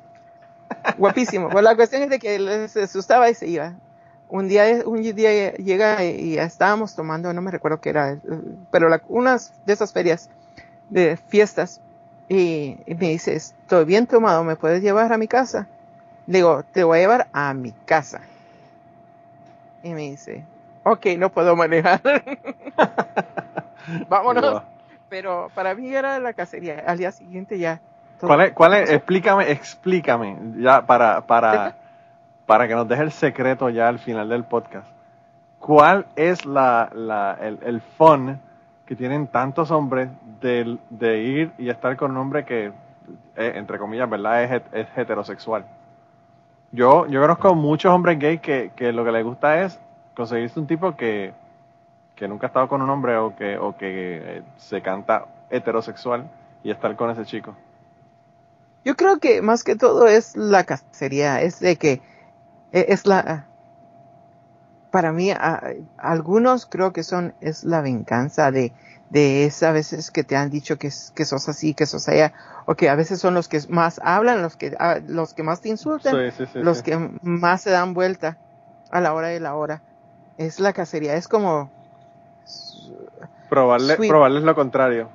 Guapísimo. 0.98 1.50
Pues 1.50 1.64
la 1.64 1.76
cuestión 1.76 2.02
es 2.02 2.10
de 2.10 2.18
que 2.18 2.68
se 2.68 2.82
asustaba 2.82 3.28
y 3.28 3.34
se 3.34 3.48
iba. 3.48 3.74
Un 4.28 4.48
día, 4.48 4.82
un 4.86 5.02
día 5.02 5.52
llega 5.56 6.04
y 6.04 6.38
estábamos 6.38 6.94
tomando, 6.94 7.32
no 7.34 7.42
me 7.42 7.50
recuerdo 7.50 7.80
qué 7.80 7.90
era, 7.90 8.18
pero 8.70 8.88
unas 9.08 9.52
de 9.66 9.74
esas 9.74 9.92
ferias 9.92 10.30
de 10.88 11.18
fiestas 11.18 11.82
y, 12.30 12.78
me 12.86 13.10
dice, 13.10 13.34
estoy 13.34 13.84
bien 13.84 14.06
tomado, 14.06 14.42
¿me 14.42 14.56
puedes 14.56 14.82
llevar 14.82 15.12
a 15.12 15.18
mi 15.18 15.28
casa? 15.28 15.66
Le 16.26 16.38
digo, 16.38 16.64
te 16.72 16.82
voy 16.82 16.98
a 16.98 17.00
llevar 17.02 17.28
a 17.34 17.52
mi 17.52 17.72
casa. 17.84 18.22
Y 19.82 19.94
me 19.94 20.02
dice, 20.02 20.44
ok, 20.84 21.06
no 21.18 21.30
puedo 21.30 21.56
manejar. 21.56 22.00
Vámonos. 24.08 24.62
Pero 25.08 25.50
para 25.54 25.74
mí 25.74 25.92
era 25.94 26.18
la 26.18 26.32
cacería. 26.32 26.84
Al 26.86 26.98
día 26.98 27.12
siguiente 27.12 27.58
ya. 27.58 27.80
¿Cuál 28.20 28.40
es, 28.42 28.52
cuál 28.52 28.74
es? 28.74 28.90
Explícame, 28.90 29.50
explícame, 29.50 30.38
ya 30.58 30.86
para, 30.86 31.26
para, 31.26 31.74
para 32.46 32.68
que 32.68 32.74
nos 32.74 32.86
deje 32.86 33.02
el 33.02 33.12
secreto 33.12 33.68
ya 33.68 33.88
al 33.88 33.98
final 33.98 34.28
del 34.28 34.44
podcast. 34.44 34.86
¿Cuál 35.58 36.06
es 36.14 36.46
la, 36.46 36.88
la, 36.94 37.36
el, 37.40 37.58
el 37.64 37.80
fun 37.80 38.40
que 38.86 38.94
tienen 38.94 39.26
tantos 39.26 39.70
hombres 39.70 40.08
de, 40.40 40.78
de 40.90 41.18
ir 41.18 41.52
y 41.58 41.68
estar 41.68 41.96
con 41.96 42.12
un 42.12 42.16
hombre 42.18 42.44
que, 42.44 42.66
eh, 43.36 43.52
entre 43.54 43.78
comillas, 43.78 44.08
¿verdad? 44.08 44.44
Es, 44.44 44.62
es 44.72 44.86
heterosexual. 44.96 45.64
Yo, 46.72 47.06
yo 47.06 47.20
conozco 47.20 47.54
muchos 47.54 47.92
hombres 47.92 48.18
gays 48.18 48.40
que, 48.40 48.72
que 48.74 48.92
lo 48.92 49.04
que 49.04 49.12
les 49.12 49.24
gusta 49.24 49.62
es 49.62 49.78
conseguirse 50.16 50.58
un 50.58 50.66
tipo 50.66 50.96
que, 50.96 51.34
que 52.16 52.26
nunca 52.28 52.46
ha 52.46 52.48
estado 52.48 52.68
con 52.68 52.80
un 52.80 52.88
hombre 52.88 53.16
o 53.18 53.36
que, 53.36 53.58
o 53.58 53.76
que 53.76 54.38
eh, 54.38 54.42
se 54.56 54.80
canta 54.80 55.26
heterosexual 55.50 56.30
y 56.64 56.70
estar 56.70 56.96
con 56.96 57.10
ese 57.10 57.24
chico. 57.24 57.54
Yo 58.84 58.96
creo 58.96 59.18
que 59.18 59.42
más 59.42 59.64
que 59.64 59.76
todo 59.76 60.06
es 60.06 60.34
la 60.36 60.64
cacería, 60.64 61.42
es 61.42 61.60
de 61.60 61.76
que 61.76 62.00
e, 62.72 62.86
es 62.88 63.06
la 63.06 63.46
para 64.90 65.12
mí 65.12 65.30
a, 65.30 65.74
algunos 65.96 66.66
creo 66.66 66.92
que 66.92 67.02
son 67.02 67.34
es 67.40 67.64
la 67.64 67.80
venganza 67.80 68.50
de 68.50 68.72
de 69.12 69.44
esas 69.44 69.74
veces 69.74 70.10
que 70.10 70.24
te 70.24 70.36
han 70.36 70.48
dicho 70.48 70.78
que, 70.78 70.90
que 71.14 71.24
sos 71.26 71.46
así, 71.50 71.74
que 71.74 71.84
sos 71.84 72.08
allá, 72.08 72.32
o 72.64 72.74
que 72.74 72.88
a 72.88 72.94
veces 72.94 73.20
son 73.20 73.34
los 73.34 73.46
que 73.46 73.60
más 73.68 74.00
hablan, 74.02 74.40
los 74.40 74.56
que 74.56 74.74
los 75.06 75.34
que 75.34 75.42
más 75.42 75.60
te 75.60 75.68
insultan, 75.68 76.32
los 76.54 76.82
que 76.82 76.96
más 77.20 77.60
se 77.60 77.70
dan 77.70 77.92
vuelta 77.92 78.38
a 78.90 79.02
la 79.02 79.12
hora 79.12 79.28
de 79.28 79.38
la 79.38 79.54
hora. 79.54 79.82
Es 80.38 80.60
la 80.60 80.72
cacería, 80.72 81.14
es 81.14 81.28
como 81.28 81.70
probarle, 83.50 83.96
probarles 83.96 84.44
lo 84.44 84.54
contrario. 84.54 85.10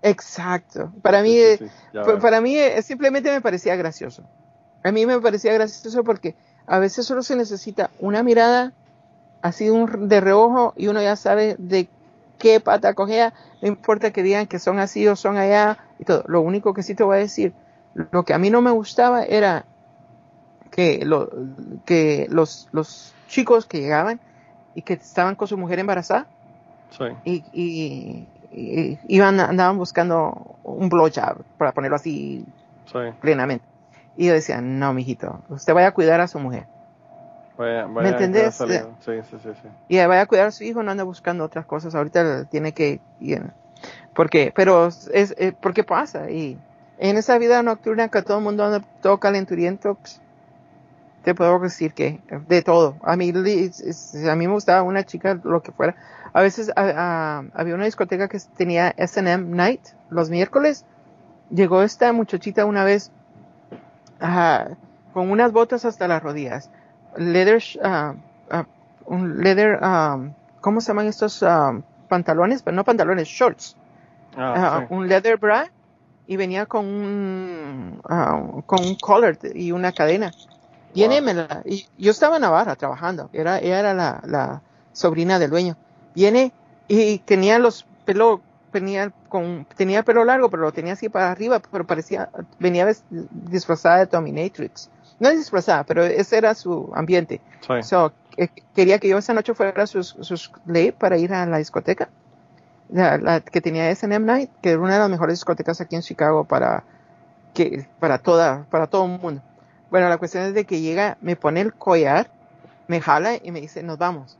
Exacto. 0.00 0.90
Para 1.02 1.22
mí, 1.22 1.38
para 2.22 2.40
mí 2.40 2.56
simplemente 2.82 3.30
me 3.30 3.42
parecía 3.42 3.76
gracioso. 3.76 4.22
A 4.82 4.90
mí 4.90 5.04
me 5.04 5.20
parecía 5.20 5.52
gracioso 5.52 6.02
porque 6.02 6.34
a 6.66 6.78
veces 6.78 7.04
solo 7.04 7.22
se 7.22 7.36
necesita 7.36 7.90
una 7.98 8.22
mirada 8.22 8.72
así 9.42 9.68
de 9.98 10.20
reojo 10.22 10.72
y 10.78 10.86
uno 10.86 11.02
ya 11.02 11.14
sabe 11.14 11.56
de 11.58 11.90
qué 12.38 12.60
pata 12.60 12.94
cogea, 12.94 13.34
no 13.60 13.68
importa 13.68 14.12
que 14.12 14.22
digan 14.22 14.46
que 14.46 14.58
son 14.58 14.78
así 14.78 15.06
o 15.06 15.16
son 15.16 15.36
allá 15.36 15.78
y 15.98 16.04
todo. 16.04 16.24
Lo 16.26 16.40
único 16.40 16.74
que 16.74 16.82
sí 16.82 16.94
te 16.94 17.04
voy 17.04 17.16
a 17.16 17.20
decir, 17.20 17.52
lo 17.94 18.24
que 18.24 18.34
a 18.34 18.38
mí 18.38 18.50
no 18.50 18.62
me 18.62 18.70
gustaba 18.70 19.24
era 19.24 19.64
que, 20.70 21.04
lo, 21.04 21.30
que 21.84 22.26
los, 22.30 22.68
los 22.72 23.14
chicos 23.28 23.66
que 23.66 23.80
llegaban 23.80 24.20
y 24.74 24.82
que 24.82 24.94
estaban 24.94 25.34
con 25.34 25.48
su 25.48 25.58
mujer 25.58 25.78
embarazada 25.78 26.26
y, 27.24 27.44
y, 27.52 28.28
iban, 29.08 29.40
andaban 29.40 29.76
buscando 29.76 30.56
un 30.62 30.88
blowjob, 30.88 31.42
para 31.58 31.72
ponerlo 31.72 31.96
así 31.96 32.44
plenamente. 33.20 33.64
Y 34.16 34.26
yo 34.26 34.32
decía, 34.32 34.60
no, 34.60 34.92
mijito, 34.94 35.42
usted 35.48 35.74
vaya 35.74 35.88
a 35.88 35.92
cuidar 35.92 36.20
a 36.20 36.28
su 36.28 36.38
mujer. 36.38 36.66
¿Me 37.58 38.08
entendés? 38.08 38.54
Sí, 38.54 38.64
sí, 39.04 39.12
sí, 39.30 39.38
sí. 39.42 39.68
Y 39.88 39.96
vaya 39.98 40.22
a 40.22 40.26
cuidar 40.26 40.46
a 40.46 40.50
su 40.52 40.62
hijo, 40.62 40.82
no 40.82 40.92
anda 40.92 41.02
buscando 41.02 41.44
otras 41.44 41.66
cosas. 41.66 41.94
Ahorita 41.94 42.44
tiene 42.44 42.72
que 42.72 43.00
ir. 43.20 43.42
Porque, 44.14 44.52
pero 44.54 44.86
es, 44.86 45.34
eh, 45.36 45.52
porque 45.60 45.82
pasa. 45.82 46.30
Y 46.30 46.56
en 46.98 47.16
esa 47.16 47.36
vida 47.38 47.62
nocturna 47.64 48.08
que 48.08 48.22
todo 48.22 48.38
el 48.38 48.44
mundo 48.44 48.64
anda 48.64 48.80
todo 49.02 49.18
calenturiento, 49.18 49.96
pues, 49.96 50.20
te 51.24 51.34
puedo 51.34 51.58
decir 51.58 51.94
que 51.94 52.20
de 52.46 52.62
todo. 52.62 52.96
A 53.02 53.16
mí, 53.16 53.30
a 53.30 54.36
mí 54.36 54.46
me 54.46 54.52
gustaba 54.52 54.82
una 54.82 55.04
chica, 55.04 55.38
lo 55.42 55.60
que 55.60 55.72
fuera. 55.72 55.96
A 56.32 56.42
veces 56.42 56.70
había 56.76 57.74
una 57.74 57.86
discoteca 57.86 58.28
que 58.28 58.38
tenía 58.56 58.94
SM 58.96 59.36
Night 59.48 59.80
los 60.10 60.30
miércoles. 60.30 60.84
Llegó 61.50 61.82
esta 61.82 62.12
muchachita 62.12 62.64
una 62.66 62.84
vez 62.84 63.10
con 65.12 65.30
unas 65.30 65.50
botas 65.50 65.84
hasta 65.84 66.06
las 66.06 66.22
rodillas 66.22 66.70
leather, 67.16 67.62
uh, 67.82 68.14
uh, 68.54 68.64
un 69.06 69.42
leather, 69.42 69.78
um, 69.82 70.32
¿cómo 70.60 70.80
se 70.80 70.88
llaman 70.88 71.06
estos 71.06 71.42
um, 71.42 71.82
pantalones? 72.08 72.62
Pero 72.62 72.74
no 72.76 72.84
pantalones, 72.84 73.28
shorts. 73.28 73.76
Ah, 74.36 74.86
un 74.90 75.08
leather 75.08 75.36
bra 75.36 75.68
y 76.28 76.36
venía 76.36 76.66
con 76.66 76.84
un, 76.84 78.00
con 78.66 78.84
un 78.84 78.94
collar 78.96 79.38
y 79.54 79.72
una 79.72 79.92
cadena. 79.92 80.30
Viene, 80.94 81.22
y 81.64 81.86
yo 81.96 82.10
estaba 82.10 82.36
en 82.36 82.42
Navarra 82.42 82.76
trabajando, 82.76 83.30
era, 83.32 83.58
ella 83.58 83.80
era 83.80 83.94
la, 83.94 84.20
la 84.24 84.62
sobrina 84.92 85.38
del 85.38 85.50
dueño. 85.50 85.76
Viene 86.14 86.52
y 86.86 87.18
tenía 87.18 87.58
los 87.58 87.84
pelos 88.04 88.40
tenía 88.72 89.10
con 89.28 89.66
tenía 89.76 90.02
pelo 90.02 90.24
largo 90.24 90.50
pero 90.50 90.62
lo 90.64 90.72
tenía 90.72 90.92
así 90.92 91.08
para 91.08 91.30
arriba 91.30 91.60
pero 91.70 91.86
parecía 91.86 92.28
venía 92.58 92.86
disfrazada 93.30 93.98
de 93.98 94.06
Dominatrix 94.06 94.90
no 95.20 95.28
es 95.28 95.38
disfrazada, 95.38 95.84
pero 95.84 96.04
ese 96.04 96.38
era 96.38 96.54
su 96.54 96.90
ambiente. 96.94 97.40
So, 97.82 98.12
quería 98.74 98.98
que 98.98 99.08
yo 99.08 99.18
esa 99.18 99.34
noche 99.34 99.54
fuera 99.54 99.86
sus, 99.86 100.16
sus 100.20 100.52
ley 100.66 100.92
para 100.92 101.18
ir 101.18 101.32
a 101.32 101.44
la 101.46 101.58
discoteca, 101.58 102.08
la, 102.90 103.40
que 103.40 103.60
tenía 103.60 103.90
S&M 103.90 104.24
Night, 104.24 104.50
que 104.62 104.70
era 104.70 104.78
una 104.80 104.94
de 104.94 105.00
las 105.00 105.10
mejores 105.10 105.34
discotecas 105.34 105.80
aquí 105.80 105.96
en 105.96 106.02
Chicago 106.02 106.44
para 106.44 106.84
que 107.54 107.86
para 107.98 108.18
toda 108.18 108.66
para 108.70 108.86
todo 108.86 109.04
el 109.06 109.18
mundo. 109.20 109.42
Bueno, 109.90 110.08
la 110.08 110.18
cuestión 110.18 110.44
es 110.44 110.54
de 110.54 110.64
que 110.64 110.80
llega, 110.80 111.16
me 111.20 111.34
pone 111.34 111.60
el 111.60 111.74
collar, 111.74 112.30
me 112.86 113.00
jala 113.00 113.36
y 113.42 113.50
me 113.50 113.60
dice, 113.60 113.82
nos 113.82 113.98
vamos. 113.98 114.38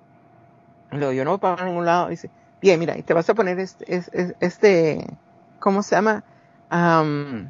Luego 0.90 1.12
yo 1.12 1.24
no 1.24 1.30
voy 1.30 1.38
para 1.38 1.64
ningún 1.64 1.84
lado. 1.84 2.08
dice, 2.08 2.30
bien, 2.60 2.78
mira, 2.78 2.96
y 2.96 3.02
te 3.02 3.14
vas 3.14 3.28
a 3.28 3.34
poner 3.34 3.58
este, 3.58 3.84
este, 3.94 4.36
este 4.40 5.06
¿cómo 5.58 5.82
se 5.82 5.96
llama? 5.96 6.22
Um, 6.70 7.48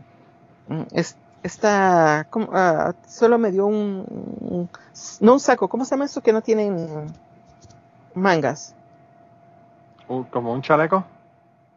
este, 0.93 1.21
esta, 1.43 2.27
uh, 2.35 2.93
solo 3.07 3.39
me 3.39 3.51
dio 3.51 3.67
un, 3.67 4.69
no 5.21 5.33
un 5.33 5.41
saco, 5.41 5.69
¿cómo 5.69 5.85
se 5.85 5.91
llama 5.93 6.07
eso 6.07 6.23
que 6.23 6.33
no 6.33 6.43
tienen 6.43 7.13
mangas? 8.15 8.75
¿Como 10.07 10.53
un 10.53 10.63
chaleco? 10.63 11.05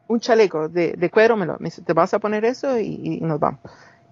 Un 0.07 0.19
chaleco 0.19 0.69
de, 0.69 0.93
de 0.93 1.09
cuero, 1.09 1.35
me, 1.37 1.45
lo, 1.45 1.57
me 1.59 1.65
dice, 1.65 1.81
te 1.81 1.93
vas 1.93 2.13
a 2.13 2.19
poner 2.19 2.45
eso 2.45 2.79
y, 2.79 3.19
nos 3.21 3.39
vamos. 3.39 3.59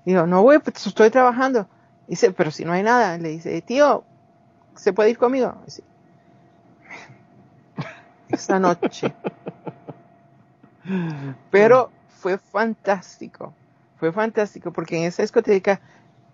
Digo, 0.05 0.25
no, 0.25 0.43
voy, 0.43 0.59
pues 0.59 0.85
estoy 0.85 1.09
trabajando. 1.09 1.67
Dice, 2.07 2.31
pero 2.31 2.51
si 2.51 2.65
no 2.65 2.73
hay 2.73 2.83
nada. 2.83 3.17
Le 3.17 3.29
dice, 3.29 3.61
tío, 3.61 4.03
¿se 4.75 4.93
puede 4.93 5.11
ir 5.11 5.17
conmigo? 5.17 5.55
Dice, 5.65 5.83
esta 8.29 8.59
noche. 8.59 9.13
Pero 11.51 11.91
fue 12.07 12.37
fantástico 12.37 13.53
fue 13.99 14.11
fantástico 14.11 14.71
porque 14.71 14.97
en 14.97 15.03
esa 15.03 15.21
discoteca 15.21 15.81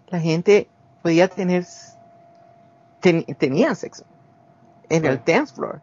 la 0.07 0.19
gente 0.19 0.69
podía 1.01 1.27
tener, 1.27 1.65
tenía 3.01 3.75
sexo 3.75 4.05
en 4.89 5.05
el 5.05 5.21
dance 5.25 5.53
floor. 5.53 5.81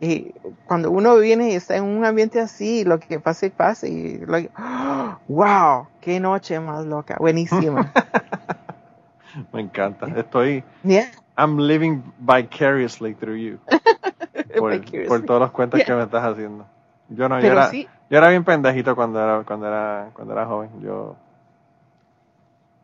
Y 0.00 0.34
cuando 0.66 0.90
uno 0.90 1.16
viene 1.16 1.50
y 1.50 1.54
está 1.54 1.76
en 1.76 1.84
un 1.84 2.04
ambiente 2.04 2.40
así, 2.40 2.84
lo 2.84 2.98
que 2.98 3.20
pase, 3.20 3.50
pase. 3.50 3.88
Y 3.88 4.24
wow, 5.28 5.88
qué 6.00 6.20
noche 6.20 6.60
más 6.60 6.84
loca, 6.84 7.16
buenísima. 7.18 7.92
Me 9.52 9.62
encanta. 9.62 10.06
Estoy. 10.16 10.62
I'm 11.36 11.58
living 11.58 12.02
vicariously 12.20 13.14
through 13.14 13.36
you. 13.36 13.58
por, 15.08 15.22
todos 15.24 15.40
los 15.40 15.50
cuentos 15.50 15.82
que 15.84 15.92
me 15.92 16.02
estás 16.04 16.24
haciendo. 16.24 16.66
Yo 17.08 17.28
no, 17.28 17.40
yo 17.40 17.48
era, 17.48 17.70
yo 18.10 18.18
era 18.18 18.28
bien 18.28 18.44
pendejito 18.44 18.94
cuando 18.94 19.20
era, 19.22 19.42
cuando 19.44 19.66
era, 19.66 20.10
cuando 20.14 20.32
era 20.32 20.46
joven. 20.46 20.70
Yo 20.80 21.16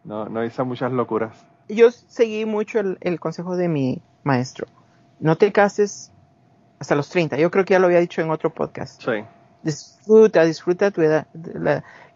no, 0.04 0.28
no 0.28 0.44
hice 0.44 0.62
muchas 0.62 0.92
locuras. 0.92 1.32
Yo 1.68 1.90
seguí 1.90 2.44
mucho 2.46 2.80
el, 2.80 3.20
consejo 3.20 3.56
de 3.56 3.68
mi 3.68 4.02
maestro. 4.24 4.66
No 5.20 5.36
te 5.36 5.52
cases 5.52 6.10
hasta 6.78 6.94
los 6.94 7.08
30. 7.10 7.36
Yo 7.36 7.50
creo 7.50 7.64
que 7.64 7.74
ya 7.74 7.78
lo 7.78 7.86
había 7.86 8.00
dicho 8.00 8.20
en 8.20 8.30
otro 8.30 8.50
podcast. 8.50 9.02
Sí. 9.02 9.24
Disfruta, 9.62 10.44
disfruta 10.44 10.90
tu 10.90 11.02
edad. 11.02 11.26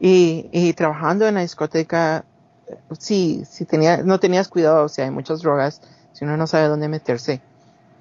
y, 0.00 0.48
y 0.50 0.72
trabajando 0.72 1.28
en 1.28 1.34
la 1.34 1.42
discoteca, 1.42 2.24
sí, 2.98 3.44
si 3.44 3.64
tenía, 3.64 3.98
no 3.98 4.18
tenías 4.18 4.48
cuidado, 4.48 4.84
o 4.84 4.88
sea, 4.88 5.04
hay 5.04 5.10
muchas 5.10 5.40
drogas, 5.40 5.82
si 6.12 6.24
uno 6.24 6.36
no 6.36 6.46
sabe 6.46 6.68
dónde 6.68 6.88
meterse 6.88 7.42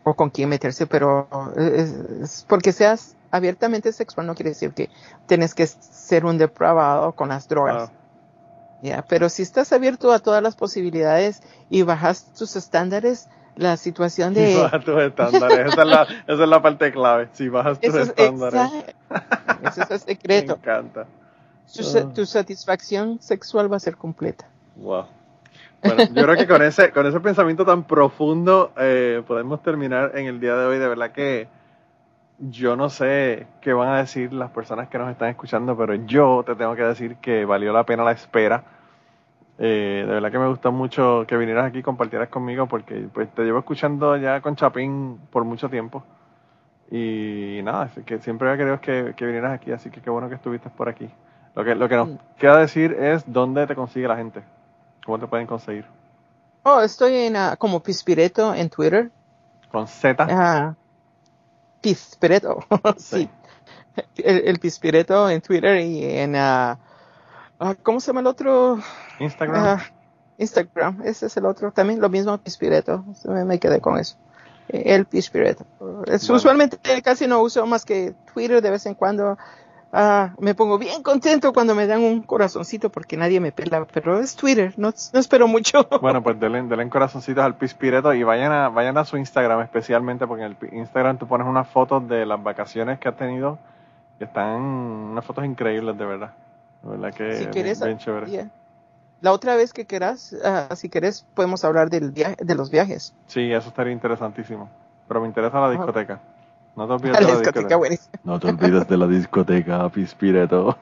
o 0.04 0.14
con 0.14 0.30
quién 0.30 0.50
meterse, 0.50 0.88
pero 0.88 1.28
es 1.58 2.46
porque 2.48 2.72
seas 2.72 3.16
abiertamente 3.34 3.92
sexual 3.92 4.28
no 4.28 4.36
quiere 4.36 4.52
decir 4.52 4.74
que 4.74 4.92
tienes 5.26 5.56
que 5.56 5.66
ser 5.66 6.24
un 6.24 6.38
depravado 6.38 7.14
con 7.14 7.30
las 7.30 7.48
drogas. 7.48 7.92
Ya, 8.84 9.02
pero 9.02 9.28
si 9.28 9.42
estás 9.42 9.74
abierto 9.74 10.12
a 10.12 10.20
todas 10.20 10.44
las 10.44 10.56
posibilidades 10.56 11.42
y 11.70 11.82
bajas 11.82 12.32
tus 12.38 12.56
estándares, 12.56 13.28
la 13.56 13.76
situación 13.78 14.36
de... 14.36 14.62
Bajas 14.62 14.86
tus 14.86 15.02
estándares, 15.02 15.74
esa, 15.74 15.82
es 15.82 15.88
la, 15.88 16.02
esa 16.28 16.44
es 16.44 16.50
la 16.50 16.62
parte 16.62 16.92
clave, 16.92 17.30
si 17.34 17.50
bajas 17.50 17.80
tus 17.80 17.96
estándares. 17.96 18.62
Ese 19.64 19.82
es 19.82 19.90
el 19.90 20.00
secreto. 20.16 20.60
Me 20.64 20.72
encanta. 20.72 21.08
Tu, 21.74 22.14
tu, 22.14 22.26
satisfacción 22.28 23.20
sexual 23.20 23.72
va 23.72 23.78
a 23.78 23.80
ser 23.80 23.98
completa. 23.98 24.46
Wow. 24.76 25.06
Bueno, 25.82 26.04
yo 26.04 26.24
creo 26.24 26.36
que 26.36 26.48
con 26.48 26.62
ese, 26.62 26.92
con 26.92 27.08
ese 27.08 27.20
pensamiento 27.20 27.66
tan 27.66 27.84
profundo 27.86 28.74
eh, 28.78 29.24
podemos 29.26 29.64
terminar 29.64 30.12
en 30.18 30.28
el 30.28 30.40
día 30.40 30.56
de 30.56 30.66
hoy. 30.66 30.78
De 30.78 30.88
verdad 30.88 31.12
que 31.12 31.48
yo 32.50 32.76
no 32.76 32.90
sé 32.90 33.48
qué 33.62 33.74
van 33.74 33.90
a 33.90 33.98
decir 33.98 34.34
las 34.34 34.52
personas 34.52 34.90
que 34.90 34.98
nos 34.98 35.10
están 35.10 35.30
escuchando, 35.30 35.78
pero 35.78 35.96
yo 35.96 36.44
te 36.46 36.56
tengo 36.56 36.76
que 36.76 36.84
decir 36.84 37.18
que 37.18 37.46
valió 37.46 37.72
la 37.72 37.86
pena 37.86 38.04
la 38.04 38.12
espera. 38.12 38.64
Eh, 39.60 40.04
de 40.06 40.14
verdad 40.14 40.32
que 40.32 40.40
me 40.40 40.48
gustó 40.48 40.72
mucho 40.72 41.26
que 41.28 41.38
vinieras 41.38 41.66
aquí 41.66 41.80
y 41.80 41.84
compartieras 41.84 42.30
conmigo 42.30 42.68
porque 42.68 43.08
pues 43.14 43.30
te 43.34 43.44
llevo 43.44 43.60
escuchando 43.60 44.18
ya 44.18 44.42
con 44.42 44.56
Chapín 44.56 45.20
por 45.32 45.46
mucho 45.46 45.70
tiempo. 45.70 46.04
Y 46.92 47.62
nada, 47.64 47.90
que 48.06 48.20
siempre 48.20 48.50
había 48.50 48.58
querido 48.58 48.82
que, 48.82 49.14
que 49.16 49.26
vinieras 49.26 49.54
aquí, 49.54 49.72
así 49.72 49.90
que 49.90 50.02
qué 50.02 50.10
bueno 50.10 50.28
que 50.28 50.36
estuviste 50.36 50.70
por 50.70 50.90
aquí. 50.90 51.10
Lo 51.56 51.64
que, 51.64 51.76
lo 51.76 51.88
que 51.88 51.96
nos 51.96 52.10
queda 52.38 52.58
decir 52.58 52.94
es 52.94 53.24
dónde 53.32 53.68
te 53.68 53.76
consigue 53.76 54.08
la 54.08 54.18
gente. 54.18 54.44
¿Cómo 55.06 55.20
te 55.20 55.28
pueden 55.28 55.48
conseguir? 55.48 55.86
Oh, 56.64 56.82
estoy 56.82 57.16
en 57.16 57.36
uh, 57.36 57.56
como 57.58 57.82
Pispireto 57.82 58.54
en 58.54 58.70
Twitter. 58.70 59.12
¿Con 59.72 59.88
Z? 59.88 60.26
Uh, 60.26 60.83
Pispireto, 61.84 62.66
sí. 62.98 63.30
El, 64.16 64.48
el, 64.48 64.60
Pispireto 64.60 65.30
en 65.30 65.42
Twitter 65.42 65.82
y 65.82 66.04
en... 66.04 66.36
Uh, 66.36 67.76
¿Cómo 67.84 68.00
se 68.00 68.08
llama 68.08 68.22
el 68.22 68.28
otro? 68.28 68.80
Instagram. 69.20 69.80
Instagram, 70.38 71.02
ese 71.06 71.28
es 71.28 71.38
el 71.38 71.46
otro. 71.46 71.72
También 71.72 72.02
lo 72.02 72.10
mismo 72.10 72.38
Pispireto. 72.38 73.04
Me, 73.26 73.46
me 73.46 73.60
quedé 73.60 73.82
con 73.82 74.00
eso. 74.00 74.18
El 74.70 75.06
Pispireto. 75.06 75.66
Usualmente 76.30 76.78
casi 77.04 77.28
no 77.28 77.42
uso 77.42 77.66
más 77.68 77.86
que 77.86 78.16
Twitter 78.34 78.62
de 78.62 78.72
vez 78.72 78.86
en 78.86 78.96
cuando. 78.96 79.38
Ah, 79.96 80.34
me 80.40 80.56
pongo 80.56 80.80
bien 80.80 81.04
contento 81.04 81.54
cuando 81.54 81.76
me 81.76 81.86
dan 81.86 82.02
un 82.02 82.24
corazoncito 82.24 82.90
porque 82.90 83.16
nadie 83.16 83.40
me 83.40 83.52
pela, 83.52 83.86
pero 83.86 84.20
es 84.20 84.36
Twitter, 84.36 84.74
no, 84.76 84.92
no 85.14 85.20
espero 85.20 85.48
mucho. 85.48 85.88
Bueno, 86.02 86.24
pues 86.24 86.40
denle, 86.40 86.64
denle 86.64 86.90
corazoncitos 86.90 87.44
al 87.44 87.58
Pispireto 87.58 88.12
y 88.12 88.24
vayan 88.24 88.52
a, 88.52 88.70
vayan 88.70 88.98
a 88.98 89.06
su 89.06 89.18
Instagram 89.18 89.62
especialmente 89.62 90.26
porque 90.26 90.46
en 90.46 90.58
el 90.60 90.74
Instagram 90.74 91.20
tú 91.20 91.28
pones 91.28 91.46
unas 91.46 91.68
fotos 91.68 92.08
de 92.08 92.26
las 92.26 92.42
vacaciones 92.42 92.98
que 92.98 93.08
has 93.08 93.16
tenido 93.16 93.60
que 94.18 94.26
están 94.26 94.62
unas 94.62 95.24
fotos 95.24 95.46
increíbles 95.46 95.96
de 95.96 96.06
verdad. 96.06 96.34
De 96.82 96.90
verdad 96.90 97.14
que 97.14 97.38
si 97.38 97.46
quieres, 97.46 97.80
bien, 97.80 98.00
chévere. 98.00 98.32
Yeah. 98.32 98.50
La 99.22 99.32
otra 99.32 99.56
vez 99.56 99.74
que 99.74 99.86
quieras, 99.86 100.34
uh, 100.34 100.76
si 100.76 100.90
quieres, 100.90 101.26
podemos 101.36 101.64
hablar 101.64 101.92
del 101.92 102.12
viaje, 102.12 102.36
de 102.40 102.56
los 102.56 102.72
viajes. 102.72 103.14
Sí, 103.28 103.52
eso 103.54 103.70
estaría 103.70 103.94
interesantísimo. 103.94 104.70
Pero 105.08 105.22
me 105.22 105.28
interesa 105.28 105.60
la 105.60 105.70
discoteca. 105.70 106.20
No 106.76 106.88
te 106.88 106.94
olvides 106.94 107.14
La 107.14 107.20
de 107.20 107.26
la 107.34 107.40
discoteca, 107.40 107.78
discoteca. 107.78 108.20
No 108.24 108.40
te 108.40 108.48
olvides 108.48 108.88
de 108.88 108.98
la 108.98 109.08
discoteca, 109.08 109.90
Pispireto. 109.90 110.78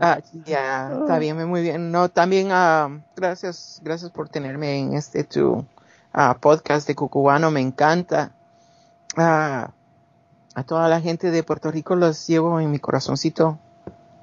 Ah, 0.00 0.18
ya, 0.44 0.90
está 1.00 1.18
bien, 1.18 1.48
muy 1.48 1.62
bien. 1.62 1.90
No, 1.92 2.08
también 2.08 2.48
uh, 2.50 3.00
gracias, 3.16 3.80
gracias 3.84 4.10
por 4.10 4.28
tenerme 4.28 4.78
en 4.80 4.94
este 4.94 5.22
tu 5.24 5.52
uh, 5.58 6.34
podcast 6.40 6.86
de 6.88 6.94
Cucubano, 6.94 7.50
me 7.50 7.60
encanta. 7.60 8.32
Uh, 9.16 9.70
a 10.56 10.62
toda 10.66 10.88
la 10.88 11.00
gente 11.00 11.30
de 11.30 11.42
Puerto 11.42 11.70
Rico 11.70 11.94
los 11.94 12.26
llevo 12.26 12.58
en 12.60 12.70
mi 12.70 12.78
corazoncito. 12.78 13.58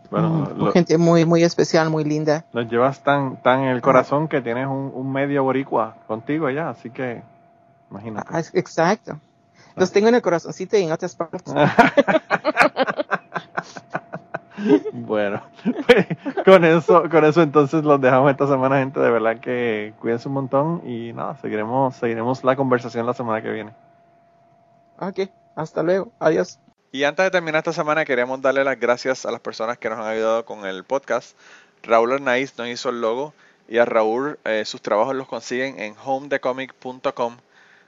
Bueno, 0.09 0.29
Mm, 0.29 0.57
lo- 0.65 0.71
gente 0.73 0.97
muy, 0.97 1.23
muy 1.25 1.43
especial, 1.43 1.89
muy 1.89 2.03
linda. 2.03 2.43
los 2.51 2.67
llevas 2.69 3.01
tan, 3.01 3.41
tan 3.41 3.61
en 3.61 3.69
el 3.69 3.81
corazón 3.81 4.27
que 4.27 4.41
tienes 4.41 4.67
un, 4.67 4.91
un 4.93 5.11
medio 5.13 5.43
boricua 5.43 5.95
contigo 6.07 6.49
ya, 6.49 6.69
así 6.69 6.89
que 6.89 7.23
imagínate. 7.89 8.27
Ah, 8.29 8.41
exacto. 8.53 9.17
Los 9.75 9.91
tengo 9.91 10.07
en 10.09 10.15
el 10.15 10.21
corazoncito 10.21 10.77
y 10.77 10.83
en 10.83 10.91
otras 10.91 11.15
partes. 11.15 11.43
Bueno, 14.93 15.41
pues, 15.87 16.05
con 16.45 16.63
eso, 16.63 17.09
con 17.09 17.25
eso 17.25 17.41
entonces 17.41 17.83
los 17.83 17.99
dejamos 17.99 18.31
esta 18.31 18.47
semana, 18.47 18.77
gente. 18.79 18.99
De 18.99 19.09
verdad 19.09 19.39
que 19.39 19.93
cuídense 19.99 20.27
un 20.27 20.35
montón 20.35 20.87
y 20.87 21.13
nada, 21.13 21.37
seguiremos, 21.37 21.95
seguiremos 21.95 22.43
la 22.43 22.55
conversación 22.55 23.05
la 23.05 23.13
semana 23.13 23.41
que 23.41 23.49
viene. 23.49 23.73
Ok, 24.99 25.31
hasta 25.55 25.83
luego. 25.83 26.11
Adiós. 26.19 26.59
Y 26.91 27.05
antes 27.05 27.23
de 27.23 27.31
terminar 27.31 27.59
esta 27.59 27.73
semana, 27.73 28.05
queremos 28.05 28.41
darle 28.41 28.63
las 28.63 28.79
gracias 28.79 29.25
a 29.25 29.31
las 29.31 29.39
personas 29.39 29.77
que 29.77 29.89
nos 29.89 29.99
han 29.99 30.07
ayudado 30.07 30.45
con 30.45 30.65
el 30.65 30.83
podcast. 30.83 31.37
Raúl 31.83 32.13
Arnaiz 32.13 32.57
nos 32.57 32.67
hizo 32.67 32.89
el 32.89 33.01
logo 33.01 33.33
y 33.67 33.77
a 33.77 33.85
Raúl 33.85 34.37
eh, 34.43 34.63
sus 34.65 34.81
trabajos 34.81 35.15
los 35.15 35.27
consiguen 35.27 35.79
en 35.79 35.95
homedecomic.com. 36.03 37.37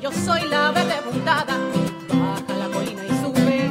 Yo 0.00 0.10
soy 0.12 0.42
la 0.48 0.72
verde 0.72 0.94
puntada. 1.04 1.56
Baja 2.08 2.58
la 2.58 2.68
colina 2.68 3.02
y 3.04 3.08
sube, 3.22 3.70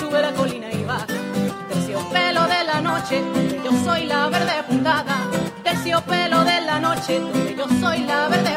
sube 0.00 0.22
la 0.22 0.32
colina 0.32 0.72
y 0.72 0.84
baja. 0.84 1.06
Terciopelo 1.68 2.42
de 2.46 2.64
la 2.64 2.80
noche, 2.80 3.22
yo 3.64 3.70
soy 3.84 4.06
la 4.06 4.28
verde 4.28 4.62
puntada. 4.68 5.16
Terciopelo 5.62 6.44
de 6.44 6.60
la 6.62 6.80
noche, 6.80 7.20
yo 7.56 7.66
soy 7.80 7.98
la 8.04 8.28
verde 8.28 8.49